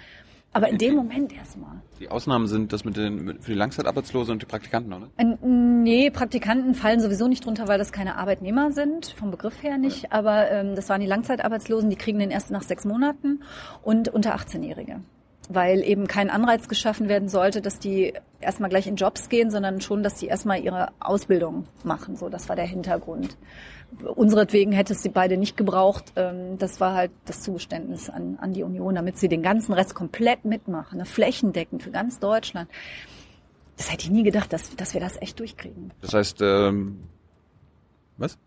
Aber 0.55 0.69
in 0.69 0.79
dem 0.79 0.95
Moment 0.95 1.33
erstmal. 1.33 1.83
Die 1.99 2.09
Ausnahmen 2.09 2.47
sind 2.47 2.73
das 2.73 2.85
mit 2.85 2.97
den 2.97 3.41
für 3.41 3.53
die 3.53 3.59
Langzeitarbeitslosen 3.59 4.33
und 4.33 4.43
die 4.43 4.47
Praktikanten, 4.47 4.93
oder? 4.93 5.09
Nee, 5.43 6.11
Praktikanten 6.11 6.75
fallen 6.75 7.01
sowieso 7.01 7.27
nicht 7.27 7.45
drunter, 7.45 7.67
weil 7.67 7.79
das 7.79 7.91
keine 7.91 8.17
Arbeitnehmer 8.17 8.71
sind, 8.71 9.07
vom 9.19 9.33
Begriff 9.33 9.63
her 9.63 9.79
nicht. 9.79 10.13
Aber 10.13 10.51
ähm, 10.51 10.77
das 10.77 10.89
waren 10.89 11.01
die 11.01 11.09
Langzeitarbeitslosen, 11.09 11.91
die 11.91 11.97
kriegen 11.97 12.21
den 12.21 12.31
erst 12.31 12.53
nach 12.53 12.63
sechs 12.63 12.85
Monaten 12.85 13.43
und 13.83 14.09
unter 14.09 14.37
18-Jährige. 14.37 15.01
Weil 15.49 15.83
eben 15.83 16.07
kein 16.07 16.31
Anreiz 16.31 16.69
geschaffen 16.69 17.09
werden 17.09 17.29
sollte, 17.29 17.61
dass 17.61 17.81
die 17.81 18.15
erstmal 18.45 18.71
gleich 18.71 18.87
in 18.87 18.97
Jobs 18.97 19.29
gehen, 19.29 19.51
sondern 19.51 19.81
schon, 19.81 20.03
dass 20.03 20.15
die 20.17 20.27
erstmal 20.27 20.63
ihre 20.63 20.89
Ausbildung 21.01 21.67
machen. 21.83 22.17
So, 22.17 22.29
das 22.29 22.49
war 22.49 22.57
der 22.57 22.67
Hintergrund. 22.67 23.37
Unseretwegen 24.15 24.73
hätte 24.73 24.93
es 24.93 25.03
die 25.03 25.09
beide 25.09 25.37
nicht 25.37 25.57
gebraucht. 25.57 26.13
Ähm, 26.17 26.59
Das 26.59 26.81
war 26.81 26.95
halt 26.95 27.11
das 27.25 27.43
Zugeständnis 27.43 28.11
an, 28.11 28.39
an 28.41 28.53
die 28.53 28.63
Union, 28.63 28.95
damit 28.95 29.19
sie 29.19 29.29
den 29.29 29.43
ganzen 29.43 29.73
Rest 29.73 29.95
komplett 29.95 30.45
mitmachen, 30.45 30.99
ne, 30.99 31.05
flächendeckend 31.05 31.83
für 31.83 31.91
ganz 31.91 32.19
Deutschland. 32.21 32.69
Das 33.77 33.93
hätte 33.93 34.05
ich 34.05 34.11
nie 34.11 34.23
gedacht, 34.23 34.53
dass, 34.53 34.75
dass 34.77 34.95
wir 34.95 35.01
das 35.01 35.21
echt 35.21 35.41
durchkriegen. 35.41 35.93
Das 36.01 36.15
heißt, 36.15 36.41
ähm, 36.43 37.01
was? 38.17 38.39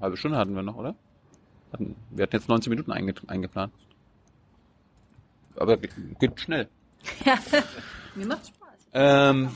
Halbe 0.00 0.16
Stunde 0.16 0.38
hatten 0.38 0.54
wir 0.54 0.62
noch, 0.62 0.76
oder? 0.76 0.94
Wir 2.10 2.24
hatten 2.24 2.36
jetzt 2.36 2.48
19 2.48 2.70
Minuten 2.70 2.92
einge 2.92 3.14
eingeplant. 3.26 3.72
Aber 5.56 5.76
ge- 5.76 5.90
geht 6.18 6.40
schnell. 6.40 6.68
Mir 8.14 8.26
macht 8.26 8.46
Spaß. 8.46 8.68
Ähm, 8.94 9.48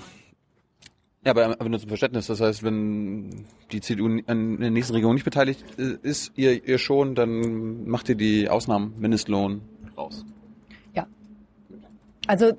ja, 1.25 1.33
aber, 1.33 1.47
aber 1.59 1.69
nur 1.69 1.79
zum 1.81 1.89
Verständnis. 1.89 2.27
Das 2.29 2.41
heißt, 2.41 2.63
wenn 2.63 3.45
die 3.73 3.81
CDU 3.81 4.07
an 4.27 4.59
der 4.61 4.71
nächsten 4.71 4.95
Regierung 4.95 5.15
nicht 5.15 5.25
beteiligt 5.25 5.65
äh, 5.79 5.97
ist, 6.03 6.33
ihr, 6.37 6.65
ihr 6.67 6.79
schon, 6.79 7.15
dann 7.15 7.87
macht 7.89 8.09
ihr 8.09 8.15
die 8.15 8.49
Ausnahmen 8.49 8.95
Mindestlohn 8.99 9.61
raus. 9.97 10.25
Ja. 10.95 11.07
Also 12.29 12.53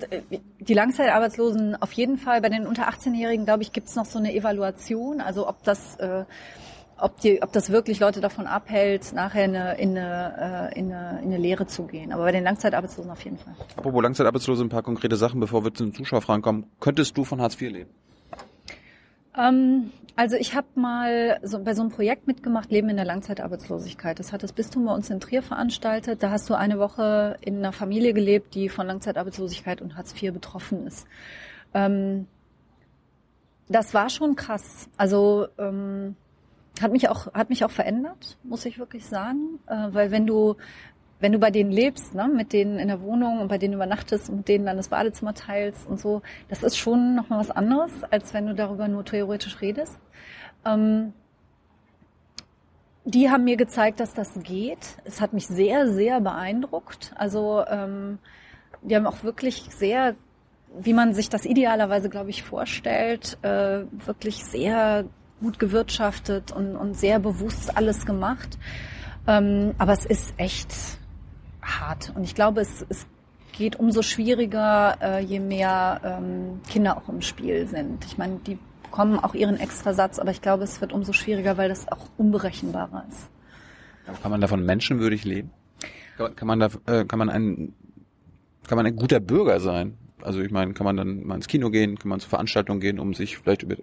die 0.60 0.74
Langzeitarbeitslosen 0.74 1.76
auf 1.82 1.92
jeden 1.94 2.18
Fall. 2.18 2.42
Bei 2.42 2.50
den 2.50 2.68
unter 2.68 2.90
18-Jährigen, 2.90 3.46
glaube 3.46 3.64
ich, 3.64 3.72
gibt 3.72 3.88
es 3.88 3.96
noch 3.96 4.06
so 4.06 4.20
eine 4.20 4.34
Evaluation. 4.34 5.22
Also 5.22 5.48
ob 5.48 5.64
das, 5.64 5.96
äh, 5.98 6.26
ob, 7.00 7.20
die, 7.22 7.42
ob 7.42 7.52
das 7.52 7.70
wirklich 7.72 8.00
Leute 8.00 8.22
davon 8.22 8.48
abhält, 8.48 9.14
nachher 9.14 9.46
in 9.46 9.56
eine, 9.56 9.78
in, 9.78 9.98
eine, 9.98 10.72
äh, 10.74 10.80
in, 10.80 10.92
eine, 10.92 11.20
in 11.20 11.26
eine 11.28 11.38
Lehre 11.38 11.68
zu 11.68 11.84
gehen. 11.84 12.12
Aber 12.12 12.24
bei 12.24 12.32
den 12.32 12.44
Langzeitarbeitslosen 12.44 13.12
auf 13.12 13.24
jeden 13.24 13.38
Fall. 13.38 13.54
Apropos 13.76 14.02
Langzeitarbeitslose, 14.02 14.64
ein 14.64 14.70
paar 14.70 14.84
konkrete 14.84 15.16
Sachen, 15.16 15.40
bevor 15.40 15.64
wir 15.64 15.74
zu 15.74 15.84
den 15.84 15.94
Zuschauerfragen 15.94 16.42
kommen. 16.42 16.68
Könntest 16.80 17.18
du 17.18 17.24
von 17.24 17.42
Hartz 17.42 17.60
IV 17.62 17.72
leben? 17.72 17.90
Ähm, 19.38 19.92
also 20.16 20.36
ich 20.36 20.56
habe 20.56 20.68
mal 20.76 21.40
so, 21.44 21.64
bei 21.64 21.76
so 21.76 21.82
einem 21.82 21.92
Projekt 21.92 22.26
mitgemacht, 22.26 22.72
Leben 22.72 22.90
in 22.90 22.96
der 22.96 23.06
Langzeitarbeitslosigkeit. 23.06 24.18
Das 24.18 24.34
hat 24.34 24.42
das 24.42 24.52
Bistum 24.52 24.86
bei 24.86 24.94
uns 24.94 25.10
in 25.10 25.20
Trier 25.20 25.44
veranstaltet. 25.44 26.24
Da 26.24 26.32
hast 26.32 26.50
du 26.50 26.56
eine 26.56 26.80
Woche 26.80 27.38
in 27.42 27.58
einer 27.58 27.72
Familie 27.72 28.14
gelebt, 28.14 28.56
die 28.56 28.70
von 28.70 28.88
Langzeitarbeitslosigkeit 28.88 29.82
und 29.82 29.96
Hartz 29.96 30.20
IV 30.20 30.34
betroffen 30.34 30.88
ist. 30.88 31.06
Ähm, 31.74 32.26
das 33.70 33.94
war 33.94 34.10
schon 34.10 34.36
krass. 34.36 34.90
Also 34.98 35.48
ähm, 35.60 36.16
hat 36.82 36.92
mich 36.92 37.10
auch 37.10 37.34
hat 37.34 37.50
mich 37.50 37.64
auch 37.66 37.72
verändert, 37.72 38.38
muss 38.44 38.66
ich 38.66 38.80
wirklich 38.80 39.06
sagen, 39.06 39.60
äh, 39.68 39.88
weil 39.92 40.12
wenn 40.12 40.28
du 40.28 40.56
wenn 41.20 41.32
du 41.32 41.40
bei 41.40 41.50
denen 41.52 41.72
lebst, 41.72 42.14
ne, 42.14 42.28
mit 42.28 42.54
denen 42.54 42.78
in 42.78 42.90
der 42.90 43.02
Wohnung 43.02 43.40
und 43.40 43.48
bei 43.48 43.58
denen 43.58 43.74
übernachtest 43.74 44.30
und 44.30 44.48
denen 44.48 44.66
dann 44.66 44.78
das 44.78 44.90
Badezimmer 44.90 45.34
teilst 45.34 45.88
und 45.88 46.00
so, 46.00 46.22
das 46.48 46.64
ist 46.64 46.78
schon 46.78 47.16
nochmal 47.16 47.40
was 47.40 47.52
anderes, 47.52 47.92
als 48.12 48.34
wenn 48.34 48.46
du 48.46 48.54
darüber 48.54 48.88
nur 48.88 49.04
theoretisch 49.04 49.62
redest. 49.62 50.00
Ähm, 50.66 51.14
die 53.06 53.32
haben 53.32 53.46
mir 53.46 53.56
gezeigt, 53.56 54.00
dass 54.00 54.14
das 54.14 54.38
geht. 54.44 54.98
Es 55.06 55.22
hat 55.22 55.34
mich 55.34 55.48
sehr, 55.48 55.88
sehr 55.90 56.20
beeindruckt. 56.20 57.14
Also 57.16 57.64
ähm, 57.66 58.20
die 58.82 58.96
haben 58.96 59.08
auch 59.08 59.24
wirklich 59.24 59.70
sehr, 59.70 60.16
wie 60.78 60.94
man 60.94 61.14
sich 61.14 61.30
das 61.30 61.46
idealerweise, 61.46 62.10
glaube 62.10 62.30
ich, 62.30 62.44
vorstellt, 62.44 63.38
äh, 63.44 63.86
wirklich 64.06 64.44
sehr 64.44 65.06
gut 65.42 65.60
gewirtschaftet 65.60 66.52
und, 66.52 66.76
und 66.76 66.98
sehr 66.98 67.20
bewusst 67.20 67.78
alles 67.78 68.06
gemacht. 68.06 68.58
Ähm, 69.28 69.74
aber 69.78 69.94
es 69.94 70.06
ist 70.06 70.34
echt 70.38 70.74
hart. 71.62 72.14
Und 72.16 72.24
ich 72.24 72.36
glaube, 72.36 72.62
es, 72.62 72.86
es 72.90 73.06
geht 73.52 73.78
umso 73.78 74.02
schwieriger, 74.02 74.98
äh, 75.02 75.20
je 75.24 75.40
mehr 75.40 76.02
ähm, 76.04 76.62
Kinder 76.70 76.98
auch 76.98 77.10
im 77.10 77.22
Spiel 77.22 77.68
sind. 77.68 78.06
Ich 78.06 78.18
meine, 78.18 78.38
die 78.46 78.58
bekommen 78.84 79.20
auch 79.20 79.34
ihren 79.34 79.60
Extrasatz, 79.60 80.20
aber 80.20 80.32
ich 80.32 80.42
glaube, 80.42 80.64
es 80.64 80.80
wird 80.80 80.94
umso 80.94 81.14
schwieriger, 81.14 81.58
weil 81.58 81.70
das 81.70 81.92
auch 81.92 82.08
unberechenbarer 82.18 83.06
ist. 83.10 83.30
Kann 84.22 84.32
man 84.32 84.40
davon 84.40 84.66
menschenwürdig 84.66 85.26
leben? 85.26 85.52
Kann, 86.18 86.48
man 86.48 86.60
da, 86.60 86.70
äh, 86.86 87.06
kann 87.06 87.20
man 87.20 87.30
ein, 87.30 87.74
kann 88.68 88.78
man 88.78 88.86
ein 88.86 88.96
guter 88.96 89.20
Bürger 89.20 89.60
sein? 89.60 89.98
Also 90.28 90.42
ich 90.42 90.52
meine, 90.52 90.74
kann 90.74 90.84
man 90.86 90.98
dann 90.98 91.24
mal 91.26 91.36
ins 91.36 91.48
Kino 91.48 91.70
gehen, 91.70 91.98
kann 91.98 92.10
man 92.10 92.20
zur 92.20 92.30
Veranstaltung 92.30 92.80
gehen, 92.80 93.00
um 93.00 93.14
sich 93.14 93.38
vielleicht 93.38 93.64
über 93.64 93.76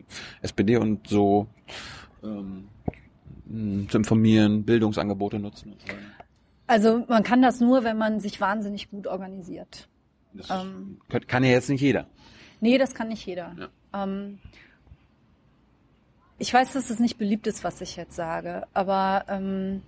SPD 0.42 0.76
und 0.76 1.09
so 1.09 1.47
ähm, 2.22 2.68
mh, 3.47 3.88
zu 3.90 3.97
informieren, 3.99 4.64
Bildungsangebote 4.64 5.38
nutzen 5.38 5.72
und 5.72 5.80
so 5.80 5.88
weiter. 5.88 5.99
Also 6.66 7.05
man 7.09 7.22
kann 7.22 7.42
das 7.42 7.61
nur, 7.61 7.82
wenn 7.84 7.97
man 7.99 8.20
sich 8.20 8.40
wahnsinnig 8.40 8.90
gut 8.90 9.07
organisiert. 9.07 9.88
Das 10.34 10.51
Ähm. 10.51 10.99
kann- 11.26 11.45
ja 11.45 11.51
jetzt 11.51 11.68
nicht 11.70 11.80
jeder. 11.80 12.07
Nee, 12.61 12.78
das 12.78 12.95
kann 12.95 13.09
nicht 13.09 13.24
jeder. 13.26 13.55
Ähm, 13.92 14.38
ich 16.38 16.53
weiß, 16.53 16.72
dass 16.72 16.90
es 16.90 16.99
nicht 16.99 17.16
beliebt 17.18 17.47
ist, 17.47 17.64
was 17.64 17.80
ich 17.80 17.97
jetzt 17.97 18.16
sage, 18.16 18.66
aber 18.74 19.24
ähm, 19.28 19.82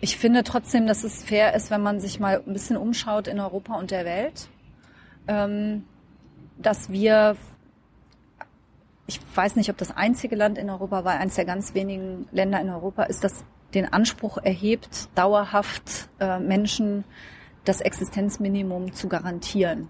ich 0.00 0.16
finde 0.16 0.42
trotzdem, 0.44 0.86
dass 0.86 1.04
es 1.04 1.22
fair 1.24 1.54
ist, 1.54 1.70
wenn 1.70 1.82
man 1.82 2.00
sich 2.00 2.20
mal 2.20 2.42
ein 2.46 2.52
bisschen 2.52 2.76
umschaut 2.76 3.28
in 3.28 3.38
Europa 3.40 3.74
und 3.76 3.90
der 3.90 4.04
Welt, 4.04 4.48
ähm, 5.28 5.84
dass 6.58 6.90
wir, 6.90 7.36
ich 9.06 9.20
weiß 9.34 9.56
nicht, 9.56 9.70
ob 9.70 9.76
das 9.76 9.96
einzige 9.96 10.36
Land 10.36 10.58
in 10.58 10.70
Europa 10.70 11.04
war, 11.04 11.14
eines 11.14 11.34
der 11.34 11.44
ganz 11.44 11.74
wenigen 11.74 12.26
Länder 12.32 12.60
in 12.60 12.70
Europa 12.70 13.04
ist, 13.04 13.24
das 13.24 13.44
den 13.74 13.92
Anspruch 13.92 14.38
erhebt, 14.38 15.08
dauerhaft 15.14 16.08
äh, 16.20 16.38
Menschen 16.38 17.04
das 17.64 17.80
Existenzminimum 17.80 18.94
zu 18.94 19.08
garantieren. 19.08 19.88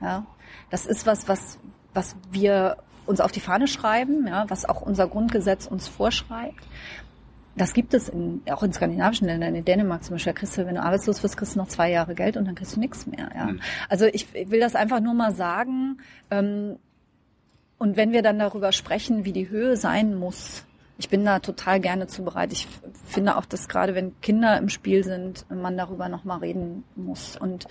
Ja, 0.00 0.26
das 0.70 0.86
ist 0.86 1.06
was, 1.06 1.28
was, 1.28 1.58
was 1.92 2.16
wir 2.30 2.78
uns 3.06 3.20
auf 3.20 3.32
die 3.32 3.40
Fahne 3.40 3.68
schreiben, 3.68 4.26
ja, 4.26 4.48
was 4.48 4.64
auch 4.64 4.80
unser 4.80 5.06
Grundgesetz 5.06 5.66
uns 5.66 5.88
vorschreibt. 5.88 6.66
Das 7.56 7.74
gibt 7.74 7.94
es 7.94 8.08
in, 8.08 8.42
auch 8.50 8.62
in 8.62 8.72
skandinavischen 8.72 9.26
Ländern, 9.26 9.54
in 9.54 9.64
Dänemark 9.64 10.04
zum 10.04 10.14
Beispiel, 10.14 10.32
kriegst 10.32 10.56
du, 10.56 10.66
wenn 10.66 10.76
du 10.76 10.82
arbeitslos 10.82 11.22
wirst, 11.22 11.36
kriegst 11.36 11.56
du 11.56 11.58
noch 11.58 11.68
zwei 11.68 11.90
Jahre 11.90 12.14
Geld 12.14 12.36
und 12.36 12.44
dann 12.46 12.54
kriegst 12.54 12.76
du 12.76 12.80
nichts 12.80 13.06
mehr. 13.06 13.30
Ja. 13.34 13.46
Mhm. 13.46 13.60
Also 13.88 14.06
ich 14.06 14.32
will 14.32 14.60
das 14.60 14.74
einfach 14.74 15.00
nur 15.00 15.14
mal 15.14 15.32
sagen. 15.34 15.98
Ähm, 16.30 16.76
und 17.78 17.96
wenn 17.96 18.12
wir 18.12 18.22
dann 18.22 18.38
darüber 18.38 18.72
sprechen, 18.72 19.24
wie 19.24 19.32
die 19.32 19.48
Höhe 19.48 19.76
sein 19.76 20.14
muss, 20.14 20.64
ich 21.00 21.08
bin 21.08 21.24
da 21.24 21.38
total 21.38 21.80
gerne 21.80 22.08
zu 22.08 22.22
bereit. 22.22 22.52
Ich 22.52 22.68
finde 23.06 23.36
auch, 23.36 23.46
dass 23.46 23.68
gerade 23.68 23.94
wenn 23.94 24.20
Kinder 24.20 24.58
im 24.58 24.68
Spiel 24.68 25.02
sind, 25.02 25.46
man 25.50 25.78
darüber 25.78 26.10
noch 26.10 26.24
mal 26.24 26.38
reden 26.38 26.84
muss. 26.94 27.38
Und 27.38 27.66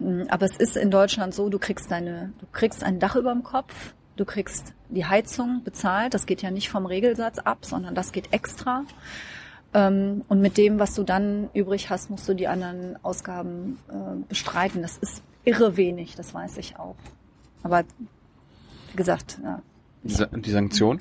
mh, 0.00 0.26
aber 0.28 0.44
es 0.44 0.56
ist 0.56 0.76
in 0.76 0.90
Deutschland 0.90 1.34
so, 1.34 1.48
du 1.48 1.60
kriegst 1.60 1.90
deine, 1.90 2.32
du 2.40 2.46
kriegst 2.50 2.82
ein 2.82 2.98
Dach 2.98 3.14
über 3.14 3.32
dem 3.32 3.44
Kopf, 3.44 3.94
du 4.16 4.24
kriegst 4.24 4.74
die 4.94 5.04
Heizung 5.06 5.62
bezahlt. 5.64 6.14
Das 6.14 6.26
geht 6.26 6.42
ja 6.42 6.50
nicht 6.50 6.68
vom 6.70 6.86
Regelsatz 6.86 7.38
ab, 7.38 7.58
sondern 7.64 7.94
das 7.94 8.12
geht 8.12 8.32
extra. 8.32 8.84
Ähm, 9.74 10.22
Und 10.28 10.40
mit 10.40 10.56
dem, 10.56 10.78
was 10.78 10.94
du 10.94 11.02
dann 11.02 11.50
übrig 11.52 11.90
hast, 11.90 12.08
musst 12.10 12.28
du 12.28 12.34
die 12.34 12.46
anderen 12.48 12.96
Ausgaben 13.04 13.78
äh, 13.88 14.24
bestreiten. 14.28 14.82
Das 14.82 14.96
ist 14.98 15.22
irre 15.44 15.76
wenig, 15.76 16.14
das 16.16 16.32
weiß 16.32 16.56
ich 16.58 16.78
auch. 16.78 16.96
Aber 17.62 17.82
wie 18.92 18.96
gesagt, 18.96 19.38
ja, 19.42 19.60
Die, 20.04 20.14
Sa- 20.14 20.26
die 20.26 20.50
Sanktion? 20.50 21.00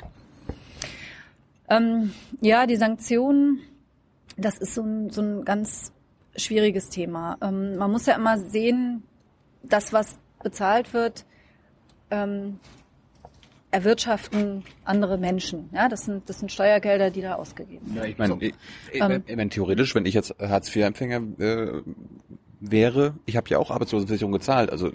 ähm, 1.69 2.13
ja, 2.41 2.65
die 2.65 2.75
Sanktionen, 2.75 3.59
das 4.37 4.57
ist 4.57 4.73
so 4.75 4.81
ein, 4.81 5.09
so 5.11 5.21
ein 5.21 5.45
ganz 5.45 5.91
schwieriges 6.35 6.89
Thema. 6.89 7.37
Ähm, 7.41 7.75
man 7.77 7.91
muss 7.91 8.05
ja 8.05 8.15
immer 8.15 8.37
sehen, 8.39 9.03
das, 9.61 9.93
was 9.93 10.17
bezahlt 10.41 10.93
wird, 10.93 11.25
ähm, 12.11 12.59
erwirtschaften 13.73 14.63
andere 14.85 15.17
Menschen. 15.17 15.69
Ja, 15.73 15.89
das 15.89 16.01
sind, 16.05 16.29
das 16.29 16.39
sind 16.39 16.51
Steuergelder, 16.51 17.09
die 17.09 17.21
da 17.21 17.35
ausgegeben 17.35 17.87
werden. 17.87 17.97
Ja, 17.97 18.03
ich 18.05 18.17
meine, 18.17 18.33
So. 18.33 18.41
ich, 18.41 18.53
ich, 18.91 19.01
Ähm. 19.01 19.23
ich 19.25 19.35
meine, 19.35 19.49
theoretisch, 19.49 19.95
wenn 19.95 20.05
ich 20.05 20.13
jetzt 20.13 20.35
Hartz-IV-Empfänger 20.39 21.21
äh, 21.39 21.81
wäre, 22.59 23.15
ich 23.25 23.35
habe 23.35 23.49
ja 23.49 23.57
auch 23.57 23.71
Arbeitslosenversicherung 23.71 24.31
gezahlt, 24.31 24.69
also 24.71 24.91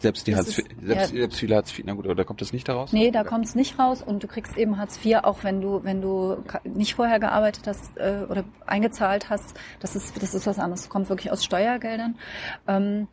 selbst 0.00 0.26
die 0.26 0.30
Das 0.32 0.38
Hartz 0.40 0.48
ist- 0.48 0.58
IV, 0.58 0.66
selbst, 0.82 1.12
ja. 1.12 1.18
selbst 1.20 1.38
viele 1.38 1.54
Hartz 1.56 1.70
IV, 1.78 1.84
na 1.86 1.92
gut, 1.94 2.06
oder 2.06 2.24
kommt 2.24 2.40
das 2.40 2.52
nicht 2.52 2.66
daraus? 2.68 2.92
Nee, 2.92 3.10
da 3.10 3.22
kommt's 3.22 3.54
nicht 3.54 3.78
raus 3.78 4.02
und 4.02 4.22
du 4.22 4.26
kriegst 4.28 4.56
eben 4.56 4.78
Hartz 4.78 4.98
IV, 5.04 5.18
auch 5.22 5.44
wenn 5.44 5.60
du, 5.60 5.84
wenn 5.84 6.00
du 6.02 6.42
nicht 6.64 6.94
vorher 6.94 7.20
gearbeitet 7.20 7.66
hast 7.66 7.96
äh, 7.98 8.24
oder 8.28 8.44
eingezahlt 8.66 9.28
hast. 9.30 9.54
Das 9.78 9.94
ist, 9.96 10.20
das 10.22 10.34
ist 10.34 10.46
was 10.46 10.58
anderes. 10.58 10.82
Das 10.82 10.88
kommt 10.90 11.08
wirklich 11.10 11.30
aus 11.30 11.44
Steuergeldern. 11.44 12.16
Ähm, 12.66 13.08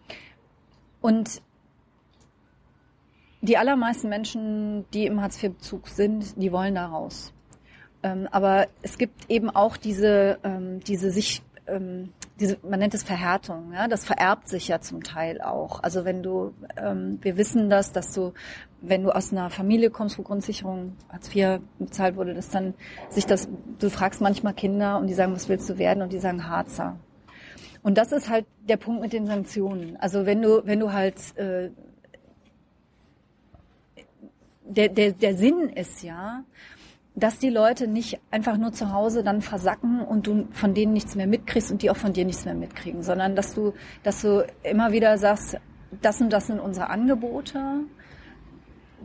und 1.02 1.42
die 3.42 3.58
allermeisten 3.58 4.10
Menschen, 4.10 4.86
die 4.94 5.06
im 5.06 5.22
Hartz-IV-Bezug 5.22 5.88
sind, 5.88 6.42
die 6.42 6.52
wollen 6.52 6.76
da 6.76 6.88
raus. 6.88 7.34
Ähm, 8.04 8.28
aber 8.32 8.68
es 8.82 8.98
gibt 8.98 9.30
eben 9.30 9.50
auch 9.50 9.78
diese, 9.78 10.40
ähm, 10.44 10.80
diese 10.82 11.12
sich, 11.12 11.42
ähm, 11.68 12.14
diese, 12.40 12.58
man 12.64 12.80
nennt 12.80 12.94
es 12.94 13.04
Verhärtung, 13.04 13.74
ja, 13.74 13.88
das 13.88 14.06
vererbt 14.06 14.48
sich 14.48 14.68
ja 14.68 14.80
zum 14.80 15.04
Teil 15.04 15.42
auch. 15.42 15.82
Also 15.84 16.06
wenn 16.06 16.24
du, 16.24 16.54
ähm, 16.78 17.20
wir 17.22 17.38
wissen 17.38 17.70
das, 17.70 17.92
dass 17.92 18.14
du, 18.14 18.34
wenn 18.82 19.04
du 19.04 19.12
aus 19.12 19.32
einer 19.32 19.50
Familie 19.50 19.90
kommst, 19.90 20.18
wo 20.18 20.24
Grundsicherung 20.24 20.96
Hartz 21.10 21.34
IV 21.36 21.60
bezahlt 21.80 22.16
wurde, 22.16 22.34
dass 22.34 22.50
dann 22.50 22.76
sich 23.10 23.26
das, 23.26 23.50
du 23.80 23.90
fragst 23.90 24.22
manchmal 24.22 24.54
Kinder 24.54 25.00
und 25.00 25.08
die 25.08 25.14
sagen, 25.14 25.34
was 25.34 25.50
willst 25.50 25.70
du 25.70 25.78
werden? 25.78 26.04
Und 26.04 26.14
die 26.14 26.20
sagen 26.20 26.48
Harzer. 26.48 26.98
Und 27.82 27.98
das 27.98 28.12
ist 28.12 28.30
halt 28.30 28.46
der 28.68 28.78
Punkt 28.78 29.02
mit 29.02 29.14
den 29.14 29.26
Sanktionen. 29.26 29.98
Also 29.98 30.26
wenn 30.26 30.42
du, 30.42 30.66
wenn 30.66 30.80
du 30.80 30.94
halt 30.94 31.16
äh, 31.38 31.70
der, 34.68 34.90
der, 34.90 35.12
der 35.12 35.36
Sinn 35.36 35.70
ist 35.70 36.04
ja, 36.04 36.44
dass 37.16 37.40
die 37.40 37.50
Leute 37.50 37.88
nicht 37.88 38.20
einfach 38.30 38.58
nur 38.58 38.74
zu 38.74 38.94
Hause 38.94 39.24
dann 39.24 39.42
versacken 39.42 40.02
und 40.02 40.28
du 40.28 40.48
von 40.52 40.76
denen 40.76 40.94
nichts 40.94 41.16
mehr 41.16 41.26
mitkriegst 41.26 41.72
und 41.72 41.82
die 41.82 41.90
auch 41.90 41.98
von 41.98 42.14
dir 42.14 42.26
nichts 42.26 42.46
mehr 42.46 42.54
mitkriegen, 42.54 43.02
sondern 43.02 43.36
dass 43.36 43.56
du, 43.56 43.74
dass 44.04 44.22
du 44.22 44.46
immer 44.64 44.92
wieder 44.92 45.18
sagst, 45.18 45.58
das 46.02 46.22
und 46.22 46.32
das 46.32 46.48
sind 46.48 46.60
unsere 46.60 46.90
Angebote. 46.90 47.60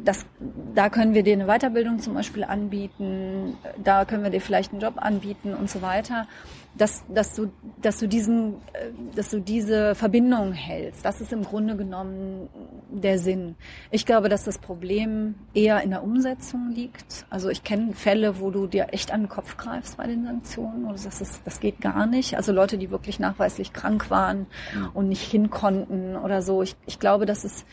Das, 0.05 0.27
da 0.75 0.91
können 0.91 1.15
wir 1.15 1.23
dir 1.23 1.35
eine 1.35 1.47
Weiterbildung 1.47 2.01
zum 2.01 2.15
Beispiel 2.15 2.45
anbieten, 2.45 3.57
da 3.83 4.05
können 4.05 4.23
wir 4.23 4.31
dir 4.31 4.41
vielleicht 4.41 4.73
einen 4.73 4.81
Job 4.81 4.95
anbieten 4.97 5.55
und 5.55 5.71
so 5.71 5.81
weiter, 5.81 6.27
dass, 6.75 7.05
dass 7.09 7.35
du, 7.35 7.53
dass 7.83 7.99
du 7.99 8.09
diesen, 8.09 8.55
äh, 8.73 8.91
dass 9.15 9.31
du 9.31 9.41
diese 9.41 9.95
Verbindung 9.95 10.53
hältst. 10.53 11.05
Das 11.05 11.21
ist 11.21 11.33
im 11.33 11.45
Grunde 11.45 11.77
genommen 11.77 12.49
der 12.91 13.19
Sinn. 13.19 13.57
Ich 13.91 14.07
glaube, 14.07 14.29
dass 14.29 14.45
das 14.45 14.59
Problem 14.59 15.35
eher 15.55 15.83
in 15.83 15.91
der 15.91 16.03
Umsetzung 16.03 16.71
liegt. 16.71 17.27
Also 17.29 17.51
ich 17.51 17.63
kenne 17.63 17.93
Fälle, 17.93 18.41
wo 18.41 18.51
du 18.51 18.67
dir 18.67 18.89
echt 18.93 19.13
an 19.13 19.23
den 19.23 19.29
Kopf 19.29 19.57
greifst 19.57 19.97
bei 19.97 20.07
den 20.07 20.25
Sanktionen, 20.25 20.89
du 20.89 20.97
sagst, 20.97 21.21
das, 21.21 21.43
das 21.45 21.61
geht 21.61 21.81
gar 21.81 22.07
nicht. 22.07 22.37
Also 22.37 22.53
Leute, 22.53 22.79
die 22.79 22.91
wirklich 22.91 23.19
nachweislich 23.19 23.73
krank 23.73 24.11
waren 24.11 24.47
und 24.95 25.09
nicht 25.09 25.31
hin 25.31 25.51
konnten 25.51 26.17
oder 26.17 26.43
so. 26.43 26.63
Ich, 26.63 26.77
ich 26.87 26.99
glaube, 26.99 27.27
dass 27.27 27.45
es 27.45 27.65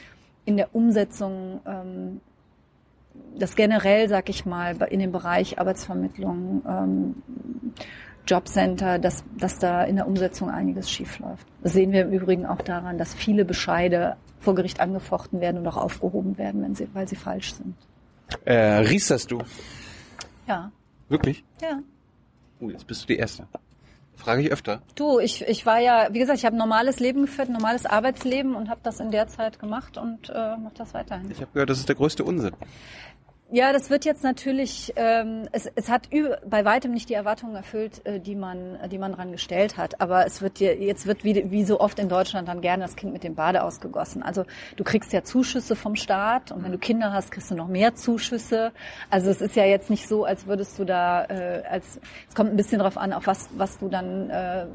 in 0.46 0.58
der 0.58 0.74
Umsetzung, 0.74 1.62
ähm, 1.66 2.22
das 3.38 3.56
generell, 3.56 4.10
sag 4.10 4.30
ich 4.30 4.46
mal, 4.46 4.76
in 4.90 5.00
dem 5.00 5.12
Bereich 5.12 5.60
Arbeitsvermittlung, 5.60 6.64
ähm, 6.68 7.16
Jobcenter, 8.30 9.00
dass, 9.00 9.24
dass 9.38 9.60
da 9.60 9.84
in 9.84 9.96
der 9.96 10.08
Umsetzung 10.08 10.50
einiges 10.50 10.90
schief 10.90 11.20
läuft. 11.20 11.48
Das 11.64 11.74
sehen 11.74 11.92
wir 11.92 12.02
im 12.02 12.12
Übrigen 12.12 12.46
auch 12.46 12.62
daran, 12.62 12.98
dass 12.98 13.14
viele 13.14 13.46
Bescheide 13.46 14.18
vor 14.40 14.56
Gericht 14.56 14.80
angefochten 14.80 15.42
werden 15.42 15.58
und 15.58 15.68
auch 15.68 15.78
aufgehoben 15.78 16.38
werden, 16.38 16.62
wenn 16.62 16.76
sie, 16.76 16.88
weil 16.94 17.08
sie 17.08 17.16
falsch 17.16 17.54
sind. 17.54 17.76
Äh, 18.46 18.56
riesterst 18.56 19.32
du? 19.32 19.40
Ja, 20.48 20.72
Wirklich? 21.10 21.44
ja. 21.62 21.80
Oh, 22.60 22.70
jetzt 22.70 22.86
bist 22.88 23.04
du 23.04 23.08
die 23.08 23.18
Erste. 23.18 23.48
Frage 24.16 24.42
ich 24.42 24.52
öfter. 24.52 24.82
Du, 24.96 25.20
ich, 25.20 25.48
ich 25.48 25.66
war 25.66 25.80
ja, 25.80 26.10
wie 26.12 26.20
gesagt, 26.20 26.40
ich 26.40 26.46
habe 26.46 26.56
ein 26.56 26.60
normales 26.60 27.00
Leben 27.00 27.22
geführt, 27.22 27.48
ein 27.48 27.54
normales 27.54 27.86
Arbeitsleben 27.86 28.54
und 28.54 28.70
habe 28.70 28.82
das 28.84 29.00
in 29.00 29.12
der 29.12 29.28
Zeit 29.28 29.60
gemacht 29.60 29.98
und 29.98 30.30
äh, 30.30 30.58
mache 30.58 30.74
das 30.76 30.94
weiterhin. 30.94 31.32
Ich 31.32 31.40
habe 31.40 31.50
gehört, 31.54 31.70
das 31.70 31.80
ist 31.80 31.88
der 31.88 31.96
größte 31.96 32.26
Unsinn. 32.26 32.52
Ja, 33.52 33.74
das 33.74 33.90
wird 33.90 34.06
jetzt 34.06 34.24
natürlich, 34.24 34.94
ähm, 34.96 35.50
es, 35.52 35.66
es 35.74 35.90
hat 35.90 36.10
bei 36.12 36.66
weitem 36.66 36.92
nicht 36.92 37.10
die 37.10 37.16
Erwartungen 37.16 37.56
erfüllt, 37.56 38.06
äh, 38.06 38.20
die 38.20 38.36
man, 38.36 38.78
die 38.92 39.00
man 39.00 39.14
dran 39.14 39.32
gestellt 39.32 39.76
hat. 39.76 40.00
Aber 40.02 40.28
es 40.28 40.44
wird 40.44 40.60
dir, 40.60 40.78
jetzt 40.78 41.08
wird 41.08 41.24
wie, 41.24 41.50
wie 41.50 41.64
so 41.64 41.80
oft 41.80 41.98
in 41.98 42.10
Deutschland 42.10 42.48
dann 42.48 42.62
gerne 42.62 42.84
das 42.84 42.96
Kind 42.96 43.12
mit 43.12 43.24
dem 43.24 43.34
Bade 43.34 43.64
ausgegossen. 43.64 44.22
Also 44.22 44.46
du 44.76 44.84
kriegst 44.84 45.12
ja 45.14 45.24
Zuschüsse 45.24 45.76
vom 45.76 45.96
Staat 45.96 46.52
und 46.52 46.64
wenn 46.64 46.72
du 46.72 46.78
Kinder 46.78 47.12
hast, 47.12 47.32
kriegst 47.32 47.50
du 47.50 47.56
noch 47.56 47.68
mehr 47.68 47.96
Zuschüsse. 47.96 48.72
Also 49.10 49.32
es 49.32 49.42
ist 49.42 49.56
ja 49.56 49.66
jetzt 49.66 49.90
nicht 49.90 50.08
so, 50.08 50.26
als 50.26 50.46
würdest 50.46 50.78
du 50.78 50.86
da, 50.86 51.26
äh, 51.26 51.64
als 51.68 52.00
es 52.28 52.36
kommt 52.36 52.52
ein 52.52 52.56
bisschen 52.56 52.78
drauf 52.78 53.00
an, 53.00 53.14
auf 53.14 53.26
was, 53.26 53.50
was 53.58 53.80
du 53.80 53.90
dann 53.90 54.30
äh, 54.30 54.68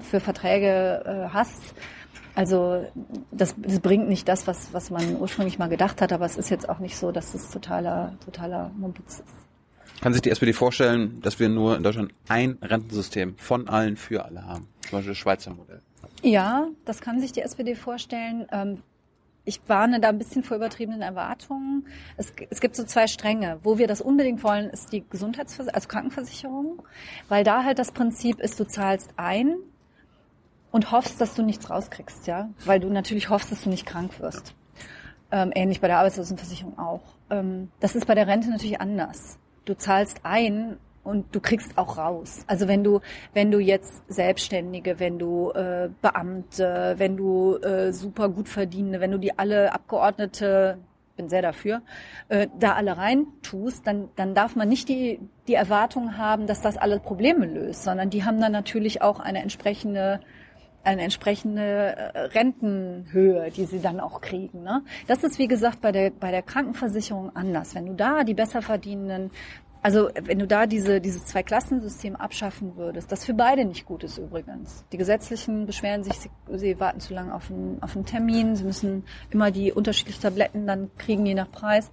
für 0.00 0.20
Verträge 0.20 1.04
äh, 1.06 1.32
hast. 1.32 1.74
Also 2.34 2.86
das, 3.32 3.54
das 3.58 3.80
bringt 3.80 4.08
nicht 4.08 4.28
das, 4.28 4.46
was, 4.46 4.72
was 4.72 4.90
man 4.90 5.16
ursprünglich 5.20 5.58
mal 5.58 5.68
gedacht 5.68 6.00
hat, 6.00 6.12
aber 6.12 6.24
es 6.26 6.36
ist 6.36 6.50
jetzt 6.50 6.68
auch 6.68 6.78
nicht 6.78 6.96
so, 6.96 7.12
dass 7.12 7.34
es 7.34 7.50
totaler, 7.50 8.14
totaler 8.24 8.70
Mumpitz 8.76 9.20
ist. 9.20 9.24
Kann 10.00 10.12
sich 10.12 10.22
die 10.22 10.30
SPD 10.30 10.52
vorstellen, 10.52 11.20
dass 11.20 11.38
wir 11.38 11.48
nur 11.48 11.76
in 11.76 11.82
Deutschland 11.82 12.12
ein 12.28 12.56
Rentensystem 12.62 13.36
von 13.36 13.68
allen 13.68 13.96
für 13.96 14.24
alle 14.24 14.46
haben? 14.46 14.68
Zum 14.82 14.92
Beispiel 14.92 15.10
das 15.10 15.18
Schweizer 15.18 15.50
Modell. 15.52 15.82
Ja, 16.22 16.68
das 16.84 17.00
kann 17.00 17.20
sich 17.20 17.32
die 17.32 17.42
SPD 17.42 17.74
vorstellen. 17.74 18.46
Ähm, 18.50 18.82
ich 19.44 19.60
warne 19.66 20.00
da 20.00 20.08
ein 20.08 20.18
bisschen 20.18 20.42
vor 20.42 20.56
übertriebenen 20.56 21.02
Erwartungen. 21.02 21.86
Es, 22.16 22.32
es, 22.50 22.60
gibt 22.60 22.76
so 22.76 22.84
zwei 22.84 23.06
Stränge. 23.06 23.58
Wo 23.62 23.78
wir 23.78 23.86
das 23.86 24.00
unbedingt 24.00 24.42
wollen, 24.42 24.70
ist 24.70 24.92
die 24.92 25.04
Gesundheitsversicherung, 25.08 25.74
also 25.74 25.88
Krankenversicherung, 25.88 26.82
weil 27.28 27.44
da 27.44 27.64
halt 27.64 27.78
das 27.78 27.92
Prinzip 27.92 28.40
ist, 28.40 28.58
du 28.60 28.64
zahlst 28.64 29.10
ein 29.16 29.56
und 30.70 30.92
hoffst, 30.92 31.20
dass 31.20 31.34
du 31.34 31.42
nichts 31.42 31.70
rauskriegst, 31.70 32.26
ja, 32.26 32.50
weil 32.64 32.80
du 32.80 32.88
natürlich 32.88 33.28
hoffst, 33.28 33.50
dass 33.50 33.62
du 33.62 33.70
nicht 33.70 33.86
krank 33.86 34.20
wirst. 34.20 34.54
Ähm, 35.32 35.52
ähnlich 35.54 35.80
bei 35.80 35.86
der 35.86 35.98
Arbeitslosenversicherung 35.98 36.78
auch. 36.78 37.02
Ähm, 37.30 37.70
das 37.80 37.94
ist 37.94 38.06
bei 38.06 38.14
der 38.14 38.26
Rente 38.26 38.50
natürlich 38.50 38.80
anders 38.80 39.38
du 39.70 39.76
zahlst 39.76 40.20
ein 40.24 40.76
und 41.02 41.34
du 41.34 41.40
kriegst 41.40 41.78
auch 41.78 41.96
raus. 41.96 42.44
Also 42.46 42.68
wenn 42.68 42.84
du, 42.84 43.00
wenn 43.32 43.50
du 43.50 43.58
jetzt 43.58 44.02
Selbstständige, 44.08 45.00
wenn 45.00 45.18
du 45.18 45.50
äh, 45.52 45.88
Beamte, 46.02 46.94
wenn 46.98 47.16
du 47.16 47.56
äh, 47.56 47.92
super 47.92 48.28
gut 48.28 48.48
verdienende, 48.48 49.00
wenn 49.00 49.12
du 49.12 49.18
die 49.18 49.38
alle 49.38 49.72
Abgeordnete, 49.72 50.78
bin 51.16 51.28
sehr 51.28 51.42
dafür, 51.42 51.82
äh, 52.28 52.48
da 52.58 52.74
alle 52.74 52.96
rein 52.96 53.26
tust, 53.42 53.86
dann, 53.86 54.08
dann 54.16 54.34
darf 54.34 54.56
man 54.56 54.68
nicht 54.68 54.88
die, 54.88 55.20
die 55.48 55.54
Erwartung 55.54 56.18
haben, 56.18 56.46
dass 56.46 56.60
das 56.60 56.76
alle 56.76 57.00
Probleme 57.00 57.46
löst, 57.46 57.82
sondern 57.82 58.10
die 58.10 58.24
haben 58.24 58.40
dann 58.40 58.52
natürlich 58.52 59.02
auch 59.02 59.20
eine 59.20 59.40
entsprechende 59.42 60.20
eine 60.82 61.02
entsprechende 61.02 61.62
äh, 61.62 62.18
Rentenhöhe, 62.20 63.50
die 63.50 63.66
sie 63.66 63.80
dann 63.80 64.00
auch 64.00 64.20
kriegen. 64.20 64.62
Ne? 64.62 64.82
Das 65.06 65.22
ist 65.24 65.38
wie 65.38 65.48
gesagt 65.48 65.80
bei 65.80 65.92
der 65.92 66.10
bei 66.10 66.30
der 66.30 66.42
Krankenversicherung 66.42 67.34
anders. 67.34 67.74
Wenn 67.74 67.86
du 67.86 67.94
da 67.94 68.24
die 68.24 68.34
besser 68.34 68.62
verdienenden 68.62 69.30
also 69.82 70.10
wenn 70.14 70.38
du 70.38 70.46
da 70.46 70.66
diese, 70.66 71.00
dieses 71.00 71.24
Zwei-Klassen-System 71.26 72.14
abschaffen 72.16 72.76
würdest, 72.76 73.10
das 73.10 73.24
für 73.24 73.32
beide 73.32 73.64
nicht 73.64 73.86
gut 73.86 74.04
ist 74.04 74.18
übrigens. 74.18 74.84
Die 74.92 74.98
Gesetzlichen 74.98 75.64
beschweren 75.66 76.04
sich, 76.04 76.14
sie, 76.18 76.30
sie 76.52 76.78
warten 76.78 77.00
zu 77.00 77.14
lange 77.14 77.34
auf 77.34 77.50
einen, 77.50 77.82
auf 77.82 77.96
einen 77.96 78.04
Termin, 78.04 78.56
sie 78.56 78.64
müssen 78.64 79.04
immer 79.30 79.50
die 79.50 79.72
unterschiedlichen 79.72 80.20
Tabletten 80.20 80.66
dann 80.66 80.90
kriegen, 80.98 81.24
je 81.24 81.34
nach 81.34 81.50
Preis. 81.50 81.90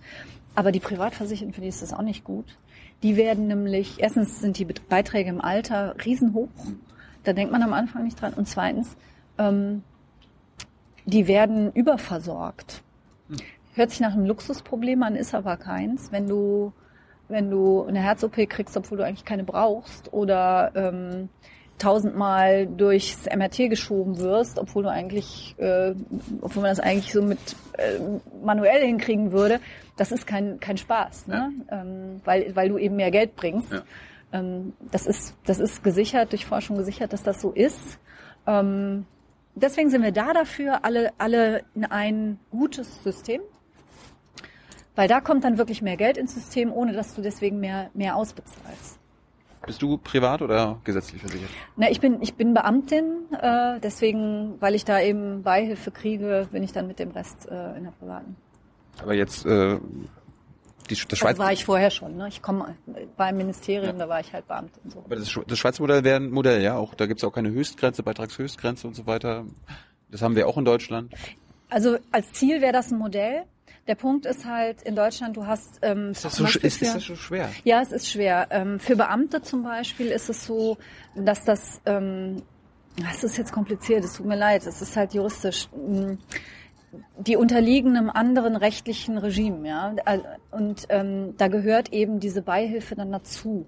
Aber 0.54 0.72
die 0.72 0.80
Privatversicherten, 0.80 1.54
für 1.54 1.62
die 1.62 1.68
ist 1.68 1.82
das 1.82 1.94
auch 1.94 2.02
nicht 2.02 2.26
gut. 2.26 2.58
Die 3.04 3.16
werden 3.16 3.48
nämlich, 3.48 4.00
erstens 4.00 4.42
sind 4.42 4.58
die 4.58 4.66
Beiträge 4.66 5.30
im 5.30 5.40
Alter 5.40 5.96
riesenhoch 6.04 6.50
da 7.28 7.34
denkt 7.34 7.52
man 7.52 7.62
am 7.62 7.74
Anfang 7.74 8.04
nicht 8.04 8.22
dran. 8.22 8.34
Und 8.34 8.48
zweitens, 8.48 8.96
ähm, 9.38 9.84
die 11.06 11.28
werden 11.28 11.72
überversorgt. 11.74 12.84
Hört 13.76 13.92
sich 13.92 14.00
nach 14.00 14.14
einem 14.14 14.26
Luxusproblem 14.26 15.04
an, 15.04 15.16
ist 15.16 15.36
aber 15.36 15.58
keins. 15.58 16.12
Wenn 16.12 16.28
du, 16.28 16.72
wenn 17.28 17.50
du 17.50 17.84
eine 17.84 18.00
Herz-OP 18.00 18.48
kriegst, 18.50 18.78
obwohl 18.78 18.98
du 18.98 19.06
eigentlich 19.06 19.26
keine 19.26 19.44
brauchst, 19.44 20.14
oder 20.14 20.72
ähm, 20.76 21.30
tausendmal 21.78 22.66
durchs 22.66 23.26
MRT 23.26 23.70
geschoben 23.70 24.18
wirst, 24.18 24.58
obwohl 24.58 24.84
du 24.84 24.90
eigentlich, 24.90 25.56
äh, 25.60 25.94
obwohl 26.42 26.64
man 26.64 26.72
das 26.72 26.80
eigentlich 26.80 27.14
so 27.14 27.22
mit 27.22 27.40
äh, 27.74 28.00
manuell 28.44 28.86
hinkriegen 28.86 29.32
würde, 29.32 29.60
das 29.96 30.12
ist 30.12 30.26
kein 30.26 30.60
kein 30.60 30.78
Spaß, 30.78 31.28
ne? 31.28 31.52
Ja. 31.70 31.82
Ähm, 31.82 32.22
weil 32.24 32.56
weil 32.56 32.70
du 32.70 32.78
eben 32.78 32.96
mehr 32.96 33.12
Geld 33.12 33.36
bringst. 33.36 33.72
Ja. 33.72 33.84
Ähm, 34.32 34.74
das, 34.92 35.06
ist, 35.06 35.36
das 35.46 35.60
ist 35.60 35.84
gesichert, 35.84 36.32
durch 36.32 36.46
Forschung 36.46 36.78
gesichert, 36.78 37.14
dass 37.14 37.24
das 37.24 37.42
so 37.42 37.52
ist. 37.52 38.00
Ähm, 38.46 39.06
deswegen 39.56 39.90
sind 39.90 40.04
wir 40.04 40.12
da 40.12 40.34
dafür, 40.34 40.84
alle, 40.84 41.12
alle 41.18 41.64
in 41.76 41.86
ein 41.86 42.40
gutes 42.52 43.04
System. 43.04 43.42
Weil 44.96 45.08
da 45.08 45.22
kommt 45.22 45.44
dann 45.44 45.58
wirklich 45.58 45.82
mehr 45.82 45.96
Geld 45.96 46.18
ins 46.18 46.34
System, 46.34 46.74
ohne 46.74 46.94
dass 46.94 47.14
du 47.14 47.22
deswegen 47.22 47.60
mehr, 47.60 47.92
mehr 47.94 48.16
ausbezahlst. 48.16 49.00
Bist 49.66 49.82
du 49.82 49.98
privat 49.98 50.42
oder 50.42 50.80
gesetzlich 50.84 51.22
versichert? 51.22 51.50
Na, 51.76 51.92
ich 51.92 52.00
bin 52.00 52.22
ich 52.22 52.36
bin 52.36 52.54
Beamtin, 52.54 53.26
äh, 53.40 53.80
deswegen, 53.82 54.56
weil 54.60 54.76
ich 54.76 54.86
da 54.86 55.02
eben 55.02 55.44
Beihilfe 55.44 55.92
kriege, 55.92 56.48
bin 56.52 56.64
ich 56.64 56.72
dann 56.72 56.88
mit 56.88 57.00
dem 57.00 57.12
Rest 57.12 57.48
äh, 57.50 57.78
in 57.78 57.84
der 57.84 57.92
privaten. 57.92 58.38
Aber 59.02 59.14
jetzt 59.14 59.46
äh, 59.46 59.78
die, 60.90 60.96
das 60.96 61.20
Schweiz. 61.20 61.38
Das 61.38 61.40
war 61.40 61.54
ich 61.54 61.66
vorher 61.66 61.92
schon. 61.92 62.18
Ne? 62.18 62.28
Ich 62.28 62.42
komme 62.42 62.76
beim 63.16 63.38
Ministerium, 63.38 63.98
ja. 63.98 64.06
da 64.06 64.10
war 64.10 64.20
ich 64.20 64.34
halt 64.34 64.48
Beamte 64.48 64.80
und 64.84 64.92
so. 64.92 65.00
Aber 65.06 65.16
das, 65.16 65.40
das 65.48 65.60
Schweizer 65.60 65.84
Modell 65.84 66.04
wäre 66.04 66.18
ein 66.18 66.30
Modell, 66.32 66.62
ja. 66.62 66.78
Auch 66.78 66.96
da 66.96 67.06
gibt 67.06 67.20
es 67.20 67.24
auch 67.24 67.32
keine 67.32 67.50
Höchstgrenze, 67.50 68.04
Beitragshöchstgrenze 68.04 68.88
und 68.88 68.96
so 68.96 69.06
weiter. 69.06 69.46
Das 70.10 70.22
haben 70.22 70.36
wir 70.36 70.48
auch 70.48 70.58
in 70.58 70.66
Deutschland. 70.66 71.14
Also 71.70 71.98
als 72.12 72.32
Ziel 72.34 72.62
wäre 72.62 72.74
das 72.74 72.92
ein 72.92 72.98
Modell. 72.98 73.44
Der 73.88 73.96
Punkt 73.96 74.26
ist 74.26 74.46
halt, 74.46 74.82
in 74.82 74.96
Deutschland, 74.96 75.38
du 75.38 75.46
hast... 75.46 75.80
Ähm, 75.82 76.12
ist, 76.12 76.26
das 76.26 76.36
so, 76.36 76.44
ist, 76.44 76.58
ist 76.58 76.82
das 76.82 77.04
so 77.04 77.16
schwer? 77.16 77.50
Ja, 77.64 77.82
es 77.82 77.92
ist 77.92 78.10
schwer. 78.10 78.48
Ähm, 78.50 78.80
für 78.80 78.98
Beamte 78.98 79.42
zum 79.42 79.64
Beispiel 79.64 80.08
ist 80.08 80.30
es 80.30 80.46
so, 80.46 80.78
dass 81.16 81.44
das... 81.46 81.82
Ähm, 81.86 82.42
das 82.98 83.24
ist 83.24 83.38
jetzt 83.38 83.52
kompliziert, 83.52 84.04
es 84.04 84.14
tut 84.14 84.26
mir 84.26 84.36
leid, 84.36 84.66
es 84.66 84.82
ist 84.82 84.96
halt 84.98 85.14
juristisch. 85.14 85.70
Ähm, 85.74 86.18
die 87.20 87.36
unterliegen 87.36 87.98
einem 87.98 88.10
anderen 88.10 88.56
rechtlichen 88.56 89.18
Regime, 89.18 89.68
ja. 89.68 89.94
Und 90.52 90.86
ähm, 90.90 91.36
da 91.38 91.48
gehört 91.48 91.94
eben 91.94 92.20
diese 92.20 92.42
Beihilfe 92.42 92.96
dann 92.96 93.12
dazu. 93.12 93.68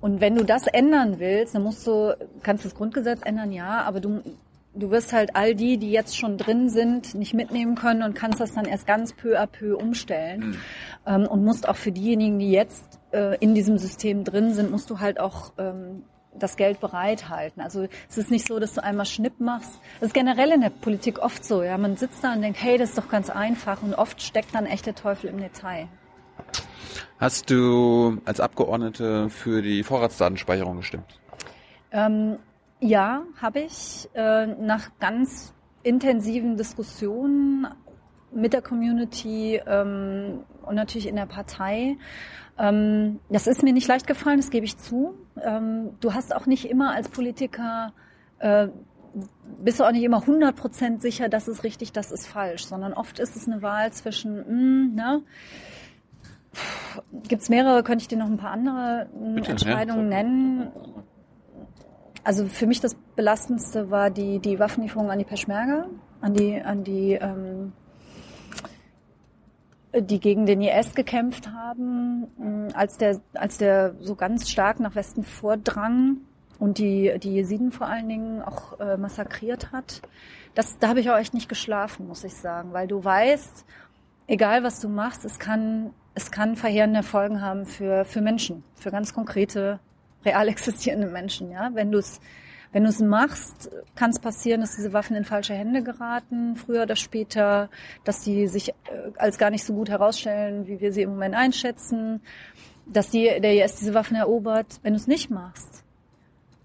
Und 0.00 0.20
wenn 0.20 0.34
du 0.34 0.44
das 0.44 0.66
ändern 0.66 1.18
willst, 1.18 1.54
dann 1.54 1.62
musst 1.62 1.86
du, 1.86 2.16
kannst 2.42 2.64
das 2.64 2.74
Grundgesetz 2.74 3.20
ändern, 3.24 3.52
ja, 3.52 3.82
aber 3.82 4.00
du, 4.00 4.20
du 4.74 4.90
wirst 4.90 5.12
halt 5.12 5.36
all 5.36 5.54
die, 5.54 5.78
die 5.78 5.92
jetzt 5.92 6.18
schon 6.18 6.38
drin 6.38 6.68
sind, 6.68 7.14
nicht 7.14 7.34
mitnehmen 7.34 7.76
können 7.76 8.02
und 8.02 8.14
kannst 8.14 8.40
das 8.40 8.52
dann 8.52 8.64
erst 8.64 8.86
ganz 8.86 9.14
peu 9.14 9.38
à 9.38 9.46
peu 9.46 9.76
umstellen. 9.76 10.40
Mhm. 10.40 10.56
Ähm, 11.06 11.26
und 11.26 11.44
musst 11.44 11.68
auch 11.68 11.76
für 11.76 11.92
diejenigen, 11.92 12.38
die 12.38 12.50
jetzt 12.50 12.98
äh, 13.12 13.36
in 13.38 13.54
diesem 13.54 13.78
System 13.78 14.24
drin 14.24 14.52
sind, 14.52 14.70
musst 14.70 14.90
du 14.90 14.98
halt 14.98 15.20
auch 15.20 15.52
ähm, 15.58 16.04
das 16.38 16.56
Geld 16.56 16.80
bereithalten. 16.80 17.62
Also 17.62 17.86
es 18.08 18.18
ist 18.18 18.30
nicht 18.30 18.46
so, 18.46 18.58
dass 18.58 18.74
du 18.74 18.82
einmal 18.82 19.06
Schnipp 19.06 19.40
machst. 19.40 19.80
Das 20.00 20.08
ist 20.08 20.14
generell 20.14 20.50
in 20.50 20.60
der 20.60 20.70
Politik 20.70 21.18
oft 21.18 21.44
so. 21.44 21.62
Ja, 21.62 21.78
man 21.78 21.96
sitzt 21.96 22.24
da 22.24 22.32
und 22.32 22.42
denkt, 22.42 22.62
hey, 22.62 22.78
das 22.78 22.90
ist 22.90 22.98
doch 22.98 23.08
ganz 23.08 23.30
einfach. 23.30 23.82
Und 23.82 23.94
oft 23.94 24.22
steckt 24.22 24.54
dann 24.54 24.66
echt 24.66 24.86
der 24.86 24.94
Teufel 24.94 25.30
im 25.30 25.38
Detail. 25.38 25.88
Hast 27.18 27.50
du 27.50 28.18
als 28.24 28.40
Abgeordnete 28.40 29.28
für 29.28 29.62
die 29.62 29.82
Vorratsdatenspeicherung 29.82 30.78
gestimmt? 30.78 31.20
Ähm, 31.92 32.38
ja, 32.80 33.22
habe 33.40 33.60
ich. 33.60 34.08
Äh, 34.14 34.46
nach 34.46 34.90
ganz 34.98 35.54
intensiven 35.82 36.56
Diskussionen 36.56 37.66
mit 38.34 38.52
der 38.52 38.62
Community 38.62 39.60
ähm, 39.66 40.40
und 40.62 40.74
natürlich 40.74 41.06
in 41.06 41.16
der 41.16 41.26
Partei 41.26 41.96
ähm, 42.58 43.20
das 43.28 43.46
ist 43.46 43.62
mir 43.62 43.72
nicht 43.72 43.88
leicht 43.88 44.06
gefallen, 44.06 44.38
das 44.38 44.50
gebe 44.50 44.64
ich 44.64 44.76
zu. 44.78 45.14
Ähm, 45.40 45.90
du 46.00 46.14
hast 46.14 46.34
auch 46.34 46.46
nicht 46.46 46.68
immer 46.68 46.92
als 46.92 47.08
Politiker, 47.08 47.92
äh, 48.38 48.68
bist 49.62 49.78
du 49.80 49.84
auch 49.84 49.92
nicht 49.92 50.04
immer 50.04 50.22
100% 50.22 51.00
sicher, 51.00 51.28
das 51.28 51.48
ist 51.48 51.64
richtig, 51.64 51.92
das 51.92 52.10
ist 52.10 52.26
falsch, 52.26 52.64
sondern 52.64 52.94
oft 52.94 53.18
ist 53.18 53.36
es 53.36 53.46
eine 53.46 53.62
Wahl 53.62 53.92
zwischen, 53.92 54.36
mh, 54.36 54.44
hm, 54.46 54.94
ne, 54.94 55.22
Gibt 57.28 57.42
es 57.42 57.48
mehrere, 57.48 57.82
könnte 57.82 58.02
ich 58.02 58.08
dir 58.08 58.18
noch 58.18 58.26
ein 58.26 58.36
paar 58.36 58.50
andere 58.50 59.08
hm, 59.12 59.34
Bitte, 59.36 59.52
Entscheidungen 59.52 60.10
ja. 60.10 60.22
nennen. 60.22 60.72
Also 62.24 62.46
für 62.46 62.66
mich 62.66 62.80
das 62.80 62.94
Belastendste 62.94 63.90
war 63.90 64.10
die, 64.10 64.38
die 64.38 64.58
Waffenlieferung 64.58 65.10
an 65.10 65.18
die 65.18 65.24
Peschmerga, 65.24 65.86
an 66.20 66.34
die, 66.34 66.60
an 66.60 66.84
die 66.84 67.14
ähm, 67.14 67.72
die 69.94 70.20
gegen 70.20 70.46
den 70.46 70.62
IS 70.62 70.94
gekämpft 70.94 71.50
haben, 71.52 72.26
als 72.74 72.96
der, 72.96 73.20
als 73.34 73.58
der 73.58 73.94
so 74.00 74.14
ganz 74.14 74.50
stark 74.50 74.80
nach 74.80 74.94
Westen 74.94 75.22
vordrang 75.22 76.18
und 76.58 76.78
die, 76.78 77.18
die 77.18 77.34
Jesiden 77.34 77.72
vor 77.72 77.88
allen 77.88 78.08
Dingen 78.08 78.42
auch 78.42 78.78
äh, 78.80 78.96
massakriert 78.96 79.72
hat. 79.72 80.00
Das, 80.54 80.78
da 80.78 80.88
habe 80.88 81.00
ich 81.00 81.10
auch 81.10 81.16
echt 81.16 81.34
nicht 81.34 81.48
geschlafen, 81.48 82.06
muss 82.06 82.24
ich 82.24 82.34
sagen, 82.34 82.72
weil 82.72 82.86
du 82.86 83.04
weißt, 83.04 83.64
egal 84.26 84.62
was 84.62 84.80
du 84.80 84.88
machst, 84.88 85.24
es 85.24 85.38
kann, 85.38 85.90
es 86.14 86.30
kann 86.30 86.56
verheerende 86.56 87.02
Folgen 87.02 87.42
haben 87.42 87.66
für, 87.66 88.04
für 88.04 88.20
Menschen, 88.20 88.64
für 88.74 88.90
ganz 88.90 89.12
konkrete, 89.12 89.80
real 90.24 90.48
existierende 90.48 91.08
Menschen, 91.08 91.50
ja. 91.50 91.70
Wenn 91.74 91.90
du 91.90 91.98
es 91.98 92.20
wenn 92.72 92.84
du 92.84 92.88
es 92.88 93.00
machst, 93.00 93.70
kann 93.94 94.10
es 94.10 94.18
passieren, 94.18 94.62
dass 94.62 94.76
diese 94.76 94.92
Waffen 94.92 95.14
in 95.14 95.24
falsche 95.24 95.54
Hände 95.54 95.82
geraten, 95.82 96.56
früher 96.56 96.82
oder 96.82 96.96
später, 96.96 97.68
dass 98.04 98.24
sie 98.24 98.46
sich 98.48 98.70
äh, 98.70 98.72
als 99.16 99.38
gar 99.38 99.50
nicht 99.50 99.64
so 99.64 99.74
gut 99.74 99.90
herausstellen, 99.90 100.66
wie 100.66 100.80
wir 100.80 100.92
sie 100.92 101.02
im 101.02 101.10
Moment 101.10 101.34
einschätzen, 101.34 102.22
dass 102.86 103.10
die, 103.10 103.24
der 103.24 103.64
IS 103.64 103.76
diese 103.76 103.94
Waffen 103.94 104.16
erobert. 104.16 104.80
Wenn 104.82 104.94
du 104.94 104.98
es 104.98 105.06
nicht 105.06 105.30
machst, 105.30 105.84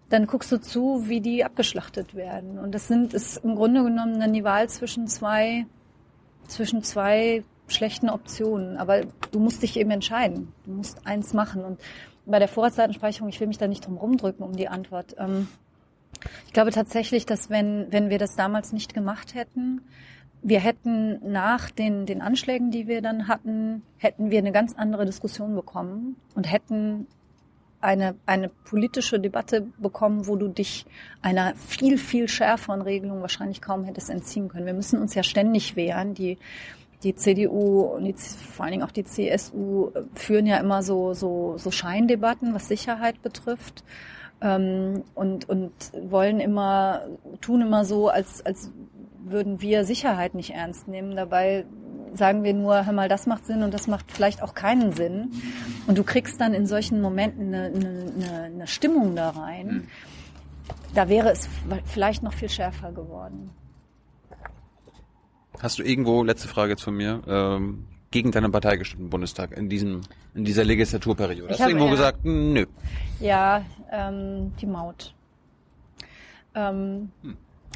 dann 0.09 0.25
guckst 0.25 0.51
du 0.51 0.59
zu, 0.59 1.09
wie 1.09 1.19
die 1.19 1.43
abgeschlachtet 1.43 2.15
werden. 2.15 2.57
Und 2.57 2.73
das 2.73 2.87
sind, 2.87 3.13
ist 3.13 3.43
im 3.43 3.55
Grunde 3.55 3.83
genommen 3.83 4.19
dann 4.19 4.33
die 4.33 4.45
Wahl 4.45 4.69
zwischen 4.69 5.07
zwei, 5.07 5.65
zwischen 6.47 6.81
zwei 6.83 7.43
schlechten 7.67 8.09
Optionen. 8.09 8.77
Aber 8.77 9.01
du 9.31 9.39
musst 9.39 9.61
dich 9.61 9.77
eben 9.77 9.91
entscheiden. 9.91 10.53
Du 10.65 10.71
musst 10.71 11.05
eins 11.05 11.33
machen. 11.33 11.65
Und 11.65 11.81
bei 12.25 12.39
der 12.39 12.47
Vorratsdatenspeicherung, 12.47 13.27
ich 13.27 13.39
will 13.41 13.47
mich 13.47 13.57
da 13.57 13.67
nicht 13.67 13.85
drum 13.85 13.97
rumdrücken 13.97 14.45
um 14.45 14.55
die 14.55 14.69
Antwort. 14.69 15.15
Ähm, 15.19 15.49
ich 16.45 16.53
glaube 16.53 16.71
tatsächlich, 16.71 17.25
dass 17.25 17.49
wenn, 17.49 17.91
wenn 17.91 18.09
wir 18.09 18.17
das 18.17 18.35
damals 18.35 18.73
nicht 18.73 18.93
gemacht 18.93 19.35
hätten, 19.35 19.81
wir 20.41 20.59
hätten 20.59 21.19
nach 21.31 21.69
den, 21.71 22.05
den 22.05 22.21
Anschlägen, 22.21 22.71
die 22.71 22.87
wir 22.87 23.01
dann 23.01 23.27
hatten, 23.27 23.83
hätten 23.97 24.29
wir 24.29 24.39
eine 24.39 24.51
ganz 24.51 24.75
andere 24.75 25.05
Diskussion 25.05 25.55
bekommen 25.55 26.15
und 26.35 26.51
hätten 26.51 27.07
eine, 27.81 28.15
eine 28.25 28.49
politische 28.49 29.19
Debatte 29.19 29.67
bekommen, 29.77 30.27
wo 30.27 30.35
du 30.35 30.47
dich 30.47 30.85
einer 31.21 31.53
viel, 31.55 31.97
viel 31.97 32.27
schärferen 32.27 32.81
Regelung 32.81 33.21
wahrscheinlich 33.21 33.61
kaum 33.61 33.83
hättest 33.83 34.09
entziehen 34.09 34.49
können. 34.49 34.65
Wir 34.65 34.73
müssen 34.73 34.99
uns 34.99 35.13
ja 35.13 35.23
ständig 35.23 35.75
wehren. 35.75 36.13
Die, 36.13 36.37
die 37.03 37.15
CDU 37.15 37.81
und 37.81 38.05
die, 38.05 38.13
vor 38.13 38.65
allen 38.65 38.73
Dingen 38.73 38.83
auch 38.83 38.91
die 38.91 39.03
CSU 39.03 39.91
führen 40.15 40.47
ja 40.47 40.57
immer 40.57 40.81
so, 40.81 41.13
so, 41.13 41.57
so 41.57 41.69
Scheindebatten, 41.69 42.53
was 42.53 42.67
Sicherheit 42.67 43.21
betrifft. 43.21 43.83
Ähm, 44.41 45.03
und, 45.15 45.49
und 45.49 45.71
wollen 46.09 46.39
immer, 46.39 47.01
tun 47.41 47.61
immer 47.61 47.85
so, 47.85 48.09
als, 48.09 48.45
als 48.45 48.71
würden 49.19 49.61
wir 49.61 49.83
Sicherheit 49.83 50.35
nicht 50.35 50.51
ernst 50.51 50.87
nehmen. 50.87 51.15
Dabei 51.15 51.65
sagen 52.13 52.43
wir 52.43 52.53
nur, 52.53 52.85
hör 52.85 52.93
mal, 52.93 53.09
das 53.09 53.27
macht 53.27 53.45
Sinn 53.45 53.63
und 53.63 53.73
das 53.73 53.87
macht 53.87 54.11
vielleicht 54.11 54.41
auch 54.41 54.53
keinen 54.53 54.91
Sinn. 54.93 55.31
Und 55.87 55.97
du 55.97 56.03
kriegst 56.03 56.39
dann 56.39 56.53
in 56.53 56.65
solchen 56.65 57.01
Momenten 57.01 57.53
eine, 57.53 57.71
eine, 57.73 58.41
eine 58.43 58.67
Stimmung 58.67 59.15
da 59.15 59.31
rein. 59.31 59.87
Da 60.93 61.09
wäre 61.09 61.31
es 61.31 61.47
vielleicht 61.85 62.23
noch 62.23 62.33
viel 62.33 62.49
schärfer 62.49 62.91
geworden. 62.91 63.51
Hast 65.59 65.79
du 65.79 65.83
irgendwo, 65.83 66.23
letzte 66.23 66.47
Frage 66.47 66.71
jetzt 66.71 66.83
von 66.83 66.95
mir, 66.95 67.21
ähm, 67.27 67.85
gegen 68.11 68.31
deine 68.31 68.49
Partei 68.49 68.77
gestimmt 68.77 69.03
im 69.03 69.09
Bundestag 69.09 69.55
in 69.57 69.69
diesem 69.69 70.01
in 70.33 70.45
dieser 70.45 70.63
Legislaturperiode? 70.63 71.53
Ich 71.53 71.59
Hast 71.59 71.65
du 71.65 71.69
irgendwo 71.69 71.89
gesagt, 71.89 72.19
nö. 72.23 72.65
Ja, 73.19 73.65
ähm, 73.91 74.53
die 74.61 74.65
Maut. 74.65 75.13
Ähm, 76.55 77.11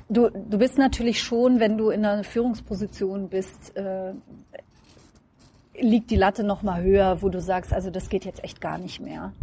du, 0.10 0.30
du 0.30 0.58
bist 0.58 0.78
natürlich 0.78 1.22
schon, 1.22 1.60
wenn 1.60 1.78
du 1.78 1.90
in 1.90 2.06
einer 2.06 2.24
Führungsposition 2.24 3.30
bist, 3.30 3.76
äh, 3.76 4.14
liegt 5.80 6.12
die 6.12 6.16
Latte 6.16 6.44
noch 6.44 6.64
mal 6.64 6.82
höher, 6.82 7.22
wo 7.22 7.30
du 7.30 7.41
sagst, 7.41 7.74
also 7.74 7.90
das 7.90 8.10
geht 8.10 8.26
jetzt 8.26 8.44
echt 8.44 8.62
gar 8.62 8.78
nicht 8.78 8.99
mehr. 8.99 9.34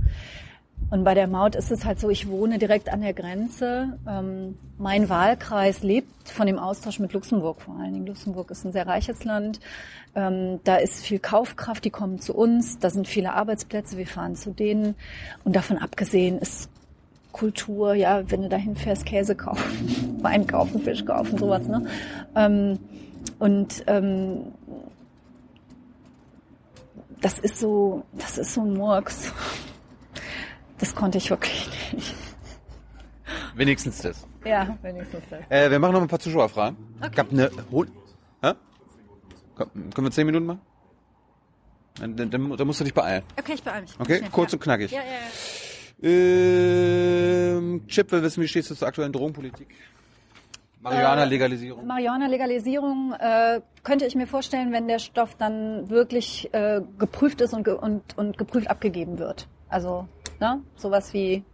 Und 0.90 1.04
bei 1.04 1.14
der 1.14 1.26
Maut 1.26 1.54
ist 1.54 1.70
es 1.70 1.84
halt 1.84 2.00
so, 2.00 2.08
ich 2.08 2.28
wohne 2.28 2.58
direkt 2.58 2.90
an 2.90 3.02
der 3.02 3.12
Grenze. 3.12 3.98
Ähm, 4.08 4.58
mein 4.78 5.08
Wahlkreis 5.10 5.82
lebt 5.82 6.30
von 6.30 6.46
dem 6.46 6.58
Austausch 6.58 6.98
mit 6.98 7.12
Luxemburg 7.12 7.60
vor 7.60 7.76
allen 7.78 7.92
Dingen. 7.92 8.06
Luxemburg 8.06 8.50
ist 8.50 8.64
ein 8.64 8.72
sehr 8.72 8.86
reiches 8.86 9.24
Land. 9.24 9.60
Ähm, 10.14 10.60
da 10.64 10.76
ist 10.76 11.04
viel 11.04 11.18
Kaufkraft, 11.18 11.84
die 11.84 11.90
kommen 11.90 12.20
zu 12.20 12.34
uns. 12.34 12.78
Da 12.78 12.88
sind 12.88 13.06
viele 13.06 13.34
Arbeitsplätze, 13.34 13.98
wir 13.98 14.06
fahren 14.06 14.34
zu 14.34 14.52
denen. 14.52 14.94
Und 15.44 15.56
davon 15.56 15.76
abgesehen 15.76 16.38
ist 16.38 16.70
Kultur, 17.32 17.92
ja, 17.94 18.30
wenn 18.30 18.42
du 18.42 18.48
dahin 18.48 18.74
fährst, 18.74 19.04
Käse 19.04 19.36
kaufen, 19.36 20.18
Wein 20.22 20.46
kaufen, 20.46 20.80
Fisch 20.80 21.04
kaufen, 21.04 21.36
sowas, 21.36 21.68
ne? 21.68 21.86
Ähm, 22.34 22.78
und 23.38 23.84
ähm, 23.86 24.40
das 27.20 27.38
ist 27.38 27.58
so, 27.58 28.04
das 28.14 28.38
ist 28.38 28.54
so 28.54 28.62
ein 28.62 28.74
Murks. 28.74 29.32
Das 30.78 30.94
konnte 30.94 31.18
ich 31.18 31.30
wirklich 31.30 31.68
nicht. 31.92 32.14
Wenigstens 33.54 34.02
das. 34.02 34.26
Ja, 34.44 34.78
wenigstens 34.82 35.24
das. 35.28 35.40
Äh, 35.50 35.70
wir 35.70 35.78
machen 35.78 35.92
noch 35.92 36.02
ein 36.02 36.08
paar 36.08 36.20
Zuschauerfragen. 36.20 36.76
Ich 37.12 37.18
hab 37.18 37.30
eine 37.30 37.50
Hol 37.70 37.88
Hä? 38.42 38.52
Können 39.56 40.06
wir 40.06 40.10
zehn 40.10 40.26
Minuten 40.26 40.46
machen? 40.46 40.60
Dann, 42.00 42.16
dann, 42.16 42.30
dann 42.30 42.66
musst 42.66 42.78
du 42.78 42.84
dich 42.84 42.94
beeilen. 42.94 43.24
Okay, 43.36 43.54
ich 43.54 43.62
beeile 43.62 43.82
mich. 43.82 43.98
Okay, 43.98 44.18
Schnell, 44.18 44.30
kurz 44.30 44.52
ja. 44.52 44.56
und 44.56 44.62
knackig. 44.62 44.92
Ja, 44.92 45.00
ja, 45.00 45.06
ja. 45.06 46.08
Ähm, 46.08 47.84
Chip 47.88 48.12
will 48.12 48.22
wissen, 48.22 48.40
wie 48.40 48.46
stehst 48.46 48.70
du 48.70 48.76
zur 48.76 48.86
aktuellen 48.86 49.12
Drogenpolitik? 49.12 49.66
Marihuana-Legalisierung. 50.80 51.86
Marihuana-Legalisierung 51.86 53.14
äh, 53.18 53.60
könnte 53.82 54.06
ich 54.06 54.14
mir 54.14 54.28
vorstellen, 54.28 54.72
wenn 54.72 54.86
der 54.86 55.00
Stoff 55.00 55.34
dann 55.36 55.90
wirklich 55.90 56.48
äh, 56.54 56.80
geprüft 56.98 57.40
ist 57.40 57.52
und, 57.52 57.64
ge 57.64 57.74
und, 57.74 58.16
und 58.16 58.38
geprüft 58.38 58.70
abgegeben 58.70 59.18
wird. 59.18 59.48
Also, 59.68 60.06
ne? 60.40 60.62
Sowas 60.76 61.12
wie 61.12 61.44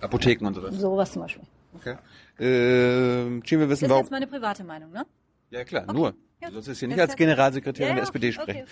Apotheken 0.00 0.46
und 0.46 0.54
sowas. 0.54 0.74
sowas 0.74 1.12
zum 1.12 1.22
Beispiel. 1.22 1.44
Okay. 1.74 1.96
Chip 2.38 3.58
will 3.58 3.68
Das 3.68 3.70
wissen, 3.70 3.84
ist 3.84 3.90
warum... 3.90 4.02
jetzt 4.02 4.10
meine 4.10 4.26
private 4.26 4.64
Meinung, 4.64 4.90
ne? 4.92 5.04
Ja 5.50 5.64
klar, 5.64 5.92
nur. 5.92 6.14
Du 6.40 6.52
sollst 6.52 6.68
jetzt 6.68 6.78
hier 6.78 6.86
nicht 6.88 7.00
als 7.00 7.16
Generalsekretärin 7.16 7.88
Ja, 7.88 7.94
der 7.96 8.02
SPD 8.04 8.28
okay, 8.28 8.32
sprechen. 8.32 8.62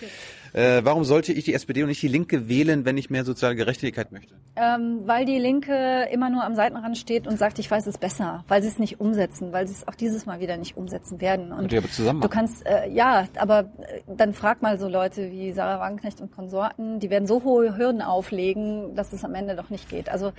okay. 0.53 0.77
Äh, 0.77 0.85
warum 0.85 1.03
sollte 1.03 1.33
ich 1.33 1.43
die 1.43 1.53
SPD 1.53 1.83
und 1.83 1.89
nicht 1.89 2.01
die 2.01 2.07
Linke 2.07 2.47
wählen, 2.47 2.85
wenn 2.85 2.97
ich 2.97 3.09
mehr 3.09 3.25
soziale 3.25 3.55
Gerechtigkeit 3.57 4.11
möchte? 4.13 4.35
Ähm, 4.55 5.01
weil 5.03 5.25
die 5.25 5.37
Linke 5.37 6.07
immer 6.11 6.29
nur 6.29 6.45
am 6.45 6.55
Seitenrand 6.55 6.97
steht 6.97 7.27
und 7.27 7.37
sagt, 7.37 7.59
ich 7.59 7.69
weiß 7.69 7.85
es 7.87 7.97
besser, 7.97 8.45
weil 8.47 8.61
sie 8.61 8.69
es 8.69 8.79
nicht 8.79 9.01
umsetzen, 9.01 9.51
weil 9.51 9.67
sie 9.67 9.73
es 9.73 9.85
auch 9.87 9.95
dieses 9.95 10.25
Mal 10.25 10.39
wieder 10.39 10.55
nicht 10.55 10.77
umsetzen 10.77 11.19
werden. 11.19 11.51
Und 11.51 11.73
ihr 11.73 11.79
aber 11.79 11.89
zusammen 11.89 12.21
du 12.21 12.27
machen. 12.27 12.33
kannst, 12.33 12.65
äh, 12.65 12.89
ja, 12.89 13.27
aber 13.35 13.59
äh, 13.79 14.01
dann 14.07 14.33
frag 14.33 14.61
mal 14.61 14.79
so 14.79 14.87
Leute 14.87 15.29
wie 15.31 15.51
Sarah 15.51 15.81
Wagenknecht 15.81 16.21
und 16.21 16.31
Konsorten, 16.31 16.99
die 17.01 17.09
werden 17.09 17.27
so 17.27 17.43
hohe 17.43 17.77
Hürden 17.77 18.01
auflegen, 18.01 18.95
dass 18.95 19.11
es 19.11 19.25
am 19.25 19.35
Ende 19.35 19.57
doch 19.57 19.69
nicht 19.69 19.89
geht. 19.89 20.07
Also 20.07 20.31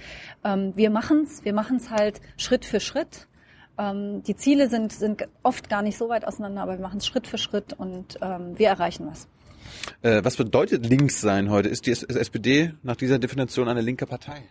ähm, 0.44 0.72
wir 0.76 0.88
machen's, 0.88 1.44
wir 1.44 1.52
machen's 1.52 1.90
halt 1.90 2.22
Schritt 2.38 2.64
für 2.64 2.80
Schritt. 2.80 3.26
Ähm, 3.78 4.22
die 4.24 4.36
Ziele 4.36 4.68
sind, 4.68 4.92
sind 4.92 5.28
oft 5.42 5.68
gar 5.70 5.82
nicht 5.82 5.96
so 5.96 6.08
weit 6.08 6.26
auseinander, 6.26 6.62
aber 6.62 6.72
wir 6.72 6.82
machen 6.82 6.98
es 6.98 7.06
Schritt 7.06 7.26
für 7.26 7.38
Schritt 7.38 7.72
und 7.72 8.18
ähm, 8.20 8.58
wir 8.58 8.68
erreichen 8.68 9.06
was. 9.10 9.28
Äh, 10.02 10.24
was 10.24 10.36
bedeutet 10.36 10.86
links 10.86 11.20
sein 11.20 11.50
heute? 11.50 11.68
Ist 11.68 11.86
die 11.86 11.92
S- 11.92 12.02
SPD 12.02 12.72
nach 12.82 12.96
dieser 12.96 13.18
Definition 13.18 13.68
eine 13.68 13.80
linke 13.80 14.06
Partei? 14.06 14.42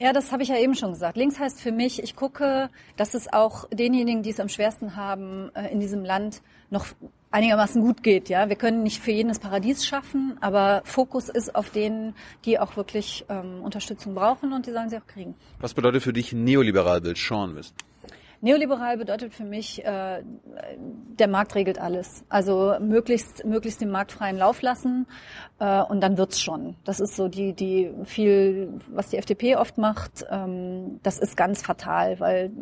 Ja, 0.00 0.12
das 0.12 0.30
habe 0.30 0.44
ich 0.44 0.48
ja 0.48 0.56
eben 0.56 0.74
schon 0.76 0.92
gesagt. 0.92 1.16
Links 1.16 1.40
heißt 1.40 1.60
für 1.60 1.72
mich, 1.72 2.02
ich 2.02 2.14
gucke, 2.14 2.70
dass 2.96 3.14
es 3.14 3.32
auch 3.32 3.68
denjenigen, 3.70 4.22
die 4.22 4.30
es 4.30 4.38
am 4.38 4.48
schwersten 4.48 4.94
haben 4.94 5.50
äh, 5.54 5.72
in 5.72 5.80
diesem 5.80 6.04
Land, 6.04 6.40
noch 6.70 6.86
einigermaßen 7.30 7.82
gut 7.82 8.02
geht. 8.02 8.28
Ja, 8.28 8.48
wir 8.48 8.56
können 8.56 8.82
nicht 8.82 9.00
für 9.02 9.10
jeden 9.10 9.28
das 9.28 9.38
Paradies 9.38 9.84
schaffen, 9.84 10.36
aber 10.40 10.82
Fokus 10.84 11.28
ist 11.28 11.54
auf 11.54 11.70
denen, 11.70 12.14
die 12.44 12.58
auch 12.58 12.76
wirklich 12.76 13.24
ähm, 13.28 13.60
Unterstützung 13.62 14.14
brauchen 14.14 14.52
und 14.52 14.66
die 14.66 14.72
sollen 14.72 14.88
sie 14.88 14.96
auch 14.98 15.06
kriegen. 15.06 15.34
Was 15.60 15.74
bedeutet 15.74 16.02
für 16.02 16.12
dich 16.12 16.32
neoliberal, 16.32 17.02
will 17.02 17.16
Sean 17.16 17.56
wissen? 17.56 17.74
Neoliberal 18.40 18.96
bedeutet 18.98 19.34
für 19.34 19.44
mich, 19.44 19.84
äh, 19.84 20.22
der 21.18 21.28
Markt 21.28 21.56
regelt 21.56 21.80
alles. 21.80 22.24
Also 22.28 22.76
möglichst, 22.80 23.44
möglichst 23.44 23.80
den 23.80 23.90
Markt 23.90 24.12
freien 24.12 24.36
Lauf 24.36 24.62
lassen 24.62 25.06
äh, 25.58 25.82
und 25.82 26.00
dann 26.00 26.18
wird's 26.18 26.40
schon. 26.40 26.76
Das 26.84 27.00
ist 27.00 27.16
so 27.16 27.26
die, 27.26 27.52
die 27.52 27.90
viel, 28.04 28.80
was 28.88 29.08
die 29.08 29.16
FDP 29.16 29.56
oft 29.56 29.76
macht. 29.76 30.24
Ähm, 30.30 31.00
das 31.02 31.18
ist 31.18 31.36
ganz 31.36 31.62
fatal, 31.62 32.20
weil 32.20 32.52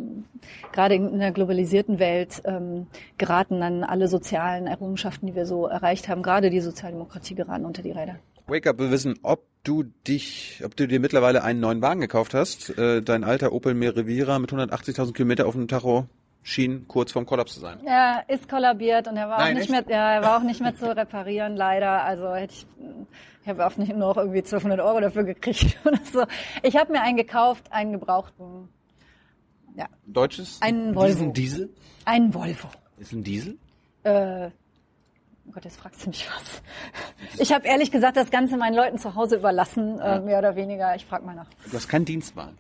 gerade 0.73 0.95
in 0.95 1.15
einer 1.15 1.33
globalisierten 1.33 1.99
Welt 1.99 2.41
ähm, 2.47 2.87
geraten 3.19 3.61
dann 3.61 3.85
alle 3.85 4.09
sozialen 4.09 4.67
Errungenschaften, 4.67 5.27
die 5.27 5.35
wir 5.35 5.45
so 5.45 5.67
erreicht 5.67 6.09
haben, 6.09 6.23
gerade 6.23 6.49
die 6.49 6.61
Sozialdemokratie 6.61 7.35
geraten 7.35 7.67
unter 7.67 7.83
die 7.83 7.93
Räder. 7.93 8.17
Wake 8.47 8.67
Up 8.69 8.79
will 8.79 8.91
wissen, 8.91 9.19
ob 9.23 9.45
du 9.65 9.85
dich, 10.07 10.63
ob 10.65 10.77
du 10.77 10.87
dir 10.87 11.01
mittlerweile 11.01 11.43
einen 11.43 11.61
neuen 11.61 11.83
Wagen 11.83 12.01
gekauft 12.01 12.35
hast. 12.35 12.71
Äh, 12.79 13.03
dein 13.03 13.25
alter 13.25 13.53
Opel 13.53 13.75
Merevira 13.75 14.39
mit 14.39 14.53
180.000 14.53 15.13
Kilometer 15.13 15.47
auf 15.47 15.55
dem 15.55 15.67
Tacho 15.67 16.07
schien 16.43 16.87
kurz 16.87 17.11
vorm 17.11 17.27
Kollaps 17.27 17.55
zu 17.55 17.61
sein. 17.61 17.85
Er 17.85 18.25
ist 18.29 18.49
kollabiert 18.49 19.09
und 19.09 19.17
er 19.17 19.29
war 19.29 19.39
Nein, 19.39 19.49
auch 19.57 19.61
nicht 19.61 19.73
echt? 19.73 19.89
mehr, 19.89 19.97
ja, 19.97 20.13
er 20.13 20.23
war 20.23 20.39
auch 20.39 20.45
nicht 20.45 20.61
mehr 20.61 20.77
zu 20.77 20.97
reparieren, 20.97 21.57
leider. 21.57 22.05
Also 22.05 22.33
hätte 22.35 22.55
ich, 22.55 22.67
ich 23.43 23.49
habe 23.49 23.67
auch 23.67 23.77
nicht 23.77 23.89
nur 23.89 23.99
noch 24.11 24.17
irgendwie 24.17 24.39
1200 24.39 24.81
Euro 24.81 25.01
dafür 25.01 25.25
gekriegt 25.25 25.77
oder 25.85 25.99
so. 26.13 26.25
Ich 26.63 26.77
habe 26.77 26.93
mir 26.93 27.03
einen 27.03 27.17
gekauft, 27.17 27.73
einen 27.73 27.93
gebrauchten, 27.93 28.69
ja, 29.75 29.89
Deutsches? 30.07 30.59
Einen 30.63 30.95
Volvo. 30.95 31.09
Diesen 31.09 31.33
Diesel? 31.33 31.75
einen 32.05 32.33
Volvo. 32.33 32.69
Ist 32.99 33.13
ein 33.13 33.25
Diesel? 33.25 33.59
Äh, 34.05 34.51
oh 35.49 35.53
Gott, 35.53 35.65
jetzt 35.65 35.79
fragst 35.79 36.05
du 36.05 36.11
mich 36.11 36.27
was. 36.29 36.63
Ich 37.41 37.53
habe 37.53 37.67
ehrlich 37.67 37.91
gesagt 37.91 38.17
das 38.17 38.31
Ganze 38.31 38.57
meinen 38.57 38.75
Leuten 38.75 38.99
zu 38.99 39.15
Hause 39.15 39.37
überlassen, 39.37 39.99
äh, 39.99 40.21
mehr 40.21 40.39
oder 40.39 40.57
weniger. 40.57 40.95
Ich 40.97 41.07
frage 41.07 41.25
mal 41.25 41.35
nach. 41.35 41.49
Du 41.71 41.77
hast 41.77 41.89
keinen 41.89 42.05
Dienstwagen. 42.05 42.57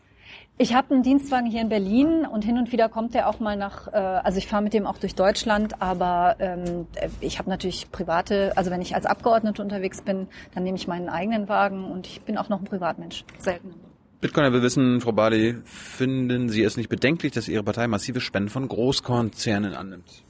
Ich 0.59 0.75
habe 0.75 0.95
einen 0.95 1.03
Dienstwagen 1.03 1.51
hier 1.51 1.61
in 1.61 1.69
Berlin 1.69 2.25
und 2.25 2.43
hin 2.43 2.57
und 2.57 2.73
wieder 2.73 2.89
kommt 2.89 3.13
der 3.13 3.29
auch 3.29 3.41
mal 3.41 3.57
nach, 3.57 3.89
äh, 3.89 3.97
also 3.97 4.39
ich 4.39 4.47
fahre 4.47 4.63
mit 4.63 4.73
dem 4.73 4.87
auch 4.87 4.97
durch 4.97 5.15
Deutschland, 5.15 5.83
aber 5.83 6.37
ähm, 6.39 6.87
ich 7.21 7.39
habe 7.39 7.51
natürlich 7.51 7.93
private, 7.93 8.57
also 8.57 8.71
wenn 8.71 8.81
ich 8.81 8.95
als 8.95 9.05
Abgeordnete 9.05 9.61
unterwegs 9.61 10.01
bin, 10.01 10.29
dann 10.55 10.63
nehme 10.63 10.79
ich 10.79 10.89
meinen 10.89 11.11
eigenen 11.11 11.51
Wagen 11.51 11.85
und 11.85 12.07
ich 12.07 12.23
bin 12.23 12.39
auch 12.39 12.49
noch 12.49 12.61
ein 12.61 12.65
Privatmensch. 12.65 13.25
Selten. 13.39 13.75
Bitcoiner 14.23 14.51
will 14.55 14.63
wissen, 14.63 15.03
Frau 15.03 15.13
Bali, 15.13 15.57
finden 15.65 16.49
Sie 16.49 16.63
es 16.63 16.79
nicht 16.79 16.89
bedenklich, 16.89 17.33
dass 17.33 17.49
Ihre 17.49 17.63
Partei 17.63 17.87
massive 17.87 18.23
Spenden 18.23 18.49
von 18.49 18.67
Großkonzernen 18.67 19.75
annimmt? 19.75 20.25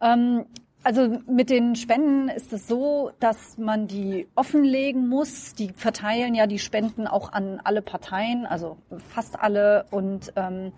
Ähm, 0.00 0.46
also 0.82 1.18
mit 1.26 1.50
den 1.50 1.76
Spenden 1.76 2.28
ist 2.28 2.52
es 2.52 2.66
so, 2.66 3.10
dass 3.20 3.58
man 3.58 3.86
die 3.86 4.26
offenlegen 4.34 5.08
muss. 5.08 5.54
Die 5.54 5.72
verteilen 5.74 6.34
ja 6.34 6.46
die 6.46 6.58
Spenden 6.58 7.06
auch 7.06 7.32
an 7.32 7.60
alle 7.64 7.82
Parteien, 7.82 8.46
also 8.46 8.78
fast 9.08 9.38
alle. 9.38 9.86
Und 9.90 10.32
ähm, 10.36 10.72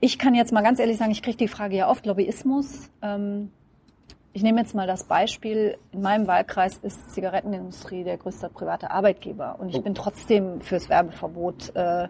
ich 0.00 0.18
kann 0.18 0.34
jetzt 0.34 0.52
mal 0.52 0.62
ganz 0.62 0.78
ehrlich 0.78 0.98
sagen, 0.98 1.12
ich 1.12 1.22
kriege 1.22 1.38
die 1.38 1.48
Frage 1.48 1.76
ja 1.76 1.88
oft, 1.88 2.04
Lobbyismus. 2.04 2.90
Ähm, 3.00 3.50
ich 4.32 4.42
nehme 4.42 4.60
jetzt 4.60 4.74
mal 4.74 4.86
das 4.86 5.04
Beispiel, 5.04 5.76
in 5.90 6.02
meinem 6.02 6.26
Wahlkreis 6.28 6.78
ist 6.78 7.10
Zigarettenindustrie 7.12 8.04
der 8.04 8.16
größte 8.16 8.48
private 8.48 8.90
Arbeitgeber 8.92 9.56
und 9.58 9.70
ich 9.70 9.82
bin 9.82 9.94
trotzdem 9.94 10.60
fürs 10.60 10.88
Werbeverbot 10.88 11.74
äh, 11.74 12.06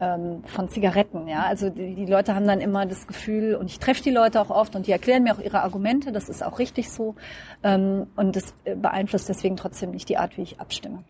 ähm, 0.00 0.42
von 0.44 0.68
Zigaretten. 0.68 1.28
Ja, 1.28 1.44
also 1.44 1.70
die, 1.70 1.94
die 1.94 2.06
Leute 2.06 2.34
haben 2.34 2.46
dann 2.46 2.60
immer 2.60 2.86
das 2.86 3.06
Gefühl 3.06 3.54
und 3.54 3.66
ich 3.66 3.78
treffe 3.78 4.02
die 4.02 4.10
Leute 4.10 4.40
auch 4.40 4.50
oft 4.50 4.76
und 4.76 4.86
die 4.86 4.92
erklären 4.92 5.22
mir 5.22 5.34
auch 5.34 5.40
ihre 5.40 5.62
Argumente. 5.62 6.12
Das 6.12 6.28
ist 6.28 6.42
auch 6.42 6.58
richtig 6.58 6.90
so 6.90 7.14
ähm, 7.62 8.06
und 8.16 8.36
das 8.36 8.54
äh, 8.64 8.74
beeinflusst 8.74 9.28
deswegen 9.28 9.56
trotzdem 9.56 9.90
nicht 9.90 10.08
die 10.08 10.18
Art, 10.18 10.36
wie 10.36 10.42
ich 10.42 10.60
abstimme. 10.60 11.02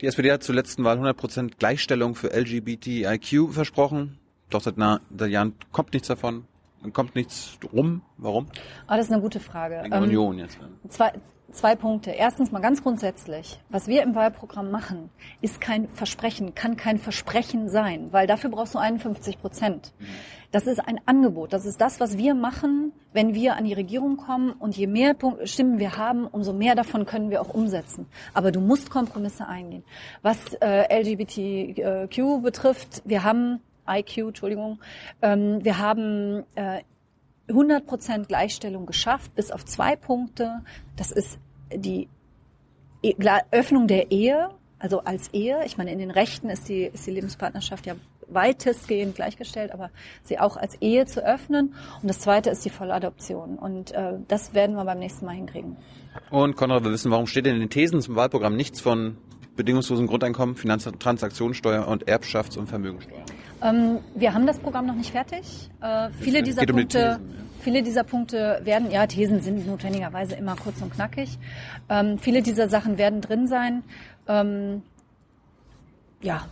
Die 0.00 0.06
SPD 0.06 0.30
hat 0.30 0.42
zur 0.42 0.54
letzten 0.54 0.84
Wahl 0.84 0.98
100% 0.98 1.52
Gleichstellung 1.58 2.14
für 2.14 2.28
LGBTIQ 2.32 3.52
versprochen. 3.52 4.18
Doch 4.50 4.60
seit, 4.60 4.74
na, 4.76 5.00
seit 5.16 5.30
Jahren 5.30 5.54
kommt 5.72 5.92
nichts 5.92 6.08
davon. 6.08 6.44
Dann 6.82 6.92
kommt 6.92 7.16
nichts 7.16 7.58
rum. 7.72 8.02
Warum? 8.16 8.46
Ah, 8.86 8.96
das 8.96 9.06
ist 9.06 9.12
eine 9.12 9.20
gute 9.20 9.40
Frage. 9.40 9.80
Wegen 9.82 9.92
Ähm, 9.92 10.02
Union 10.04 10.38
jetzt. 10.38 10.58
Zwei, 10.88 11.12
zwei 11.52 11.76
Punkte. 11.76 12.10
Erstens 12.10 12.52
mal 12.52 12.60
ganz 12.60 12.82
grundsätzlich. 12.82 13.60
Was 13.68 13.86
wir 13.86 14.02
im 14.02 14.14
Wahlprogramm 14.14 14.70
machen, 14.70 15.10
ist 15.40 15.60
kein 15.60 15.88
Versprechen, 15.88 16.54
kann 16.54 16.76
kein 16.76 16.98
Versprechen 16.98 17.68
sein, 17.68 18.08
weil 18.12 18.26
dafür 18.26 18.50
brauchst 18.50 18.74
du 18.74 18.78
51 18.78 19.40
Prozent. 19.40 19.92
Das 20.50 20.66
ist 20.66 20.78
ein 20.78 20.98
Angebot. 21.04 21.52
Das 21.52 21.66
ist 21.66 21.80
das, 21.80 22.00
was 22.00 22.16
wir 22.16 22.34
machen, 22.34 22.92
wenn 23.12 23.34
wir 23.34 23.56
an 23.56 23.64
die 23.64 23.74
Regierung 23.74 24.16
kommen. 24.16 24.52
Und 24.52 24.76
je 24.76 24.86
mehr 24.86 25.14
Stimmen 25.44 25.78
wir 25.78 25.96
haben, 25.98 26.26
umso 26.26 26.52
mehr 26.52 26.74
davon 26.74 27.04
können 27.04 27.30
wir 27.30 27.42
auch 27.42 27.52
umsetzen. 27.52 28.06
Aber 28.32 28.50
du 28.50 28.60
musst 28.60 28.90
Kompromisse 28.90 29.46
eingehen. 29.46 29.84
Was 30.22 30.54
äh, 30.60 31.02
LGBTQ 31.02 32.42
betrifft, 32.42 33.02
wir 33.04 33.24
haben 33.24 33.60
IQ, 33.86 34.18
Entschuldigung, 34.18 34.78
ähm, 35.22 35.62
wir 35.62 35.78
haben 35.78 36.44
äh, 36.54 36.82
100% 37.48 38.26
Gleichstellung 38.26 38.86
geschafft, 38.86 39.34
bis 39.34 39.50
auf 39.50 39.64
zwei 39.64 39.96
Punkte. 39.96 40.62
Das 40.96 41.10
ist 41.10 41.38
die 41.74 42.08
E- 43.02 43.16
Öffnung 43.50 43.86
der 43.86 44.10
Ehe, 44.10 44.50
also 44.78 45.00
als 45.00 45.28
Ehe. 45.32 45.64
Ich 45.64 45.78
meine, 45.78 45.92
in 45.92 45.98
den 45.98 46.10
Rechten 46.10 46.50
ist 46.50 46.68
die, 46.68 46.84
ist 46.84 47.06
die 47.06 47.12
Lebenspartnerschaft 47.12 47.86
ja 47.86 47.94
weitestgehend 48.30 49.14
gleichgestellt, 49.14 49.72
aber 49.72 49.90
sie 50.22 50.38
auch 50.38 50.56
als 50.56 50.74
Ehe 50.82 51.06
zu 51.06 51.24
öffnen. 51.24 51.74
Und 52.02 52.08
das 52.08 52.20
zweite 52.20 52.50
ist 52.50 52.64
die 52.64 52.70
Volladoption. 52.70 53.56
Und 53.58 53.92
äh, 53.92 54.14
das 54.28 54.54
werden 54.54 54.76
wir 54.76 54.84
beim 54.84 54.98
nächsten 54.98 55.24
Mal 55.24 55.34
hinkriegen. 55.34 55.76
Und 56.30 56.56
Konrad, 56.56 56.84
wir 56.84 56.90
wissen, 56.90 57.10
warum 57.10 57.26
steht 57.26 57.46
in 57.46 57.58
den 57.58 57.70
Thesen 57.70 58.00
zum 58.02 58.16
Wahlprogramm 58.16 58.56
nichts 58.56 58.80
von 58.80 59.16
bedingungslosen 59.56 60.06
Grundeinkommen, 60.06 60.56
Finanztransaktionssteuer 60.56 61.86
und 61.88 62.06
Erbschafts- 62.06 62.58
und 62.58 62.68
Vermögensteuer? 62.68 63.24
Ähm, 63.62 63.98
wir 64.14 64.34
haben 64.34 64.46
das 64.46 64.58
Programm 64.58 64.86
noch 64.86 64.94
nicht 64.94 65.10
fertig. 65.10 65.70
Äh, 65.80 66.10
viele 66.20 66.42
dieser 66.42 66.60
geht 66.60 66.70
um 66.70 66.76
die 66.76 66.82
Punkte, 66.82 66.98
Thesen, 66.98 67.30
ja. 67.30 67.44
viele 67.60 67.82
dieser 67.82 68.04
Punkte 68.04 68.60
werden, 68.64 68.90
ja, 68.90 69.06
Thesen 69.06 69.40
sind 69.40 69.66
notwendigerweise 69.66 70.36
immer 70.36 70.56
kurz 70.56 70.80
und 70.80 70.92
knackig. 70.92 71.38
Ähm, 71.88 72.18
viele 72.18 72.42
dieser 72.42 72.68
Sachen 72.68 72.98
werden 72.98 73.20
drin 73.20 73.46
sein. 73.46 73.82
Ähm, 74.28 74.82
ja, 76.20 76.46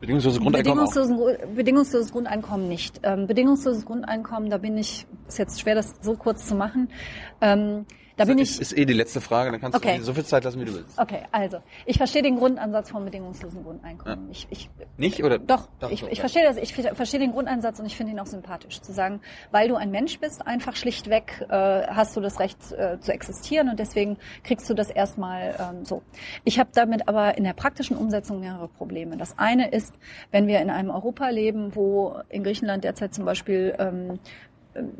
Bedingungsloses 0.00 0.40
Grundeinkommen 0.40 0.86
Gru- 0.86 1.54
bedingungsloses 1.54 2.12
Grundeinkommen 2.12 2.68
nicht. 2.68 3.00
Ähm, 3.04 3.26
bedingungsloses 3.26 3.86
Grundeinkommen, 3.86 4.50
da 4.50 4.58
bin 4.58 4.76
ich, 4.76 5.06
ist 5.28 5.38
jetzt 5.38 5.60
schwer, 5.60 5.74
das 5.74 5.94
so 6.02 6.14
kurz 6.14 6.46
zu 6.46 6.54
machen. 6.54 6.88
Da 8.16 8.24
bin 8.24 8.38
ist, 8.38 8.54
ich, 8.56 8.60
ist 8.60 8.78
eh 8.78 8.84
die 8.84 8.92
letzte 8.92 9.20
Frage, 9.20 9.50
dann 9.50 9.60
kannst 9.60 9.76
Okay. 9.76 9.98
du 9.98 10.04
so 10.04 10.14
viel 10.14 10.24
Zeit 10.24 10.44
lassen, 10.44 10.60
wie 10.60 10.64
du 10.66 10.74
willst. 10.74 10.98
okay, 10.98 11.22
also, 11.32 11.58
ich 11.84 11.96
verstehe 11.96 12.22
den 12.22 12.36
Grundansatz 12.36 12.90
vom 12.90 13.04
bedingungslosen 13.04 13.64
Grundeinkommen. 13.64 14.30
Ich, 14.30 14.46
ich, 14.50 14.70
Nicht, 14.96 15.24
oder? 15.24 15.38
Doch, 15.38 15.68
Doch, 15.80 15.90
ich, 15.90 16.02
okay. 16.02 16.12
ich 16.12 16.20
verstehe 16.20 16.44
das, 16.44 16.56
ich 16.56 16.74
verstehe 16.74 17.18
den 17.20 17.32
Grundeinsatz 17.32 17.80
und 17.80 17.86
ich 17.86 17.96
finde 17.96 18.12
ihn 18.12 18.20
auch 18.20 18.26
sympathisch. 18.26 18.80
Zu 18.80 18.92
sagen, 18.92 19.20
weil 19.50 19.68
du 19.68 19.74
ein 19.74 19.90
Mensch 19.90 20.20
bist, 20.20 20.46
einfach 20.46 20.76
schlichtweg 20.76 21.44
äh, 21.48 21.54
hast 21.88 22.16
du 22.16 22.20
das 22.20 22.38
Recht 22.38 22.58
äh, 22.72 23.00
zu 23.00 23.12
existieren 23.12 23.68
und 23.68 23.78
deswegen 23.80 24.16
kriegst 24.44 24.70
du 24.70 24.74
das 24.74 24.90
erstmal 24.90 25.56
ähm, 25.58 25.84
so. 25.84 26.02
Ich 26.44 26.58
habe 26.58 26.70
damit 26.72 27.08
aber 27.08 27.36
in 27.36 27.44
der 27.44 27.52
praktischen 27.54 27.96
Umsetzung 27.96 28.40
mehrere 28.40 28.68
Probleme. 28.68 29.16
Das 29.16 29.38
eine 29.38 29.70
ist, 29.70 29.92
wenn 30.30 30.46
wir 30.46 30.60
in 30.60 30.70
einem 30.70 30.90
Europa 30.90 31.28
leben, 31.30 31.74
wo 31.74 32.16
in 32.28 32.44
Griechenland 32.44 32.84
derzeit 32.84 33.12
zum 33.14 33.24
Beispiel 33.24 33.74
ähm, 33.78 34.18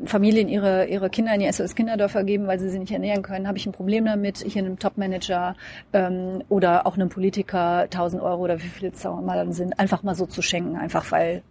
Familien 0.05 0.47
ihre, 0.47 0.85
ihre 0.85 1.09
Kinder 1.09 1.33
in 1.33 1.41
die 1.41 1.51
SOS-Kinderdörfer 1.51 2.23
geben, 2.23 2.47
weil 2.47 2.59
sie 2.59 2.69
sie 2.69 2.79
nicht 2.79 2.91
ernähren 2.91 3.23
können, 3.23 3.47
habe 3.47 3.57
ich 3.57 3.65
ein 3.65 3.73
Problem 3.73 4.05
damit, 4.05 4.37
hier 4.37 4.63
einem 4.63 4.79
Top-Manager 4.79 5.55
ähm, 5.93 6.43
oder 6.49 6.87
auch 6.87 6.95
einem 6.95 7.09
Politiker 7.09 7.81
1000 7.81 8.21
Euro 8.21 8.43
oder 8.43 8.61
wie 8.61 8.67
viel 8.67 8.91
auch 9.05 9.19
immer 9.19 9.35
dann 9.35 9.51
sind, 9.51 9.77
einfach 9.79 10.03
mal 10.03 10.15
so 10.15 10.25
zu 10.25 10.41
schenken, 10.41 10.77
einfach 10.77 11.11
weil 11.11 11.43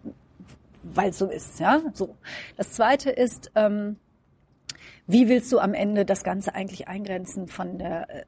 weil 0.84 1.12
so 1.12 1.30
ist. 1.30 1.60
Ja, 1.60 1.80
so. 1.94 2.14
Das 2.56 2.72
Zweite 2.72 3.10
ist, 3.10 3.51
ähm, 3.55 3.96
wie 5.06 5.28
willst 5.28 5.51
du 5.52 5.59
am 5.59 5.74
Ende 5.74 6.05
das 6.05 6.24
Ganze 6.24 6.55
eigentlich 6.55 6.88
eingrenzen 6.88 7.48
von 7.48 7.78
der, 7.78 8.09
äh, 8.10 8.24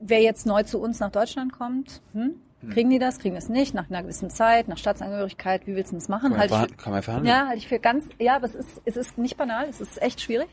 wer 0.00 0.20
jetzt 0.20 0.46
neu 0.46 0.62
zu 0.62 0.80
uns 0.80 1.00
nach 1.00 1.10
Deutschland 1.10 1.52
kommt? 1.52 2.02
Hm? 2.12 2.34
Kriegen 2.70 2.90
die 2.90 2.98
das? 2.98 3.18
Kriegen 3.18 3.34
das 3.34 3.48
nicht? 3.48 3.74
Nach 3.74 3.90
einer 3.90 4.02
gewissen 4.02 4.30
Zeit, 4.30 4.68
nach 4.68 4.78
Staatsangehörigkeit? 4.78 5.66
Wie 5.66 5.74
willst 5.74 5.90
du 5.92 5.96
das 5.96 6.08
machen? 6.08 6.32
Kann 6.32 6.46
ich 6.46 6.52
verhan- 6.52 6.76
kann 6.76 6.92
man 6.92 7.02
verhandeln? 7.02 7.34
ja, 7.34 7.46
halte 7.46 7.58
ich 7.58 7.68
für 7.68 7.78
ganz, 7.78 8.04
ja, 8.18 8.36
aber 8.36 8.46
es 8.46 8.54
ist, 8.54 8.80
es 8.84 8.96
ist 8.96 9.18
nicht 9.18 9.36
banal, 9.36 9.66
es 9.68 9.80
ist 9.80 10.00
echt 10.00 10.20
schwierig. 10.20 10.48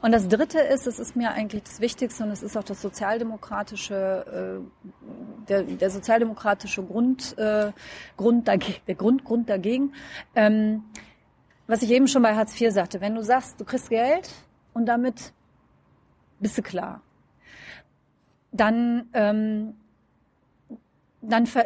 Und 0.00 0.12
das 0.12 0.28
Dritte 0.28 0.58
ist, 0.58 0.86
es 0.86 0.98
ist 0.98 1.16
mir 1.16 1.32
eigentlich 1.32 1.62
das 1.64 1.80
Wichtigste 1.80 2.24
und 2.24 2.30
es 2.30 2.42
ist 2.42 2.56
auch 2.56 2.64
das 2.64 2.80
sozialdemokratische, 2.80 4.60
äh, 4.64 5.46
der, 5.48 5.62
der 5.64 5.90
sozialdemokratische 5.90 6.82
Grund, 6.82 7.36
äh, 7.38 7.72
Grund 8.16 8.48
dagegen, 8.48 8.80
der 8.86 8.94
Grund, 8.94 9.24
Grund 9.24 9.48
dagegen. 9.50 9.92
Ähm, 10.34 10.84
was 11.66 11.82
ich 11.82 11.90
eben 11.90 12.08
schon 12.08 12.22
bei 12.22 12.34
Hartz 12.34 12.58
IV 12.60 12.72
sagte, 12.72 13.00
wenn 13.00 13.14
du 13.14 13.22
sagst, 13.22 13.60
du 13.60 13.64
kriegst 13.64 13.90
Geld 13.90 14.30
und 14.72 14.86
damit 14.86 15.32
bist 16.40 16.56
du 16.58 16.62
klar, 16.62 17.02
dann, 18.52 19.08
ähm, 19.12 19.74
dann 21.22 21.46
ver 21.46 21.64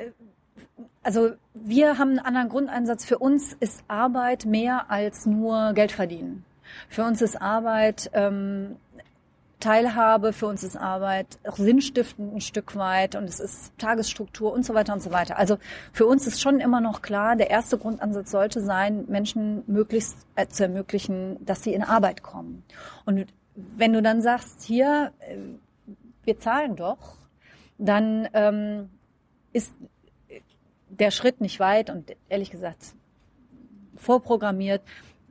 also 1.02 1.32
wir 1.52 1.98
haben 1.98 2.10
einen 2.10 2.18
anderen 2.18 2.48
Grundeinsatz. 2.48 3.04
Für 3.04 3.18
uns 3.18 3.52
ist 3.60 3.84
Arbeit 3.88 4.46
mehr 4.46 4.90
als 4.90 5.26
nur 5.26 5.74
Geld 5.74 5.92
verdienen. 5.92 6.44
Für 6.88 7.04
uns 7.04 7.20
ist 7.20 7.40
Arbeit 7.40 8.10
ähm, 8.14 8.76
Teilhabe, 9.64 10.32
für 10.32 10.46
uns 10.46 10.62
ist 10.62 10.76
Arbeit 10.76 11.38
auch 11.48 11.56
sinnstiftend 11.56 12.34
ein 12.34 12.40
Stück 12.42 12.76
weit 12.76 13.14
und 13.14 13.24
es 13.24 13.40
ist 13.40 13.72
Tagesstruktur 13.78 14.52
und 14.52 14.64
so 14.64 14.74
weiter 14.74 14.92
und 14.92 15.02
so 15.02 15.10
weiter. 15.10 15.38
Also 15.38 15.56
für 15.92 16.06
uns 16.06 16.26
ist 16.26 16.42
schon 16.42 16.60
immer 16.60 16.82
noch 16.82 17.00
klar, 17.00 17.34
der 17.34 17.50
erste 17.50 17.78
Grundansatz 17.78 18.30
sollte 18.30 18.60
sein, 18.60 19.06
Menschen 19.08 19.62
möglichst 19.66 20.26
äh, 20.36 20.46
zu 20.48 20.64
ermöglichen, 20.64 21.42
dass 21.46 21.62
sie 21.62 21.72
in 21.72 21.82
Arbeit 21.82 22.22
kommen. 22.22 22.62
Und 23.06 23.26
wenn 23.54 23.92
du 23.92 24.02
dann 24.02 24.20
sagst, 24.20 24.62
hier, 24.62 25.12
äh, 25.20 25.36
wir 26.24 26.38
zahlen 26.38 26.76
doch, 26.76 27.16
dann 27.78 28.28
ähm, 28.34 28.90
ist 29.54 29.72
der 30.90 31.10
Schritt 31.10 31.40
nicht 31.40 31.58
weit 31.60 31.88
und 31.88 32.14
ehrlich 32.28 32.50
gesagt 32.50 32.94
vorprogrammiert, 33.96 34.82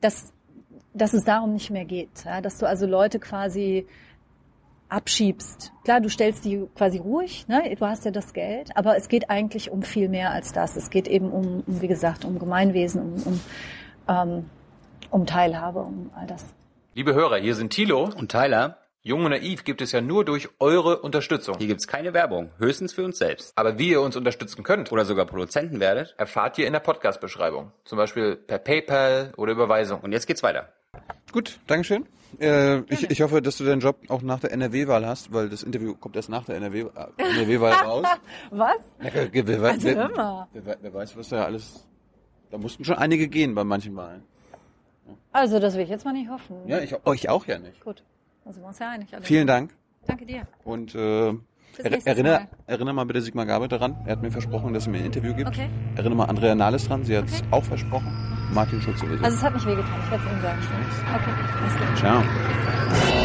dass, 0.01 0.33
dass 0.93 1.13
es 1.13 1.23
darum 1.23 1.53
nicht 1.53 1.69
mehr 1.69 1.85
geht. 1.85 2.25
Ja? 2.25 2.41
Dass 2.41 2.57
du 2.57 2.65
also 2.65 2.87
Leute 2.87 3.19
quasi 3.19 3.85
abschiebst. 4.89 5.71
Klar, 5.83 6.01
du 6.01 6.09
stellst 6.09 6.45
die 6.45 6.67
quasi 6.75 6.97
ruhig, 6.97 7.47
ne? 7.47 7.75
du 7.75 7.85
hast 7.85 8.05
ja 8.05 8.11
das 8.11 8.33
Geld, 8.33 8.75
aber 8.75 8.95
es 8.95 9.07
geht 9.07 9.29
eigentlich 9.29 9.71
um 9.71 9.81
viel 9.81 10.07
mehr 10.07 10.31
als 10.31 10.53
das. 10.53 10.75
Es 10.75 10.89
geht 10.89 11.07
eben 11.07 11.31
um, 11.31 11.63
um 11.65 11.81
wie 11.81 11.87
gesagt, 11.87 12.25
um 12.25 12.37
Gemeinwesen, 12.39 13.01
um, 13.01 13.23
um, 13.23 13.39
ähm, 14.07 14.49
um 15.09 15.25
Teilhabe, 15.25 15.79
um 15.79 16.11
all 16.15 16.27
das. 16.27 16.45
Liebe 16.93 17.15
Hörer, 17.15 17.37
hier 17.37 17.55
sind 17.55 17.71
Thilo. 17.71 18.03
Und 18.15 18.31
Tyler, 18.31 18.77
Jung 19.05 19.25
und 19.25 19.31
Naiv 19.31 19.65
gibt 19.65 19.81
es 19.81 19.91
ja 19.91 19.99
nur 19.99 20.23
durch 20.23 20.47
eure 20.59 20.99
Unterstützung. 21.01 21.57
hier 21.57 21.67
gibt's 21.67 21.87
keine 21.87 22.13
Werbung, 22.13 22.51
höchstens 22.57 22.93
für 22.93 23.03
uns 23.03 23.17
selbst. 23.17 23.51
Aber 23.57 23.77
wie 23.77 23.89
ihr 23.89 23.99
uns 23.99 24.15
unterstützen 24.15 24.63
könnt, 24.63 24.93
Oder 24.93 25.03
sogar 25.03 25.25
Produzenten 25.25 25.81
werdet. 25.81 26.15
erfahrt 26.17 26.57
ihr 26.57 26.67
in 26.67 26.71
der 26.71 26.79
Podcast-Beschreibung. 26.79 27.73
Zum 27.83 27.97
Beispiel 27.97 28.37
per 28.37 28.59
PayPal 28.59 29.33
oder 29.35 29.51
Überweisung. 29.51 29.99
Und 29.99 30.13
jetzt 30.13 30.25
geht's 30.25 30.41
weiter. 30.41 30.69
Gut, 31.33 31.59
Dankeschön. 31.67 32.05
Äh, 32.39 32.79
ich, 32.93 33.09
ich 33.11 33.21
hoffe, 33.21 33.41
dass 33.41 33.57
du 33.57 33.65
deinen 33.65 33.81
Job 33.81 33.97
auch 34.07 34.21
nach 34.21 34.39
der 34.39 34.53
NRW-Wahl 34.53 35.05
hast, 35.05 35.33
weil 35.33 35.49
das 35.49 35.63
Interview 35.63 35.95
kommt 35.95 36.15
erst 36.15 36.29
nach 36.29 36.45
der 36.45 36.55
NRW 36.55 36.81
äh, 36.83 36.87
NRW-Wahl 37.17 37.73
raus. 37.85 38.05
Was? 38.51 38.77
Ja, 39.03 39.09
wer, 39.33 39.47
wer, 39.47 39.63
Also 39.63 39.83
wer, 39.85 40.09
mal. 40.11 40.47
wer, 40.53 40.77
wer 40.81 40.93
weiß, 40.93 41.17
was 41.17 41.27
da 41.27 41.43
alles... 41.43 41.85
Da 42.51 42.57
mussten 42.57 42.85
schon 42.85 42.95
einige 42.95 43.27
gehen 43.27 43.53
bei 43.53 43.65
manchen 43.65 43.97
Wahlen. 43.97 44.23
Also 45.33 45.59
das 45.59 45.73
will 45.73 45.81
ich 45.81 45.89
jetzt 45.89 46.05
mal 46.05 46.13
nicht 46.13 46.29
hoffen. 46.29 46.55
Ja, 46.67 46.79
ich, 46.79 46.95
euch 47.05 47.27
auch 47.27 47.45
ja 47.47 47.57
nicht. 47.59 47.81
Gut, 47.83 48.03
also 48.45 48.59
wir 48.61 48.67
uns 48.67 48.79
ja 48.79 48.89
einig. 48.91 49.13
alle. 49.13 49.23
Vielen 49.23 49.47
Dank. 49.47 49.73
Danke 50.05 50.25
dir. 50.25 50.47
Und 50.63 50.95
äh, 50.95 51.29
er, 51.29 52.07
erinnere, 52.07 52.39
Mal. 52.39 52.47
erinnere 52.67 52.93
mal 52.93 53.05
bitte 53.05 53.21
Sigmar 53.21 53.45
Gabe 53.45 53.67
daran. 53.67 53.95
Er 54.05 54.13
hat 54.13 54.21
mir 54.21 54.31
versprochen, 54.31 54.73
dass 54.73 54.85
er 54.85 54.91
mir 54.91 54.99
ein 54.99 55.05
Interview 55.05 55.33
gibt. 55.33 55.47
Okay. 55.49 55.69
Erinnere 55.95 56.17
mal 56.17 56.25
Andrea 56.25 56.55
Nahles 56.55 56.87
dran. 56.87 57.03
Sie 57.03 57.17
hat 57.17 57.25
es 57.25 57.41
auch 57.51 57.63
versprochen. 57.63 58.11
Martin 58.53 58.81
Schulz 58.81 58.99
sowieso. 58.99 59.23
Also 59.23 59.37
es 59.37 59.43
hat 59.43 59.53
mich 59.53 59.65
wehgetan, 59.65 59.99
ich 60.03 60.11
werde 60.11 60.23
es 60.25 60.31
ihm 60.31 60.41
sagen. 60.41 60.61
Okay, 61.15 61.31
alles 61.61 61.75
klar. 61.75 62.23
Ciao. 63.15 63.22